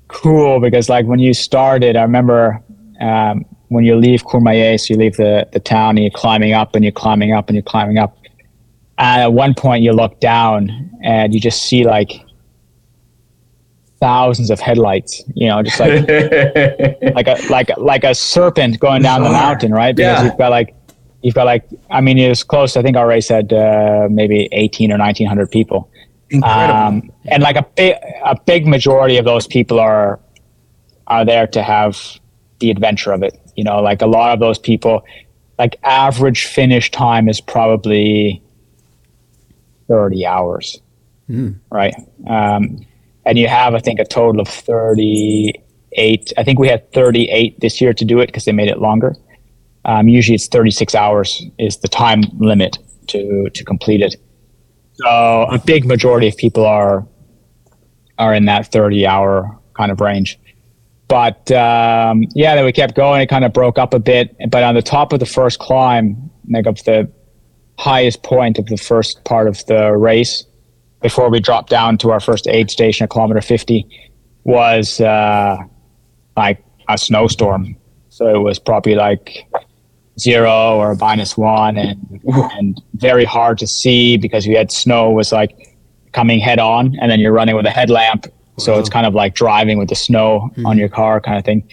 cool 0.08 0.58
because 0.58 0.88
like 0.88 1.06
when 1.06 1.20
you 1.20 1.32
started, 1.32 1.96
I 1.96 2.02
remember 2.02 2.60
um, 3.00 3.44
when 3.68 3.84
you 3.84 3.94
leave 3.94 4.24
Courmayeur, 4.24 4.80
so 4.80 4.94
you 4.94 4.98
leave 4.98 5.16
the, 5.16 5.48
the 5.52 5.60
town 5.60 5.90
and 5.90 6.00
you're 6.00 6.10
climbing 6.10 6.54
up 6.54 6.74
and 6.74 6.84
you're 6.84 6.92
climbing 6.92 7.32
up 7.32 7.48
and 7.48 7.54
you're 7.54 7.62
climbing 7.62 7.98
up. 7.98 8.18
And 8.98 9.22
at 9.22 9.32
one 9.32 9.54
point, 9.54 9.84
you 9.84 9.92
look 9.92 10.18
down 10.20 10.90
and 11.04 11.32
you 11.32 11.40
just 11.40 11.62
see 11.62 11.84
like 11.84 12.10
thousands 14.00 14.50
of 14.50 14.58
headlights. 14.58 15.22
You 15.34 15.48
know, 15.48 15.62
just 15.62 15.78
like 15.78 15.92
like 17.14 17.28
a 17.28 17.36
like 17.48 17.76
like 17.78 18.04
a 18.04 18.14
serpent 18.14 18.80
going 18.80 19.02
down 19.02 19.22
the 19.22 19.30
mountain, 19.30 19.72
right? 19.72 19.94
Because 19.94 20.18
yeah. 20.18 20.24
you've 20.24 20.38
got 20.38 20.50
like 20.50 20.74
you've 21.22 21.34
got 21.34 21.44
like 21.44 21.68
I 21.90 22.00
mean, 22.00 22.18
it 22.18 22.28
was 22.28 22.44
close. 22.44 22.76
I 22.76 22.82
think 22.82 22.96
our 22.96 23.06
race 23.06 23.28
had 23.28 23.52
uh, 23.52 24.08
maybe 24.10 24.48
eighteen 24.52 24.92
or 24.92 24.98
nineteen 24.98 25.26
hundred 25.26 25.50
people. 25.50 25.90
Incredible. 26.30 26.78
Um, 26.78 27.12
and 27.26 27.42
like 27.42 27.56
a 27.56 27.66
big 27.76 27.96
a 28.24 28.38
big 28.44 28.66
majority 28.66 29.18
of 29.18 29.24
those 29.24 29.46
people 29.46 29.78
are 29.78 30.20
are 31.06 31.24
there 31.24 31.46
to 31.48 31.62
have 31.62 32.20
the 32.60 32.70
adventure 32.70 33.12
of 33.12 33.22
it. 33.22 33.38
You 33.56 33.64
know, 33.64 33.80
like 33.80 34.02
a 34.02 34.06
lot 34.06 34.32
of 34.32 34.40
those 34.40 34.58
people, 34.58 35.04
like 35.58 35.76
average 35.82 36.46
finish 36.46 36.90
time 36.90 37.28
is 37.28 37.40
probably 37.40 38.42
30 39.88 40.24
hours, 40.24 40.80
mm. 41.28 41.58
right? 41.70 41.94
Um, 42.26 42.86
and 43.26 43.38
you 43.38 43.46
have, 43.46 43.74
I 43.74 43.78
think, 43.78 44.00
a 44.00 44.04
total 44.04 44.40
of 44.40 44.48
38. 44.48 46.32
I 46.36 46.42
think 46.44 46.58
we 46.58 46.68
had 46.68 46.90
38 46.92 47.60
this 47.60 47.80
year 47.80 47.92
to 47.92 48.04
do 48.04 48.20
it 48.20 48.26
because 48.26 48.46
they 48.46 48.52
made 48.52 48.68
it 48.68 48.78
longer. 48.78 49.14
Um, 49.84 50.08
usually 50.08 50.36
it's 50.36 50.46
36 50.46 50.94
hours 50.94 51.42
is 51.58 51.78
the 51.78 51.88
time 51.88 52.22
limit. 52.38 52.78
to 53.08 53.50
to 53.50 53.64
complete 53.64 54.00
it. 54.00 54.16
So 54.94 55.46
a 55.50 55.58
big 55.58 55.84
majority 55.84 56.28
of 56.28 56.36
people 56.36 56.64
are 56.64 57.06
are 58.18 58.34
in 58.34 58.44
that 58.46 58.70
30 58.70 59.06
hour 59.06 59.58
kind 59.74 59.90
of 59.90 60.00
range. 60.00 60.38
But 61.08 61.50
um, 61.52 62.24
yeah, 62.34 62.54
then 62.54 62.64
we 62.64 62.72
kept 62.72 62.94
going. 62.94 63.22
It 63.22 63.28
kind 63.28 63.44
of 63.44 63.52
broke 63.52 63.78
up 63.78 63.92
a 63.94 63.98
bit. 63.98 64.34
But 64.48 64.62
on 64.62 64.74
the 64.74 64.82
top 64.82 65.12
of 65.12 65.20
the 65.20 65.26
first 65.26 65.58
climb, 65.58 66.30
like 66.48 66.66
up 66.66 66.78
the 66.78 67.10
highest 67.78 68.22
point 68.22 68.58
of 68.58 68.66
the 68.66 68.76
first 68.76 69.24
part 69.24 69.48
of 69.48 69.64
the 69.66 69.92
race, 69.92 70.44
before 71.00 71.28
we 71.28 71.40
dropped 71.40 71.68
down 71.68 71.98
to 71.98 72.10
our 72.10 72.20
first 72.20 72.46
aid 72.46 72.70
station 72.70 73.04
at 73.04 73.10
kilometer 73.10 73.40
50, 73.40 73.86
was 74.44 75.00
uh, 75.00 75.56
like 76.36 76.64
a 76.88 76.96
snowstorm. 76.96 77.76
So 78.08 78.28
it 78.28 78.38
was 78.38 78.58
probably 78.58 78.94
like 78.94 79.46
zero 80.18 80.76
or 80.76 80.92
a 80.92 80.96
minus 80.96 81.36
one 81.36 81.76
and, 81.76 82.20
and 82.52 82.82
very 82.94 83.24
hard 83.24 83.58
to 83.58 83.66
see 83.66 84.16
because 84.16 84.46
we 84.46 84.54
had 84.54 84.70
snow 84.70 85.10
was 85.10 85.32
like 85.32 85.76
coming 86.12 86.38
head 86.38 86.58
on 86.58 86.96
and 87.00 87.10
then 87.10 87.18
you're 87.18 87.32
running 87.32 87.56
with 87.56 87.66
a 87.66 87.70
headlamp. 87.70 88.26
So 88.58 88.78
it's 88.78 88.90
kind 88.90 89.06
of 89.06 89.14
like 89.14 89.34
driving 89.34 89.78
with 89.78 89.88
the 89.88 89.94
snow 89.94 90.50
mm-hmm. 90.52 90.66
on 90.66 90.78
your 90.78 90.90
car 90.90 91.20
kind 91.20 91.38
of 91.38 91.44
thing. 91.44 91.66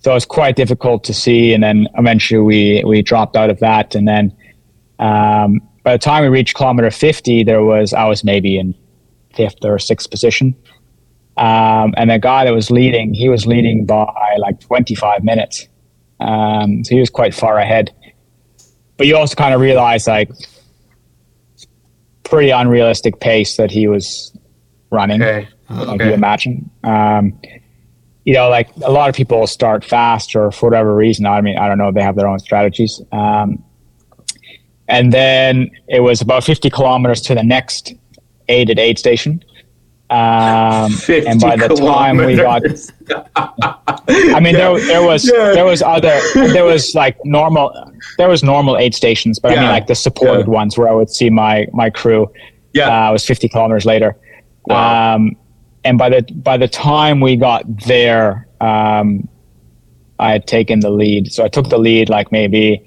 So 0.00 0.14
it's 0.14 0.24
quite 0.24 0.56
difficult 0.56 1.04
to 1.04 1.14
see. 1.14 1.54
And 1.54 1.62
then 1.62 1.88
eventually 1.96 2.40
we, 2.40 2.84
we 2.84 3.02
dropped 3.02 3.36
out 3.36 3.48
of 3.48 3.60
that. 3.60 3.94
And 3.94 4.06
then 4.06 4.36
um, 4.98 5.60
by 5.84 5.92
the 5.92 5.98
time 5.98 6.22
we 6.22 6.28
reached 6.28 6.56
kilometer 6.56 6.90
50, 6.90 7.44
there 7.44 7.62
was, 7.62 7.94
I 7.94 8.04
was 8.04 8.24
maybe 8.24 8.58
in 8.58 8.74
fifth 9.34 9.64
or 9.64 9.78
sixth 9.78 10.10
position. 10.10 10.54
Um, 11.36 11.94
and 11.96 12.10
the 12.10 12.18
guy 12.18 12.44
that 12.44 12.52
was 12.52 12.70
leading, 12.70 13.14
he 13.14 13.28
was 13.28 13.46
leading 13.46 13.84
by 13.84 14.36
like 14.38 14.60
25 14.60 15.22
minutes. 15.22 15.68
Um, 16.20 16.84
so 16.84 16.94
he 16.94 17.00
was 17.00 17.10
quite 17.10 17.34
far 17.34 17.58
ahead. 17.58 17.92
But 18.96 19.06
you 19.06 19.16
also 19.16 19.34
kind 19.34 19.54
of 19.54 19.60
realize 19.60 20.06
like 20.06 20.30
pretty 22.24 22.50
unrealistic 22.50 23.20
pace 23.20 23.56
that 23.56 23.70
he 23.70 23.86
was 23.86 24.36
running. 24.90 25.22
Okay. 25.22 25.48
Like 25.68 25.88
okay. 26.00 26.08
you 26.08 26.14
imagine. 26.14 26.70
Um, 26.84 27.38
you 28.24 28.34
know, 28.34 28.48
like 28.48 28.68
a 28.82 28.90
lot 28.90 29.08
of 29.08 29.14
people 29.14 29.46
start 29.46 29.84
fast 29.84 30.34
or 30.34 30.50
for 30.50 30.68
whatever 30.68 30.94
reason. 30.94 31.26
I 31.26 31.40
mean, 31.40 31.58
I 31.58 31.68
don't 31.68 31.78
know. 31.78 31.92
They 31.92 32.02
have 32.02 32.16
their 32.16 32.26
own 32.26 32.40
strategies. 32.40 33.00
Um, 33.12 33.62
and 34.88 35.12
then 35.12 35.70
it 35.88 36.00
was 36.00 36.20
about 36.20 36.44
50 36.44 36.70
kilometers 36.70 37.20
to 37.22 37.34
the 37.34 37.42
next 37.42 37.94
aided 38.48 38.78
aid 38.78 38.98
station. 38.98 39.44
Um, 40.08 40.92
and 41.08 41.40
by 41.40 41.56
the 41.56 41.68
time 41.68 42.18
we 42.18 42.36
got, 42.36 42.62
I 44.08 44.40
mean, 44.40 44.54
yeah. 44.54 44.72
there, 44.74 44.86
there 44.86 45.02
was, 45.02 45.26
yeah. 45.26 45.52
there 45.52 45.64
was 45.64 45.82
other, 45.82 46.20
there 46.34 46.64
was 46.64 46.94
like 46.94 47.16
normal, 47.24 47.92
there 48.18 48.28
was 48.28 48.42
normal 48.42 48.76
aid 48.76 48.94
stations, 48.94 49.38
but 49.38 49.52
yeah. 49.52 49.58
I 49.58 49.60
mean, 49.62 49.70
like 49.70 49.86
the 49.86 49.94
supported 49.94 50.48
ones 50.48 50.78
where 50.78 50.88
I 50.88 50.92
would 50.92 51.10
see 51.10 51.30
my, 51.30 51.66
my 51.72 51.90
crew. 51.90 52.32
Yeah. 52.72 53.08
Uh, 53.08 53.12
was 53.12 53.24
50 53.24 53.48
kilometers 53.48 53.86
later. 53.86 54.16
Wow. 54.66 55.14
Um, 55.14 55.36
and 55.84 55.96
by 55.96 56.10
the, 56.10 56.22
by 56.34 56.56
the 56.56 56.68
time 56.68 57.20
we 57.20 57.36
got 57.36 57.64
there, 57.86 58.46
um, 58.60 59.28
I 60.18 60.32
had 60.32 60.46
taken 60.46 60.80
the 60.80 60.90
lead. 60.90 61.32
So 61.32 61.44
I 61.44 61.48
took 61.48 61.68
the 61.68 61.78
lead, 61.78 62.08
like 62.08 62.30
maybe, 62.32 62.84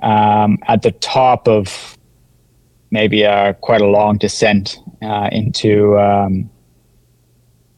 um, 0.00 0.58
at 0.66 0.82
the 0.82 0.92
top 0.92 1.46
of 1.46 1.97
maybe 2.90 3.22
a, 3.22 3.54
quite 3.60 3.80
a 3.80 3.86
long 3.86 4.18
descent 4.18 4.78
uh, 5.02 5.28
into 5.32 5.98
um, 5.98 6.50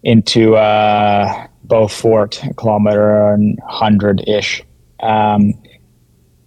into 0.03 0.57
uh, 0.57 1.47
Beaufort, 1.65 2.43
a 2.45 2.55
kilometer 2.55 3.33
and 3.33 3.59
hundred 3.69 4.27
ish. 4.29 4.63
Um, 5.03 5.55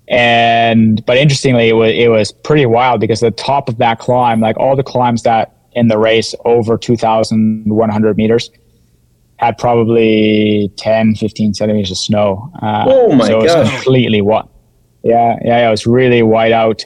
and 0.07 1.03
but 1.05 1.17
interestingly, 1.17 1.69
it 1.69 1.73
was 1.73 1.91
it 1.93 2.09
was 2.09 2.31
pretty 2.31 2.65
wild 2.65 2.99
because 2.99 3.21
the 3.21 3.31
top 3.31 3.69
of 3.69 3.77
that 3.77 3.99
climb, 3.99 4.41
like 4.41 4.57
all 4.57 4.75
the 4.75 4.83
climbs 4.83 5.23
that 5.23 5.55
in 5.73 5.87
the 5.87 5.97
race 5.97 6.35
over 6.45 6.77
2,100 6.77 8.17
meters, 8.17 8.51
had 9.37 9.57
probably 9.57 10.71
10, 10.77 11.15
15 11.15 11.53
centimeters 11.53 11.91
of 11.91 11.97
snow. 11.97 12.51
Uh, 12.61 12.85
oh 12.87 13.15
my 13.15 13.27
so 13.27 13.39
it 13.39 13.43
was 13.43 13.69
completely 13.69 14.21
what? 14.21 14.47
Yeah, 15.03 15.37
yeah, 15.43 15.59
yeah, 15.59 15.67
it 15.67 15.71
was 15.71 15.85
really 15.87 16.21
white 16.21 16.51
out. 16.51 16.85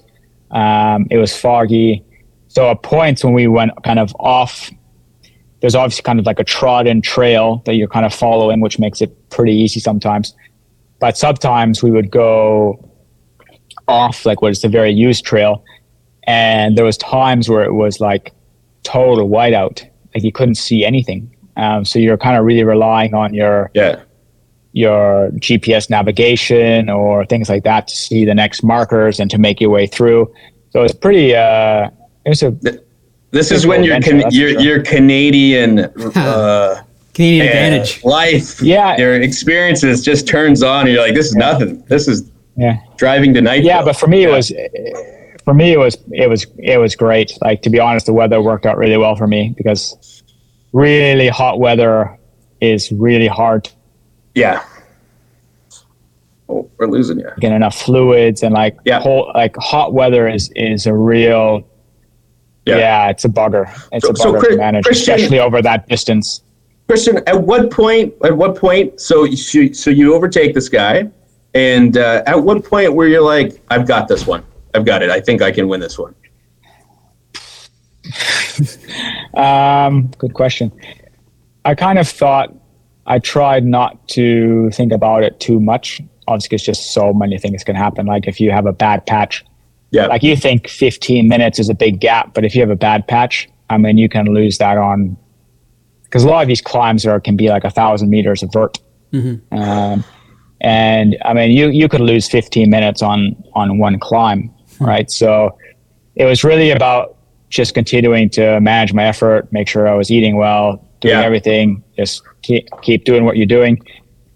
Um, 0.51 1.07
it 1.09 1.17
was 1.17 1.35
foggy. 1.35 2.03
So 2.47 2.69
at 2.71 2.81
points 2.83 3.23
when 3.23 3.33
we 3.33 3.47
went 3.47 3.71
kind 3.83 3.99
of 3.99 4.15
off, 4.19 4.71
there's 5.61 5.75
obviously 5.75 6.03
kind 6.03 6.19
of 6.19 6.25
like 6.25 6.39
a 6.39 6.43
trodden 6.43 7.01
trail 7.01 7.61
that 7.65 7.75
you're 7.75 7.87
kind 7.87 8.05
of 8.05 8.13
following, 8.13 8.61
which 8.61 8.79
makes 8.79 9.01
it 9.01 9.29
pretty 9.29 9.53
easy 9.53 9.79
sometimes. 9.79 10.35
But 10.99 11.17
sometimes 11.17 11.83
we 11.83 11.91
would 11.91 12.11
go 12.11 12.83
off 13.87 14.25
like 14.25 14.41
what 14.41 14.51
is 14.51 14.61
the 14.61 14.69
very 14.69 14.91
used 14.91 15.25
trail, 15.25 15.63
and 16.23 16.77
there 16.77 16.85
was 16.85 16.97
times 16.97 17.49
where 17.49 17.63
it 17.63 17.73
was 17.73 17.99
like 17.99 18.33
total 18.83 19.29
whiteout, 19.29 19.87
like 20.13 20.23
you 20.23 20.31
couldn't 20.31 20.55
see 20.55 20.85
anything. 20.85 21.33
Um, 21.55 21.85
so 21.85 21.99
you're 21.99 22.17
kind 22.17 22.37
of 22.37 22.45
really 22.45 22.63
relying 22.63 23.13
on 23.13 23.33
your 23.33 23.71
yeah 23.73 24.01
your 24.78 25.32
GPS 25.32 25.89
navigation 25.89 26.88
or 26.88 27.25
things 27.25 27.49
like 27.49 27.63
that 27.63 27.88
to 27.88 27.95
see 27.95 28.25
the 28.25 28.36
next 28.36 28.63
markers 28.63 29.19
and 29.19 29.30
to 29.32 29.39
make 29.39 29.59
your 29.59 29.71
way 29.71 29.88
through. 29.88 30.32
So 30.69 30.84
it's 30.84 30.93
pretty 30.93 31.36
uh, 31.36 31.89
it's 32.25 32.43
a. 32.43 32.55
This 33.32 33.51
is 33.51 33.65
when 33.65 33.84
your 33.84 33.99
can, 33.99 34.19
your 34.32 34.51
sure. 34.51 34.61
your 34.61 34.84
Canadian 34.84 35.80
uh, 36.15 36.84
Canadian 37.15 37.47
advantage 37.47 38.03
life. 38.03 38.61
Yeah, 38.61 38.95
your 38.97 39.19
experiences 39.19 40.03
just 40.03 40.28
turns 40.28 40.61
on. 40.61 40.82
and 40.82 40.89
You're 40.93 41.01
like, 41.01 41.15
this 41.15 41.28
is 41.28 41.36
yeah. 41.36 41.51
nothing. 41.51 41.84
This 41.88 42.07
is 42.07 42.32
yeah 42.55 42.78
driving 42.97 43.34
to 43.34 43.41
night. 43.41 43.63
Yeah, 43.63 43.84
but 43.84 43.95
for 43.95 44.07
me 44.07 44.21
yeah. 44.21 44.30
it 44.30 44.32
was. 44.32 44.53
For 45.43 45.53
me, 45.53 45.71
it 45.71 45.80
was 45.80 45.97
it 46.11 46.30
was 46.30 46.45
it 46.57 46.78
was 46.78 46.93
great. 46.93 47.32
Like 47.41 47.61
to 47.61 47.69
be 47.69 47.80
honest, 47.80 48.05
the 48.05 48.11
weather 48.11 48.41
worked 48.41 48.65
out 48.65 48.78
really 48.78 48.97
well 48.97 49.15
for 49.15 49.28
me 49.28 49.53
because 49.55 50.21
really 50.73 51.30
hot 51.30 51.57
weather 51.61 52.19
is 52.59 52.91
really 52.91 53.28
hard. 53.28 53.69
Yeah, 54.38 54.63
oh, 56.49 56.69
we're 56.77 56.88
losing 56.88 57.19
you. 57.19 57.29
Getting 57.39 57.55
enough 57.55 57.75
fluids 57.75 58.43
and 58.43 58.53
like 58.53 58.77
yeah. 58.85 58.99
whole 58.99 59.31
like 59.33 59.55
hot 59.57 59.93
weather 59.93 60.27
is 60.27 60.51
is 60.55 60.85
a 60.85 60.93
real 60.93 61.67
yeah. 62.65 62.77
yeah, 62.77 63.09
it's 63.09 63.25
a 63.25 63.29
bugger. 63.29 63.65
It's 63.91 64.05
so, 64.05 64.11
a 64.11 64.13
bugger 64.13 64.17
so 64.17 64.39
Chris, 64.39 64.51
to 64.53 64.57
manage, 64.57 64.85
Christian, 64.85 65.15
especially 65.15 65.39
over 65.39 65.61
that 65.61 65.88
distance. 65.88 66.41
Christian, 66.88 67.17
at 67.27 67.41
what 67.41 67.71
point? 67.71 68.13
At 68.23 68.35
what 68.35 68.55
point? 68.55 68.99
So 68.99 69.23
you 69.23 69.73
so 69.73 69.89
you 69.89 70.13
overtake 70.13 70.53
this 70.53 70.69
guy, 70.69 71.09
and 71.53 71.97
uh, 71.97 72.23
at 72.25 72.41
what 72.41 72.63
point 72.63 72.93
where 72.93 73.07
you're 73.07 73.21
like, 73.21 73.61
I've 73.69 73.88
got 73.88 74.07
this 74.07 74.27
one. 74.27 74.43
I've 74.73 74.85
got 74.85 75.01
it. 75.01 75.09
I 75.09 75.19
think 75.19 75.41
I 75.41 75.51
can 75.51 75.67
win 75.67 75.79
this 75.79 75.97
one. 75.97 76.13
um, 79.35 80.11
good 80.17 80.33
question. 80.33 80.71
I 81.65 81.75
kind 81.75 81.99
of 81.99 82.07
thought 82.07 82.53
I 83.07 83.19
tried 83.19 83.65
not 83.65 84.07
to 84.09 84.69
think 84.71 84.91
about 84.91 85.23
it 85.23 85.39
too 85.39 85.59
much. 85.59 86.01
Obviously, 86.27 86.55
it's 86.55 86.63
just 86.63 86.93
so 86.93 87.13
many 87.13 87.38
things 87.38 87.63
can 87.63 87.75
happen. 87.75 88.05
Like 88.05 88.27
if 88.27 88.39
you 88.39 88.51
have 88.51 88.65
a 88.65 88.73
bad 88.73 89.05
patch, 89.05 89.43
yeah. 89.91 90.07
Like 90.07 90.23
you 90.23 90.35
think 90.35 90.67
15 90.67 91.27
minutes 91.27 91.59
is 91.59 91.69
a 91.69 91.73
big 91.73 91.99
gap, 91.99 92.34
but 92.34 92.43
if 92.43 92.55
you 92.55 92.61
have 92.61 92.69
a 92.69 92.75
bad 92.75 93.07
patch, 93.07 93.49
I 93.69 93.77
mean, 93.77 93.97
you 93.97 94.09
can 94.09 94.25
lose 94.25 94.57
that 94.57 94.77
on 94.77 95.17
because 96.03 96.23
a 96.23 96.27
lot 96.27 96.41
of 96.41 96.47
these 96.47 96.61
climbs 96.61 97.05
are 97.05 97.19
can 97.19 97.35
be 97.35 97.49
like 97.49 97.63
a 97.63 97.69
thousand 97.69 98.09
meters 98.09 98.43
of 98.43 98.51
vert. 98.51 98.77
Mm-hmm. 99.13 99.57
Um, 99.57 100.03
and 100.61 101.17
I 101.23 101.34
mean, 101.34 101.51
you 101.51 101.69
you 101.69 101.88
could 101.88 102.01
lose 102.01 102.29
15 102.29 102.69
minutes 102.69 103.01
on 103.01 103.41
on 103.53 103.77
one 103.77 103.99
climb, 103.99 104.49
mm-hmm. 104.49 104.85
right? 104.85 105.11
So 105.11 105.57
it 106.15 106.25
was 106.25 106.43
really 106.43 106.71
about 106.71 107.17
just 107.49 107.73
continuing 107.73 108.29
to 108.31 108.59
manage 108.59 108.93
my 108.93 109.05
effort, 109.05 109.51
make 109.53 109.67
sure 109.69 109.88
I 109.88 109.93
was 109.93 110.11
eating 110.11 110.35
well, 110.35 110.85
doing 110.99 111.17
yeah. 111.17 111.23
everything, 111.23 111.81
just 111.98 112.24
keep 112.41 112.68
keep 112.82 113.03
doing 113.03 113.26
what 113.26 113.38
you're 113.38 113.45
doing. 113.45 113.82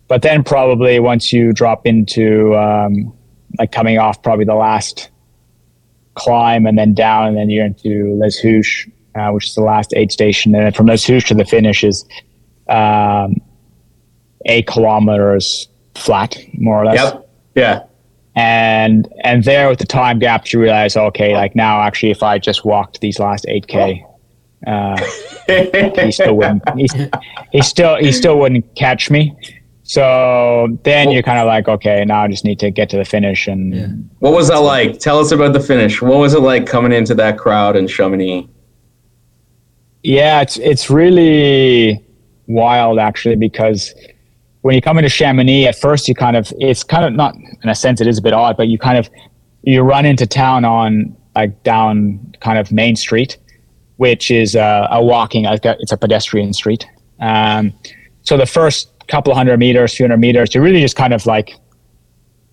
But 0.07 0.21
then 0.23 0.43
probably 0.43 0.99
once 0.99 1.31
you 1.31 1.53
drop 1.53 1.87
into 1.87 2.55
um, 2.55 3.13
like 3.59 3.71
coming 3.71 3.97
off 3.97 4.21
probably 4.21 4.45
the 4.45 4.55
last 4.55 5.09
climb 6.15 6.65
and 6.65 6.77
then 6.77 6.93
down, 6.93 7.29
and 7.29 7.37
then 7.37 7.49
you're 7.49 7.65
into 7.65 8.15
Les 8.15 8.41
Houches, 8.41 8.91
uh, 9.15 9.31
which 9.31 9.47
is 9.47 9.55
the 9.55 9.61
last 9.61 9.93
aid 9.95 10.11
station. 10.11 10.53
And 10.53 10.65
then 10.65 10.73
from 10.73 10.87
Les 10.87 11.05
Houches 11.05 11.27
to 11.27 11.33
the 11.33 11.45
finish 11.45 11.83
is 11.83 12.05
um, 12.67 13.35
eight 14.45 14.67
kilometers 14.67 15.69
flat, 15.95 16.37
more 16.53 16.81
or 16.81 16.85
less. 16.85 17.13
Yep. 17.13 17.29
Yeah. 17.55 17.83
And 18.35 19.11
and 19.23 19.43
there 19.43 19.67
with 19.69 19.79
the 19.79 19.85
time 19.85 20.19
gaps, 20.19 20.53
you 20.53 20.61
realize, 20.61 20.95
okay, 20.95 21.33
like 21.33 21.55
now 21.55 21.81
actually, 21.81 22.11
if 22.11 22.23
I 22.23 22.39
just 22.39 22.63
walked 22.63 23.01
these 23.01 23.19
last 23.19 23.45
eight 23.47 23.67
k, 23.67 24.05
uh, 24.67 24.97
he 25.47 26.11
still 26.11 26.35
wouldn't. 26.35 26.63
He, 26.77 26.87
he 27.51 27.61
still 27.61 27.97
he 27.97 28.11
still 28.11 28.39
wouldn't 28.39 28.75
catch 28.75 29.09
me. 29.09 29.35
So 29.83 30.77
then 30.83 31.07
well, 31.07 31.13
you're 31.13 31.23
kind 31.23 31.39
of 31.39 31.47
like, 31.47 31.67
okay, 31.67 32.05
now 32.05 32.23
I 32.23 32.27
just 32.27 32.45
need 32.45 32.59
to 32.59 32.71
get 32.71 32.89
to 32.91 32.97
the 32.97 33.03
finish. 33.03 33.47
And 33.47 33.75
yeah. 33.75 33.87
what 34.19 34.33
was 34.33 34.47
that 34.47 34.59
like? 34.59 34.99
Tell 34.99 35.19
us 35.19 35.31
about 35.31 35.53
the 35.53 35.59
finish. 35.59 36.01
What 36.01 36.17
was 36.17 36.33
it 36.33 36.39
like 36.39 36.65
coming 36.65 36.93
into 36.93 37.13
that 37.15 37.37
crowd 37.37 37.75
in 37.75 37.87
Chamonix? 37.87 38.47
Yeah, 40.03 40.41
it's 40.41 40.57
it's 40.57 40.89
really 40.89 42.03
wild 42.47 42.99
actually 42.99 43.35
because 43.35 43.93
when 44.61 44.75
you 44.75 44.81
come 44.81 44.97
into 44.97 45.09
Chamonix, 45.09 45.67
at 45.67 45.75
first 45.75 46.07
you 46.07 46.15
kind 46.15 46.37
of 46.37 46.51
it's 46.59 46.83
kind 46.83 47.05
of 47.05 47.13
not 47.13 47.35
in 47.35 47.69
a 47.69 47.75
sense 47.75 47.99
it 47.99 48.07
is 48.07 48.17
a 48.17 48.21
bit 48.21 48.33
odd, 48.33 48.57
but 48.57 48.67
you 48.67 48.77
kind 48.77 48.97
of 48.97 49.09
you 49.63 49.81
run 49.81 50.05
into 50.05 50.25
town 50.25 50.65
on 50.65 51.15
like 51.35 51.63
down 51.63 52.33
kind 52.39 52.57
of 52.57 52.71
Main 52.71 52.95
Street, 52.95 53.37
which 53.97 54.31
is 54.31 54.55
uh, 54.55 54.87
a 54.91 55.03
walking. 55.03 55.45
It's 55.45 55.91
a 55.91 55.97
pedestrian 55.97 56.53
street. 56.53 56.85
Um, 57.19 57.73
so 58.23 58.37
the 58.37 58.45
first 58.45 58.89
couple 59.07 59.31
of 59.31 59.37
hundred 59.37 59.57
meters, 59.59 59.93
few 59.95 60.05
hundred 60.05 60.17
meters, 60.17 60.53
you're 60.53 60.63
really 60.63 60.81
just 60.81 60.95
kind 60.95 61.13
of 61.13 61.25
like 61.25 61.55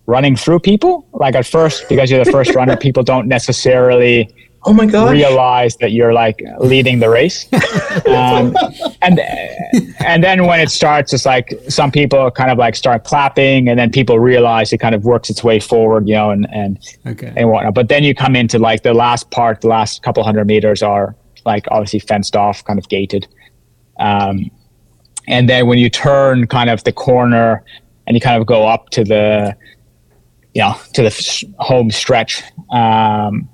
running 0.06 0.36
through 0.36 0.60
people. 0.60 1.06
Like 1.12 1.35
at 1.35 1.47
first, 1.47 1.89
because 1.89 2.10
you're 2.10 2.24
the 2.24 2.31
first 2.31 2.55
runner, 2.55 2.77
people 2.89 3.02
don't 3.02 3.28
necessarily 3.28 4.28
oh 4.65 4.73
my 4.73 4.86
god 4.86 5.12
realize 5.12 5.77
that 5.77 5.93
you're 5.93 6.12
like 6.12 6.43
leading 6.59 6.98
the 6.98 7.09
race. 7.09 7.47
Um, 8.06 8.55
and 9.02 9.19
and 10.01 10.23
then 10.23 10.47
when 10.47 10.60
it 10.60 10.70
starts, 10.70 11.12
it's 11.12 11.27
like 11.27 11.52
some 11.69 11.90
people 11.90 12.31
kind 12.31 12.51
of 12.51 12.56
like 12.56 12.77
start 12.77 13.05
clapping, 13.05 13.69
and 13.69 13.78
then 13.78 13.90
people 13.90 14.19
realize 14.20 14.73
it 14.73 14.78
kind 14.78 14.94
of 14.94 15.05
works 15.05 15.28
its 15.31 15.43
way 15.43 15.59
forward, 15.59 16.06
you 16.09 16.15
know, 16.15 16.31
and 16.31 16.47
and 16.52 16.78
Okay. 17.06 17.32
and 17.36 17.51
whatnot. 17.51 17.74
But 17.74 17.89
then 17.89 18.05
you 18.05 18.15
come 18.15 18.36
into 18.36 18.59
like 18.59 18.82
the 18.85 18.94
last 18.94 19.31
part, 19.31 19.62
the 19.62 19.69
last 19.69 20.02
couple 20.02 20.23
hundred 20.23 20.47
meters 20.47 20.82
are 20.82 21.16
like 21.49 21.65
obviously 21.70 21.99
fenced 21.99 22.37
off, 22.37 22.62
kind 22.65 22.79
of 22.79 22.89
gated. 22.89 23.27
Um, 23.99 24.51
and 25.27 25.49
then 25.49 25.66
when 25.66 25.79
you 25.79 25.91
turn 25.91 26.47
kind 26.47 26.70
of 26.70 26.85
the 26.85 26.93
corner 26.93 27.65
and 28.07 28.15
you 28.15 28.20
kind 28.20 28.41
of 28.41 28.47
go 28.47 28.66
up 28.66 28.91
to 28.91 29.03
the, 29.03 29.57
you 30.55 30.62
know, 30.62 30.75
to 30.95 31.03
the 31.03 31.45
home 31.59 31.91
stretch, 31.91 32.43
um, 32.70 33.49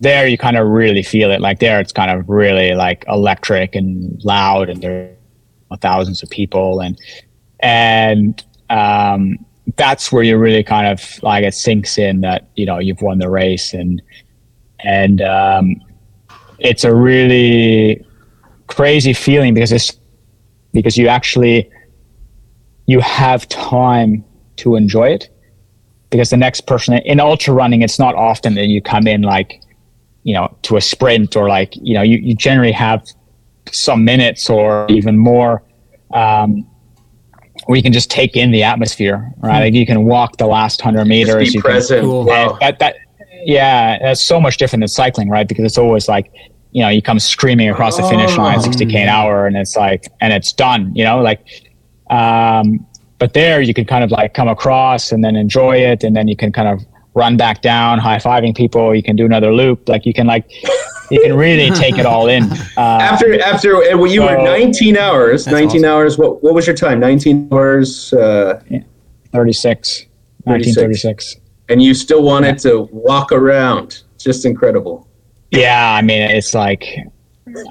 there 0.00 0.26
you 0.28 0.38
kind 0.38 0.56
of 0.56 0.68
really 0.68 1.02
feel 1.02 1.30
it. 1.30 1.40
Like 1.40 1.58
there, 1.58 1.80
it's 1.80 1.92
kind 1.92 2.10
of 2.10 2.28
really 2.28 2.74
like 2.74 3.04
electric 3.08 3.74
and 3.74 4.22
loud, 4.24 4.68
and 4.70 4.80
there 4.80 5.16
are 5.70 5.76
thousands 5.78 6.22
of 6.22 6.30
people, 6.30 6.80
and 6.80 6.96
and 7.60 8.44
um, 8.70 9.38
that's 9.76 10.12
where 10.12 10.22
you 10.22 10.36
really 10.38 10.62
kind 10.62 10.86
of 10.86 11.22
like 11.22 11.44
it 11.44 11.54
sinks 11.54 11.98
in 11.98 12.20
that 12.20 12.48
you 12.54 12.64
know 12.64 12.78
you've 12.78 13.02
won 13.02 13.18
the 13.18 13.28
race, 13.28 13.74
and 13.74 14.00
and 14.80 15.20
um, 15.20 15.80
it's 16.58 16.84
a 16.84 16.94
really 16.94 18.04
crazy 18.66 19.12
feeling 19.12 19.54
because 19.54 19.72
it's 19.72 19.98
because 20.72 20.96
you 20.96 21.08
actually 21.08 21.70
you 22.86 23.00
have 23.00 23.48
time 23.48 24.24
to 24.56 24.76
enjoy 24.76 25.08
it. 25.08 25.28
Because 26.10 26.30
the 26.30 26.36
next 26.38 26.62
person 26.62 26.94
in 26.94 27.20
ultra 27.20 27.52
running 27.52 27.82
it's 27.82 27.98
not 27.98 28.14
often 28.14 28.54
that 28.54 28.66
you 28.66 28.80
come 28.80 29.06
in 29.06 29.22
like 29.22 29.60
you 30.22 30.32
know 30.34 30.56
to 30.62 30.76
a 30.76 30.80
sprint 30.80 31.36
or 31.36 31.48
like 31.48 31.74
you 31.76 31.94
know 31.94 32.02
you, 32.02 32.16
you 32.18 32.34
generally 32.34 32.72
have 32.72 33.06
some 33.70 34.04
minutes 34.04 34.48
or 34.48 34.86
even 34.88 35.18
more 35.18 35.62
um, 36.14 36.66
where 37.66 37.76
you 37.76 37.82
can 37.82 37.92
just 37.92 38.10
take 38.10 38.36
in 38.36 38.50
the 38.50 38.62
atmosphere 38.62 39.30
right? 39.40 39.64
Like 39.64 39.74
you 39.74 39.84
can 39.84 40.04
walk 40.04 40.38
the 40.38 40.46
last 40.46 40.80
100 40.80 41.00
Just 41.00 41.08
meters 41.08 41.34
be 41.36 41.44
you 41.44 41.62
can 41.62 41.70
present. 41.70 42.02
Cool. 42.02 42.24
wow. 42.24 42.56
that 42.60 42.78
that 42.78 42.96
yeah, 43.44 43.98
that's 44.00 44.22
so 44.22 44.40
much 44.40 44.56
different 44.56 44.80
than 44.82 44.88
cycling, 44.88 45.28
right? 45.28 45.46
Because 45.46 45.64
it's 45.64 45.78
always 45.78 46.08
like, 46.08 46.30
you 46.72 46.82
know, 46.82 46.88
you 46.88 47.00
come 47.02 47.18
screaming 47.18 47.68
across 47.70 47.96
the 47.96 48.02
finish 48.04 48.36
line, 48.36 48.58
Oh. 48.58 48.62
60k 48.62 48.94
an 48.94 49.08
hour, 49.08 49.46
and 49.46 49.56
it's 49.56 49.76
like, 49.76 50.08
and 50.20 50.32
it's 50.32 50.52
done, 50.52 50.92
you 50.94 51.04
know, 51.04 51.20
like, 51.20 51.40
um, 52.10 52.84
but 53.18 53.32
there 53.32 53.60
you 53.60 53.74
can 53.74 53.84
kind 53.84 54.04
of 54.04 54.10
like 54.10 54.34
come 54.34 54.48
across 54.48 55.10
and 55.12 55.24
then 55.24 55.34
enjoy 55.36 55.76
it, 55.76 56.04
and 56.04 56.14
then 56.14 56.28
you 56.28 56.36
can 56.36 56.52
kind 56.52 56.68
of 56.68 56.84
run 57.14 57.36
back 57.36 57.62
down, 57.62 57.98
high 57.98 58.18
fiving 58.18 58.56
people. 58.56 58.94
You 58.94 59.02
can 59.02 59.16
do 59.16 59.24
another 59.24 59.52
loop, 59.52 59.88
like 59.88 60.06
you 60.06 60.14
can 60.14 60.26
like, 60.26 60.48
you 61.10 61.20
can 61.20 61.34
really 61.34 61.70
take 61.74 61.98
it 61.98 62.06
all 62.06 62.28
in. 62.28 62.44
Uh, 62.76 62.98
after 63.00 63.40
after 63.42 63.76
uh, 63.76 63.96
well, 63.96 64.06
you 64.06 64.22
were 64.22 64.36
19 64.36 64.96
hours 64.96 65.46
19 65.46 65.66
awesome. 65.66 65.84
hours 65.84 66.18
what 66.18 66.42
what 66.42 66.54
was 66.54 66.66
your 66.66 66.76
time 66.76 67.00
19 67.00 67.48
hours 67.52 68.12
uh, 68.12 68.60
36, 69.32 70.06
1936. 70.44 71.36
And 71.68 71.82
you 71.82 71.94
still 71.94 72.22
wanted 72.22 72.58
to 72.58 72.88
walk 72.92 73.32
around 73.32 74.02
just 74.18 74.44
incredible 74.44 75.06
Yeah, 75.50 75.92
I 75.94 76.02
mean, 76.02 76.22
it's 76.22 76.54
like, 76.54 76.84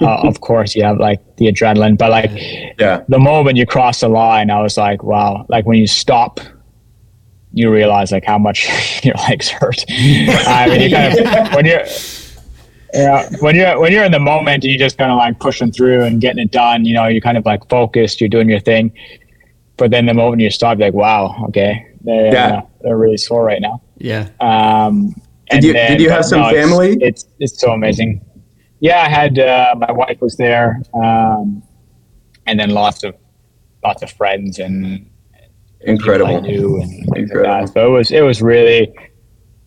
uh, 0.02 0.28
of 0.28 0.41
course, 0.49 0.76
you 0.76 0.84
have 0.84 0.98
like 0.98 1.19
the 1.38 1.45
adrenaline, 1.48 1.98
but 1.98 2.10
like, 2.11 2.32
yeah 2.80 3.03
the 3.10 3.19
moment 3.19 3.57
you 3.57 3.65
cross 3.65 3.99
the 4.02 4.10
line, 4.10 4.49
I 4.49 4.61
was 4.61 4.78
like, 4.78 5.03
wow. 5.03 5.45
Like 5.49 5.65
when 5.65 5.78
you 5.78 5.88
stop, 5.88 6.40
you 7.53 7.72
realize 7.72 8.11
like 8.11 8.26
how 8.26 8.38
much 8.38 8.60
your 9.03 9.15
legs 9.30 9.49
hurt. 9.49 9.84
I 9.90 10.68
mean, 10.69 10.82
you 10.82 10.90
kind 10.95 11.19
of 11.19 11.53
when 11.56 11.65
you're 11.65 11.86
yeah 12.94 13.30
when 13.41 13.56
you're 13.56 13.80
when 13.80 13.91
you're 13.91 14.03
in 14.06 14.11
the 14.11 14.19
moment, 14.19 14.64
you're 14.64 14.78
just 14.80 14.98
kind 14.98 15.11
of 15.11 15.18
like 15.18 15.40
pushing 15.40 15.72
through 15.72 16.03
and 16.03 16.22
getting 16.22 16.44
it 16.44 16.52
done. 16.52 16.86
You 16.86 16.94
know, 16.94 17.07
you're 17.07 17.22
kind 17.22 17.38
of 17.38 17.45
like 17.45 17.68
focused, 17.69 18.19
you're 18.22 18.30
doing 18.30 18.49
your 18.49 18.60
thing. 18.60 18.91
But 19.78 19.91
then 19.91 20.06
the 20.07 20.14
moment 20.14 20.41
you 20.41 20.49
stop, 20.49 20.78
you're 20.80 20.88
like, 20.88 20.94
wow, 20.95 21.45
okay, 21.49 21.88
they're, 22.02 22.34
Yeah. 22.34 22.61
they're 22.82 22.98
really 22.98 23.18
sore 23.18 23.44
right 23.44 23.61
now. 23.61 23.82
Yeah. 23.99 24.30
Um, 24.40 25.07
Did 25.10 25.15
and 25.52 25.64
you- 25.64 25.74
then- 25.74 25.91
did 25.91 26.02
you 26.02 26.10
have 26.10 26.26
some 26.26 26.41
it's- 26.41 26.53
family? 26.53 26.98
It's, 27.02 27.26
it's 27.40 27.60
so 27.60 27.72
amazing. 27.72 28.22
Yeah, 28.80 29.02
I 29.02 29.10
had 29.10 29.40
uh, 29.40 29.74
my 29.78 29.91
wife 29.91 30.22
was 30.22 30.38
there, 30.38 30.80
um, 30.94 31.64
and 32.45 32.60
then 32.60 32.69
lots 32.69 33.03
of 33.03 33.15
lots 33.84 34.03
of 34.03 34.11
friends 34.11 34.60
and 34.60 34.99
people 34.99 35.10
I 35.88 35.91
incredible 35.91 36.41
knew 36.41 36.82
and 36.82 36.90
things 37.14 37.32
like 37.34 37.44
that. 37.44 37.69
So 37.74 37.88
it 37.88 37.90
was 37.98 38.11
it 38.11 38.22
was 38.22 38.40
really 38.40 38.94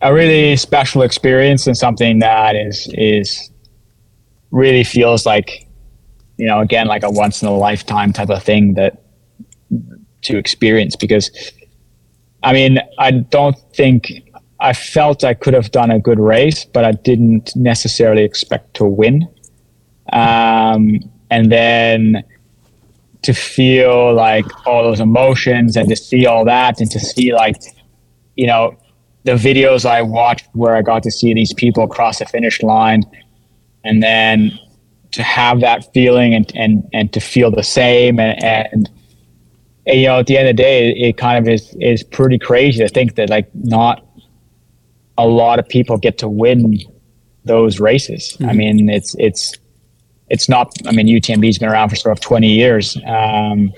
a 0.01 0.13
really 0.13 0.55
special 0.55 1.01
experience 1.01 1.67
and 1.67 1.75
something 1.77 2.19
that 2.19 2.55
is 2.55 2.87
is 2.93 3.51
really 4.51 4.85
feels 4.85 5.25
like 5.25 5.67
you 6.37 6.45
know 6.47 6.61
again 6.61 6.87
like 6.87 7.03
a 7.03 7.09
once 7.11 7.41
in 7.41 7.49
a 7.49 7.53
lifetime 7.53 8.13
type 8.13 8.29
of 8.29 8.41
thing 8.41 8.75
that 8.75 9.03
to 10.21 10.37
experience 10.37 10.95
because 10.95 11.29
I 12.43 12.53
mean 12.53 12.79
I 12.97 13.11
don't 13.11 13.57
think 13.73 14.11
I 14.59 14.73
felt 14.73 15.23
I 15.23 15.33
could 15.33 15.53
have 15.53 15.71
done 15.71 15.91
a 15.91 15.99
good 15.99 16.19
race 16.19 16.65
but 16.65 16.85
I 16.85 16.91
didn't 16.91 17.55
necessarily 17.55 18.23
expect 18.23 18.73
to 18.75 18.85
win. 18.85 19.27
Um, 20.13 20.99
and 21.29 21.51
then 21.51 22.23
to 23.23 23.33
feel 23.33 24.13
like 24.13 24.45
all 24.65 24.83
those 24.83 24.99
emotions 24.99 25.77
and 25.77 25.87
to 25.89 25.95
see 25.95 26.25
all 26.25 26.43
that 26.45 26.79
and 26.81 26.89
to 26.91 26.99
see 26.99 27.33
like 27.33 27.55
you 28.35 28.47
know 28.47 28.75
the 29.23 29.33
videos 29.33 29.85
I 29.85 30.01
watched 30.01 30.47
where 30.53 30.75
I 30.75 30.81
got 30.81 31.03
to 31.03 31.11
see 31.11 31.33
these 31.33 31.53
people 31.53 31.87
cross 31.87 32.19
the 32.19 32.25
finish 32.25 32.61
line 32.63 33.03
and 33.83 34.01
then 34.01 34.51
to 35.11 35.23
have 35.23 35.61
that 35.61 35.93
feeling 35.93 36.33
and 36.33 36.51
and, 36.55 36.89
and 36.93 37.13
to 37.13 37.19
feel 37.19 37.51
the 37.51 37.63
same 37.63 38.19
and, 38.19 38.43
and 38.43 38.89
and, 39.85 39.99
you 39.99 40.07
know 40.07 40.19
at 40.19 40.27
the 40.27 40.37
end 40.37 40.47
of 40.47 40.55
the 40.55 40.63
day 40.63 40.91
it 40.91 41.17
kind 41.17 41.37
of 41.45 41.51
is 41.51 41.75
is 41.79 42.03
pretty 42.03 42.37
crazy 42.37 42.79
to 42.79 42.89
think 42.89 43.15
that 43.15 43.29
like 43.29 43.49
not 43.55 44.05
a 45.17 45.27
lot 45.27 45.59
of 45.59 45.67
people 45.67 45.97
get 45.97 46.17
to 46.17 46.27
win 46.27 46.77
those 47.45 47.79
races. 47.79 48.37
I 48.41 48.53
mean 48.53 48.89
it's 48.89 49.15
it's 49.19 49.57
it's 50.31 50.47
not 50.47 50.71
i 50.87 50.91
mean 50.91 51.07
utmb's 51.07 51.57
been 51.59 51.69
around 51.69 51.89
for 51.89 51.95
sort 51.97 52.13
of 52.13 52.21
20 52.21 52.47
years 52.47 52.97
um, 53.05 53.71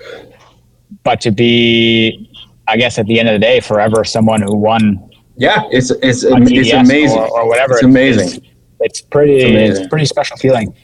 but 1.04 1.20
to 1.20 1.32
be 1.32 2.30
i 2.68 2.78
guess 2.78 3.00
at 3.00 3.08
the 3.08 3.20
end 3.20 3.28
of 3.28 3.34
the 3.34 3.40
day 3.40 3.60
forever 3.60 4.04
someone 4.04 4.42
who 4.42 4.56
won 4.56 5.10
yeah 5.36 5.64
it's 5.72 5.90
it's 6.04 6.24
it's 6.24 6.72
amazing. 6.72 7.18
or, 7.18 7.40
or 7.40 7.48
whatever 7.48 7.74
it's 7.74 7.84
amazing. 7.84 8.28
it's, 8.28 8.48
it's 8.82 9.02
pretty 9.02 9.38
It's 9.38 9.44
it's, 9.46 9.50
amazing. 9.52 9.86
a 9.86 9.90
pretty 9.90 10.06
special 10.06 10.38
feeling. 10.38 10.76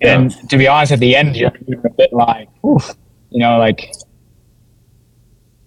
Yeah. 0.00 0.18
and 0.18 0.48
to 0.48 0.56
be 0.56 0.66
honest 0.66 0.92
at 0.92 1.00
the 1.00 1.14
end 1.14 1.36
you're, 1.36 1.52
you're 1.66 1.86
a 1.86 1.90
bit 1.90 2.12
like 2.14 2.48
oof, 2.64 2.94
you 3.28 3.40
know 3.40 3.58
like 3.58 3.92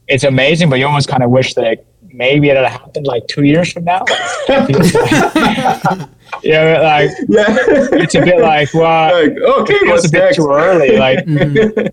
it's 0.08 0.24
amazing 0.24 0.70
but 0.70 0.78
you 0.80 0.86
almost 0.86 1.08
kind 1.08 1.24
of 1.24 1.30
wish 1.30 1.54
that 1.56 1.86
maybe 2.12 2.50
it 2.50 2.56
had 2.58 2.66
happened 2.68 3.08
like 3.08 3.26
two 3.28 3.44
years 3.44 3.72
from 3.72 3.84
now. 3.86 4.04
Yeah 6.42 6.80
like 6.82 7.10
yeah. 7.30 7.46
it's 8.04 8.16
a 8.16 8.22
bit 8.22 8.40
like 8.42 8.74
well 8.74 9.14
like 9.14 9.38
okay 9.38 9.74
it 9.76 9.80
feels 9.80 9.90
what's 9.92 10.08
a 10.08 10.12
bit 10.12 10.36
too 10.36 10.48
early 10.52 10.98
like 10.98 11.20
Mhm. 11.26 11.90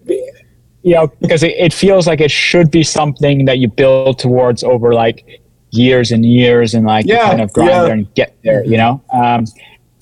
you 0.82 0.95
know 0.95 1.09
because 1.20 1.43
it, 1.43 1.53
it 1.59 1.73
feels 1.73 2.07
like 2.07 2.20
it 2.20 2.31
should 2.31 2.70
be 2.70 2.82
something 2.82 3.45
that 3.45 3.59
you 3.59 3.69
build 3.69 4.19
towards 4.19 4.65
over 4.65 4.93
like 4.95 5.41
years 5.70 6.11
and 6.11 6.24
years 6.24 6.74
and 6.74 6.87
like 6.87 7.07
Yeah, 7.07 7.28
kind 7.28 7.41
of 7.43 7.53
grind 7.53 7.70
yeah. 7.70 7.82
there 7.82 7.93
and 7.93 8.15
get 8.15 8.37
there 8.43 8.65
you 8.65 8.77
know? 8.78 9.01
Um, 9.12 9.45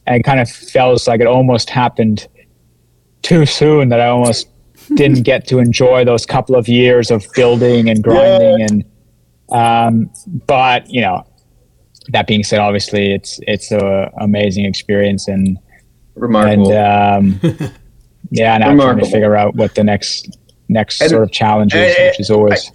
and 0.07 0.17
it 0.17 0.23
kind 0.23 0.41
of 0.41 0.49
feels 0.49 1.07
like 1.09 1.21
it 1.21 1.27
almost 1.27 1.69
happened 1.69 2.29
too 3.23 3.45
soon 3.45 3.89
that 3.91 4.01
i 4.01 4.07
almost 4.07 4.49
didn't 4.95 5.23
get 5.23 5.47
to 5.49 5.59
enjoy 5.59 6.05
those 6.05 6.25
couple 6.27 6.55
of 6.57 6.69
years 6.69 7.11
of 7.11 7.27
building 7.35 7.89
and 7.89 8.03
grinding 8.03 8.63
and 8.63 8.85
um, 9.51 10.11
but 10.47 10.89
you 10.91 11.01
know 11.01 11.27
that 12.09 12.27
being 12.27 12.43
said 12.43 12.59
obviously 12.59 13.13
it's 13.13 13.39
it's 13.47 13.71
a 13.73 14.11
amazing 14.21 14.65
experience 14.65 15.29
and 15.29 15.59
remarkable 16.15 16.73
and 16.73 17.41
um, 17.41 17.41
yeah, 18.31 18.57
now 18.59 18.67
trying 18.67 18.77
Remarkable. 18.79 19.07
to 19.07 19.13
figure 19.13 19.37
out 19.37 19.55
what 19.55 19.75
the 19.75 19.85
next 19.85 20.37
next 20.69 21.01
And- 21.01 21.11
sort 21.11 21.23
of 21.23 21.31
challenge 21.33 21.75
is, 21.75 21.97
and- 21.97 22.07
which 22.09 22.21
is 22.21 22.31
always 22.31 22.71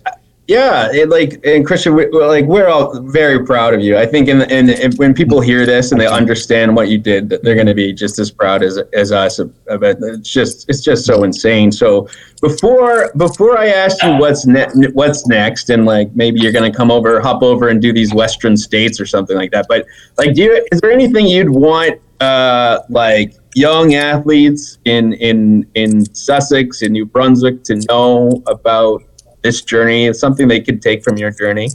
yeah, 0.47 0.91
it, 0.91 1.07
like 1.07 1.39
and 1.45 1.65
Christian, 1.65 1.95
we, 1.95 2.09
like 2.09 2.45
we're 2.45 2.67
all 2.67 2.99
very 2.99 3.45
proud 3.45 3.73
of 3.73 3.79
you. 3.79 3.97
I 3.97 4.05
think, 4.05 4.27
in, 4.27 4.41
in, 4.51 4.69
in 4.69 4.91
when 4.97 5.13
people 5.13 5.39
hear 5.39 5.65
this 5.65 5.93
and 5.93 6.01
they 6.01 6.07
understand 6.07 6.75
what 6.75 6.89
you 6.89 6.97
did, 6.97 7.29
they're 7.29 7.55
going 7.55 7.67
to 7.67 7.73
be 7.73 7.93
just 7.93 8.19
as 8.19 8.29
proud 8.29 8.61
as 8.61 8.77
as 8.91 9.13
us. 9.13 9.39
But 9.67 9.97
it's 10.01 10.29
just 10.29 10.67
it's 10.67 10.81
just 10.81 11.05
so 11.05 11.23
insane. 11.23 11.71
So 11.71 12.09
before 12.41 13.13
before 13.15 13.57
I 13.57 13.67
ask 13.67 14.03
you 14.03 14.17
what's 14.17 14.45
ne- 14.45 14.67
what's 14.91 15.25
next, 15.27 15.69
and 15.69 15.85
like 15.85 16.13
maybe 16.13 16.41
you're 16.41 16.51
going 16.51 16.69
to 16.69 16.77
come 16.77 16.91
over, 16.91 17.21
hop 17.21 17.41
over, 17.41 17.69
and 17.69 17.81
do 17.81 17.93
these 17.93 18.13
Western 18.13 18.57
states 18.57 18.99
or 18.99 19.05
something 19.05 19.37
like 19.37 19.51
that. 19.51 19.67
But 19.69 19.85
like, 20.17 20.33
do 20.33 20.41
you 20.41 20.67
is 20.73 20.81
there 20.81 20.91
anything 20.91 21.25
you'd 21.25 21.51
want 21.51 22.01
uh, 22.19 22.79
like 22.89 23.33
young 23.55 23.93
athletes 23.93 24.77
in 24.83 25.13
in 25.13 25.65
in 25.75 26.13
Sussex 26.13 26.81
in 26.81 26.91
New 26.91 27.05
Brunswick 27.05 27.63
to 27.63 27.75
know 27.87 28.43
about? 28.47 29.03
This 29.43 29.61
journey? 29.61 30.07
It's 30.07 30.19
something 30.19 30.47
they 30.47 30.61
could 30.61 30.81
take 30.81 31.03
from 31.03 31.17
your 31.17 31.31
journey. 31.31 31.69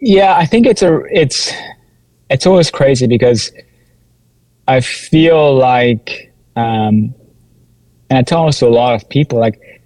Yeah, 0.00 0.36
I 0.36 0.46
think 0.46 0.66
it's 0.66 0.82
a 0.82 1.02
it's 1.10 1.52
it's 2.30 2.46
always 2.46 2.70
crazy 2.70 3.06
because 3.06 3.52
I 4.66 4.80
feel 4.80 5.54
like, 5.56 6.32
um, 6.56 7.14
and 8.10 8.18
I 8.18 8.22
tell 8.22 8.46
this 8.46 8.58
to 8.58 8.66
a 8.66 8.68
lot 8.68 8.94
of 8.94 9.08
people, 9.08 9.38
like 9.38 9.82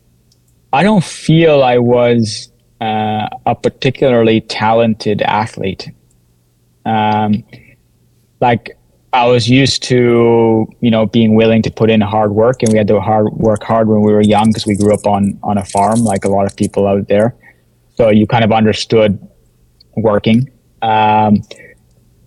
I 0.72 0.82
don't 0.82 1.04
feel 1.04 1.62
I 1.62 1.78
was 1.78 2.50
uh, 2.80 3.28
a 3.46 3.54
particularly 3.54 4.40
talented 4.40 5.22
athlete. 5.22 5.90
Um, 6.84 7.44
like 8.40 8.77
I 9.12 9.26
was 9.26 9.48
used 9.48 9.82
to, 9.84 10.66
you 10.80 10.90
know, 10.90 11.06
being 11.06 11.34
willing 11.34 11.62
to 11.62 11.70
put 11.70 11.90
in 11.90 12.00
hard 12.00 12.32
work, 12.32 12.62
and 12.62 12.72
we 12.72 12.78
had 12.78 12.88
to 12.88 13.00
hard 13.00 13.32
work 13.32 13.62
hard 13.62 13.88
when 13.88 14.02
we 14.02 14.12
were 14.12 14.20
young 14.20 14.48
because 14.48 14.66
we 14.66 14.76
grew 14.76 14.92
up 14.92 15.06
on 15.06 15.38
on 15.42 15.56
a 15.56 15.64
farm, 15.64 16.00
like 16.00 16.24
a 16.24 16.28
lot 16.28 16.46
of 16.46 16.56
people 16.56 16.86
out 16.86 17.08
there. 17.08 17.34
So 17.94 18.10
you 18.10 18.26
kind 18.26 18.44
of 18.44 18.52
understood 18.52 19.18
working. 19.96 20.50
Um, 20.82 21.42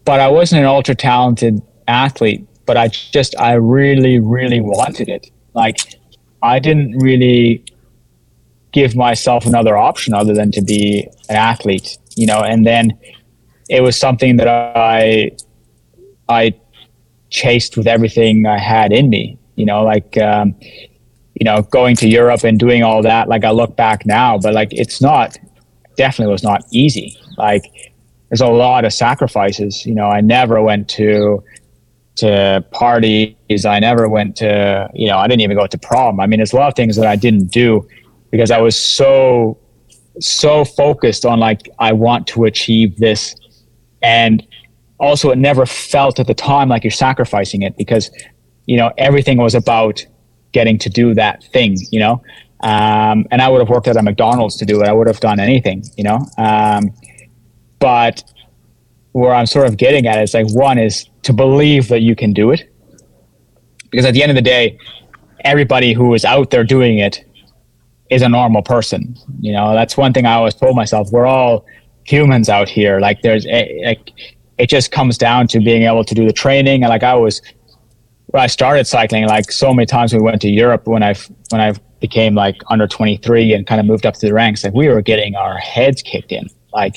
but 0.05 0.19
I 0.19 0.27
wasn't 0.27 0.61
an 0.61 0.67
ultra 0.67 0.95
talented 0.95 1.61
athlete, 1.87 2.47
but 2.65 2.77
I 2.77 2.87
just 2.87 3.39
I 3.39 3.53
really 3.53 4.19
really 4.19 4.59
wanted 4.59 5.07
it. 5.07 5.29
Like 5.53 5.77
I 6.41 6.59
didn't 6.59 6.97
really 6.97 7.63
give 8.71 8.95
myself 8.95 9.45
another 9.45 9.77
option 9.77 10.13
other 10.13 10.33
than 10.33 10.51
to 10.51 10.61
be 10.61 11.07
an 11.29 11.35
athlete, 11.35 11.97
you 12.15 12.25
know. 12.25 12.41
And 12.41 12.65
then 12.65 12.97
it 13.69 13.81
was 13.81 13.95
something 13.95 14.37
that 14.37 14.47
I 14.47 15.31
I 16.27 16.53
chased 17.31 17.77
with 17.77 17.87
everything 17.87 18.45
I 18.45 18.59
had 18.59 18.91
in 18.91 19.09
me. 19.09 19.37
You 19.55 19.65
know, 19.65 19.83
like 19.83 20.17
um, 20.17 20.55
you 21.33 21.45
know, 21.45 21.63
going 21.63 21.95
to 21.97 22.07
Europe 22.07 22.43
and 22.43 22.59
doing 22.59 22.83
all 22.83 23.01
that. 23.01 23.27
Like 23.27 23.43
I 23.43 23.49
look 23.49 23.75
back 23.75 24.05
now, 24.05 24.37
but 24.37 24.53
like 24.53 24.69
it's 24.71 25.01
not 25.01 25.37
definitely 25.97 26.31
was 26.31 26.43
not 26.43 26.63
easy. 26.71 27.17
Like 27.37 27.63
there's 28.29 28.41
a 28.41 28.47
lot 28.47 28.85
of 28.85 28.93
sacrifices. 28.93 29.85
You 29.85 29.95
know, 29.95 30.07
I 30.07 30.21
never 30.21 30.61
went 30.61 30.87
to 30.89 31.43
to 32.17 32.63
parties. 32.71 33.65
I 33.65 33.79
never 33.79 34.07
went 34.07 34.35
to 34.37 34.89
you 34.93 35.07
know 35.07 35.17
I 35.17 35.27
didn't 35.27 35.41
even 35.41 35.57
go 35.57 35.67
to 35.67 35.77
prom. 35.77 36.19
I 36.19 36.27
mean, 36.27 36.37
there's 36.37 36.53
a 36.53 36.57
lot 36.57 36.67
of 36.67 36.75
things 36.75 36.95
that 36.97 37.07
I 37.07 37.15
didn't 37.15 37.47
do 37.47 37.87
because 38.29 38.51
I 38.51 38.59
was 38.59 38.81
so 38.81 39.57
so 40.19 40.65
focused 40.65 41.25
on 41.25 41.39
like 41.39 41.69
I 41.79 41.93
want 41.93 42.27
to 42.27 42.45
achieve 42.45 42.97
this 42.97 43.35
and 44.01 44.45
also 45.01 45.31
it 45.31 45.37
never 45.37 45.65
felt 45.65 46.19
at 46.19 46.27
the 46.27 46.33
time 46.33 46.69
like 46.69 46.83
you're 46.83 46.91
sacrificing 46.91 47.63
it 47.63 47.75
because 47.75 48.11
you 48.67 48.77
know 48.77 48.91
everything 48.97 49.37
was 49.37 49.55
about 49.55 50.05
getting 50.53 50.77
to 50.77 50.89
do 50.89 51.13
that 51.13 51.43
thing 51.45 51.75
you 51.91 51.99
know? 51.99 52.23
Um, 52.61 53.25
and 53.31 53.41
i 53.41 53.49
would 53.49 53.59
have 53.59 53.69
worked 53.69 53.87
at 53.87 53.97
a 53.97 54.03
mcdonald's 54.03 54.55
to 54.57 54.65
do 54.65 54.81
it. 54.81 54.87
I 54.87 54.93
would 54.93 55.07
have 55.07 55.19
done 55.19 55.39
anything 55.39 55.83
you 55.97 56.03
know? 56.03 56.19
Um, 56.37 56.93
but 57.79 58.23
where 59.13 59.33
i'm 59.33 59.47
sort 59.47 59.67
of 59.67 59.75
getting 59.75 60.07
at 60.07 60.21
is 60.21 60.33
like 60.33 60.49
one 60.53 60.77
is 60.77 61.09
to 61.23 61.33
believe 61.33 61.87
that 61.89 62.01
you 62.01 62.15
can 62.15 62.31
do 62.33 62.51
it. 62.51 62.69
Because 63.89 64.05
at 64.05 64.13
the 64.13 64.23
end 64.23 64.31
of 64.31 64.35
the 64.35 64.41
day 64.41 64.77
everybody 65.43 65.91
who 65.93 66.13
is 66.13 66.23
out 66.23 66.51
there 66.51 66.63
doing 66.63 66.99
it 66.99 67.25
is 68.11 68.21
a 68.21 68.29
normal 68.29 68.61
person 68.61 69.17
you 69.39 69.51
know? 69.51 69.73
That's 69.73 69.97
one 69.97 70.13
thing 70.13 70.27
i 70.27 70.33
always 70.33 70.53
told 70.53 70.75
myself. 70.75 71.11
We're 71.11 71.25
all 71.25 71.65
humans 72.03 72.49
out 72.49 72.69
here. 72.69 72.99
Like 72.99 73.21
there's 73.21 73.45
a, 73.47 73.81
like 73.85 74.11
it 74.61 74.69
just 74.69 74.91
comes 74.91 75.17
down 75.17 75.47
to 75.47 75.59
being 75.59 75.83
able 75.83 76.03
to 76.03 76.13
do 76.13 76.23
the 76.23 76.31
training. 76.31 76.83
And 76.83 76.89
like 76.89 77.01
I 77.01 77.15
was, 77.15 77.41
when 78.27 78.43
I 78.43 78.45
started 78.45 78.85
cycling, 78.85 79.25
like 79.25 79.51
so 79.51 79.73
many 79.73 79.87
times 79.87 80.13
we 80.13 80.19
went 80.19 80.39
to 80.41 80.49
Europe 80.49 80.85
when 80.85 81.01
I 81.01 81.15
when 81.49 81.59
I 81.59 81.73
became 81.99 82.35
like 82.35 82.57
under 82.69 82.87
23 82.87 83.53
and 83.53 83.65
kind 83.65 83.81
of 83.81 83.87
moved 83.87 84.05
up 84.05 84.13
to 84.13 84.27
the 84.27 84.33
ranks, 84.33 84.63
like 84.63 84.75
we 84.75 84.87
were 84.87 85.01
getting 85.01 85.35
our 85.35 85.57
heads 85.57 86.03
kicked 86.03 86.31
in, 86.31 86.47
like 86.73 86.95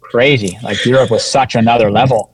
crazy. 0.00 0.56
Like 0.62 0.84
Europe 0.86 1.10
was 1.10 1.24
such 1.24 1.56
another 1.56 1.90
level. 1.90 2.32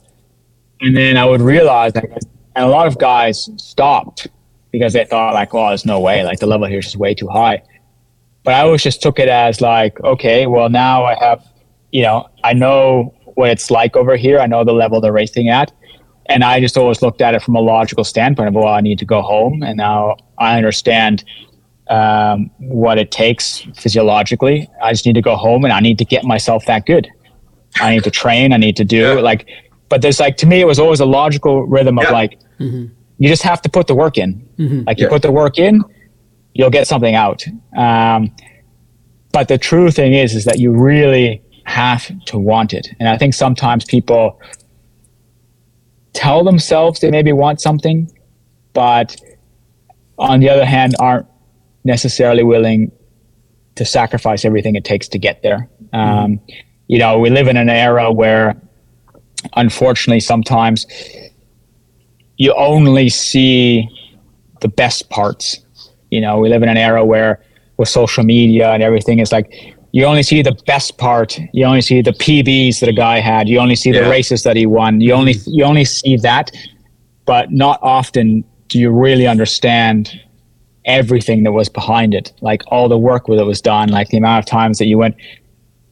And 0.82 0.94
then 0.94 1.16
I 1.16 1.24
would 1.24 1.40
realize, 1.40 1.94
like, 1.94 2.12
and 2.54 2.64
a 2.66 2.68
lot 2.68 2.86
of 2.86 2.98
guys 2.98 3.48
stopped 3.56 4.26
because 4.70 4.92
they 4.92 5.06
thought 5.06 5.32
like, 5.32 5.54
well, 5.54 5.68
there's 5.68 5.86
no 5.86 5.98
way, 5.98 6.24
like 6.24 6.40
the 6.40 6.46
level 6.46 6.66
here 6.66 6.80
is 6.80 6.84
just 6.84 6.96
way 6.96 7.14
too 7.14 7.28
high. 7.28 7.62
But 8.44 8.52
I 8.52 8.60
always 8.60 8.82
just 8.82 9.00
took 9.00 9.18
it 9.18 9.28
as 9.28 9.62
like, 9.62 9.98
okay, 10.00 10.46
well 10.46 10.68
now 10.68 11.04
I 11.04 11.14
have, 11.14 11.42
you 11.90 12.02
know, 12.02 12.28
I 12.44 12.52
know 12.52 13.14
what 13.34 13.50
it's 13.50 13.70
like 13.70 13.96
over 13.96 14.16
here. 14.16 14.38
I 14.38 14.46
know 14.46 14.64
the 14.64 14.72
level 14.72 15.00
they're 15.00 15.12
racing 15.12 15.48
at. 15.48 15.72
And 16.26 16.44
I 16.44 16.60
just 16.60 16.76
always 16.76 17.02
looked 17.02 17.20
at 17.20 17.34
it 17.34 17.42
from 17.42 17.56
a 17.56 17.60
logical 17.60 18.04
standpoint 18.04 18.48
of, 18.48 18.54
well, 18.54 18.68
I 18.68 18.80
need 18.80 18.98
to 19.00 19.04
go 19.04 19.22
home. 19.22 19.62
And 19.62 19.76
now 19.76 20.16
I 20.38 20.56
understand 20.56 21.24
um, 21.88 22.50
what 22.59 22.96
it 22.96 23.10
takes 23.10 23.66
physiologically. 23.76 24.68
I 24.80 24.92
just 24.92 25.04
need 25.04 25.14
to 25.14 25.22
go 25.22 25.36
home 25.36 25.64
and 25.64 25.72
I 25.72 25.80
need 25.80 25.98
to 25.98 26.04
get 26.04 26.24
myself 26.24 26.64
that 26.66 26.86
good. 26.86 27.09
I 27.80 27.90
need 27.90 28.04
to 28.04 28.10
train. 28.10 28.52
I 28.52 28.56
need 28.56 28.76
to 28.76 28.84
do 28.84 29.14
yeah. 29.14 29.14
like, 29.14 29.48
but 29.88 30.00
there's 30.00 30.20
like, 30.20 30.36
to 30.38 30.46
me, 30.46 30.60
it 30.60 30.66
was 30.66 30.78
always 30.78 31.00
a 31.00 31.06
logical 31.06 31.64
rhythm 31.64 31.98
of 31.98 32.04
yeah. 32.04 32.12
like, 32.12 32.38
mm-hmm. 32.60 32.86
you 33.18 33.28
just 33.28 33.42
have 33.42 33.60
to 33.62 33.68
put 33.68 33.88
the 33.88 33.94
work 33.94 34.16
in. 34.16 34.48
Mm-hmm. 34.59 34.82
Like 34.86 34.98
you 34.98 35.06
yeah. 35.06 35.10
put 35.10 35.22
the 35.22 35.32
work 35.32 35.59
in, 35.59 35.82
you'll 36.54 36.70
get 36.70 36.86
something 36.86 37.14
out. 37.14 37.44
Um, 37.76 38.34
but 39.32 39.48
the 39.48 39.59
true 39.59 39.90
thing 39.90 40.14
is, 40.14 40.34
is 40.34 40.44
that 40.44 40.59
you 40.60 40.70
really 40.70 41.42
have 41.64 42.10
to 42.26 42.39
want 42.39 42.72
it. 42.72 42.89
And 42.98 43.09
I 43.09 43.16
think 43.16 43.34
sometimes 43.34 43.84
people 43.84 44.40
tell 46.12 46.44
themselves 46.44 47.01
they 47.01 47.10
maybe 47.10 47.32
want 47.32 47.60
something, 47.60 48.10
but 48.72 49.16
on 50.18 50.40
the 50.40 50.48
other 50.48 50.64
hand, 50.64 50.94
aren't 51.01 51.26
necessarily 51.84 52.44
willing 52.44 52.93
to 53.74 53.84
sacrifice 53.84 54.44
everything 54.44 54.76
it 54.76 54.84
takes 54.84 55.09
to 55.09 55.18
get 55.18 55.43
there. 55.43 55.68
Um, 55.93 56.40
you 56.89 56.98
know, 56.98 57.18
we 57.18 57.30
live 57.30 57.48
in 57.48 57.56
an 57.56 57.70
era 57.70 58.12
where, 58.12 58.60
unfortunately, 59.56 60.20
sometimes 60.20 60.86
you 62.36 62.52
only 62.55 63.09
see 63.09 63.89
the 64.60 64.68
best 64.68 65.09
parts. 65.10 65.59
You 66.10 66.20
know, 66.20 66.39
we 66.39 66.48
live 66.48 66.62
in 66.62 66.68
an 66.68 66.76
era 66.76 67.05
where 67.05 67.43
with 67.78 67.89
social 67.89 68.24
media 68.24 68.70
and 68.72 68.82
everything, 68.82 69.18
it's 69.18 69.32
like 69.32 69.74
you 69.93 70.06
only 70.06 70.23
see 70.23 70.40
the 70.40 70.56
best 70.66 70.97
part. 70.97 71.39
You 71.52 71.66
only 71.66 71.82
see 71.82 72.01
the 72.01 72.12
PBs 72.12 72.81
that 72.81 72.89
a 72.89 72.94
guy 72.94 73.20
had. 73.20 73.48
You 73.48 73.59
only 73.59 73.77
see 73.77 73.90
yeah. 73.90 74.05
the 74.05 74.10
races 74.10 74.43
that 74.43 74.56
he 74.56 74.64
won. 74.66 75.01
You 75.01 75.12
only 75.12 75.35
mm-hmm. 75.35 75.51
you 75.52 75.64
only 75.64 75.85
see 75.85 76.16
that, 76.16 76.51
but 77.27 77.52
not 77.52 77.78
often 77.82 78.43
do 78.69 78.78
you 78.78 78.90
really 78.90 79.27
understand 79.27 80.19
everything 80.86 81.44
that 81.44 81.52
was 81.52 81.69
behind 81.69 82.14
it. 82.14 82.32
Like 82.40 82.62
all 82.69 82.89
the 82.89 82.98
work 82.98 83.27
that 83.27 83.44
was 83.44 83.60
done, 83.60 83.90
like 83.90 84.09
the 84.09 84.16
amount 84.16 84.44
of 84.44 84.51
times 84.51 84.78
that 84.78 84.86
you 84.86 84.97
went 84.97 85.14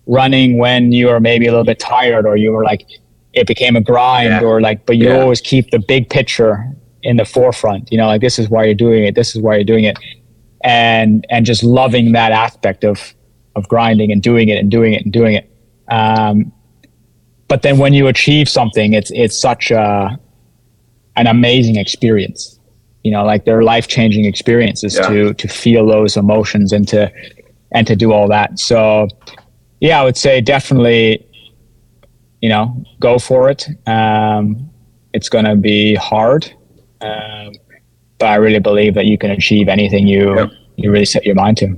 running 0.06 0.58
when 0.58 0.92
you 0.92 1.06
were 1.06 1.20
maybe 1.20 1.46
a 1.46 1.50
little 1.50 1.64
bit 1.64 1.78
tired, 1.78 2.26
or 2.26 2.36
you 2.36 2.52
were 2.52 2.64
like 2.64 2.86
it 3.34 3.46
became 3.46 3.76
a 3.76 3.82
grind, 3.82 4.30
yeah. 4.30 4.42
or 4.42 4.62
like, 4.62 4.86
but 4.86 4.96
you 4.96 5.08
yeah. 5.08 5.20
always 5.20 5.42
keep 5.42 5.70
the 5.70 5.78
big 5.78 6.08
picture 6.08 6.64
in 7.02 7.18
the 7.18 7.26
forefront. 7.26 7.92
You 7.92 7.98
know, 7.98 8.06
like 8.06 8.22
this 8.22 8.38
is 8.38 8.48
why 8.48 8.64
you're 8.64 8.74
doing 8.74 9.04
it. 9.04 9.14
This 9.14 9.36
is 9.36 9.42
why 9.42 9.56
you're 9.56 9.64
doing 9.64 9.84
it, 9.84 9.98
and 10.64 11.26
and 11.28 11.44
just 11.44 11.62
loving 11.62 12.12
that 12.12 12.32
aspect 12.32 12.82
of 12.82 13.14
of 13.56 13.68
grinding 13.68 14.12
and 14.12 14.22
doing 14.22 14.48
it 14.48 14.58
and 14.58 14.70
doing 14.70 14.92
it 14.92 15.02
and 15.02 15.12
doing 15.12 15.34
it. 15.34 15.50
Um, 15.88 16.52
but 17.48 17.62
then 17.62 17.78
when 17.78 17.92
you 17.92 18.06
achieve 18.06 18.48
something, 18.48 18.92
it's 18.92 19.10
it's 19.10 19.38
such 19.38 19.70
a 19.70 20.18
an 21.16 21.26
amazing 21.26 21.76
experience. 21.76 22.58
You 23.02 23.10
know, 23.10 23.24
like 23.24 23.44
they're 23.44 23.62
life 23.62 23.88
changing 23.88 24.24
experiences 24.24 24.94
yeah. 24.94 25.08
to 25.08 25.34
to 25.34 25.48
feel 25.48 25.86
those 25.86 26.16
emotions 26.16 26.72
and 26.72 26.86
to 26.88 27.10
and 27.72 27.86
to 27.86 27.96
do 27.96 28.12
all 28.12 28.28
that. 28.28 28.58
So, 28.58 29.08
yeah, 29.80 30.00
I 30.00 30.04
would 30.04 30.16
say 30.16 30.40
definitely, 30.40 31.26
you 32.40 32.48
know, 32.48 32.84
go 33.00 33.18
for 33.18 33.50
it. 33.50 33.66
Um, 33.86 34.70
it's 35.12 35.28
going 35.28 35.44
to 35.44 35.56
be 35.56 35.96
hard, 35.96 36.52
um, 37.00 37.52
but 38.18 38.28
I 38.28 38.36
really 38.36 38.60
believe 38.60 38.94
that 38.94 39.06
you 39.06 39.18
can 39.18 39.32
achieve 39.32 39.68
anything 39.68 40.06
you 40.06 40.36
yeah. 40.36 40.46
you 40.76 40.92
really 40.92 41.04
set 41.04 41.26
your 41.26 41.34
mind 41.34 41.56
to 41.58 41.76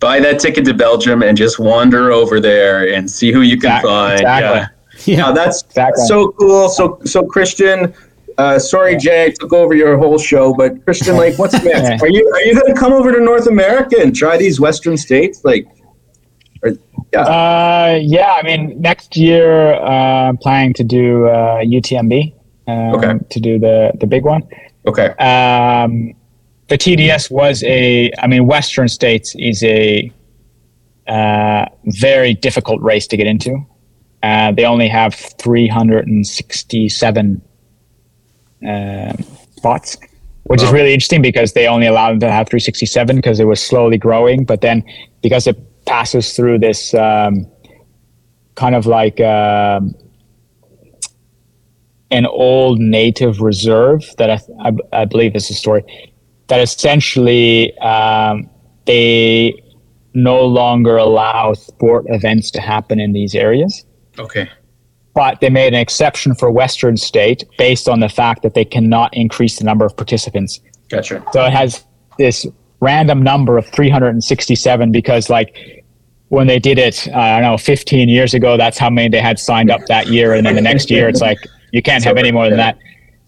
buy 0.00 0.18
that 0.20 0.40
ticket 0.40 0.64
to 0.64 0.74
Belgium 0.74 1.22
and 1.22 1.36
just 1.36 1.58
wander 1.58 2.10
over 2.10 2.40
there 2.40 2.92
and 2.92 3.08
see 3.10 3.30
who 3.32 3.42
you 3.42 3.56
can 3.58 3.70
exactly. 3.70 3.90
find. 3.90 4.20
Exactly. 4.20 5.12
Yeah. 5.14 5.26
yeah. 5.26 5.32
that's 5.32 5.62
exactly. 5.62 6.04
so 6.06 6.32
cool. 6.32 6.68
So, 6.68 6.98
so 7.04 7.22
Christian, 7.24 7.94
Uh, 8.38 8.58
sorry, 8.58 8.96
Jay, 8.96 9.26
I 9.26 9.30
took 9.38 9.52
over 9.52 9.74
your 9.74 9.98
whole 9.98 10.16
show, 10.16 10.54
but 10.54 10.82
Christian, 10.86 11.16
like, 11.16 11.38
what's 11.38 11.52
next? 11.64 12.02
Are 12.02 12.08
you 12.08 12.22
are 12.34 12.40
you 12.40 12.54
going 12.58 12.72
to 12.74 12.78
come 12.80 12.92
over 12.92 13.12
to 13.12 13.20
North 13.20 13.46
America 13.46 13.96
and 14.00 14.16
try 14.16 14.38
these 14.38 14.58
Western 14.58 14.96
states? 14.96 15.44
Like, 15.44 15.66
or, 16.62 16.70
yeah, 17.12 17.20
Uh, 17.20 17.98
yeah, 18.00 18.32
I 18.40 18.42
mean, 18.42 18.80
next 18.80 19.14
year 19.16 19.74
uh, 19.74 20.28
I'm 20.30 20.38
planning 20.38 20.72
to 20.74 20.84
do 20.84 21.26
uh, 21.28 21.58
UTMB. 21.76 22.32
Um, 22.66 22.94
Okay. 22.94 23.12
To 23.28 23.40
do 23.40 23.58
the 23.58 23.92
the 24.00 24.06
big 24.06 24.24
one. 24.24 24.42
okay, 24.86 25.08
Um, 25.18 26.14
the 26.70 26.78
TDS 26.78 27.30
was 27.30 27.62
a. 27.64 28.10
I 28.18 28.26
mean, 28.28 28.46
Western 28.46 28.88
States 28.88 29.34
is 29.36 29.62
a 29.64 30.10
uh, 31.06 31.66
very 31.84 32.32
difficult 32.32 32.80
race 32.80 33.06
to 33.08 33.16
get 33.16 33.26
into. 33.26 33.66
Uh, 34.22 34.52
they 34.52 34.64
only 34.64 34.88
have 34.88 35.14
367 35.14 37.42
um 38.66 39.16
spots, 39.56 39.96
which 40.44 40.62
is 40.62 40.70
really 40.70 40.94
interesting 40.94 41.22
because 41.22 41.54
they 41.54 41.66
only 41.66 41.86
allowed 41.86 42.12
them 42.12 42.20
to 42.20 42.30
have 42.30 42.48
367 42.48 43.16
because 43.16 43.40
it 43.40 43.46
was 43.46 43.60
slowly 43.60 43.98
growing. 43.98 44.44
But 44.44 44.60
then 44.60 44.84
because 45.22 45.48
it 45.48 45.58
passes 45.86 46.36
through 46.36 46.60
this 46.60 46.94
um, 46.94 47.50
kind 48.54 48.76
of 48.76 48.86
like 48.86 49.20
um, 49.20 49.92
an 52.10 52.26
old 52.26 52.78
native 52.78 53.40
reserve 53.40 54.04
that 54.18 54.30
I, 54.30 54.38
I, 54.60 54.72
I 54.92 55.04
believe 55.06 55.34
is 55.34 55.48
the 55.48 55.54
story 55.54 55.82
that 56.50 56.60
essentially 56.60 57.76
um, 57.78 58.48
they 58.84 59.62
no 60.12 60.44
longer 60.44 60.96
allow 60.98 61.54
sport 61.54 62.04
events 62.08 62.50
to 62.50 62.60
happen 62.60 63.00
in 63.00 63.12
these 63.12 63.34
areas 63.34 63.86
okay, 64.18 64.48
but 65.14 65.40
they 65.40 65.50
made 65.50 65.74
an 65.74 65.80
exception 65.80 66.34
for 66.34 66.50
Western 66.50 66.96
State 66.96 67.44
based 67.58 67.88
on 67.88 68.00
the 68.00 68.08
fact 68.08 68.42
that 68.42 68.54
they 68.54 68.64
cannot 68.64 69.12
increase 69.14 69.58
the 69.58 69.64
number 69.64 69.84
of 69.84 69.96
participants. 69.96 70.60
gotcha. 70.88 71.22
So 71.32 71.44
it 71.44 71.52
has 71.52 71.84
this 72.18 72.46
random 72.80 73.22
number 73.22 73.58
of 73.58 73.66
367 73.66 74.92
because, 74.92 75.28
like, 75.28 75.84
when 76.28 76.46
they 76.46 76.58
did 76.58 76.78
it, 76.78 77.08
uh, 77.08 77.18
I 77.18 77.40
don't 77.40 77.50
know, 77.50 77.58
15 77.58 78.08
years 78.08 78.34
ago, 78.34 78.56
that's 78.56 78.78
how 78.78 78.88
many 78.88 79.08
they 79.08 79.20
had 79.20 79.38
signed 79.38 79.70
up 79.70 79.80
that 79.86 80.06
year. 80.06 80.34
And 80.34 80.46
then 80.46 80.54
the 80.54 80.60
next 80.60 80.90
year, 80.90 81.08
it's 81.08 81.20
like, 81.20 81.38
you 81.72 81.82
can't 81.82 82.04
have 82.04 82.16
any 82.16 82.30
more 82.30 82.48
than 82.48 82.58
that. 82.58 82.78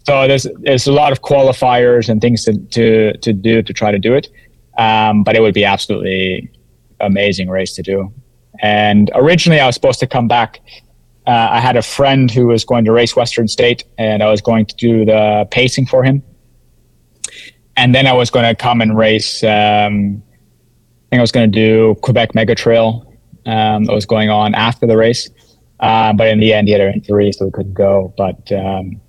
So 0.03 0.27
there's 0.27 0.47
there's 0.59 0.87
a 0.87 0.91
lot 0.91 1.11
of 1.11 1.21
qualifiers 1.21 2.09
and 2.09 2.21
things 2.21 2.43
to, 2.45 2.57
to, 2.57 3.17
to 3.17 3.33
do 3.33 3.61
to 3.63 3.73
try 3.73 3.91
to 3.91 3.99
do 3.99 4.13
it. 4.13 4.29
Um, 4.77 5.23
but 5.23 5.35
it 5.35 5.41
would 5.41 5.53
be 5.53 5.65
absolutely 5.65 6.51
amazing 6.99 7.49
race 7.49 7.73
to 7.73 7.83
do. 7.83 8.11
And 8.61 9.11
originally, 9.15 9.59
I 9.59 9.65
was 9.65 9.75
supposed 9.75 9.99
to 9.99 10.07
come 10.07 10.27
back. 10.27 10.59
Uh, 11.25 11.47
I 11.51 11.59
had 11.59 11.75
a 11.75 11.81
friend 11.81 12.29
who 12.29 12.47
was 12.47 12.65
going 12.65 12.85
to 12.85 12.91
race 12.91 13.15
Western 13.15 13.47
State, 13.47 13.83
and 13.97 14.21
I 14.21 14.29
was 14.29 14.41
going 14.41 14.65
to 14.65 14.75
do 14.75 15.05
the 15.05 15.47
pacing 15.51 15.85
for 15.85 16.03
him. 16.03 16.21
And 17.77 17.95
then 17.95 18.07
I 18.07 18.13
was 18.13 18.29
going 18.29 18.45
to 18.45 18.55
come 18.55 18.81
and 18.81 18.97
race. 18.97 19.43
Um, 19.43 20.21
I 20.21 21.09
think 21.09 21.19
I 21.19 21.21
was 21.21 21.31
going 21.31 21.51
to 21.51 21.59
do 21.59 21.95
Quebec 22.01 22.35
Mega 22.35 22.55
Trail 22.55 23.05
um, 23.45 23.85
that 23.85 23.93
was 23.93 24.05
going 24.05 24.29
on 24.29 24.53
after 24.53 24.85
the 24.85 24.97
race. 24.97 25.29
Uh, 25.79 26.13
but 26.13 26.27
in 26.27 26.39
the 26.39 26.53
end, 26.53 26.67
he 26.67 26.73
had 26.73 26.81
an 26.81 26.93
injury, 26.93 27.31
so 27.31 27.45
we 27.45 27.51
couldn't 27.51 27.73
go. 27.73 28.13
But 28.17 28.51
um, 28.51 29.01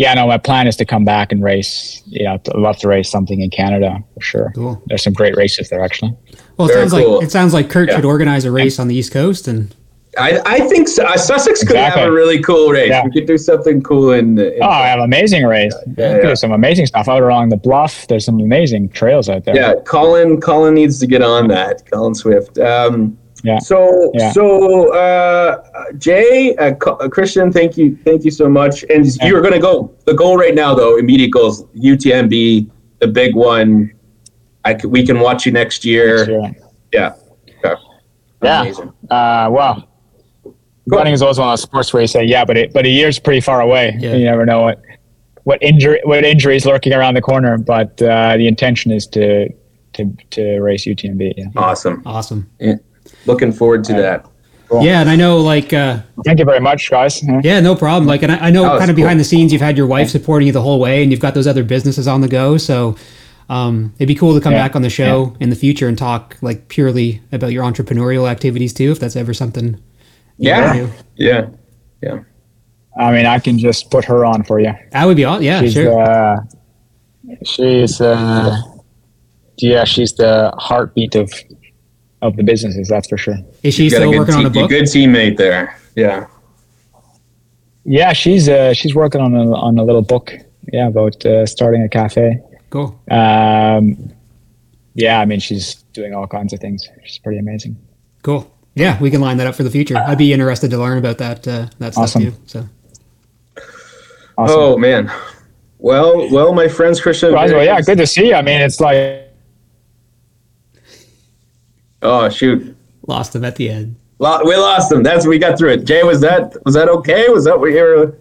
yeah, 0.00 0.14
no, 0.14 0.26
my 0.26 0.38
plan 0.38 0.66
is 0.66 0.76
to 0.76 0.86
come 0.86 1.04
back 1.04 1.30
and 1.30 1.42
race. 1.44 2.02
You 2.06 2.24
know, 2.24 2.34
I'd 2.34 2.48
love 2.54 2.78
to 2.78 2.88
race 2.88 3.10
something 3.10 3.42
in 3.42 3.50
Canada 3.50 3.98
for 4.14 4.20
sure. 4.22 4.52
Cool. 4.54 4.82
There's 4.86 5.02
some 5.04 5.12
great 5.12 5.36
races 5.36 5.68
there, 5.68 5.84
actually. 5.84 6.16
Well, 6.56 6.68
it 6.68 6.72
Very 6.72 6.88
sounds 6.88 7.02
cool. 7.04 7.14
like 7.16 7.24
it 7.26 7.30
sounds 7.30 7.52
like 7.52 7.68
Kurt 7.68 7.88
Yeah. 7.90 7.96
should 7.96 8.06
organize 8.06 8.46
a 8.46 8.50
race 8.50 8.78
on 8.78 8.88
the 8.88 8.94
East 8.94 9.12
Coast, 9.12 9.46
and 9.46 9.74
I, 10.18 10.40
I 10.46 10.60
think 10.68 10.88
so, 10.88 11.04
uh, 11.04 11.16
Sussex 11.16 11.60
could 11.60 11.68
Exactly. 11.76 12.00
have 12.02 12.10
a 12.10 12.12
really 12.12 12.42
cool 12.42 12.70
race. 12.70 12.88
Yeah. 12.88 13.04
We 13.04 13.10
could 13.12 13.26
do 13.26 13.36
something 13.38 13.80
cool 13.82 14.10
in. 14.12 14.38
in 14.38 14.58
Oh, 14.62 14.68
I 14.68 14.88
have 14.88 14.98
an 14.98 15.04
amazing 15.04 15.44
race. 15.44 15.72
yeah, 15.86 15.92
There's 16.14 16.24
yeah. 16.24 16.34
some 16.34 16.52
amazing 16.52 16.86
stuff 16.86 17.06
out 17.08 17.22
along 17.22 17.50
the 17.50 17.56
bluff. 17.58 18.06
There's 18.08 18.24
some 18.24 18.40
amazing 18.40 18.88
trails 18.88 19.28
out 19.28 19.44
there. 19.44 19.54
yeah, 19.54 19.74
Colin. 19.86 20.40
Colin 20.40 20.74
needs 20.74 20.98
to 21.00 21.06
get 21.06 21.22
on 21.22 21.46
that. 21.48 21.88
Colin 21.90 22.14
Swift. 22.14 22.58
Um, 22.58 23.16
Yeah. 23.42 23.58
So, 23.58 24.10
Yeah. 24.14 24.32
so 24.32 24.92
uh, 24.94 25.62
Jay, 25.98 26.54
uh, 26.56 26.74
uh, 26.86 27.08
Christian, 27.08 27.50
thank 27.52 27.76
you, 27.76 27.96
thank 28.04 28.24
you 28.24 28.30
so 28.30 28.48
much. 28.48 28.84
And 28.90 29.06
you 29.22 29.36
are 29.36 29.40
going 29.40 29.52
to 29.54 29.58
go. 29.60 29.94
The 30.04 30.14
goal 30.14 30.36
right 30.36 30.54
now, 30.54 30.74
though, 30.74 30.98
immediate 30.98 31.30
goals, 31.32 31.64
UTMB, 31.74 32.70
the 33.00 33.06
big 33.08 33.34
one. 33.34 33.92
I 34.64 34.76
c- 34.78 34.86
we 34.88 35.06
can 35.06 35.20
watch 35.20 35.46
you 35.46 35.52
next 35.52 35.84
year. 35.84 36.26
Sure. 36.26 36.50
Yeah. 36.92 37.14
Okay. 37.64 37.80
Yeah. 38.42 38.60
Amazing. 38.62 38.92
Uh, 39.10 39.48
well, 39.50 39.86
Cool. 40.44 40.98
running 40.98 41.12
is 41.14 41.22
always 41.22 41.38
one 41.38 41.48
of 41.48 41.52
those 41.52 41.62
sports 41.62 41.92
where 41.92 42.02
you 42.02 42.08
say, 42.08 42.24
yeah, 42.24 42.44
but 42.44 42.56
it, 42.56 42.72
but 42.72 42.84
a 42.84 42.88
year's 42.88 43.18
pretty 43.18 43.40
far 43.40 43.60
away. 43.60 43.96
Yeah. 44.00 44.14
You 44.16 44.24
never 44.24 44.44
know 44.44 44.62
what 44.62 44.82
what 45.44 45.62
injury 45.62 46.00
what 46.04 46.24
injury 46.24 46.56
is 46.56 46.66
lurking 46.66 46.92
around 46.92 47.14
the 47.14 47.20
corner. 47.22 47.56
But 47.58 48.00
uh, 48.02 48.36
the 48.36 48.46
intention 48.48 48.90
is 48.90 49.06
to 49.08 49.48
to 49.94 50.12
to 50.30 50.58
race 50.60 50.86
UTMB. 50.86 51.34
Yeah. 51.36 51.46
Awesome. 51.56 52.02
awesome. 52.04 52.50
Looking 53.26 53.52
forward 53.52 53.84
to 53.84 53.92
that. 53.94 54.26
Cool. 54.68 54.84
Yeah, 54.84 55.00
and 55.00 55.10
I 55.10 55.16
know 55.16 55.38
like 55.40 55.72
uh, 55.72 56.00
Thank 56.24 56.38
you 56.38 56.44
very 56.44 56.60
much, 56.60 56.88
guys. 56.90 57.22
Yeah. 57.24 57.40
Yeah, 57.42 57.60
no 57.60 57.74
problem. 57.74 58.06
Like, 58.06 58.22
and 58.22 58.30
I, 58.30 58.46
I 58.46 58.50
know 58.50 58.62
kind 58.78 58.82
of 58.90 58.96
cool. 58.96 59.02
behind 59.04 59.18
the 59.18 59.24
scenes, 59.24 59.52
you've 59.52 59.60
had 59.60 59.76
your 59.76 59.86
wife 59.88 60.08
supporting 60.10 60.46
you 60.46 60.52
the 60.52 60.62
whole 60.62 60.78
way, 60.78 61.02
and 61.02 61.10
you've 61.10 61.20
got 61.20 61.34
those 61.34 61.46
other 61.48 61.64
businesses 61.64 62.06
on 62.06 62.20
the 62.20 62.28
go. 62.28 62.56
So, 62.56 62.94
um, 63.48 63.92
it'd 63.98 64.06
be 64.06 64.14
cool 64.14 64.32
to 64.34 64.40
come 64.40 64.52
Yeah, 64.52 64.62
back 64.68 64.76
on 64.76 64.82
the 64.82 64.90
show 64.90 65.34
in 65.40 65.50
the 65.50 65.56
future 65.56 65.88
and 65.88 65.98
talk 65.98 66.36
like 66.40 66.68
purely 66.68 67.20
about 67.32 67.50
your 67.50 67.64
entrepreneurial 67.64 68.30
activities 68.30 68.72
too, 68.72 68.92
if 68.92 69.00
that's 69.00 69.16
ever 69.16 69.34
something. 69.34 69.74
you 70.38 70.48
Yeah. 70.50 70.72
do. 70.72 70.90
Yeah. 71.16 71.46
Yeah. 72.00 72.18
I 72.96 73.12
mean, 73.12 73.26
I 73.26 73.40
can 73.40 73.58
just 73.58 73.90
put 73.90 74.04
her 74.04 74.24
on 74.24 74.44
for 74.44 74.60
you. 74.60 74.72
that 74.92 75.04
would 75.04 75.16
be 75.16 75.24
awesome. 75.24 75.42
Yeah, 75.42 75.60
She's 75.62 75.72
sure. 75.72 76.00
uh, 76.00 76.36
she's 77.44 78.00
uh, 78.00 78.56
yeah, 79.58 79.84
she's 79.84 80.12
the 80.14 80.52
heartbeat 80.58 81.14
of 81.16 81.32
of 82.22 82.36
the 82.36 82.42
businesses. 82.42 82.88
That's 82.88 83.08
for 83.08 83.16
sure. 83.18 83.36
Is 83.62 83.74
she 83.74 83.84
You 83.84 83.90
got 83.90 83.96
still 83.98 84.10
good 84.12 84.18
working 84.20 84.34
on 84.34 84.46
a 84.46 84.50
te- 84.50 84.60
book? 84.60 84.70
Good 84.70 84.84
teammate 84.84 85.36
there. 85.36 85.78
Yeah. 85.96 86.26
Yeah, 87.84 88.12
she's 88.12 88.48
uh, 88.48 88.74
she's 88.74 88.94
working 88.94 89.20
on 89.20 89.34
a 89.34 89.52
on 89.54 89.78
a 89.78 89.84
little 89.84 90.02
book. 90.02 90.32
Yeah, 90.72 90.88
about 90.88 91.24
uh, 91.24 91.46
starting 91.46 91.82
a 91.82 91.88
cafe. 91.88 92.38
Cool. 92.68 93.00
Um, 93.10 94.12
yeah, 94.94 95.18
I 95.20 95.24
mean, 95.24 95.40
she's 95.40 95.76
doing 95.94 96.14
all 96.14 96.26
kinds 96.26 96.52
of 96.52 96.60
things. 96.60 96.86
She's 97.04 97.18
pretty 97.18 97.38
amazing. 97.38 97.76
Cool. 98.22 98.48
Yeah, 98.74 99.00
we 99.00 99.10
can 99.10 99.20
line 99.20 99.38
that 99.38 99.46
up 99.46 99.54
for 99.54 99.62
the 99.62 99.70
future. 99.70 99.96
I'd 99.96 100.18
be 100.18 100.32
interested 100.32 100.70
to 100.70 100.78
learn 100.78 100.98
about 100.98 101.18
that 101.18 101.48
uh, 101.48 101.66
that 101.78 101.94
stuff 101.94 102.04
Awesome. 102.04 102.22
too. 102.32 102.34
So, 102.46 102.68
Awesome. 104.38 104.56
Oh 104.58 104.78
man. 104.78 105.10
Well, 105.78 106.30
well, 106.30 106.52
my 106.52 106.68
friends, 106.68 107.00
Christian. 107.00 107.32
Guys, 107.32 107.50
well, 107.52 107.64
yeah, 107.64 107.80
good 107.80 107.96
to 107.98 108.06
see 108.06 108.28
you. 108.28 108.34
I 108.34 108.42
mean, 108.42 108.60
it's 108.60 108.78
like 108.80 109.29
Oh 112.02 112.28
shoot. 112.28 112.76
lost 113.06 113.34
him 113.34 113.44
at 113.44 113.56
the 113.56 113.68
end. 113.70 113.96
Lo- 114.18 114.40
We 114.44 114.56
lost 114.56 114.92
him. 114.92 115.02
That's 115.02 115.26
we 115.26 115.38
got 115.38 115.58
through 115.58 115.70
it. 115.70 115.84
Jay, 115.84 116.02
was 116.02 116.20
that 116.20 116.54
was 116.64 116.74
that 116.74 116.88
okay? 116.88 117.28
Was 117.28 117.44
that 117.44 117.58
what 117.58 117.66
you 117.72 117.80
were? 117.82 118.14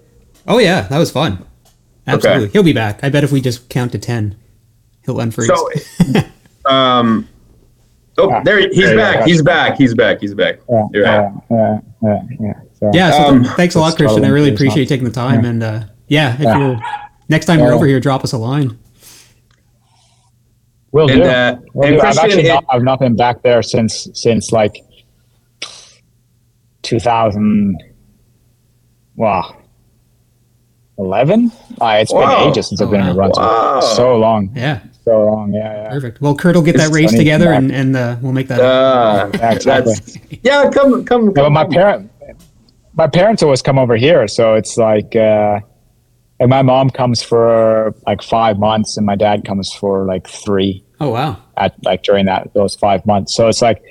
Oh 0.47 0.57
yeah, 0.59 0.81
that 0.87 0.97
was 0.97 1.11
fun. 1.11 1.45
Absolutely, 2.07 2.49
he'll 2.49 2.63
be 2.63 2.73
back. 2.73 3.03
I 3.03 3.09
bet 3.09 3.23
if 3.23 3.31
we 3.31 3.39
just 3.41 3.69
count 3.69 3.91
to 3.91 3.99
ten, 3.99 4.35
he'll 5.05 5.17
unfreeze. 5.17 5.47
So, 5.47 6.21
um, 6.71 7.27
oh, 8.17 8.31
Ah, 8.31 8.41
there 8.43 8.59
he's 8.59 8.75
there 8.77 8.97
back. 8.97 9.19
go. 9.19 9.25
He's 9.25 9.41
back. 9.43 9.77
He's 9.77 9.93
back. 9.93 10.19
He's 10.21 10.33
back. 10.33 10.59
yeah, 10.69 10.87
You're 10.93 11.03
yeah, 11.05 11.31
yeah, 11.51 11.79
yeah, 12.01 12.19
yeah. 12.39 12.53
So, 12.79 12.91
Yeah, 12.93 13.11
so 13.11 13.23
Um, 13.25 13.43
thanks 13.43 13.75
a 13.75 13.79
lot, 13.79 13.95
Christian. 13.95 14.25
I 14.25 14.29
really 14.29 14.51
appreciate 14.53 14.81
you 14.83 14.85
taking 14.87 15.05
the 15.05 15.11
time. 15.11 15.45
And 15.45 15.61
uh, 15.61 15.83
yeah, 16.07 16.33
if 16.35 16.39
Yeah. 16.41 16.57
you're 16.57 16.79
next 17.27 17.45
time 17.45 17.59
you're 17.59 17.73
over 17.73 17.85
here, 17.85 17.99
drop 17.99 18.23
us 18.23 18.31
a 18.33 18.37
line. 18.37 18.77
Will 20.91 21.09
And, 21.09 21.21
do. 21.21 21.27
uh, 21.27 21.55
Will 21.73 21.87
and 21.87 21.95
do. 21.97 22.01
I've 22.01 22.17
actually 22.17 22.45
it- 22.45 22.53
not, 22.53 22.65
I've 22.69 22.83
not 22.83 22.99
been 22.99 23.15
back 23.15 23.41
there 23.43 23.61
since 23.61 24.07
since 24.13 24.51
like 24.51 24.75
2000. 26.83 27.77
Wow. 29.15 29.55
11? 30.97 31.51
Uh, 31.81 31.97
it's 32.01 32.11
Wow. 32.13 32.39
been 32.43 32.49
ages 32.49 32.69
since 32.69 32.81
I've 32.81 32.89
been 32.91 33.01
Oh, 33.01 33.09
in 33.11 33.15
Brunswick. 33.15 33.45
wow. 33.45 33.79
So 33.81 34.17
long. 34.17 34.49
Yeah, 34.55 34.79
So 35.05 35.23
long. 35.25 35.53
Yeah, 35.53 35.83
yeah. 35.83 35.89
perfect. 35.89 36.21
Well, 36.21 36.35
Kurt 36.35 36.55
will 36.55 36.61
get 36.63 36.77
that 36.77 36.89
race 36.91 37.11
together, 37.11 37.51
and 37.53 37.71
and 37.71 37.95
uh, 37.95 38.15
we'll 38.21 38.33
make 38.33 38.47
that. 38.49 38.59
Uh, 38.59 39.29
Yeah, 39.33 39.51
exactly. 39.53 39.93
yeah. 40.43 40.69
Come, 40.69 41.05
come. 41.05 41.25
Yeah, 41.27 41.31
but 41.43 41.49
my 41.51 41.63
on. 41.63 41.71
parent, 41.71 42.11
my 42.95 43.07
parents 43.07 43.41
always 43.43 43.61
come 43.61 43.77
over 43.79 43.95
here, 43.95 44.27
so 44.27 44.55
it's 44.55 44.77
like, 44.77 45.15
uh, 45.15 45.59
like 46.39 46.49
my 46.49 46.61
mom 46.61 46.89
comes 46.89 47.21
for 47.21 47.93
like 48.07 48.21
five 48.21 48.57
months, 48.57 48.97
and 48.97 49.05
my 49.05 49.15
dad 49.15 49.45
comes 49.45 49.73
for 49.73 50.05
like 50.05 50.27
three 50.27 50.83
oh 51.01 51.09
wow, 51.09 51.37
at 51.57 51.75
like 51.83 52.03
during 52.03 52.25
that 52.25 52.53
those 52.53 52.75
five 52.75 53.05
months. 53.05 53.35
So 53.35 53.47
it's 53.47 53.61
like, 53.61 53.81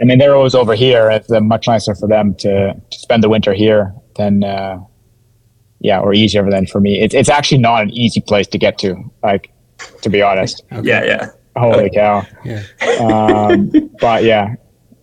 I 0.00 0.04
mean, 0.04 0.18
they're 0.18 0.34
always 0.34 0.54
over 0.54 0.74
here. 0.74 1.10
It's 1.10 1.30
uh, 1.30 1.40
much 1.40 1.68
nicer 1.68 1.94
for 1.94 2.08
them 2.08 2.34
to, 2.36 2.74
to 2.74 2.98
spend 2.98 3.22
the 3.22 3.28
winter 3.28 3.54
here 3.54 3.94
than, 4.16 4.42
uh, 4.42 4.78
yeah, 5.80 6.00
or 6.00 6.12
easier 6.14 6.48
than 6.50 6.66
for 6.66 6.80
me. 6.80 7.00
It's 7.00 7.14
it's 7.14 7.28
actually 7.28 7.58
not 7.58 7.82
an 7.82 7.90
easy 7.90 8.20
place 8.20 8.46
to 8.48 8.58
get 8.58 8.78
to. 8.78 8.96
Like, 9.22 9.52
to 10.02 10.08
be 10.08 10.22
honest, 10.22 10.62
Okay. 10.72 10.88
Yeah, 10.88 11.04
yeah. 11.04 11.30
holy 11.56 11.90
cow. 11.90 12.26
yeah, 12.44 12.62
Um, 13.00 13.70
but 14.00 14.24
yeah, 14.24 14.54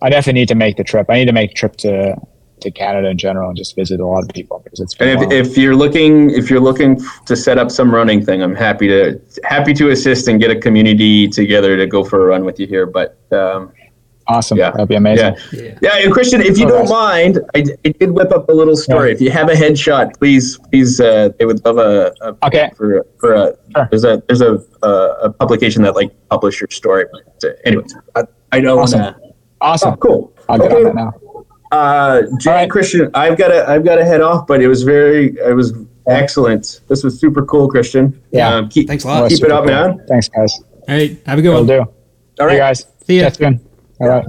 I 0.02 0.10
definitely 0.10 0.40
need 0.40 0.48
to 0.48 0.54
make 0.54 0.76
the 0.76 0.84
trip. 0.84 1.06
I 1.08 1.14
need 1.14 1.26
to 1.26 1.32
make 1.32 1.50
the 1.50 1.54
trip 1.54 1.76
to 1.78 2.16
to 2.62 2.70
Canada 2.70 3.08
in 3.08 3.18
general 3.18 3.48
and 3.48 3.56
just 3.56 3.76
visit 3.76 4.00
a 4.00 4.06
lot 4.06 4.22
of 4.22 4.28
people 4.30 4.60
because 4.64 4.80
it's 4.80 4.94
And 5.00 5.10
if, 5.10 5.18
wild. 5.18 5.32
if 5.32 5.56
you're 5.58 5.76
looking 5.76 6.30
if 6.30 6.50
you're 6.50 6.60
looking 6.60 7.00
to 7.26 7.36
set 7.36 7.58
up 7.58 7.70
some 7.70 7.94
running 7.94 8.24
thing, 8.24 8.42
I'm 8.42 8.54
happy 8.54 8.88
to 8.88 9.20
happy 9.44 9.74
to 9.74 9.90
assist 9.90 10.28
and 10.28 10.40
get 10.40 10.50
a 10.50 10.56
community 10.58 11.28
together 11.28 11.76
to 11.76 11.86
go 11.86 12.02
for 12.04 12.22
a 12.24 12.26
run 12.26 12.44
with 12.44 12.58
you 12.60 12.66
here. 12.66 12.86
But 12.86 13.18
um, 13.32 13.72
awesome. 14.28 14.56
yeah. 14.58 14.70
That'd 14.70 14.88
be 14.88 14.94
amazing. 14.94 15.34
yeah, 15.52 15.60
Yeah. 15.62 15.78
yeah, 15.82 16.04
and 16.04 16.12
Christian, 16.12 16.40
if 16.40 16.56
you 16.58 16.66
Oh, 16.66 16.70
don't 16.70 16.80
guys. 16.82 16.90
mind, 16.90 17.40
I, 17.54 17.64
I 17.84 17.88
did 18.00 18.10
whip 18.12 18.30
up 18.32 18.48
a 18.48 18.52
little 18.52 18.76
story. 18.76 19.08
Yeah. 19.10 19.14
If 19.16 19.20
you 19.20 19.30
have 19.30 19.48
a 19.50 19.54
headshot, 19.54 20.18
please 20.18 20.58
please 20.70 21.00
uh, 21.00 21.30
they 21.38 21.44
would 21.44 21.64
love 21.64 21.78
a, 21.78 22.12
a 22.22 22.36
Okay. 22.46 22.70
for 22.76 23.04
for 23.18 23.34
a 23.34 23.54
Sure. 23.74 23.88
there's 23.90 24.04
a 24.04 24.22
there's 24.28 24.40
a, 24.42 24.52
a 24.82 24.88
a 25.24 25.32
publication 25.32 25.82
that 25.82 25.94
like 25.96 26.10
publish 26.28 26.60
your 26.60 26.68
story. 26.70 27.04
But 27.12 27.50
uh, 27.50 27.52
anyways, 27.64 27.94
I, 28.16 28.22
I 28.52 28.60
don't 28.60 28.78
Awesome. 28.78 29.00
want 29.00 29.16
to. 29.16 29.22
Awesome. 29.60 29.92
Oh, 29.94 29.96
cool. 29.96 30.32
I'll 30.48 30.58
get 30.58 30.72
on 30.72 30.76
Okay. 30.78 30.84
that 30.84 30.94
now. 30.96 31.14
Uh, 31.72 32.22
Jay 32.38 32.50
All 32.50 32.56
right. 32.58 32.70
Christian, 32.70 33.10
I've 33.14 33.36
got 33.38 33.48
to 33.48 33.68
I've 33.68 33.84
got 33.84 33.96
to 33.96 34.04
head 34.04 34.20
off, 34.20 34.46
but 34.46 34.60
it 34.62 34.68
was 34.68 34.82
very 34.82 35.36
it 35.38 35.54
was 35.56 35.72
excellent. 36.06 36.80
This 36.88 37.02
was 37.02 37.18
super 37.18 37.44
cool, 37.46 37.68
Christian. 37.68 38.20
Yeah. 38.30 38.54
Um, 38.54 38.68
keep 38.68 38.86
Thanks 38.88 39.04
a 39.04 39.08
lot. 39.08 39.22
was 39.24 39.34
keep 39.34 39.44
it 39.44 39.50
up, 39.50 39.64
cool. 39.64 39.72
man. 39.72 40.04
Thanks, 40.06 40.28
guys. 40.28 40.52
All 40.88 40.94
right. 40.94 41.18
Have 41.26 41.38
a 41.38 41.42
good 41.42 41.48
Will 41.50 41.64
one. 41.64 41.66
do. 41.66 41.78
All 41.80 41.88
Hey 42.38 42.44
right. 42.46 42.58
guys. 42.58 42.86
See 43.06 43.16
you. 43.16 43.22
Chat 43.22 43.36
soon. 43.36 43.60
All 44.00 44.08
right. 44.08 44.24